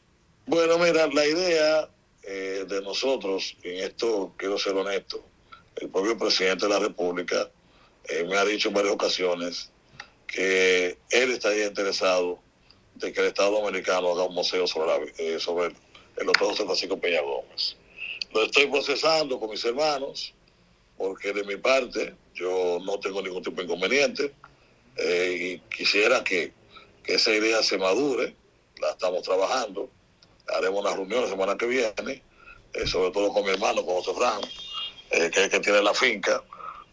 Bueno, 0.47 0.77
mira, 0.79 1.07
la 1.07 1.27
idea 1.27 1.89
eh, 2.25 2.65
de 2.69 2.81
nosotros, 2.83 3.57
en 3.63 3.85
esto 3.85 4.33
quiero 4.37 4.59
ser 4.59 4.75
honesto, 4.75 5.23
el 5.77 5.89
propio 5.91 6.19
presidente 6.19 6.67
de 6.67 6.73
la 6.73 6.79
República 6.81 7.49
eh, 8.09 8.25
me 8.25 8.37
ha 8.37 8.45
dicho 8.45 8.69
en 8.69 8.75
varias 8.75 8.95
ocasiones 8.95 9.71
que 10.27 10.99
él 11.11 11.31
estaría 11.33 11.67
interesado 11.67 12.41
de 12.95 13.13
que 13.13 13.21
el 13.21 13.27
Estado 13.27 13.53
Dominicano 13.61 14.13
haga 14.13 14.25
un 14.25 14.35
museo 14.35 14.67
sobre, 14.67 14.87
la- 14.89 15.05
eh, 15.19 15.39
el, 15.39 15.77
el 16.17 16.27
doctor 16.27 16.49
José 16.49 16.65
Francisco 16.65 16.99
Peña 16.99 17.21
Gómez. 17.23 17.77
Lo 18.33 18.43
estoy 18.45 18.67
procesando 18.67 19.39
con 19.39 19.51
mis 19.51 19.65
hermanos, 19.65 20.33
porque 20.97 21.33
de 21.33 21.45
mi 21.45 21.57
parte 21.57 22.15
yo 22.35 22.79
no 22.85 22.99
tengo 23.01 23.23
ningún 23.23 23.43
tipo 23.43 23.57
de 23.57 23.65
inconveniente 23.65 24.33
eh, 24.97 25.61
y 25.71 25.77
quisiera 25.77 26.23
que, 26.23 26.53
que 27.03 27.15
esa 27.15 27.33
idea 27.33 27.63
se 27.63 27.79
madure, 27.79 28.35
la 28.81 28.91
estamos 28.91 29.23
trabajando, 29.23 29.89
haremos 30.49 30.81
una 30.81 30.95
reunión 30.95 31.23
la 31.23 31.29
semana 31.31 31.57
que 31.57 31.67
viene, 31.67 32.23
eh, 32.75 32.87
sobre 32.87 33.11
todo 33.13 33.33
con 33.33 33.45
mi 33.45 33.51
hermano, 33.51 33.85
con 33.85 33.97
José 33.97 34.13
Fran, 34.15 34.41
que 35.51 35.61
tiene 35.61 35.81
la 35.83 35.95
finca, 35.95 36.43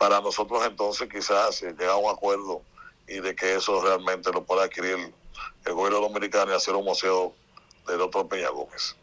para 0.01 0.19
nosotros 0.19 0.63
entonces 0.67 1.07
quizás 1.07 1.61
eh, 1.61 1.75
llegar 1.77 1.91
a 1.91 1.95
un 1.97 2.09
acuerdo 2.09 2.63
y 3.07 3.19
de 3.19 3.35
que 3.35 3.53
eso 3.53 3.79
realmente 3.83 4.31
lo 4.33 4.43
pueda 4.43 4.63
adquirir 4.63 4.97
el 5.63 5.73
gobierno 5.73 5.99
dominicano 5.99 6.51
y 6.51 6.55
hacer 6.55 6.73
un 6.73 6.85
museo 6.85 7.35
del 7.87 7.99
doctor 7.99 8.27
Peña 8.27 8.49
Gómez. 8.49 8.95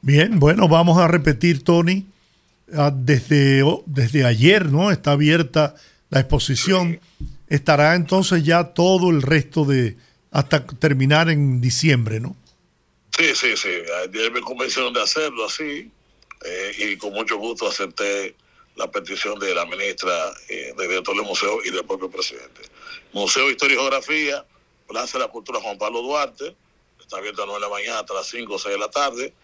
Bien, 0.00 0.40
bueno, 0.40 0.66
vamos 0.66 0.98
a 0.98 1.06
repetir, 1.06 1.62
Tony. 1.62 2.06
Ah, 2.76 2.90
Desde, 2.92 3.62
oh, 3.62 3.84
desde 3.86 4.24
ayer, 4.24 4.66
¿no? 4.66 4.90
Está 4.90 5.12
abierta 5.12 5.76
la 6.10 6.18
exposición. 6.18 6.98
Estará 7.46 7.94
entonces 7.94 8.42
ya 8.42 8.64
todo 8.74 9.10
el 9.10 9.22
resto 9.22 9.64
de. 9.64 9.96
hasta 10.32 10.66
terminar 10.66 11.30
en 11.30 11.60
diciembre, 11.60 12.18
¿no? 12.18 12.34
Sí, 13.16 13.26
sí, 13.36 13.56
sí. 13.56 13.70
Ayer 14.04 14.32
me 14.32 14.40
convencieron 14.40 14.92
de 14.92 15.02
hacerlo 15.02 15.46
así 15.46 15.88
eh, 16.44 16.72
y 16.78 16.96
con 16.96 17.12
mucho 17.12 17.38
gusto 17.38 17.68
acepté 17.68 18.34
la 18.78 18.90
petición 18.90 19.38
de 19.40 19.54
la 19.54 19.66
ministra, 19.66 20.32
eh, 20.48 20.72
del 20.76 20.88
director 20.88 21.14
del 21.16 21.24
museo 21.24 21.58
y 21.64 21.70
del 21.70 21.84
propio 21.84 22.08
presidente. 22.08 22.62
Museo 23.12 23.46
de 23.46 23.52
Historia 23.52 23.74
y 23.74 23.78
Geografía, 23.78 24.46
Plaza 24.86 25.18
de 25.18 25.24
la 25.24 25.30
Cultura 25.30 25.60
Juan 25.60 25.76
Pablo 25.76 26.00
Duarte, 26.00 26.56
está 27.00 27.18
abierto 27.18 27.42
a 27.42 27.46
las 27.46 27.58
9 27.58 27.66
de 27.66 27.68
la 27.68 27.76
mañana 27.76 28.00
hasta 28.00 28.14
las 28.14 28.28
5 28.28 28.54
o 28.54 28.58
6 28.58 28.72
de 28.72 28.78
la 28.78 28.88
tarde, 28.88 29.34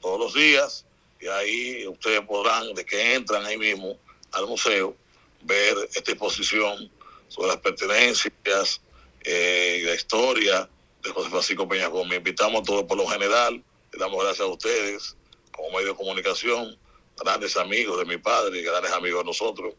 todos 0.00 0.18
los 0.18 0.34
días, 0.34 0.84
y 1.20 1.28
ahí 1.28 1.86
ustedes 1.86 2.20
podrán, 2.22 2.74
de 2.74 2.84
que 2.84 3.14
entran 3.14 3.44
ahí 3.46 3.56
mismo 3.56 3.96
al 4.32 4.46
museo, 4.48 4.96
ver 5.42 5.76
esta 5.94 6.10
exposición 6.10 6.90
sobre 7.28 7.48
las 7.48 7.58
pertenencias 7.58 8.80
eh, 9.22 9.78
y 9.82 9.84
la 9.84 9.94
historia 9.94 10.68
de 11.02 11.10
José 11.10 11.30
Francisco 11.30 11.68
Peña 11.68 11.86
Gómez. 11.86 12.18
Invitamos 12.18 12.62
a 12.62 12.64
todos 12.64 12.84
por 12.84 12.96
lo 12.96 13.06
general, 13.06 13.62
le 13.92 13.98
damos 13.98 14.20
gracias 14.24 14.46
a 14.46 14.50
ustedes 14.50 15.16
como 15.52 15.70
medio 15.70 15.88
de 15.88 15.94
comunicación, 15.94 16.76
grandes 17.22 17.56
amigos 17.56 17.98
de 17.98 18.04
mi 18.04 18.18
padre, 18.18 18.62
grandes 18.62 18.92
amigos 18.92 19.20
de 19.20 19.26
nosotros, 19.26 19.74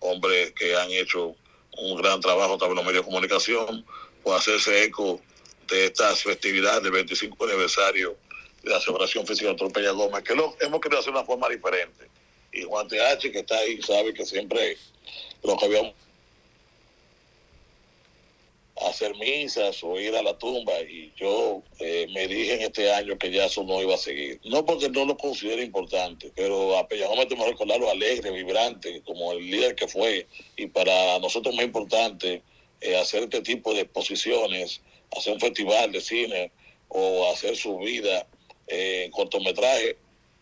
hombres 0.00 0.52
que 0.52 0.74
han 0.76 0.90
hecho 0.90 1.34
un 1.76 1.96
gran 2.00 2.20
trabajo 2.20 2.58
también 2.58 2.72
en 2.72 2.76
los 2.76 2.84
medios 2.84 3.04
de 3.04 3.10
comunicación, 3.10 3.84
por 4.22 4.36
hacerse 4.36 4.84
eco 4.84 5.20
de 5.68 5.86
estas 5.86 6.22
festividades 6.22 6.82
del 6.82 6.92
25 6.92 7.44
aniversario 7.44 8.16
de 8.62 8.70
la 8.70 8.80
celebración 8.80 9.26
física 9.26 9.48
doctor 9.48 9.72
Peña 9.72 9.90
Gómez, 9.92 10.24
que 10.24 10.34
lo 10.34 10.56
hemos 10.60 10.80
querido 10.80 11.00
hacer 11.00 11.12
de 11.12 11.18
una 11.18 11.26
forma 11.26 11.48
diferente. 11.48 12.08
Y 12.52 12.62
Juan 12.62 12.88
TH, 12.88 13.30
que 13.30 13.40
está 13.40 13.56
ahí, 13.58 13.80
sabe 13.82 14.14
que 14.14 14.24
siempre 14.24 14.76
lo 15.42 15.56
que 15.56 15.66
habíamos 15.66 15.94
hacer 18.86 19.14
misas 19.16 19.82
o 19.82 19.98
ir 19.98 20.14
a 20.14 20.22
la 20.22 20.38
tumba 20.38 20.72
y 20.80 21.12
yo 21.16 21.62
eh, 21.80 22.06
me 22.14 22.28
dije 22.28 22.54
en 22.54 22.62
este 22.62 22.92
año 22.92 23.18
que 23.18 23.30
ya 23.30 23.46
eso 23.46 23.64
no 23.64 23.82
iba 23.82 23.94
a 23.94 23.98
seguir. 23.98 24.40
No 24.44 24.64
porque 24.64 24.88
no 24.88 25.04
lo 25.04 25.16
considere 25.16 25.62
importante, 25.64 26.30
pero 26.34 26.78
a 26.78 26.86
Peña 26.86 27.06
Gómez 27.06 27.28
tenemos 27.28 27.46
que 27.46 27.52
recordarlo 27.52 27.90
alegre, 27.90 28.30
vibrante, 28.30 29.02
como 29.04 29.32
el 29.32 29.50
líder 29.50 29.74
que 29.74 29.88
fue. 29.88 30.26
Y 30.56 30.66
para 30.66 31.18
nosotros 31.18 31.52
es 31.52 31.56
más 31.56 31.66
importante 31.66 32.42
eh, 32.80 32.96
hacer 32.96 33.24
este 33.24 33.40
tipo 33.42 33.74
de 33.74 33.80
exposiciones, 33.80 34.80
hacer 35.16 35.32
un 35.32 35.40
festival 35.40 35.90
de 35.90 36.00
cine 36.00 36.52
o 36.88 37.30
hacer 37.32 37.56
su 37.56 37.78
vida 37.78 38.26
eh, 38.68 39.04
en 39.06 39.10
cortometraje 39.10 39.96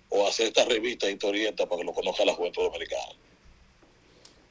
o 0.09 0.27
hacer 0.27 0.49
esta 0.49 0.65
revista 0.65 1.11
historieta 1.11 1.67
para 1.67 1.81
que 1.81 1.87
lo 1.87 1.93
conozca 1.93 2.25
la 2.25 2.35
juventud 2.35 2.63
dominicana. 2.65 3.13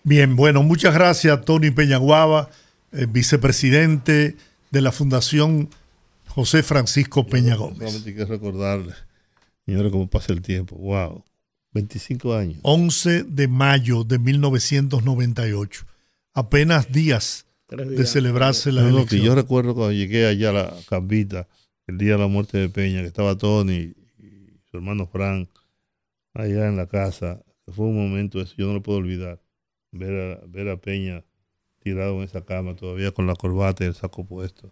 Bien, 0.04 0.36
bueno, 0.36 0.62
muchas 0.62 0.94
gracias, 0.94 1.44
Tony 1.46 1.72
Peñaguaba, 1.72 2.50
eh, 2.92 3.06
vicepresidente 3.08 4.36
de 4.72 4.82
la 4.82 4.92
Fundación 4.92 5.70
José 6.28 6.64
Francisco 6.64 7.26
Peña 7.26 7.56
Gómez. 7.56 7.78
Solamente 7.80 8.14
quiero 8.14 8.30
recordarle, 8.30 8.94
señores, 9.66 9.92
cómo 9.92 10.10
pasa 10.10 10.34
el 10.34 10.42
tiempo. 10.42 10.76
Wow, 10.76 11.24
25 11.72 12.34
años. 12.34 12.60
11 12.64 13.24
de 13.24 13.48
mayo 13.48 14.04
de 14.04 14.20
1998. 14.20 15.86
Apenas 16.34 16.92
días 16.92 17.46
de 17.70 18.06
celebrarse 18.06 18.72
la 18.72 18.82
No, 18.82 18.88
no, 18.88 18.94
que 18.94 19.16
elección. 19.16 19.22
yo 19.22 19.36
recuerdo 19.36 19.74
cuando 19.76 19.94
llegué 19.94 20.28
allá 20.28 20.50
a 20.50 20.54
la 20.54 20.74
Cambita, 20.90 21.48
el 21.88 21.98
día 21.98 22.14
de 22.14 22.20
la 22.20 22.28
muerte 22.28 22.58
de 22.58 22.70
Peña, 22.70 23.02
que 23.02 23.08
estaba 23.08 23.38
Tony 23.38 23.94
y 24.20 24.60
su 24.70 24.78
hermano 24.78 25.08
Frank 25.08 25.50
allá 26.34 26.68
en 26.68 26.76
la 26.76 26.88
casa, 26.88 27.42
fue 27.68 27.86
un 27.86 27.96
momento 27.96 28.42
eso, 28.42 28.54
yo 28.58 28.68
no 28.68 28.74
lo 28.74 28.84
puedo 28.84 29.00
olvidar. 29.00 29.42
Ver 29.92 30.40
a, 30.44 30.46
ver 30.48 30.70
a 30.70 30.78
Peña 30.78 31.24
tirado 31.86 32.16
en 32.16 32.24
esa 32.24 32.44
cama, 32.44 32.76
todavía 32.76 33.12
con 33.12 33.28
la 33.28 33.36
corbata 33.36 33.84
y 33.84 33.88
el 33.88 33.94
saco 33.94 34.26
puesto, 34.26 34.72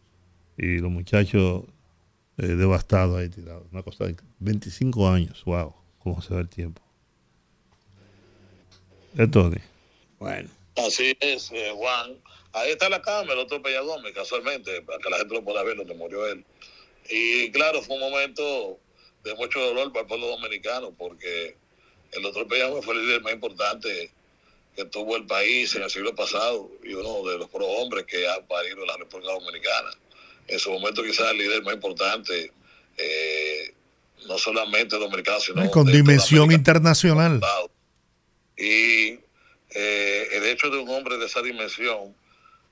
y 0.57 0.79
los 0.79 0.89
muchachos 0.89 1.65
eh, 2.39 2.47
devastados 2.47 3.19
ahí 3.19 3.29
tirados. 3.29 3.67
Una 3.71 3.83
cosa, 3.83 4.05
de 4.05 4.15
25 4.39 5.07
años, 5.07 5.43
wow, 5.45 5.75
cómo 5.99 6.23
se 6.23 6.33
va 6.33 6.41
el 6.41 6.49
tiempo. 6.49 6.81
Es 9.15 9.29
Tony. 9.29 9.57
Bueno, 10.17 10.49
Así 10.75 11.15
es, 11.19 11.51
eh, 11.51 11.71
Juan. 11.75 12.17
Ahí 12.51 12.71
está 12.71 12.89
la 12.89 12.99
cámara, 12.99 13.33
el 13.33 13.39
otro 13.39 13.61
Peña 13.61 13.81
Gómez, 13.81 14.11
casualmente, 14.13 14.81
para 14.81 14.97
que 14.97 15.09
la 15.11 15.17
gente 15.17 15.35
lo 15.35 15.43
pueda 15.43 15.61
ver 15.61 15.77
donde 15.77 15.93
murió 15.93 16.25
él. 16.25 16.43
Y 17.11 17.51
claro, 17.51 17.83
fue 17.83 17.95
un 17.95 18.01
momento 18.09 18.79
de 19.23 19.35
mucho 19.35 19.59
dolor 19.59 19.91
para 19.91 20.01
el 20.01 20.07
pueblo 20.07 20.29
dominicano, 20.29 20.91
porque 20.97 21.55
el 22.11 22.25
otro 22.25 22.47
Peña 22.47 22.69
Gómez 22.69 22.85
fue 22.85 22.95
el 22.95 23.05
líder 23.05 23.21
más 23.21 23.33
importante 23.33 24.11
que 24.75 24.85
tuvo 24.85 25.15
el 25.15 25.25
país 25.25 25.75
en 25.75 25.83
el 25.83 25.89
siglo 25.89 26.15
pasado 26.15 26.69
y 26.83 26.93
uno 26.93 27.29
de 27.29 27.37
los 27.37 27.49
prohombres 27.49 28.05
que 28.05 28.27
ha 28.27 28.41
parido 28.47 28.85
la 28.85 28.97
República 28.97 29.33
Dominicana. 29.33 29.91
En 30.47 30.59
su 30.59 30.71
momento 30.71 31.03
quizás 31.03 31.31
el 31.31 31.37
líder 31.37 31.61
más 31.63 31.75
importante, 31.75 32.51
eh, 32.97 33.73
no 34.27 34.37
solamente 34.37 34.97
dominicano, 34.97 35.39
sino 35.39 35.69
con 35.71 35.85
dimensión 35.85 36.51
internacional. 36.51 37.39
Y 38.57 39.19
eh, 39.75 40.27
el 40.33 40.43
hecho 40.45 40.69
de 40.69 40.77
un 40.79 40.89
hombre 40.89 41.17
de 41.17 41.25
esa 41.25 41.41
dimensión 41.41 42.15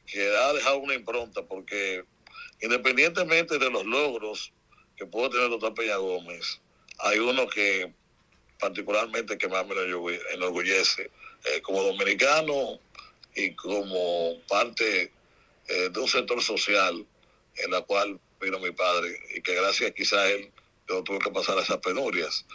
que 0.06 0.28
ha 0.36 0.54
dejado 0.54 0.78
una 0.80 0.94
impronta, 0.96 1.44
porque 1.44 2.04
independientemente 2.62 3.58
de 3.58 3.70
los 3.70 3.86
logros 3.86 4.52
que 4.98 5.06
puede 5.06 5.30
tener 5.30 5.46
el 5.46 5.52
doctor 5.52 5.74
Peña 5.74 5.98
Gómez, 5.98 6.60
hay 7.00 7.20
uno 7.20 7.48
que 7.48 7.92
particularmente 8.60 9.38
que 9.38 9.48
más 9.48 9.66
me 9.66 9.74
enorgulle- 9.76 10.22
enorgullece 10.34 11.10
eh, 11.46 11.62
como 11.62 11.84
dominicano 11.84 12.80
y 13.36 13.54
como 13.56 14.40
parte 14.48 15.12
eh, 15.68 15.90
de 15.90 16.00
un 16.00 16.08
sector 16.08 16.42
social 16.42 17.06
en 17.58 17.72
la 17.72 17.82
cual 17.82 18.20
vino 18.40 18.60
mi 18.60 18.72
padre 18.72 19.20
y 19.36 19.42
que 19.42 19.56
gracias 19.56 19.92
quizá 19.92 20.22
a 20.22 20.30
él 20.30 20.52
yo 20.88 21.04
tuve 21.04 21.20
que 21.20 21.32
pasar 21.32 21.58
esas 21.58 21.78
penurias. 21.78 22.46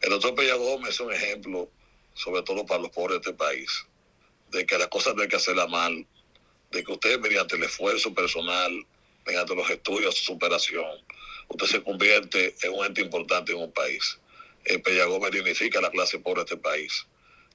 El 0.00 0.10
doctor 0.10 0.34
Peña 0.34 0.54
Gómez 0.54 0.90
es 0.90 1.00
un 1.00 1.12
ejemplo 1.12 1.68
sobre 2.14 2.42
todo 2.42 2.66
para 2.66 2.82
los 2.82 2.90
pobres 2.90 3.20
de 3.20 3.30
este 3.30 3.32
país, 3.32 3.86
de 4.50 4.66
que 4.66 4.78
las 4.78 4.88
cosas 4.88 5.14
no 5.14 5.22
hay 5.22 5.28
que 5.28 5.36
hacerlas 5.36 5.68
mal, 5.68 6.06
de 6.70 6.84
que 6.84 6.92
usted 6.92 7.18
mediante 7.18 7.56
el 7.56 7.62
esfuerzo 7.62 8.12
personal, 8.12 8.72
mediante 9.26 9.54
los 9.54 9.68
estudios, 9.70 10.16
su 10.16 10.24
superación, 10.24 11.04
usted 11.48 11.66
se 11.66 11.82
convierte 11.82 12.54
en 12.62 12.72
un 12.72 12.84
ente 12.84 13.00
importante 13.00 13.52
en 13.52 13.58
un 13.58 13.72
país. 13.72 14.18
El 14.64 14.82
Peña 14.82 15.04
Gómez 15.04 15.30
dignifica 15.30 15.78
a 15.78 15.82
la 15.82 15.90
clase 15.90 16.18
pobre 16.18 16.40
de 16.40 16.44
este 16.44 16.56
país, 16.56 17.06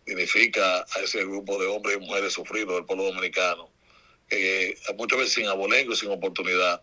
dignifica 0.05 0.79
a 0.79 0.99
ese 1.03 1.23
grupo 1.25 1.59
de 1.59 1.67
hombres 1.67 1.97
y 1.97 1.99
mujeres 1.99 2.33
sufridos 2.33 2.75
del 2.75 2.85
pueblo 2.85 3.05
dominicano, 3.05 3.69
que 4.29 4.69
eh, 4.69 4.77
muchas 4.97 5.19
veces 5.19 5.33
sin 5.33 5.47
abolengo 5.47 5.93
y 5.93 5.95
sin 5.95 6.11
oportunidad 6.11 6.81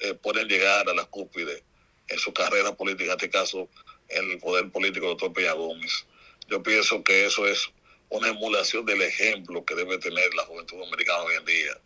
eh, 0.00 0.14
pueden 0.14 0.48
llegar 0.48 0.88
a 0.88 0.94
la 0.94 1.04
cúspide 1.04 1.62
en 2.08 2.18
su 2.18 2.32
carrera 2.32 2.76
política, 2.76 3.12
en 3.12 3.16
este 3.16 3.30
caso 3.30 3.68
en 4.08 4.30
el 4.30 4.38
poder 4.38 4.70
político 4.70 5.06
del 5.06 5.16
doctor 5.16 5.32
Peña 5.32 5.52
Gómez. 5.52 6.06
Yo 6.48 6.62
pienso 6.62 7.02
que 7.02 7.26
eso 7.26 7.46
es 7.46 7.70
una 8.08 8.28
emulación 8.28 8.84
del 8.84 9.02
ejemplo 9.02 9.64
que 9.64 9.74
debe 9.74 9.98
tener 9.98 10.32
la 10.34 10.44
juventud 10.44 10.78
dominicana 10.78 11.22
hoy 11.22 11.34
en 11.34 11.44
día. 11.44 11.80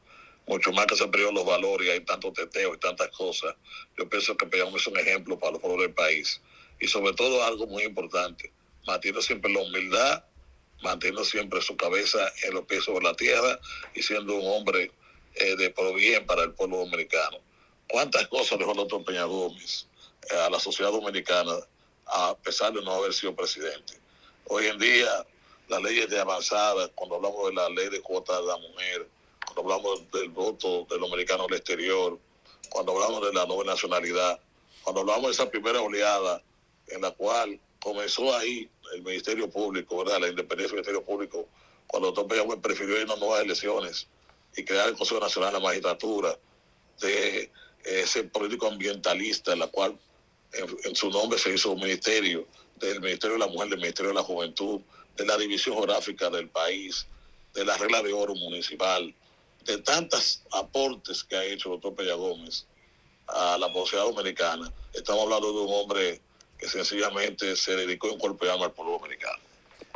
Mucho 0.47 0.73
más 0.73 0.86
que 0.86 0.97
se 0.97 1.05
han 1.05 1.11
perdido 1.11 1.32
los 1.32 1.47
valores 1.47 1.86
y 1.86 1.90
hay 1.90 2.01
tanto 2.01 2.32
teteo 2.32 2.74
y 2.74 2.78
tantas 2.78 3.09
cosas. 3.09 3.55
Yo 3.97 4.09
pienso 4.09 4.36
que 4.36 4.47
Peña 4.47 4.65
Gómez 4.65 4.82
es 4.82 4.89
un 4.89 4.98
ejemplo 4.98 5.39
para 5.39 5.52
los 5.52 5.61
pueblos 5.61 5.82
del 5.82 5.94
país. 5.94 6.40
Y 6.78 6.89
sobre 6.89 7.15
todo 7.15 7.43
algo 7.44 7.66
muy 7.66 7.85
importante, 7.85 8.52
mantiene 8.86 9.23
siempre 9.23 9.52
la 9.52 9.61
humildad, 9.61 10.24
manteniendo 10.82 11.24
siempre 11.24 11.61
su 11.61 11.77
cabeza 11.77 12.19
en 12.44 12.55
los 12.55 12.65
pies 12.65 12.85
sobre 12.85 13.05
la 13.05 13.15
tierra 13.15 13.59
y 13.94 14.02
siendo 14.02 14.35
un 14.35 14.47
hombre 14.47 14.93
eh, 15.35 15.57
de 15.57 15.70
pro 15.70 15.94
bien 15.94 16.27
para 16.27 16.43
el 16.43 16.52
pueblo 16.52 16.78
dominicano. 16.78 17.39
¿Cuántas 17.89 18.28
cosas 18.28 18.59
dejó 18.59 18.73
el 18.73 18.78
doctor 18.78 19.05
Peña 19.05 19.24
Gómez 19.24 19.86
eh, 20.31 20.36
a 20.36 20.51
la 20.51 20.61
sociedad 20.61 20.93
dominicana 20.93 21.55
a 22.07 22.36
pesar 22.36 22.73
de 22.73 22.82
no 22.82 22.93
haber 22.93 23.12
sido 23.12 23.35
presidente? 23.35 23.94
Hoy 24.48 24.66
en 24.66 24.78
día, 24.78 25.27
las 25.69 25.82
leyes 25.82 26.09
de 26.09 26.19
avanzada, 26.19 26.89
cuando 26.94 27.16
hablamos 27.16 27.47
de 27.48 27.55
la 27.55 27.69
ley 27.69 27.89
de 27.89 28.01
cuota 28.01 28.40
de 28.40 28.47
la 28.47 28.57
mujer, 28.57 29.09
cuando 29.44 29.62
hablamos 29.62 30.11
del 30.12 30.28
voto 30.31 30.86
del 30.90 31.01
dominicano 31.01 31.47
al 31.48 31.55
exterior, 31.55 32.19
cuando 32.69 32.93
hablamos 32.93 33.27
de 33.27 33.32
la 33.32 33.47
nueva 33.47 33.65
nacionalidad, 33.65 34.40
cuando 34.82 35.02
hablamos 35.02 35.24
de 35.24 35.31
esa 35.31 35.51
primera 35.51 35.81
oleada 35.81 36.43
en 36.89 37.02
la 37.02 37.11
cual 37.12 37.61
comenzó 37.81 38.35
ahí 38.36 38.69
el 38.94 39.02
Ministerio 39.02 39.48
Público, 39.51 39.98
¿verdad? 39.98 40.20
La 40.20 40.28
independencia 40.28 40.77
del 40.77 40.85
Ministerio 40.85 41.05
Público, 41.05 41.48
cuando 41.86 42.09
el 42.09 42.15
doctor 42.15 42.31
Peña 42.31 42.47
Gómez 42.47 42.61
prefirió 42.62 43.01
ir 43.01 43.11
a 43.11 43.16
nuevas 43.16 43.43
elecciones 43.43 44.07
y 44.57 44.65
crear 44.65 44.89
el 44.89 44.97
Consejo 44.97 45.20
Nacional 45.20 45.52
de 45.52 45.59
la 45.59 45.65
Magistratura, 45.65 46.39
de 47.01 47.51
ese 47.85 48.24
político 48.24 48.66
ambientalista, 48.66 49.52
en 49.52 49.61
la 49.61 49.66
cual 49.69 49.98
en, 50.52 50.77
en 50.85 50.94
su 50.94 51.11
nombre 51.11 51.39
se 51.39 51.55
hizo 51.55 51.73
un 51.73 51.81
ministerio, 51.81 52.47
del 52.81 53.01
Ministerio 53.01 53.35
de 53.35 53.40
la 53.40 53.47
Mujer, 53.47 53.69
del 53.69 53.78
Ministerio 53.78 54.11
de 54.11 54.15
la 54.15 54.23
Juventud, 54.23 54.81
de 55.16 55.27
la 55.27 55.36
división 55.36 55.77
geográfica 55.77 56.31
del 56.31 56.48
país, 56.48 57.07
de 57.55 57.65
la 57.65 57.77
regla 57.77 58.02
de 58.02 58.12
oro 58.12 58.35
municipal, 58.35 59.15
de 59.65 59.78
tantos 59.78 60.43
aportes 60.52 61.23
que 61.24 61.36
ha 61.36 61.44
hecho 61.44 61.69
el 61.69 61.81
doctor 61.81 61.94
Peña 61.94 62.15
Gómez 62.15 62.66
a 63.27 63.59
la 63.59 63.73
sociedad 63.73 64.05
dominicana. 64.05 64.73
Estamos 64.94 65.24
hablando 65.24 65.52
de 65.52 65.59
un 65.61 65.74
hombre 65.74 66.20
que 66.61 66.69
sencillamente 66.69 67.57
se 67.57 67.74
dedicó 67.74 68.12
en 68.12 68.19
cuerpo 68.19 68.45
y 68.45 68.49
alma 68.49 68.66
al 68.66 68.73
pueblo 68.73 68.93
dominicano. 68.93 69.39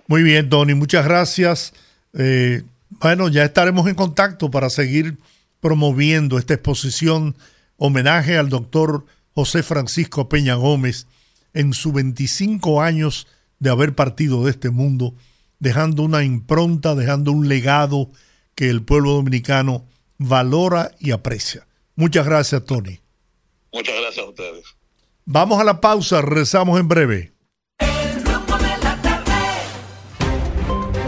Muy 0.07 0.23
bien, 0.23 0.49
Tony, 0.49 0.75
muchas 0.75 1.05
gracias. 1.05 1.73
Eh, 2.15 2.63
bueno, 2.89 3.29
ya 3.29 3.45
estaremos 3.45 3.87
en 3.89 3.95
contacto 3.95 4.51
para 4.51 4.71
seguir 4.71 5.19
promoviendo 5.61 6.39
esta 6.39 6.55
exposición 6.55 7.37
homenaje 7.77 8.37
al 8.37 8.49
doctor 8.49 9.05
José 9.35 9.63
Francisco 9.63 10.29
Peña 10.29 10.55
Gómez 10.55 11.07
en 11.55 11.73
sus 11.73 11.93
25 11.93 12.83
años 12.83 13.27
de 13.59 13.71
haber 13.71 13.95
partido 13.95 14.45
de 14.45 14.51
este 14.51 14.71
mundo, 14.71 15.15
dejando 15.59 16.03
una 16.03 16.25
impronta, 16.25 16.95
dejando 16.95 17.33
un 17.33 17.49
legado 17.49 18.11
que 18.55 18.69
el 18.69 18.83
pueblo 18.83 19.13
dominicano 19.13 19.85
valora 20.19 20.93
y 21.01 21.11
aprecia. 21.11 21.67
Muchas 21.97 22.27
gracias, 22.27 22.65
Tony. 22.65 23.01
Muchas 23.73 23.95
gracias 24.01 24.25
a 24.25 24.29
ustedes. 24.29 24.65
Vamos 25.27 25.59
a 25.59 25.65
la 25.65 25.81
pausa, 25.81 26.21
rezamos 26.21 26.79
en 26.79 26.87
breve. 26.87 27.33
El 27.79 28.23
rumbo 28.23 28.59
de 28.59 28.77
la 28.83 29.01
tarde. 29.01 29.33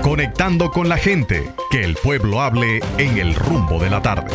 Conectando 0.02 0.70
con 0.70 0.88
la 0.88 0.97
gente, 0.97 1.52
que 1.70 1.84
el 1.84 1.97
pueblo 1.97 2.40
hable 2.40 2.80
en 2.97 3.18
el 3.18 3.34
rumbo 3.34 3.78
de 3.78 3.90
la 3.90 4.01
tarde. 4.01 4.34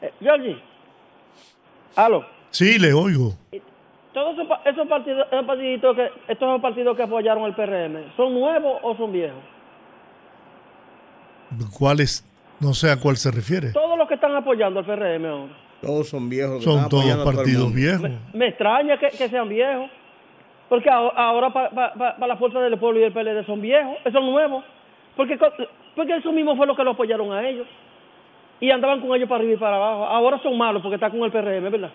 Eh, 0.00 0.12
Georgie. 0.20 0.56
Aló. 1.96 2.24
Sí, 2.50 2.78
le 2.78 2.92
oigo. 2.92 3.34
Todos 4.14 4.34
esos, 4.34 4.46
pa- 4.48 4.62
esos 4.64 4.88
partidos, 4.88 5.26
esos 5.30 5.96
que, 5.96 6.08
estos 6.32 6.60
partidos 6.60 6.96
que 6.96 7.02
apoyaron 7.02 7.44
el 7.44 7.54
PRM, 7.54 8.16
¿son 8.16 8.34
nuevos 8.34 8.80
o 8.82 8.96
son 8.96 9.12
viejos? 9.12 9.38
¿Cuáles? 11.78 12.24
No 12.60 12.74
sé 12.74 12.90
a 12.90 12.98
cuál 13.00 13.16
se 13.16 13.30
refiere. 13.30 13.72
Todos 13.72 13.96
los 13.96 14.08
que 14.08 14.14
están 14.14 14.34
apoyando 14.34 14.80
al 14.80 14.86
PRM 14.86 15.24
ahora. 15.26 15.52
Todos 15.80 16.08
son 16.08 16.28
viejos. 16.28 16.62
Son 16.64 16.88
todos 16.88 17.04
partidos 17.24 17.72
viejos. 17.72 18.10
Me 18.34 18.48
extraña 18.48 18.98
que, 18.98 19.08
que 19.10 19.28
sean 19.28 19.48
viejos. 19.48 19.90
Porque 20.68 20.90
aho- 20.90 21.12
ahora 21.16 21.50
para 21.52 22.26
la 22.26 22.36
fuerza 22.36 22.60
del 22.60 22.76
pueblo 22.78 23.00
y 23.00 23.04
el 23.04 23.12
PLD 23.12 23.46
son 23.46 23.60
viejos, 23.60 23.96
eh, 24.04 24.10
son 24.12 24.26
nuevos. 24.26 24.64
Porque, 25.16 25.38
porque 25.96 26.16
eso 26.16 26.32
mismo 26.32 26.56
fue 26.56 26.66
lo 26.66 26.74
que 26.76 26.84
lo 26.84 26.90
apoyaron 26.90 27.32
a 27.32 27.48
ellos. 27.48 27.66
Y 28.60 28.70
andaban 28.70 29.00
con 29.00 29.14
ellos 29.16 29.28
para 29.28 29.38
arriba 29.40 29.54
y 29.54 29.56
para 29.56 29.76
abajo. 29.76 30.04
Ahora 30.06 30.38
son 30.42 30.58
malos 30.58 30.82
porque 30.82 30.96
están 30.96 31.12
con 31.12 31.22
el 31.22 31.30
PRM, 31.30 31.70
¿verdad? 31.70 31.90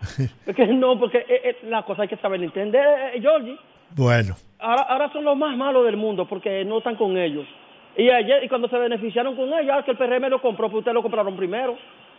porque 0.44 0.66
no, 0.66 0.98
porque 0.98 1.18
eh, 1.18 1.40
eh, 1.44 1.56
la 1.68 1.82
cosa 1.84 2.02
hay 2.02 2.08
que 2.08 2.16
saber 2.16 2.42
entender, 2.42 3.14
eh, 3.14 3.20
Georgie. 3.20 3.56
Bueno, 3.90 4.34
Ahora, 4.58 4.82
ahora 4.82 5.12
son 5.12 5.24
los 5.24 5.36
más 5.36 5.56
malos 5.56 5.84
del 5.84 5.96
mundo 5.96 6.26
porque 6.26 6.64
no 6.64 6.78
están 6.78 6.96
con 6.96 7.16
ellos. 7.16 7.46
Y 7.96 8.08
ayer, 8.10 8.42
y 8.44 8.48
cuando 8.48 8.68
se 8.68 8.76
beneficiaron 8.76 9.36
con 9.36 9.52
ellos, 9.52 9.70
ah, 9.72 9.84
que 9.84 9.92
el 9.92 9.96
PRM 9.96 10.28
lo 10.28 10.40
compró, 10.42 10.68
pues 10.68 10.80
ustedes 10.80 10.94
lo 10.94 11.02
compraron 11.02 11.36
primero. 11.36 11.76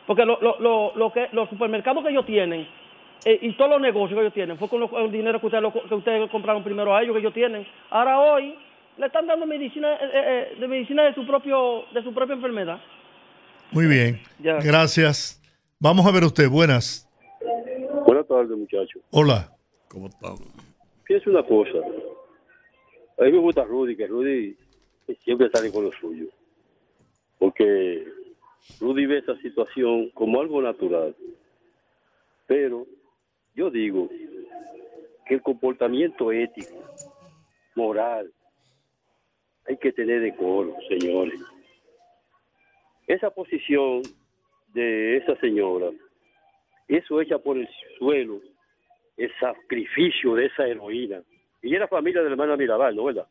Porque 0.07 0.23
lo, 0.25 0.39
lo, 0.41 0.57
lo, 0.59 0.93
lo 0.95 1.11
que, 1.11 1.27
los 1.31 1.49
supermercados 1.49 2.03
que 2.03 2.11
ellos 2.11 2.25
tienen 2.25 2.67
eh, 3.25 3.39
y 3.41 3.53
todos 3.53 3.71
los 3.71 3.81
negocios 3.81 4.15
que 4.17 4.21
ellos 4.21 4.33
tienen 4.33 4.57
fue 4.57 4.69
con 4.69 4.79
lo- 4.79 4.99
el 4.99 5.11
dinero 5.11 5.39
que 5.39 5.47
ustedes, 5.47 5.63
lo- 5.63 5.73
que 5.73 5.95
ustedes 5.95 6.29
compraron 6.29 6.63
primero 6.63 6.95
a 6.95 7.01
ellos, 7.01 7.13
que 7.13 7.19
ellos 7.21 7.33
tienen. 7.33 7.65
Ahora 7.89 8.19
hoy 8.19 8.55
le 8.97 9.05
están 9.07 9.25
dando 9.25 9.45
medicina 9.47 9.95
eh, 9.95 10.09
eh, 10.13 10.55
de 10.59 10.67
medicina 10.67 11.03
de 11.03 11.13
su 11.15 11.25
propio 11.25 11.85
de 11.93 12.03
su 12.03 12.13
propia 12.13 12.35
enfermedad. 12.35 12.79
muy 13.71 13.87
bien. 13.87 14.21
Ya. 14.39 14.59
Gracias. 14.59 15.41
Vamos 15.79 16.05
a 16.05 16.11
ver 16.11 16.23
usted. 16.23 16.47
Buenas. 16.49 17.09
Buenas 18.05 18.27
tardes, 18.27 18.55
muchachos. 18.55 19.01
Hola. 19.11 19.49
¿Cómo 19.89 20.07
están? 20.07 20.35
Pienso 21.03 21.29
una 21.31 21.41
cosa. 21.43 21.79
A 23.19 23.23
mí 23.23 23.31
me 23.31 23.39
gusta 23.39 23.63
Rudy, 23.63 23.95
que 23.95 24.05
Rudy 24.07 24.55
siempre 25.23 25.49
sale 25.49 25.71
con 25.71 25.85
lo 25.85 25.91
suyo. 25.91 26.27
Porque 27.37 28.07
Rudy 28.79 29.05
ve 29.05 29.19
esa 29.19 29.35
situación 29.37 30.09
como 30.11 30.41
algo 30.41 30.61
natural. 30.61 31.15
Pero 32.47 32.85
yo 33.55 33.69
digo 33.69 34.09
que 35.25 35.35
el 35.35 35.41
comportamiento 35.41 36.31
ético, 36.31 36.75
moral, 37.75 38.31
hay 39.67 39.77
que 39.77 39.91
tener 39.91 40.21
decoro, 40.21 40.75
señores. 40.87 41.39
Esa 43.07 43.29
posición 43.29 44.01
de 44.73 45.17
esa 45.17 45.35
señora, 45.39 45.91
eso 46.87 47.21
hecha 47.21 47.37
por 47.39 47.57
el 47.57 47.67
suelo, 47.97 48.41
el 49.17 49.31
sacrificio 49.39 50.35
de 50.35 50.47
esa 50.47 50.67
heroína. 50.67 51.21
Y 51.61 51.73
era 51.75 51.87
familia 51.87 52.21
de 52.21 52.27
la 52.27 52.33
hermana 52.33 52.57
Mirabal, 52.57 52.95
¿no 52.95 53.05
verdad? 53.05 53.27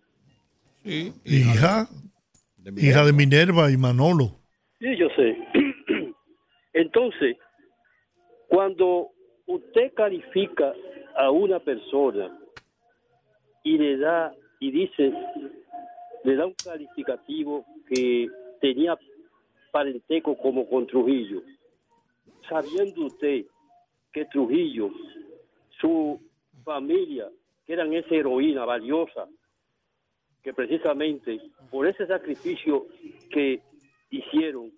Sí. 0.84 1.12
Hija, 1.24 1.88
De 2.58 2.86
hija 2.86 3.04
de 3.04 3.12
Minerva 3.12 3.70
y 3.70 3.76
Manolo. 3.76 4.32
Sí, 4.78 4.96
yo 4.96 5.08
sé. 5.16 5.36
Entonces, 6.74 7.36
cuando 8.48 9.08
usted 9.46 9.94
califica 9.94 10.74
a 11.16 11.30
una 11.30 11.58
persona 11.58 12.38
y 13.62 13.78
le 13.78 13.96
da, 13.96 14.34
y 14.60 14.70
dice, 14.70 15.12
le 16.24 16.36
da 16.36 16.46
un 16.46 16.54
calificativo 16.62 17.64
que 17.88 18.28
tenía 18.60 18.98
parentesco 19.72 20.36
como 20.36 20.68
con 20.68 20.86
Trujillo, 20.86 21.42
sabiendo 22.48 23.06
usted 23.06 23.46
que 24.12 24.26
Trujillo, 24.26 24.90
su 25.80 26.20
familia, 26.62 27.28
que 27.66 27.72
eran 27.72 27.92
esa 27.94 28.14
heroína 28.14 28.64
valiosa, 28.64 29.26
que 30.44 30.52
precisamente 30.52 31.40
por 31.70 31.88
ese 31.88 32.06
sacrificio 32.06 32.86
que 33.30 33.62
hicieron, 34.10 34.70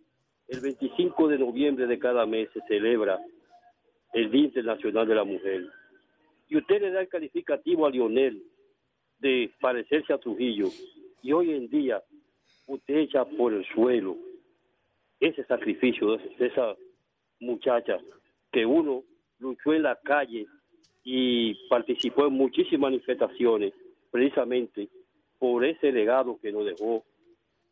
el 0.47 0.61
25 0.61 1.27
de 1.27 1.39
noviembre 1.39 1.89
de 1.89 1.99
cada 1.99 2.25
mes 2.25 2.49
se 2.55 2.61
celebra 2.69 3.19
el 4.13 4.31
Día 4.31 4.45
Internacional 4.45 5.09
de 5.09 5.15
la 5.17 5.25
Mujer. 5.25 5.67
Y 6.49 6.57
usted 6.57 6.81
le 6.81 6.93
da 6.93 7.01
el 7.01 7.09
calificativo 7.09 7.85
a 7.85 7.91
Lionel 7.91 8.45
de 9.19 9.51
parecerse 9.61 10.13
a 10.13 10.19
Trujillo. 10.19 10.69
Y 11.21 11.33
hoy 11.33 11.51
en 11.51 11.69
día 11.69 12.01
usted 12.69 12.99
echa 12.99 13.25
por 13.25 13.53
el 13.53 13.67
suelo 13.67 14.17
ese 15.19 15.45
sacrificio 15.47 16.17
de, 16.17 16.47
esa 16.47 16.77
muchacha 17.41 17.99
que 18.53 18.65
uno 18.65 19.03
luchó 19.41 19.73
en 19.73 19.83
la 19.83 19.97
calle 19.97 20.47
y 21.03 21.55
participó 21.69 22.29
en 22.29 22.35
muchísimas 22.35 22.93
manifestaciones 22.93 23.73
precisamente 24.13 24.89
por 25.39 25.65
ese 25.65 25.93
legado 25.93 26.39
que 26.41 26.53
nos 26.53 26.65
dejó, 26.65 27.05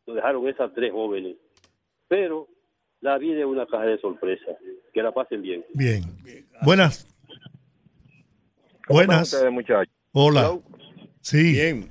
nos 0.07 0.15
dejaron 0.15 0.47
esas 0.47 0.73
tres 0.73 0.91
jóvenes. 0.91 1.37
Pero 2.07 2.47
la 3.01 3.17
vida 3.17 3.39
es 3.39 3.45
una 3.45 3.65
caja 3.65 3.85
de 3.85 3.97
sorpresas. 3.99 4.57
Que 4.93 5.03
la 5.03 5.11
pasen 5.11 5.41
bien. 5.41 5.65
Bien. 5.73 6.01
Buenas. 6.63 7.07
Buenas. 8.87 9.33
ustedes, 9.33 9.51
muchachos? 9.51 9.93
Hola. 10.13 10.57
Sí. 11.21 11.53
Bien. 11.53 11.89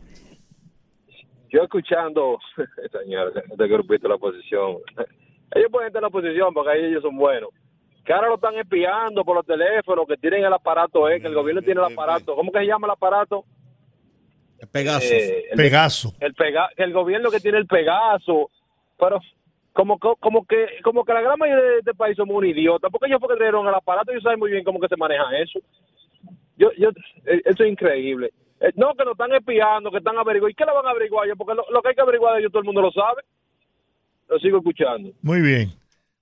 Yo 1.50 1.62
escuchando, 1.62 2.38
señor, 3.04 3.32
este 3.48 3.68
grupito 3.68 4.02
de 4.02 4.08
la 4.08 4.14
oposición, 4.16 4.78
ellos 5.54 5.70
pueden 5.70 5.88
estar 5.88 6.00
en 6.00 6.02
la 6.02 6.08
oposición 6.08 6.54
porque 6.54 6.70
ahí 6.70 6.84
ellos 6.84 7.02
son 7.02 7.16
buenos. 7.16 7.50
Que 8.04 8.12
ahora 8.12 8.28
lo 8.28 8.34
están 8.34 8.56
espiando 8.56 9.24
por 9.24 9.36
los 9.36 9.46
teléfonos, 9.46 10.06
que 10.06 10.16
tienen 10.16 10.44
el 10.44 10.52
aparato, 10.52 11.08
eh, 11.08 11.20
que 11.20 11.26
el 11.26 11.34
gobierno 11.34 11.62
tiene 11.62 11.80
el 11.80 11.92
aparato. 11.92 12.34
¿Cómo 12.34 12.52
que 12.52 12.58
se 12.58 12.66
llama 12.66 12.86
el 12.86 12.92
aparato? 12.92 13.44
Pegasus. 14.66 15.10
Eh, 15.10 15.44
el- 15.50 15.56
Pegaso. 15.56 16.14
el 16.20 16.34
pega, 16.34 16.68
el 16.76 16.92
gobierno 16.92 17.30
que 17.30 17.40
tiene 17.40 17.58
el 17.58 17.66
Pegaso, 17.66 18.50
pero 18.98 19.20
como 19.72 19.98
que, 19.98 20.08
como 20.20 20.44
que 20.46 20.66
como 20.82 21.04
que 21.04 21.12
la 21.12 21.20
gran 21.22 21.38
mayoría 21.38 21.64
de 21.64 21.78
este 21.80 21.94
país 21.94 22.16
somos 22.16 22.36
un 22.36 22.46
idiota, 22.46 22.88
porque 22.90 23.06
ellos 23.08 23.18
porque 23.20 23.36
trajeron 23.36 23.66
el 23.66 23.74
aparato, 23.74 24.10
ellos 24.12 24.22
saben 24.22 24.38
muy 24.38 24.50
bien 24.50 24.64
cómo 24.64 24.78
que 24.80 24.88
se 24.88 24.96
maneja 24.96 25.24
eso. 25.42 25.58
Yo, 26.56 26.68
yo, 26.78 26.90
eh, 27.26 27.42
eso 27.44 27.64
es 27.64 27.70
increíble. 27.72 28.30
Eh, 28.60 28.70
no, 28.76 28.94
que 28.94 29.04
nos 29.04 29.12
están 29.12 29.32
espiando, 29.32 29.90
que 29.90 29.98
están 29.98 30.16
averiguando. 30.16 30.50
¿Y 30.50 30.54
qué 30.54 30.64
le 30.64 30.72
van 30.72 30.86
a 30.86 30.90
averiguar 30.90 31.26
ellos? 31.26 31.36
Porque 31.36 31.54
lo, 31.54 31.64
lo 31.72 31.82
que 31.82 31.88
hay 31.88 31.94
que 31.96 32.00
averiguar 32.00 32.34
de 32.34 32.40
ellos 32.40 32.52
todo 32.52 32.60
el 32.60 32.66
mundo 32.66 32.80
lo 32.82 32.92
sabe. 32.92 33.22
Lo 34.28 34.38
sigo 34.38 34.58
escuchando. 34.58 35.10
Muy 35.22 35.40
bien. 35.40 35.72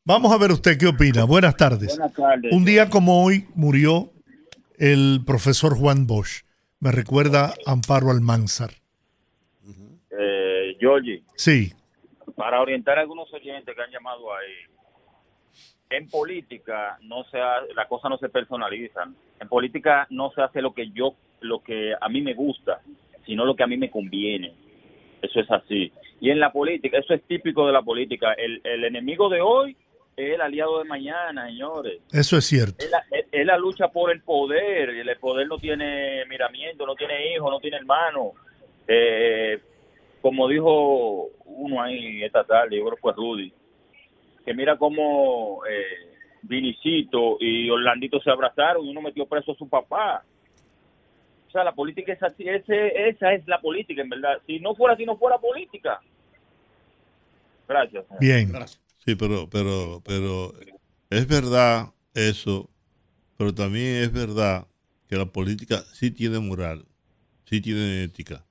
Vamos 0.04 0.32
a 0.32 0.38
ver 0.38 0.50
usted 0.50 0.78
qué 0.78 0.86
opina. 0.86 1.24
Buenas 1.24 1.54
tardes. 1.56 1.96
Buenas 1.96 2.14
tardes. 2.14 2.52
Un 2.52 2.64
día 2.64 2.88
como 2.88 3.22
hoy 3.24 3.46
murió 3.54 4.10
el 4.78 5.20
profesor 5.26 5.76
Juan 5.76 6.06
Bosch. 6.06 6.42
Me 6.82 6.90
recuerda 6.90 7.54
Amparo 7.64 8.10
Almanzar. 8.10 8.70
Eh, 10.18 10.76
Georgie, 10.80 11.22
Sí, 11.36 11.72
para 12.36 12.60
orientar 12.60 12.98
a 12.98 13.02
algunos 13.02 13.32
oyentes 13.32 13.72
que 13.74 13.80
han 13.82 13.90
llamado 13.92 14.34
ahí, 14.34 14.52
en 15.90 16.08
política 16.08 16.98
no 17.02 17.22
se 17.30 17.38
ha- 17.40 17.62
las 17.76 17.86
cosas 17.86 18.10
no 18.10 18.18
se 18.18 18.28
personalizan. 18.28 19.14
En 19.40 19.48
política 19.48 20.08
no 20.10 20.32
se 20.32 20.42
hace 20.42 20.60
lo 20.60 20.74
que 20.74 20.90
yo, 20.90 21.14
lo 21.40 21.62
que 21.62 21.92
a 22.00 22.08
mí 22.08 22.20
me 22.20 22.34
gusta, 22.34 22.80
sino 23.26 23.44
lo 23.44 23.54
que 23.54 23.62
a 23.62 23.66
mí 23.68 23.76
me 23.76 23.90
conviene. 23.90 24.52
Eso 25.22 25.38
es 25.38 25.50
así. 25.52 25.92
Y 26.20 26.30
en 26.30 26.40
la 26.40 26.50
política, 26.50 26.98
eso 26.98 27.14
es 27.14 27.22
típico 27.28 27.64
de 27.64 27.72
la 27.72 27.82
política. 27.82 28.32
El, 28.32 28.60
el 28.64 28.82
enemigo 28.84 29.28
de 29.28 29.40
hoy 29.40 29.76
es 30.16 30.34
el 30.34 30.40
aliado 30.40 30.78
de 30.78 30.84
mañana, 30.84 31.46
señores. 31.46 32.00
eso 32.12 32.36
es 32.36 32.44
cierto. 32.44 32.84
Es 32.84 32.90
la, 32.90 33.02
es- 33.10 33.26
es 33.32 33.46
la 33.46 33.56
lucha 33.58 33.88
por 33.88 34.10
el 34.10 34.20
poder. 34.22 34.94
y 34.94 35.00
El 35.00 35.16
poder 35.18 35.46
no 35.48 35.58
tiene 35.58 36.24
miramiento, 36.26 36.86
no 36.86 36.94
tiene 36.94 37.34
hijo, 37.34 37.50
no 37.50 37.58
tiene 37.60 37.78
hermano. 37.78 38.32
Eh, 38.86 39.58
como 40.20 40.46
dijo 40.48 41.30
uno 41.46 41.82
ahí 41.82 42.22
esta 42.22 42.44
tarde, 42.44 42.76
yo 42.76 42.84
creo 42.84 42.94
que 42.96 43.00
fue 43.00 43.12
Rudy, 43.14 43.52
que 44.44 44.54
mira 44.54 44.76
cómo 44.76 45.62
eh, 45.68 46.14
Vinicito 46.42 47.36
y 47.40 47.70
Orlandito 47.70 48.20
se 48.20 48.30
abrazaron 48.30 48.84
y 48.86 48.90
uno 48.90 49.00
metió 49.00 49.26
preso 49.26 49.52
a 49.52 49.56
su 49.56 49.68
papá. 49.68 50.22
O 51.48 51.50
sea, 51.52 51.64
la 51.64 51.72
política 51.72 52.12
es 52.12 52.22
así, 52.22 52.48
ese, 52.48 53.08
esa 53.08 53.32
es 53.32 53.46
la 53.46 53.60
política, 53.60 54.00
en 54.02 54.08
verdad. 54.10 54.38
Si 54.46 54.58
no 54.60 54.74
fuera 54.74 54.94
así, 54.94 55.04
no 55.04 55.16
fuera 55.16 55.38
política. 55.38 56.00
Gracias. 57.68 58.04
Bien. 58.20 58.52
Sí, 59.04 59.16
pero, 59.16 59.48
pero, 59.50 60.00
pero 60.04 60.52
es 61.10 61.26
verdad 61.26 61.88
eso, 62.14 62.70
pero 63.36 63.52
también 63.54 63.96
es 63.96 64.12
verdad 64.12 64.66
que 65.08 65.16
la 65.16 65.26
política 65.26 65.82
sí 65.92 66.10
tiene 66.10 66.38
moral, 66.38 66.84
sí 67.44 67.60
tiene 67.60 68.04
ética. 68.04 68.44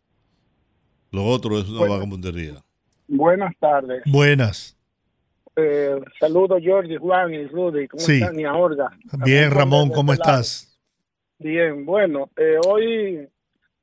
Lo 1.11 1.25
otro 1.25 1.57
es 1.59 1.69
una 1.69 1.79
Bueno. 1.79 1.93
vagabundería. 1.93 2.61
Buenas 3.07 3.53
tardes. 3.59 4.03
Buenas. 4.05 4.77
Eh, 5.55 5.99
saludos, 6.19 6.61
Jorge, 6.65 6.97
Juan 6.97 7.33
y 7.33 7.45
Rudy. 7.47 7.87
¿Cómo 7.87 8.01
Sí. 8.03 8.21
están? 8.21 8.39
Y. 8.39 8.43
Bien, 9.23 9.51
Ramón, 9.51 9.89
¿cómo 9.89 10.13
este 10.13 10.23
estás? 10.23 10.79
Bien, 11.39 11.85
bueno, 11.85 12.29
eh, 12.37 12.57
hoy 12.67 13.27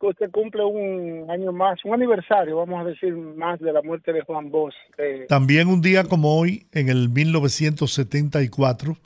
usted 0.07 0.31
cumple 0.31 0.65
un 0.65 1.31
año 1.31 1.53
más, 1.53 1.85
un 1.85 1.95
aniversario, 1.95 2.57
vamos 2.57 2.81
a 2.81 2.85
decir, 2.85 3.13
más 3.15 3.59
de 3.59 3.73
la 3.73 3.83
muerte 3.83 4.13
de 4.13 4.23
Juan 4.23 4.51
Bosch. 4.51 4.75
Eh, 4.97 5.27
También 5.29 5.69
un 5.69 5.81
día 5.83 6.05
como 6.05 6.39
hoy, 6.39 6.67
en 6.73 6.89
el 6.89 7.09
1974, 7.09 8.97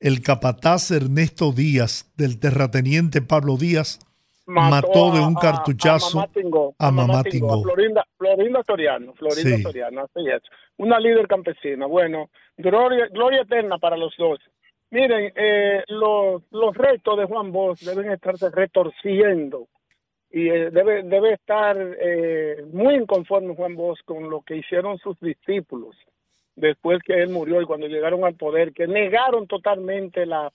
el 0.00 0.20
capataz 0.22 0.90
Ernesto 0.90 1.52
Díaz 1.52 2.12
del 2.16 2.40
terrateniente 2.40 3.22
Pablo 3.22 3.56
Díaz 3.56 4.00
mató, 4.46 5.12
de 5.12 5.20
un 5.20 5.36
a- 5.36 5.40
cartuchazo 5.40 6.18
a 6.20 6.22
Mamá 6.22 6.32
Tingó, 6.34 6.74
a 6.78 6.90
Mamá 6.90 7.22
Tingó, 7.22 7.48
Tingó. 7.48 7.54
a 7.54 7.62
Florinda, 7.62 8.06
Florinda 8.18 8.62
Soriano, 8.66 9.14
Florinda 9.14 9.56
Sí. 9.56 9.62
Soriano, 9.62 10.00
así 10.02 10.28
es. 10.28 10.42
Una 10.78 10.98
líder 10.98 11.28
campesina. 11.28 11.86
Bueno, 11.86 12.28
gloria, 12.56 13.06
gloria 13.12 13.42
eterna 13.42 13.78
para 13.78 13.96
los 13.96 14.12
dos. 14.18 14.40
Miren, 14.90 15.32
eh, 15.36 15.84
los, 15.88 16.42
los 16.50 16.76
restos 16.76 17.16
de 17.18 17.24
Juan 17.26 17.52
Bosch 17.52 17.80
deben 17.82 18.10
estarse 18.10 18.50
retorciendo 18.50 19.68
y 20.32 20.48
eh, 20.48 20.70
debe, 20.70 21.02
debe 21.02 21.34
estar 21.34 21.76
eh, 22.00 22.64
muy 22.72 22.94
inconforme 22.94 23.54
Juan 23.54 23.76
Bosch 23.76 24.00
con 24.04 24.30
lo 24.30 24.40
que 24.42 24.56
hicieron 24.56 24.98
sus 24.98 25.18
discípulos 25.20 25.94
después 26.56 26.98
que 27.04 27.14
él 27.22 27.28
murió 27.30 27.60
y 27.60 27.66
cuando 27.66 27.86
llegaron 27.86 28.24
al 28.24 28.34
poder, 28.34 28.72
que 28.72 28.86
negaron 28.86 29.46
totalmente 29.46 30.26
la, 30.26 30.52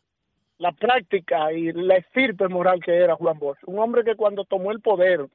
la 0.57 0.71
práctica 0.71 1.51
y 1.53 1.71
la 1.73 1.95
estirpe 1.97 2.47
moral 2.47 2.79
que 2.83 2.95
era 2.95 3.15
Juan 3.15 3.39
Bosch. 3.39 3.59
Un 3.65 3.79
hombre 3.79 4.03
que 4.03 4.15
cuando 4.15 4.43
tomó 4.45 4.71
el 4.71 4.81
poder, 4.81 5.25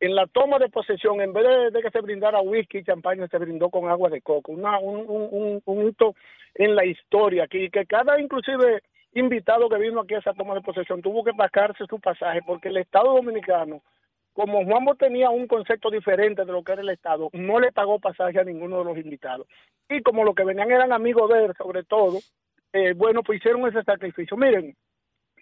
en 0.00 0.14
la 0.14 0.26
toma 0.26 0.58
de 0.58 0.68
posesión, 0.68 1.20
en 1.20 1.32
vez 1.32 1.72
de, 1.72 1.82
que 1.82 1.90
se 1.90 2.00
brindara 2.00 2.40
whisky 2.40 2.78
y 2.78 2.84
champaña, 2.84 3.26
se 3.28 3.38
brindó 3.38 3.68
con 3.68 3.88
agua 3.88 4.08
de 4.10 4.20
coco. 4.22 4.52
Una, 4.52 4.78
un, 4.78 5.00
un, 5.08 5.28
un- 5.30 5.62
un 5.64 5.88
hito 5.88 6.14
en 6.54 6.74
la 6.74 6.84
historia, 6.84 7.46
que, 7.46 7.68
que 7.70 7.84
cada 7.84 8.20
inclusive 8.20 8.82
invitado 9.12 9.68
que 9.68 9.78
vino 9.78 10.00
aquí 10.00 10.14
a 10.14 10.18
esa 10.18 10.34
toma 10.34 10.54
de 10.54 10.60
posesión 10.60 11.02
tuvo 11.02 11.24
que 11.24 11.32
pagarse 11.32 11.84
su 11.86 11.98
pasaje, 12.00 12.40
porque 12.46 12.68
el 12.68 12.76
Estado 12.76 13.14
Dominicano, 13.14 13.82
como 14.32 14.64
Juan 14.64 14.84
Bosch 14.84 14.98
tenía 14.98 15.30
un 15.30 15.46
concepto 15.46 15.90
diferente 15.90 16.44
de 16.44 16.52
lo 16.52 16.62
que 16.62 16.72
era 16.72 16.82
el 16.82 16.90
Estado, 16.90 17.28
no 17.32 17.58
le 17.58 17.72
pagó 17.72 17.98
pasaje 17.98 18.38
a 18.38 18.44
ninguno 18.44 18.78
de 18.78 18.84
los 18.84 18.98
invitados. 18.98 19.46
Y 19.88 20.02
como 20.02 20.24
los 20.24 20.34
que 20.34 20.44
venían 20.44 20.70
eran 20.70 20.92
amigos 20.92 21.30
de 21.30 21.46
él, 21.46 21.54
sobre 21.56 21.82
todo, 21.82 22.18
eh, 22.72 22.92
bueno, 22.94 23.22
pues 23.22 23.38
hicieron 23.38 23.66
ese 23.66 23.82
sacrificio. 23.82 24.36
Miren, 24.36 24.76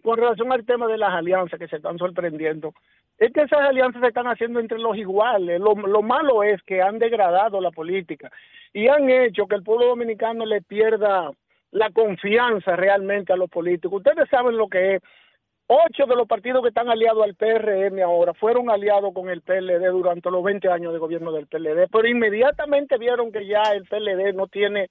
con 0.03 0.17
relación 0.17 0.53
al 0.53 0.65
tema 0.65 0.87
de 0.87 0.99
las 0.99 1.11
alianzas 1.11 1.59
que 1.59 1.69
se 1.69 1.77
están 1.77 1.99
sorprendiendo, 1.99 2.73
es 3.19 3.33
que 3.33 3.43
esas 3.43 3.61
alianzas 3.61 4.01
se 4.01 4.09
están 4.09 4.27
haciendo 4.27 4.61
entre 4.61 4.79
los 4.79 4.97
iguales. 4.97 5.61
Lo 5.61 6.03
malo 6.03 6.43
es 6.43 6.63
que 6.63 6.81
han 6.81 6.99
degradado 6.99 7.61
la 7.61 7.71
política 7.71 8.31
y 8.73 8.89
han 8.89 9.09
hecho 9.11 9.47
que 9.47 9.57
el 9.57 9.63
pueblo 9.63 9.87
dominicano 9.87 10.45
le 10.47 10.63
pierda 10.63 11.31
la 11.73 11.91
confianza 11.91 12.77
realmente 12.77 13.33
a 13.33 13.37
los 13.37 13.51
políticos. 13.51 13.99
Ustedes 13.99 14.29
saben 14.29 14.57
lo 14.57 14.69
que 14.69 14.97
es. 14.97 15.03
Ocho 15.69 16.07
de 16.07 16.15
los 16.15 16.29
partidos 16.29 16.63
que 16.63 16.69
están 16.69 16.89
aliados 16.89 17.25
al 17.25 17.35
PRM 17.35 18.01
ahora 18.01 18.33
fueron 18.35 18.71
aliados 18.71 19.13
con 19.13 19.29
el 19.29 19.43
PLD 19.43 19.85
durante 19.91 20.31
los 20.31 20.45
20 20.45 20.69
años 20.71 20.93
de 20.93 21.01
gobierno 21.01 21.33
del 21.33 21.49
PLD, 21.49 21.89
pero 21.91 22.07
inmediatamente 22.07 22.97
vieron 22.99 23.33
que 23.33 23.45
ya 23.49 23.63
el 23.73 23.85
PLD 23.85 24.33
no 24.33 24.47
tiene 24.47 24.89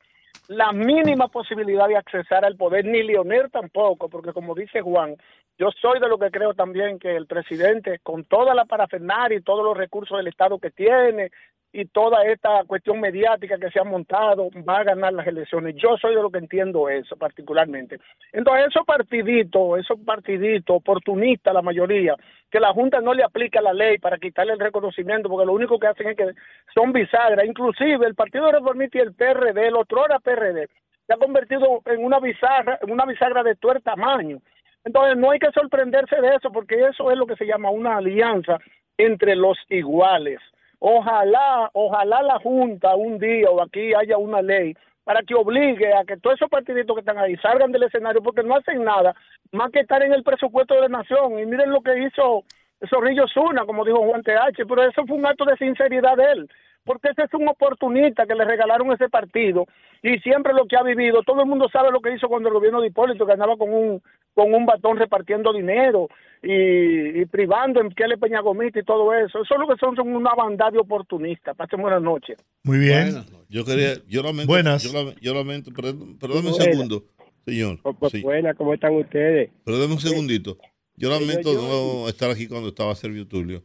la 0.49 0.73
mínima 0.73 1.29
posibilidad 1.29 1.87
de 1.87 1.95
accesar 1.95 2.43
al 2.43 2.57
poder, 2.57 2.83
ni 2.83 3.03
Leonel 3.03 3.49
tampoco, 3.51 4.09
porque 4.09 4.33
como 4.33 4.53
dice 4.53 4.81
Juan, 4.81 5.15
yo 5.57 5.69
soy 5.81 5.99
de 5.99 6.09
lo 6.09 6.17
que 6.17 6.29
creo 6.29 6.53
también 6.53 6.99
que 6.99 7.15
el 7.15 7.25
presidente, 7.25 7.99
con 8.03 8.25
toda 8.25 8.53
la 8.53 8.65
parafernaria 8.65 9.37
y 9.37 9.43
todos 9.43 9.63
los 9.63 9.77
recursos 9.77 10.17
del 10.17 10.27
Estado 10.27 10.59
que 10.59 10.71
tiene 10.71 11.31
y 11.77 11.83
toda 11.87 12.23
esta 12.23 12.63
cuestión 12.65 13.01
mediática 13.01 13.57
que 13.57 13.69
se 13.69 13.81
ha 13.81 13.83
montado, 13.83 14.49
va 14.67 14.77
a 14.77 14.83
ganar 14.85 15.11
las 15.11 15.27
elecciones. 15.27 15.75
Yo 15.75 15.97
soy 15.97 16.15
de 16.15 16.21
lo 16.21 16.29
que 16.29 16.37
entiendo 16.37 16.87
eso 16.87 17.17
particularmente. 17.17 17.99
Entonces, 18.31 18.67
esos 18.67 18.85
partiditos, 18.85 19.79
esos 19.79 19.99
partiditos 19.99 20.77
oportunistas, 20.77 21.53
la 21.53 21.61
mayoría, 21.61 22.15
que 22.49 22.61
la 22.61 22.71
Junta 22.71 23.01
no 23.01 23.13
le 23.13 23.25
aplica 23.25 23.59
la 23.59 23.73
ley 23.73 23.97
para 23.97 24.17
quitarle 24.17 24.53
el 24.53 24.59
reconocimiento, 24.59 25.27
porque 25.27 25.45
lo 25.45 25.51
único 25.51 25.77
que 25.77 25.87
hacen 25.87 26.07
es 26.07 26.15
que 26.15 26.31
son 26.73 26.93
bisagras. 26.93 27.45
Inclusive 27.45 28.07
el 28.07 28.15
Partido 28.15 28.49
Reformista 28.53 28.99
y 28.99 29.01
el 29.01 29.13
PRD, 29.13 29.67
el 29.67 29.75
otro 29.75 30.05
era 30.05 30.19
PRD, 30.19 30.69
se 31.05 31.13
ha 31.13 31.17
convertido 31.17 31.81
en 31.87 32.05
una 32.05 32.21
bisagra, 32.21 32.79
en 32.81 32.89
una 32.89 33.05
bisagra 33.05 33.43
de 33.43 33.55
tuer 33.55 33.81
tamaño. 33.81 34.37
Entonces 34.85 35.17
no 35.17 35.31
hay 35.31 35.39
que 35.39 35.51
sorprenderse 35.51 36.21
de 36.21 36.35
eso 36.35 36.53
porque 36.53 36.87
eso 36.87 37.11
es 37.11 37.17
lo 37.17 37.27
que 37.27 37.35
se 37.35 37.45
llama 37.45 37.69
una 37.69 37.97
alianza 37.97 38.59
entre 38.97 39.35
los 39.35 39.57
iguales. 39.67 40.39
Ojalá, 40.87 41.71
ojalá 41.73 42.21
la 42.21 42.37
Junta 42.37 42.95
un 42.95 43.17
día 43.17 43.49
o 43.49 43.59
aquí 43.59 43.95
haya 43.95 44.19
una 44.19 44.43
ley 44.43 44.75
para 45.03 45.23
que 45.23 45.33
obligue 45.33 45.91
a 45.91 46.05
que 46.05 46.15
todos 46.17 46.35
esos 46.35 46.47
partiditos 46.47 46.95
que 46.95 46.99
están 46.99 47.17
ahí 47.17 47.35
salgan 47.37 47.71
del 47.71 47.81
escenario 47.81 48.21
porque 48.21 48.43
no 48.43 48.55
hacen 48.55 48.83
nada 48.83 49.15
más 49.51 49.71
que 49.71 49.79
estar 49.79 50.03
en 50.03 50.13
el 50.13 50.21
presupuesto 50.21 50.75
de 50.75 50.81
la 50.81 50.89
nación. 50.89 51.39
Y 51.39 51.45
miren 51.47 51.71
lo 51.71 51.81
que 51.81 52.03
hizo 52.03 52.43
Zorrillo 52.87 53.27
Zuna, 53.27 53.65
como 53.65 53.83
dijo 53.83 53.97
Juan 53.97 54.21
TH, 54.21 54.63
pero 54.69 54.83
eso 54.83 55.07
fue 55.07 55.17
un 55.17 55.25
acto 55.25 55.45
de 55.45 55.57
sinceridad 55.57 56.17
de 56.17 56.31
él, 56.33 56.49
porque 56.85 57.09
ese 57.09 57.23
es 57.23 57.33
un 57.33 57.47
oportunista 57.47 58.25
que 58.25 58.35
le 58.35 58.45
regalaron 58.45 58.91
ese 58.93 59.09
partido 59.09 59.65
y 60.03 60.19
siempre 60.19 60.53
lo 60.53 60.65
que 60.67 60.77
ha 60.77 60.83
vivido, 60.83 61.23
todo 61.23 61.41
el 61.41 61.47
mundo 61.47 61.67
sabe 61.71 61.91
lo 61.91 61.99
que 61.99 62.13
hizo 62.13 62.27
cuando 62.27 62.49
el 62.49 62.53
gobierno 62.55 62.79
de 62.81 62.87
Hipólito, 62.87 63.25
que 63.25 63.33
andaba 63.33 63.57
con 63.57 63.73
un, 63.73 64.01
con 64.33 64.53
un 64.53 64.65
batón 64.65 64.97
repartiendo 64.97 65.51
dinero 65.51 66.07
y, 66.43 67.21
y 67.21 67.25
privando 67.25 67.81
en 67.81 67.89
Kelly 67.89 68.17
Peñagomita 68.17 68.79
y 68.79 68.83
todo 68.83 69.13
eso. 69.13 69.41
Eso 69.41 69.53
es 69.55 69.59
lo 69.59 69.67
que 69.67 69.79
son, 69.79 69.95
son 69.95 70.15
una 70.15 70.35
banda 70.35 70.69
de 70.69 70.77
oportunistas. 70.77 71.55
Pasen 71.55 71.81
buenas 71.81 72.01
noches. 72.03 72.37
Muy 72.63 72.77
bien. 72.77 73.15
Yo 73.49 73.65
quería, 73.65 73.93
yo 74.07 74.21
lamento, 74.21 74.47
Buenas. 74.47 74.83
Yo, 74.83 74.91
lam- 74.97 75.15
yo 75.19 75.33
lamento, 75.33 75.71
perdón, 75.73 76.17
perdóname 76.19 76.49
un 76.49 76.53
Buenas. 76.53 76.73
segundo, 76.75 77.03
señor. 77.45 77.79
Pues 77.99 78.11
Sí. 78.11 78.21
buena, 78.21 78.53
¿cómo 78.53 78.73
están 78.75 78.93
ustedes? 78.93 79.49
Perdóname 79.63 79.93
un 79.93 79.99
segundito. 79.99 80.57
Yo 80.97 81.09
lamento 81.09 81.51
yo- 81.53 82.03
no 82.03 82.09
estar 82.09 82.29
aquí 82.29 82.47
cuando 82.47 82.69
estaba 82.69 82.93
Servio 82.95 83.27
Tulio. 83.27 83.63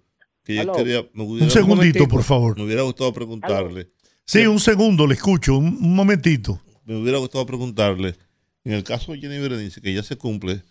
Que 0.50 0.56
yo 0.56 0.62
Aló. 0.62 0.72
quería, 0.72 1.08
me 1.12 1.22
hubiera, 1.22 1.44
Un 1.44 1.50
segundito, 1.50 2.08
por 2.08 2.22
favor. 2.24 2.56
Me 2.58 2.64
hubiera 2.64 2.82
gustado 2.82 3.12
preguntarle. 3.12 3.90
Sí, 4.24 4.46
un 4.46 4.58
segundo, 4.60 5.06
le 5.06 5.14
escucho, 5.14 5.56
un, 5.56 5.66
un 5.80 5.94
momentito. 5.94 6.60
Me 6.84 6.96
hubiera 6.96 7.18
gustado 7.18 7.46
preguntarle. 7.46 8.16
En 8.64 8.72
el 8.72 8.82
caso 8.84 9.12
de 9.12 9.18
Jenny 9.20 9.38
Berenice, 9.38 9.80
que 9.80 9.94
ya 9.94 10.02
se 10.02 10.16
cumple, 10.16 10.62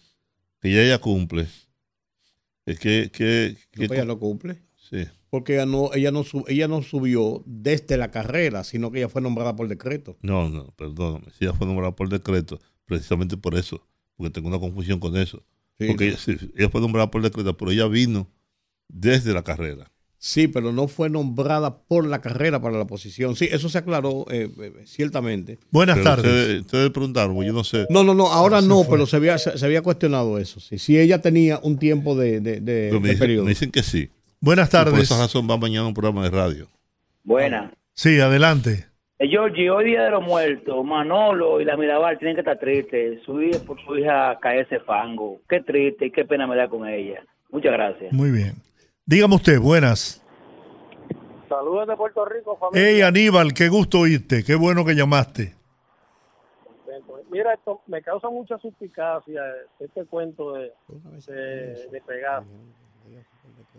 que 0.61 0.71
ya 0.73 0.81
ella 0.81 0.97
cumple, 0.99 1.47
es 2.65 2.79
que, 2.79 3.09
que, 3.11 3.55
que- 3.71 3.87
No, 3.87 3.93
ella 3.93 4.05
no 4.05 4.19
cumple. 4.19 4.61
Sí. 4.89 5.05
Porque 5.29 5.53
ella 5.55 5.65
no, 5.65 5.91
ella, 5.93 6.11
no 6.11 6.23
sub- 6.23 6.45
ella 6.47 6.67
no 6.67 6.81
subió 6.81 7.43
desde 7.45 7.97
la 7.97 8.11
carrera, 8.11 8.63
sino 8.63 8.91
que 8.91 8.99
ella 8.99 9.09
fue 9.09 9.21
nombrada 9.21 9.55
por 9.55 9.67
decreto. 9.67 10.17
No, 10.21 10.49
no, 10.49 10.71
perdóname. 10.75 11.27
Si 11.37 11.45
ella 11.45 11.53
fue 11.53 11.67
nombrada 11.67 11.95
por 11.95 12.09
decreto, 12.09 12.59
precisamente 12.85 13.37
por 13.37 13.55
eso, 13.55 13.87
porque 14.17 14.31
tengo 14.31 14.47
una 14.49 14.59
confusión 14.59 14.99
con 14.99 15.15
eso. 15.17 15.43
Sí, 15.79 15.87
porque 15.87 16.05
no. 16.05 16.11
ella, 16.11 16.19
sí, 16.19 16.37
ella 16.57 16.69
fue 16.69 16.81
nombrada 16.81 17.09
por 17.11 17.21
decreto, 17.21 17.55
pero 17.55 17.71
ella 17.71 17.87
vino 17.87 18.27
desde 18.89 19.33
la 19.33 19.43
carrera. 19.43 19.85
Sí, 20.21 20.49
pero 20.49 20.73
no 20.73 20.89
fue 20.89 21.09
nombrada 21.09 21.77
por 21.83 22.05
la 22.05 22.19
carrera 22.19 22.61
para 22.61 22.77
la 22.77 22.85
posición. 22.85 23.37
Sí, 23.37 23.47
eso 23.49 23.69
se 23.69 23.77
aclaró 23.77 24.25
eh, 24.29 24.49
eh, 24.61 24.73
ciertamente. 24.83 25.59
Buenas 25.71 25.95
Pero 25.99 26.09
tardes. 26.09 26.25
Ustedes, 26.25 26.61
ustedes 26.61 26.89
preguntaron, 26.89 27.35
pues 27.35 27.47
yo 27.47 27.53
no 27.53 27.63
sé. 27.63 27.87
No, 27.89 28.03
no, 28.03 28.13
no, 28.13 28.27
ahora 28.27 28.61
Se 28.61 28.67
no, 28.67 28.83
fue. 28.83 28.95
pero 28.97 29.05
se 29.05 29.15
había, 29.15 29.37
se, 29.37 29.57
se 29.57 29.65
había 29.65 29.81
cuestionado 29.81 30.37
eso. 30.37 30.59
Sí, 30.59 30.77
si 30.77 30.99
ella 30.99 31.21
tenía 31.21 31.59
un 31.63 31.79
tiempo 31.79 32.15
de, 32.17 32.41
de, 32.41 32.59
de- 32.59 32.89
me, 32.91 32.99
de 32.99 32.99
dicen, 32.99 33.19
periodo. 33.19 33.43
me 33.45 33.49
dicen 33.51 33.71
que 33.71 33.81
sí. 33.81 34.09
Buenas 34.41 34.67
Y 34.67 34.71
Por 34.71 34.85
tardes. 34.85 35.03
esa 35.03 35.17
razón 35.19 35.47
va 35.49 35.55
mañana 35.57 35.85
a 35.85 35.87
un 35.87 35.93
programa 35.93 36.23
de 36.23 36.31
radio. 36.31 36.67
Buena. 37.23 37.71
Sí, 37.93 38.19
adelante. 38.19 38.87
Eh, 39.19 39.27
Georgie, 39.29 39.69
hoy 39.69 39.85
día 39.85 40.03
de 40.03 40.11
los 40.11 40.23
muertos, 40.23 40.83
Manolo 40.85 41.61
y 41.61 41.65
la 41.65 41.77
Mirabal 41.77 42.17
tienen 42.19 42.35
que 42.35 42.41
estar 42.41 42.59
tristes. 42.59 43.21
Su 43.25 43.41
hija 43.41 43.59
por 43.65 43.77
su 43.85 43.97
hija 43.97 44.37
cae 44.41 44.61
ese 44.61 44.81
fango. 44.81 45.39
Qué 45.47 45.61
triste 45.61 46.07
y 46.07 46.11
qué 46.11 46.25
pena 46.25 46.45
me 46.45 46.57
da 46.57 46.67
con 46.67 46.85
ella. 46.87 47.23
Muchas 47.51 47.71
gracias. 47.71 48.11
Muy 48.11 48.31
bien. 48.31 48.55
Dígame 49.09 49.37
usted, 49.37 49.59
buenas. 49.59 50.23
Saludos 51.49 51.87
de 51.87 51.97
Puerto 51.97 52.23
Rico, 52.25 52.55
familia. 52.57 52.87
Hey, 52.87 53.01
Aníbal, 53.01 53.55
qué 53.55 53.67
gusto 53.67 54.01
oírte. 54.01 54.43
Qué 54.43 54.53
bueno 54.53 54.85
que 54.85 54.93
llamaste. 54.93 55.55
Mira, 57.31 57.55
esto 57.55 57.81
me 57.87 58.03
causa 58.03 58.29
mucha 58.29 58.59
suspicacia 58.59 59.41
este 59.79 60.05
cuento 60.05 60.53
de, 60.53 60.71
de, 61.25 61.87
de 61.89 62.01
Pegaso. 62.05 62.45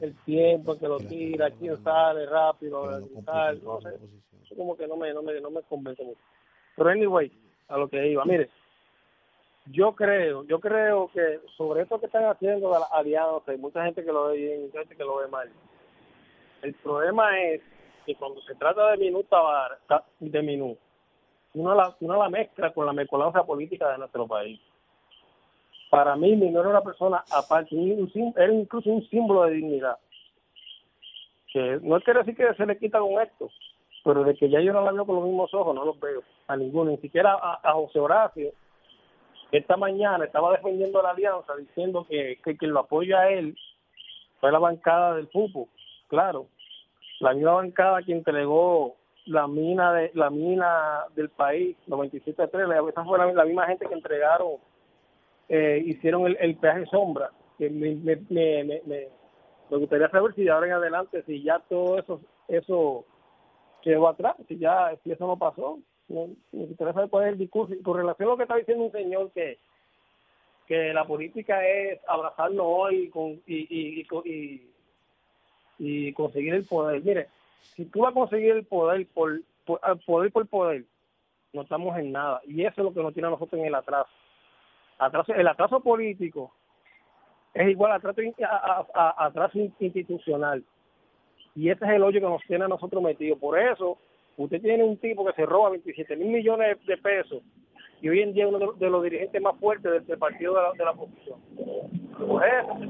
El 0.00 0.16
tiempo 0.24 0.76
que 0.76 0.88
lo 0.88 0.98
tira, 0.98 1.48
quién 1.52 1.80
sale 1.84 2.26
rápido, 2.26 3.08
tal, 3.24 3.62
no 3.62 3.80
sé. 3.82 3.90
Eso 4.44 4.56
como 4.56 4.76
que 4.76 4.88
no 4.88 4.96
me, 4.96 5.14
no 5.14 5.22
me, 5.22 5.40
no 5.40 5.52
me 5.52 5.62
convence 5.62 6.02
mucho. 6.02 6.18
Pero 6.76 6.90
anyway, 6.90 7.30
a 7.68 7.76
lo 7.76 7.88
que 7.88 8.04
iba, 8.04 8.24
mire, 8.24 8.50
yo 9.70 9.94
creo, 9.94 10.44
yo 10.44 10.60
creo 10.60 11.08
que 11.12 11.40
sobre 11.56 11.82
esto 11.82 11.98
que 12.00 12.06
están 12.06 12.24
haciendo 12.24 12.72
de 12.72 12.80
la 12.80 12.86
alianza, 12.92 13.50
hay 13.52 13.58
mucha 13.58 13.84
gente 13.84 14.04
que 14.04 14.12
lo 14.12 14.26
ve 14.28 14.36
bien, 14.38 14.62
mucha 14.62 14.78
gente 14.80 14.96
que 14.96 15.04
lo 15.04 15.16
ve 15.16 15.28
mal. 15.28 15.50
El 16.62 16.74
problema 16.74 17.38
es 17.40 17.60
que 18.06 18.14
cuando 18.16 18.40
se 18.42 18.54
trata 18.54 18.90
de 18.90 18.96
Minú 18.98 19.22
Tabar, 19.24 19.78
ta- 19.86 20.04
de 20.18 20.42
Minú, 20.42 20.76
uno 21.54 21.74
la, 21.74 21.94
uno 22.00 22.16
la 22.18 22.28
mezcla 22.28 22.72
con 22.72 22.86
la 22.86 22.92
mezcolanza 22.92 23.44
política 23.44 23.90
de 23.92 23.98
nuestro 23.98 24.26
país. 24.26 24.60
Para 25.90 26.14
mí, 26.16 26.36
Minú 26.36 26.60
era 26.60 26.68
una 26.68 26.82
persona 26.82 27.24
aparte, 27.32 27.74
era 28.36 28.52
incluso 28.52 28.90
un 28.90 29.02
símbolo 29.08 29.42
de 29.44 29.52
dignidad. 29.52 29.96
Que 31.52 31.80
no 31.82 32.00
quiere 32.00 32.20
decir 32.20 32.36
que 32.36 32.54
se 32.54 32.64
le 32.66 32.78
quita 32.78 33.00
con 33.00 33.20
esto, 33.20 33.50
pero 34.04 34.22
de 34.22 34.36
que 34.36 34.48
ya 34.48 34.60
yo 34.60 34.72
no 34.72 34.82
la 34.82 34.92
veo 34.92 35.04
con 35.04 35.16
los 35.16 35.24
mismos 35.24 35.52
ojos, 35.52 35.74
no 35.74 35.84
los 35.84 35.98
veo 35.98 36.22
a 36.46 36.56
ninguno, 36.56 36.92
ni 36.92 36.98
siquiera 36.98 37.32
a, 37.34 37.60
a 37.62 37.72
José 37.72 37.98
Horacio. 37.98 38.52
Esta 39.52 39.76
mañana 39.76 40.24
estaba 40.24 40.52
defendiendo 40.52 41.02
la 41.02 41.10
alianza 41.10 41.56
diciendo 41.56 42.06
que, 42.08 42.38
que 42.44 42.56
quien 42.56 42.72
lo 42.72 42.80
apoya 42.80 43.20
a 43.20 43.30
él 43.30 43.56
fue 44.40 44.52
la 44.52 44.58
bancada 44.58 45.16
del 45.16 45.28
fútbol. 45.28 45.66
Claro, 46.08 46.46
la 47.20 47.34
misma 47.34 47.54
bancada 47.54 48.02
que 48.02 48.12
entregó 48.12 48.96
la 49.26 49.46
mina 49.46 49.92
de 49.92 50.10
la 50.14 50.30
mina 50.30 51.04
del 51.14 51.28
país 51.28 51.76
97.3 51.86 52.66
la- 52.66 52.88
esa 52.88 53.04
fue 53.04 53.18
la, 53.18 53.44
misma 53.44 53.66
gente 53.66 53.86
que 53.86 53.94
entregaron 53.94 54.54
eh, 55.48 55.82
hicieron 55.84 56.26
el, 56.38 56.56
peaje 56.56 56.86
sombra 56.86 57.30
que 57.58 57.68
me, 57.68 57.94
me, 57.96 58.16
me, 58.30 58.82
me, 58.86 59.76
gustaría 59.76 60.08
saber 60.08 60.34
si 60.34 60.44
de 60.44 60.50
ahora 60.50 60.66
en 60.66 60.72
adelante 60.72 61.22
si 61.26 61.42
ya 61.42 61.58
todo 61.68 61.98
eso 61.98 62.20
eso 62.48 63.04
quedó 63.82 64.08
atrás 64.08 64.36
si 64.48 64.58
ya 64.58 64.90
si 65.04 65.12
eso 65.12 65.26
no 65.26 65.36
pasó 65.36 65.78
me 66.10 66.66
gustaría 66.66 66.92
saber 66.92 67.10
cuál 67.10 67.26
es 67.26 67.32
el 67.32 67.38
discurso 67.38 67.74
con 67.82 67.96
relación 67.96 68.28
a 68.28 68.32
lo 68.32 68.36
que 68.36 68.42
está 68.44 68.56
diciendo 68.56 68.84
un 68.84 68.92
señor 68.92 69.30
que 69.32 69.58
que 70.66 70.92
la 70.94 71.04
política 71.04 71.66
es 71.66 71.98
abrazarnos 72.06 72.64
hoy 72.64 73.08
con, 73.10 73.40
y, 73.44 73.66
y, 73.68 74.06
y, 74.24 74.70
y, 75.80 76.12
conseguir 76.12 76.54
el 76.54 76.64
poder. 76.64 77.02
Mire, 77.02 77.26
si 77.74 77.86
tú 77.86 78.02
vas 78.02 78.12
a 78.12 78.14
conseguir 78.14 78.52
el 78.52 78.64
poder 78.64 79.04
por, 79.12 79.40
por 79.66 79.80
ah, 79.82 79.96
poder 80.06 80.30
por 80.30 80.46
poder, 80.46 80.84
no 81.52 81.62
estamos 81.62 81.98
en 81.98 82.12
nada. 82.12 82.40
Y 82.46 82.60
eso 82.64 82.74
es 82.82 82.84
lo 82.84 82.94
que 82.94 83.02
nos 83.02 83.12
tiene 83.12 83.26
a 83.26 83.32
nosotros 83.32 83.58
en 83.60 83.66
el 83.66 83.74
atraso. 83.74 84.10
atraso 84.98 85.34
el 85.34 85.48
atraso 85.48 85.80
político 85.80 86.52
es 87.52 87.68
igual 87.68 87.90
a 87.90 87.96
atraso, 87.96 88.20
a- 88.44 88.46
a- 88.46 88.86
a- 88.94 89.26
atraso 89.26 89.58
in- 89.58 89.74
institucional. 89.80 90.62
Y 91.56 91.68
ese 91.68 91.84
es 91.84 91.90
el 91.90 92.02
hoyo 92.04 92.20
que 92.20 92.26
nos 92.28 92.42
tiene 92.44 92.66
a 92.66 92.68
nosotros 92.68 93.02
metidos. 93.02 93.40
Por 93.40 93.58
eso, 93.58 93.98
usted 94.44 94.60
tiene 94.60 94.84
un 94.84 94.96
tipo 94.98 95.24
que 95.24 95.32
se 95.32 95.46
roba 95.46 95.70
27 95.70 96.16
mil 96.16 96.28
millones 96.28 96.78
de 96.86 96.96
pesos 96.96 97.42
y 98.00 98.08
hoy 98.08 98.20
en 98.22 98.32
día 98.32 98.48
uno 98.48 98.58
de 98.58 98.66
de 98.78 98.90
los 98.90 99.02
dirigentes 99.02 99.40
más 99.42 99.56
fuertes 99.58 100.06
del, 100.06 100.18
partido 100.18 100.54
de 100.54 100.62
la, 100.62 100.72
de 100.72 100.84
la 100.84 100.90
oposición. 100.92 101.38
Por 102.18 102.42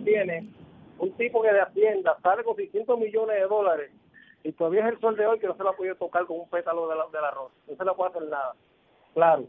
tiene 0.04 0.48
un 0.98 1.12
tipo 1.12 1.42
que 1.42 1.52
de 1.52 1.60
Hacienda 1.60 2.16
sale 2.22 2.44
con 2.44 2.56
600 2.56 2.98
millones 2.98 3.36
de 3.36 3.46
dólares 3.46 3.90
y 4.44 4.52
todavía 4.52 4.86
es 4.86 4.94
el 4.94 5.00
sol 5.00 5.16
de 5.16 5.26
hoy 5.26 5.38
que 5.38 5.46
no 5.46 5.56
se 5.56 5.62
ha 5.62 5.72
podido 5.72 5.94
tocar 5.96 6.24
con 6.26 6.40
un 6.40 6.48
pétalo 6.48 6.88
de 6.88 6.96
la- 6.96 7.06
del 7.12 7.24
arroz. 7.24 7.52
No 7.68 7.76
se 7.76 7.84
le 7.84 7.92
puede 7.92 8.10
hacer 8.10 8.22
nada. 8.28 8.54
Claro, 9.14 9.46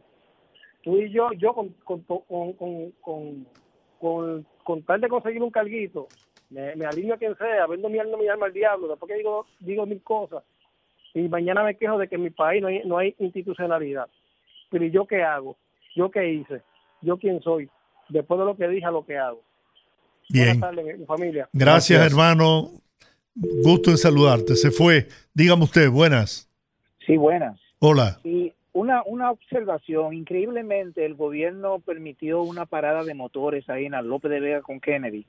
tú 0.84 0.98
y 0.98 1.12
yo, 1.12 1.32
yo 1.34 1.54
con, 1.54 1.70
con, 1.84 2.02
con, 2.04 3.46
con, 4.00 4.46
con 4.64 4.84
tal 4.84 5.02
de 5.02 5.08
conseguir 5.10 5.44
un 5.44 5.52
carguito, 5.52 6.08
me, 6.50 6.76
me 6.76 6.86
alineo 6.86 7.16
a 7.16 7.18
quien 7.18 7.36
sea, 7.38 7.68
vendo 7.68 7.88
mi 7.90 8.00
alma, 8.00 8.18
mi 8.18 8.28
alma 8.28 8.48
al 8.48 8.54
diablo, 8.54 8.88
después 8.88 9.10
que 9.12 9.18
digo, 9.18 9.46
digo 9.60 9.86
mil 9.86 10.02
cosas, 10.02 10.44
y 11.14 11.28
mañana 11.28 11.64
me 11.64 11.76
quejo 11.76 11.98
de 11.98 12.08
que 12.08 12.16
en 12.16 12.24
mi 12.24 12.30
país 12.30 12.62
no 12.62 12.68
hay, 12.68 12.82
no 12.86 12.98
hay 12.98 13.16
institucionalidad. 13.20 14.08
Pero 14.70 14.86
¿y 14.86 14.92
yo 14.92 15.06
qué 15.06 15.24
hago? 15.24 15.58
¿Yo 15.96 16.10
qué 16.12 16.30
hice? 16.32 16.62
¿Yo 17.02 17.18
quién 17.18 17.42
soy? 17.42 17.70
Después 18.10 18.40
de 18.40 18.46
lo 18.46 18.56
que 18.56 18.68
dije, 18.68 18.86
a 18.86 18.92
lo 18.92 19.06
que 19.06 19.18
hago. 19.18 19.42
Bien. 20.30 20.60
Buenas 20.60 20.76
tardes, 20.78 20.86
mi- 20.86 21.00
mi 21.02 21.06
familia. 21.06 21.50
Gracias, 21.54 22.06
hermano. 22.06 22.70
Gusto 23.36 23.92
en 23.92 23.98
saludarte. 23.98 24.56
Se 24.56 24.72
fue. 24.72 25.08
Dígame 25.34 25.64
usted, 25.64 25.90
buenas. 25.90 26.50
Sí, 27.06 27.18
buenas. 27.18 27.60
Hola. 27.80 28.20
Sí, 28.24 28.54
una, 28.74 29.04
una 29.06 29.32
observación. 29.32 30.14
Increíblemente, 30.14 31.06
el 31.06 31.16
gobierno 31.16 31.80
permitió 31.80 32.42
una 32.44 32.66
parada 32.66 33.04
de 33.04 33.14
motores 33.14 33.70
ahí 33.70 33.86
en 33.86 33.94
la 33.94 34.02
López 34.02 34.32
de 34.32 34.40
Vega 34.40 34.62
con 34.62 34.80
Kennedy, 34.80 35.26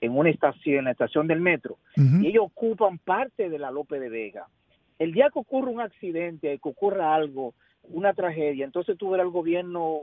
en 0.00 0.16
una 0.16 0.30
estación, 0.30 0.78
en 0.78 0.84
la 0.84 0.92
estación 0.92 1.26
del 1.26 1.40
metro. 1.40 1.78
Y 1.96 2.28
ellos 2.28 2.44
ocupan 2.46 2.98
parte 2.98 3.48
de 3.50 3.58
la 3.58 3.70
López 3.70 4.00
de 4.00 4.08
Vega. 4.08 4.46
El 4.98 5.12
día 5.12 5.30
que 5.32 5.38
ocurre 5.38 5.70
un 5.70 5.80
accidente, 5.80 6.58
que 6.62 6.68
ocurra 6.68 7.14
algo, 7.14 7.54
una 7.82 8.14
tragedia, 8.14 8.64
entonces 8.64 8.96
tú 8.96 9.10
verás 9.10 9.24
al 9.26 9.32
gobierno 9.32 10.00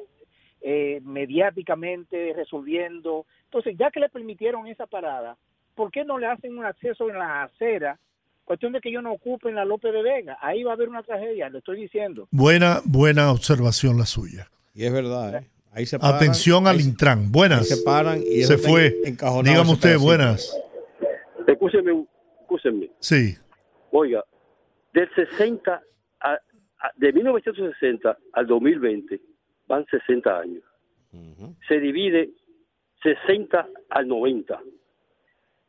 eh, 0.62 1.02
mediáticamente 1.04 2.34
resolviendo. 2.36 3.26
Entonces, 3.46 3.76
ya 3.78 3.92
que 3.92 4.00
le 4.00 4.10
permitieron 4.10 4.68
esa 4.68 4.88
parada, 4.88 5.38
¿por 5.76 5.92
qué 5.92 6.06
no 6.06 6.18
le 6.18 6.28
hacen 6.28 6.58
un 6.58 6.66
acceso 6.66 7.10
en 7.10 7.18
la 7.18 7.44
acera? 7.44 8.00
Cuestión 8.46 8.74
de 8.74 8.82
que 8.82 8.90
ellos 8.90 9.04
no 9.04 9.14
ocupen 9.14 9.56
la 9.56 9.66
López 9.66 9.94
de 9.94 10.02
Vega. 10.02 10.38
Ahí 10.42 10.64
va 10.64 10.72
a 10.72 10.74
haber 10.76 10.90
una 10.90 11.04
tragedia, 11.04 11.50
le 11.50 11.60
estoy 11.60 11.82
diciendo. 11.82 12.28
Buena, 12.32 12.82
buena 12.86 13.32
observación 13.32 13.98
la 13.98 14.06
suya. 14.06 14.50
Y 14.74 14.86
es 14.86 14.92
verdad, 14.92 15.36
¿eh? 15.36 15.48
Ahí 15.72 15.86
se 15.86 15.98
paran, 15.98 16.16
Atención 16.18 16.68
al 16.68 16.78
ahí 16.78 16.84
Intran. 16.84 17.32
Buenas. 17.32 17.68
se 17.68 17.84
paran 17.84 18.22
y 18.22 18.44
Se 18.44 18.58
fue. 18.58 18.96
Dígame 19.44 19.72
usted, 19.72 19.98
buenas. 19.98 20.56
Escúcheme, 21.48 22.06
escúcheme. 22.42 22.90
Sí. 23.00 23.36
Oiga, 23.92 24.24
del 24.94 25.10
60 25.16 25.82
a, 26.22 26.32
a- 26.34 26.92
de 26.96 27.14
1960 27.14 28.18
al 28.34 28.48
2020 28.48 29.20
van 29.68 29.86
60 29.86 30.40
años. 30.40 30.64
Se 31.68 31.80
divide 31.80 32.30
60 33.04 33.68
al 33.90 34.08
90. 34.08 34.60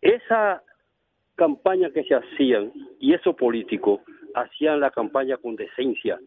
Esa 0.00 0.62
campaña 1.34 1.90
que 1.90 2.04
se 2.04 2.14
hacían 2.14 2.72
y 3.00 3.14
esos 3.14 3.34
políticos 3.36 4.00
hacían 4.34 4.80
la 4.80 4.90
campaña 4.90 5.36
con 5.36 5.56
decencia, 5.56 6.18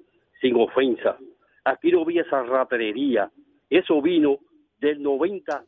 sin 0.41 0.55
ofensa. 0.59 1.17
Aquí 1.63 1.91
no 1.91 2.01
había 2.01 2.21
esa 2.23 2.43
ratería. 2.43 3.31
Eso 3.69 4.01
vino 4.01 4.39
del 4.79 5.01
90 5.01 5.63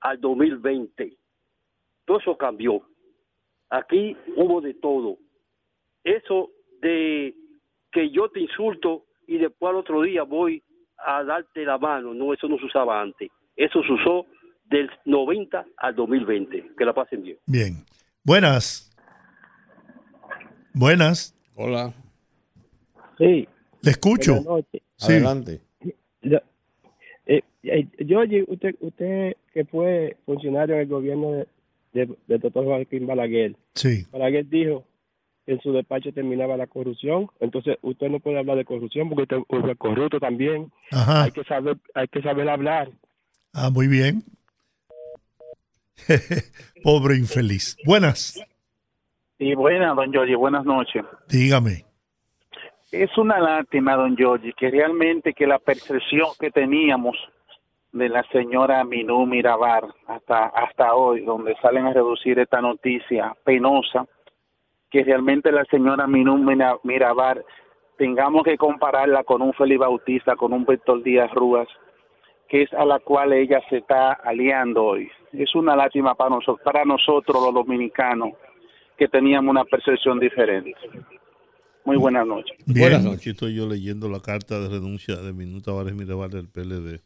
al 0.00 0.20
2020. 0.20 1.16
Todo 2.04 2.18
eso 2.18 2.36
cambió. 2.36 2.82
Aquí 3.70 4.16
hubo 4.36 4.60
de 4.60 4.74
todo. 4.74 5.18
Eso 6.04 6.50
de 6.80 7.34
que 7.92 8.10
yo 8.10 8.28
te 8.28 8.40
insulto 8.40 9.04
y 9.26 9.38
después 9.38 9.70
al 9.70 9.76
otro 9.76 10.02
día 10.02 10.22
voy 10.22 10.62
a 10.98 11.22
darte 11.22 11.64
la 11.64 11.78
mano, 11.78 12.14
no, 12.14 12.32
eso 12.32 12.48
no 12.48 12.58
se 12.58 12.66
usaba 12.66 13.00
antes. 13.00 13.30
Eso 13.56 13.82
se 13.82 13.92
usó 13.92 14.26
del 14.64 14.90
90 15.04 15.66
al 15.76 15.94
2020. 15.94 16.72
Que 16.76 16.84
la 16.84 16.92
pasen 16.92 17.22
bien. 17.22 17.38
Bien. 17.46 17.84
Buenas. 18.24 18.94
Buenas. 20.74 21.34
Hola. 21.54 21.92
Sí. 23.18 23.48
Le 23.82 23.90
escucho. 23.90 24.34
Buenas 24.34 24.46
noches. 24.46 24.82
Sí. 24.96 25.12
Adelante. 25.12 25.60
Yo, 26.22 26.38
eh, 27.26 27.42
eh, 27.62 28.44
usted, 28.48 28.74
usted 28.80 29.36
que 29.52 29.64
fue 29.64 30.16
funcionario 30.24 30.76
del 30.76 30.88
gobierno 30.88 31.32
de, 31.32 31.46
de, 31.92 32.16
del 32.26 32.40
doctor 32.40 32.64
Joaquín 32.64 33.06
Balaguer, 33.06 33.56
Sí. 33.74 34.06
Balaguer 34.10 34.48
dijo 34.48 34.84
en 35.48 35.60
su 35.62 35.72
despacho 35.72 36.12
terminaba 36.12 36.58
la 36.58 36.66
corrupción, 36.66 37.30
entonces 37.40 37.78
usted 37.80 38.10
no 38.10 38.20
puede 38.20 38.38
hablar 38.38 38.58
de 38.58 38.66
corrupción 38.66 39.08
porque 39.08 39.22
usted 39.22 39.38
usted 39.48 39.70
es 39.70 39.78
corrupto 39.78 40.20
también. 40.20 40.70
Ajá. 40.92 41.24
Hay 41.24 41.30
que 41.30 41.42
saber, 41.44 41.78
hay 41.94 42.06
que 42.08 42.20
saber 42.20 42.50
hablar. 42.50 42.90
Ah, 43.54 43.70
muy 43.70 43.88
bien. 43.88 44.22
Pobre 46.84 47.16
infeliz. 47.16 47.78
Buenas. 47.86 48.38
Y 49.38 49.54
buenas, 49.54 49.96
don 49.96 50.12
Giorgi, 50.12 50.34
buenas 50.34 50.66
noches. 50.66 51.02
Dígame. 51.28 51.86
Es 52.92 53.16
una 53.16 53.40
lástima, 53.40 53.96
don 53.96 54.16
Giorgi, 54.16 54.52
que 54.52 54.70
realmente 54.70 55.32
que 55.32 55.46
la 55.46 55.58
percepción 55.58 56.28
que 56.38 56.50
teníamos 56.50 57.16
de 57.92 58.10
la 58.10 58.22
señora 58.24 58.84
Minú 58.84 59.24
Mirabar 59.24 59.84
hasta, 60.08 60.46
hasta 60.48 60.94
hoy, 60.94 61.24
donde 61.24 61.56
salen 61.62 61.86
a 61.86 61.94
reducir 61.94 62.38
esta 62.38 62.60
noticia 62.60 63.34
penosa, 63.44 64.06
que 64.90 65.04
realmente 65.04 65.52
la 65.52 65.64
señora 65.66 66.06
Minú 66.06 66.36
Mira- 66.38 66.78
Mirabar 66.82 67.44
tengamos 67.96 68.44
que 68.44 68.56
compararla 68.56 69.24
con 69.24 69.42
un 69.42 69.52
Félix 69.52 69.80
Bautista, 69.80 70.36
con 70.36 70.52
un 70.52 70.64
Víctor 70.64 71.02
Díaz 71.02 71.30
Rúas, 71.32 71.68
que 72.48 72.62
es 72.62 72.72
a 72.72 72.84
la 72.84 72.98
cual 73.00 73.32
ella 73.32 73.60
se 73.68 73.78
está 73.78 74.12
aliando 74.12 74.84
hoy. 74.84 75.10
Es 75.32 75.54
una 75.54 75.76
lástima 75.76 76.14
para 76.14 76.30
nosotros, 76.30 76.60
para 76.64 76.84
nosotros 76.84 77.42
los 77.42 77.52
dominicanos, 77.52 78.30
que 78.96 79.08
teníamos 79.08 79.50
una 79.50 79.64
percepción 79.64 80.18
diferente. 80.18 80.74
Muy 81.84 81.96
buenas 81.96 82.26
noches. 82.26 82.56
Buenas 82.66 83.02
noches. 83.02 83.20
Aquí 83.20 83.30
estoy 83.30 83.54
yo 83.54 83.66
leyendo 83.68 84.08
la 84.08 84.20
carta 84.20 84.58
de 84.60 84.68
renuncia 84.68 85.16
de 85.16 85.32
Minuta 85.32 85.72
Vares 85.72 85.94
Mirabal 85.94 86.30
del 86.30 86.48
PLD 86.48 87.00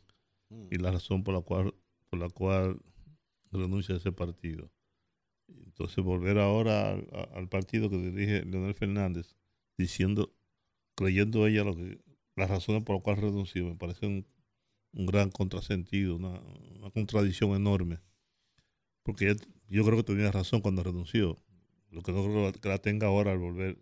y 0.70 0.78
la 0.78 0.92
razón 0.92 1.22
por 1.24 1.34
la 1.34 1.40
cual 1.40 1.72
por 2.10 2.18
la 2.20 2.28
cual 2.28 2.76
renuncia 3.52 3.94
a 3.94 3.98
ese 3.98 4.12
partido. 4.12 4.68
Entonces 5.65 6.05
volver 6.05 6.39
ahora 6.39 6.93
al, 7.35 7.49
partido 7.49 7.91
que 7.91 7.99
dirige 7.99 8.45
Leonel 8.45 8.74
Fernández 8.74 9.35
diciendo, 9.79 10.35
creyendo 10.95 11.47
ella 11.47 11.65
lo 11.65 11.77
que 11.77 12.01
las 12.37 12.51
razones 12.51 12.83
por 12.83 12.97
las 12.97 13.03
cuales 13.03 13.23
renunció 13.24 13.65
me 13.66 13.77
parece 13.77 14.07
un, 14.07 14.27
un 14.93 15.07
gran 15.07 15.31
contrasentido, 15.31 16.16
una, 16.16 16.41
una 16.77 16.91
contradicción 16.91 17.55
enorme. 17.57 18.01
Porque 19.03 19.31
ella- 19.31 19.47
yo 19.69 19.85
creo 19.85 19.97
que 19.99 20.05
tenía 20.05 20.31
razón 20.31 20.61
cuando 20.61 20.83
renunció. 20.83 21.39
Lo 21.91 22.03
que 22.03 22.12
no 22.12 22.23
creo 22.24 22.53
que 22.53 22.69
la 22.69 22.79
tenga 22.79 23.07
ahora 23.07 23.33
al 23.33 23.39
volver 23.39 23.79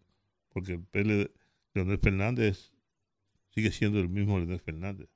porque 0.50 0.72
el 0.72 0.82
PLD, 0.82 1.30
Leonel 1.74 1.98
Fernández 1.98 2.72
sigue 3.50 3.70
siendo 3.72 4.00
el 4.00 4.08
mismo 4.08 4.38
Leonel 4.38 4.60
Fernández. 4.60 5.08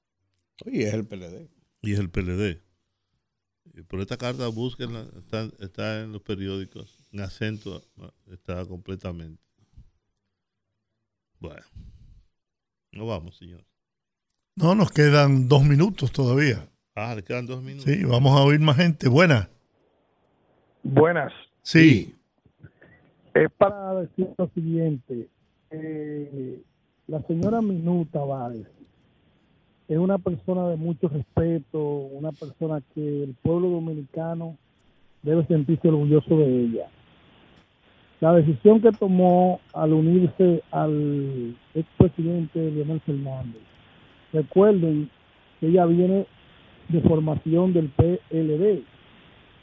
Oye, 0.65 0.89
es 0.89 0.95
el 0.95 1.07
PLD. 1.07 1.49
Y 1.83 1.93
es 1.93 1.99
el 1.99 2.11
PLD. 2.11 2.63
Por 3.89 4.01
esta 4.01 4.16
carta, 4.16 4.47
búsquenla, 4.49 5.07
está, 5.19 5.49
está 5.59 6.03
en 6.03 6.12
los 6.12 6.23
periódicos, 6.23 6.99
en 7.12 7.20
acento, 7.20 7.82
está 8.31 8.65
completamente. 8.66 9.43
Bueno, 11.41 11.62
no 12.93 13.07
vamos, 13.07 13.36
señor. 13.36 13.65
No, 14.57 14.74
nos 14.74 14.93
quedan 14.93 15.49
dos 15.49 15.65
minutos 15.65 16.12
todavía. 16.12 16.69
Ah, 16.95 17.15
le 17.15 17.24
quedan 17.24 17.47
dos 17.47 17.62
minutos. 17.62 17.91
Sí, 17.93 18.05
vamos 18.05 18.39
a 18.39 18.45
oír 18.45 18.61
más 18.61 18.77
gente. 18.77 19.09
Buenas. 19.09 19.49
Buenas. 20.85 21.32
Sí. 21.62 22.15
Es 23.35 23.51
para 23.59 23.95
decir 24.03 24.28
lo 24.39 24.49
siguiente. 24.55 25.28
eh, 25.70 26.62
la 27.09 27.20
señora 27.23 27.61
Minú 27.61 28.07
Tavares 28.07 28.66
es 29.89 29.98
una 29.98 30.19
persona 30.19 30.69
de 30.69 30.77
mucho 30.77 31.09
respeto, 31.09 31.81
una 31.81 32.32
persona 32.32 32.81
que 32.94 33.24
el 33.24 33.35
pueblo 33.43 33.69
dominicano 33.69 34.56
debe 35.23 35.44
sentirse 35.47 35.89
orgulloso 35.89 36.39
de 36.39 36.61
ella. 36.62 36.86
La 38.20 38.32
decisión 38.32 38.81
que 38.81 38.93
tomó 38.93 39.61
al 39.74 39.93
unirse 39.93 40.62
al 40.70 41.55
expresidente 41.74 42.70
Leonel 42.70 43.01
Fernández. 43.01 43.61
Recuerden 44.32 45.11
que 45.61 45.66
ella 45.69 45.85
viene 45.85 46.27
de 46.89 47.01
formación 47.02 47.73
del 47.73 47.90
PLD. 47.90 48.82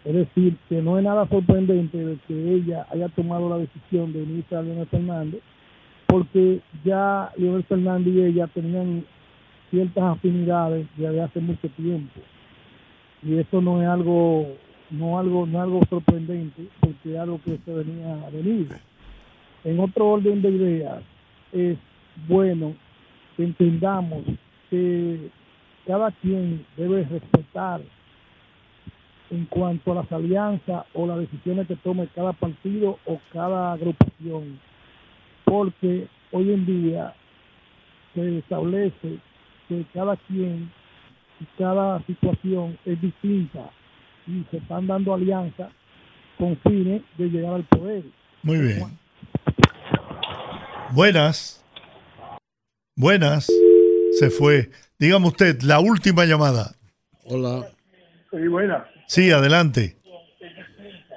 Es 0.04 0.14
decir, 0.14 0.58
que 0.70 0.82
no 0.82 0.98
es 0.98 1.04
nada 1.04 1.28
sorprendente 1.28 1.98
de 1.98 2.18
que 2.28 2.54
ella 2.56 2.86
haya 2.92 3.10
tomado 3.10 3.50
la 3.50 3.58
decisión 3.58 4.14
de 4.14 4.24
unirse 4.24 4.56
a 4.56 4.62
Leonel 4.62 4.88
Fernández, 4.88 5.42
porque 6.08 6.60
ya 6.84 7.32
Leonel 7.38 7.64
Fernández 7.64 8.14
y 8.14 8.22
ella 8.22 8.48
tenían 8.48 9.04
ciertas 9.72 10.04
afinidades 10.04 10.86
desde 10.96 11.22
hace 11.22 11.40
mucho 11.40 11.68
tiempo. 11.70 12.20
Y 13.24 13.38
eso 13.38 13.62
no 13.62 13.82
es 13.82 13.88
algo, 13.88 14.48
no 14.92 15.18
algo, 15.18 15.48
no 15.48 15.62
algo 15.62 15.82
sorprendente, 15.90 16.68
porque 16.80 17.14
es 17.14 17.20
algo 17.20 17.40
que 17.44 17.58
se 17.66 17.74
venía 17.74 18.14
a 18.14 18.30
venir. 18.30 18.68
En 19.64 19.80
otro 19.80 20.10
orden 20.10 20.42
de 20.42 20.50
ideas, 20.50 21.02
es 21.52 21.78
bueno 22.28 22.76
que 23.38 23.44
entendamos 23.46 24.24
que 24.70 25.30
cada 25.86 26.12
quien 26.12 26.66
debe 26.78 27.04
respetar 27.04 27.82
en 29.30 29.46
cuanto 29.46 29.92
a 29.92 29.96
las 29.96 30.12
alianzas 30.12 30.86
o 30.94 31.08
las 31.08 31.20
decisiones 31.20 31.68
que 31.68 31.78
tome 31.78 32.08
cada 32.14 32.34
partido 32.34 33.00
o 33.06 33.20
cada 33.32 33.74
agrupación, 33.74 34.60
porque 35.46 36.08
hoy 36.32 36.52
en 36.52 36.66
día 36.66 37.14
se 38.14 38.40
establece 38.40 39.20
que 39.72 39.86
cada 39.94 40.18
quien 40.28 40.70
y 41.40 41.46
cada 41.58 42.04
situación 42.06 42.78
es 42.86 43.00
distinta 43.02 43.70
y 44.28 44.44
se 44.52 44.58
están 44.58 44.86
dando 44.86 45.14
alianzas 45.14 45.72
con 46.38 46.58
fines 46.58 47.02
de 47.18 47.30
llegar 47.30 47.54
al 47.54 47.64
poder. 47.64 48.04
Muy 48.44 48.58
bien. 48.60 49.00
Buenas. 50.92 51.64
Buenas. 52.98 53.48
Se 54.20 54.30
fue. 54.30 54.70
Dígame 55.00 55.28
usted, 55.28 55.62
la 55.62 55.80
última 55.80 56.26
llamada. 56.26 56.76
Hola. 57.24 57.66
Sí, 58.30 58.48
buena. 58.48 58.86
Sí, 59.08 59.32
adelante. 59.32 59.96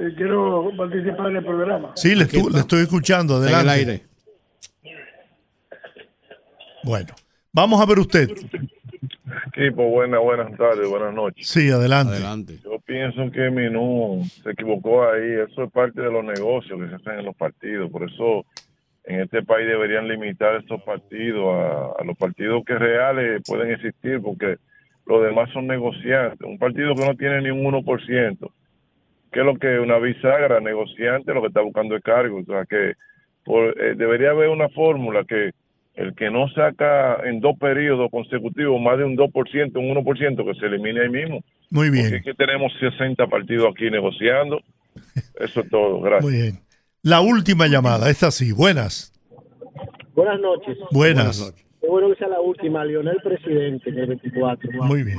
Eh, 0.00 0.14
quiero 0.16 0.70
participar 0.76 1.30
en 1.30 1.36
el 1.38 1.44
programa. 1.44 1.90
Sí, 1.96 2.14
le, 2.14 2.26
estu- 2.26 2.52
le 2.52 2.60
estoy 2.60 2.82
escuchando. 2.82 3.42
Está 3.44 3.60
en 3.60 3.64
el 3.64 3.68
Adelante. 3.68 3.90
aire. 4.84 4.94
Bueno, 6.84 7.14
vamos 7.54 7.80
a 7.80 7.86
ver 7.86 7.98
usted. 8.00 8.28
Equipo, 9.56 9.88
buenas, 9.88 10.20
buenas 10.20 10.56
tardes, 10.56 10.88
buenas 10.88 11.14
noches. 11.14 11.46
Sí, 11.46 11.70
adelante. 11.70 12.58
Yo 12.62 12.78
pienso 12.84 13.30
que 13.30 13.50
Minú 13.50 14.22
se 14.42 14.50
equivocó 14.50 15.08
ahí. 15.08 15.30
Eso 15.48 15.64
es 15.64 15.72
parte 15.72 16.00
de 16.02 16.10
los 16.10 16.24
negocios 16.24 16.78
que 16.80 16.88
se 16.88 16.94
hacen 16.96 17.20
en 17.20 17.24
los 17.24 17.36
partidos. 17.36 17.90
Por 17.90 18.08
eso 18.08 18.44
en 19.04 19.20
este 19.20 19.42
país 19.42 19.66
deberían 19.66 20.08
limitar 20.08 20.56
estos 20.56 20.82
partidos 20.82 21.44
a, 21.54 22.00
a 22.00 22.04
los 22.04 22.16
partidos 22.16 22.64
que 22.64 22.74
reales 22.78 23.42
pueden 23.46 23.70
existir, 23.70 24.20
porque 24.20 24.56
los 25.06 25.22
demás 25.22 25.50
son 25.52 25.66
negociantes. 25.66 26.40
Un 26.46 26.58
partido 26.58 26.94
que 26.94 27.06
no 27.06 27.14
tiene 27.14 27.40
ni 27.42 27.50
un 27.50 27.64
1%, 27.64 28.50
que 29.32 29.40
es 29.40 29.46
lo 29.46 29.54
que 29.56 29.78
una 29.78 29.98
bisagra 29.98 30.60
negociante 30.60 31.32
lo 31.34 31.42
que 31.42 31.48
está 31.48 31.60
buscando 31.60 31.94
el 31.94 32.02
cargo. 32.02 32.40
O 32.40 32.44
sea, 32.44 32.64
que 32.66 32.94
por- 33.44 33.80
eh, 33.80 33.94
debería 33.96 34.30
haber 34.30 34.48
una 34.48 34.68
fórmula 34.70 35.24
que 35.24 35.52
el 35.94 36.14
que 36.14 36.30
no 36.30 36.48
saca 36.48 37.18
en 37.24 37.40
dos 37.40 37.56
periodos 37.58 38.10
consecutivos 38.10 38.80
más 38.80 38.98
de 38.98 39.04
un 39.04 39.16
2%, 39.16 39.76
un 39.76 40.04
1%, 40.04 40.44
que 40.44 40.60
se 40.60 40.66
elimine 40.66 41.02
ahí 41.02 41.08
mismo. 41.08 41.44
Muy 41.70 41.90
bien. 41.90 42.04
Porque 42.04 42.16
es 42.16 42.24
que 42.24 42.34
tenemos 42.34 42.72
60 42.80 43.26
partidos 43.28 43.68
aquí 43.72 43.90
negociando. 43.90 44.60
Eso 45.38 45.60
es 45.60 45.68
todo, 45.70 46.00
gracias. 46.00 46.30
Muy 46.30 46.42
bien. 46.42 46.58
La 47.02 47.20
última 47.20 47.66
llamada, 47.66 48.10
esta 48.10 48.30
sí. 48.30 48.52
Buenas. 48.52 49.12
Buenas 50.14 50.40
noches. 50.40 50.78
Buenas. 50.90 51.54
Qué 51.80 51.88
bueno 51.88 52.08
que 52.10 52.16
sea 52.16 52.28
la 52.28 52.40
última, 52.40 52.84
Lionel 52.84 53.18
Presidente 53.22 53.92
del 53.92 54.06
24. 54.06 54.84
Muy 54.84 55.02
bien. 55.02 55.18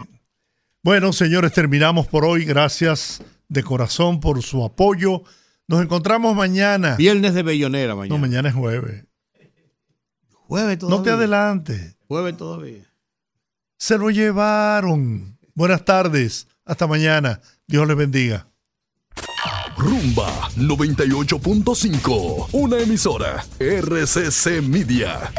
Bueno, 0.84 1.14
señores, 1.14 1.54
terminamos 1.54 2.08
por 2.08 2.26
hoy. 2.26 2.44
Gracias 2.46 3.24
de 3.48 3.64
corazón 3.64 4.20
por 4.20 4.42
su 4.42 4.64
apoyo. 4.64 5.22
Nos 5.68 5.82
encontramos 5.82 6.36
mañana. 6.36 6.96
Viernes 6.98 7.34
de 7.34 7.44
Bellonera 7.44 7.96
mañana. 7.96 8.16
No, 8.16 8.22
mañana 8.22 8.50
es 8.50 8.56
jueves. 8.56 9.06
Jueves 10.48 10.80
todavía. 10.80 10.98
No 10.98 11.04
te 11.04 11.12
adelantes. 11.12 11.98
Jueves 12.08 12.38
todavía. 12.38 12.84
Se 13.78 13.98
lo 13.98 14.10
llevaron. 14.10 15.38
Buenas 15.54 15.86
tardes. 15.86 16.48
Hasta 16.66 16.88
mañana. 16.88 17.42
Dios 17.68 17.88
les 17.88 17.98
bendiga. 17.98 18.48
Rumba 19.78 20.50
98.5, 20.56 22.48
una 22.54 22.80
emisora 22.80 23.46
RCC 23.60 24.62
Media. 24.62 25.32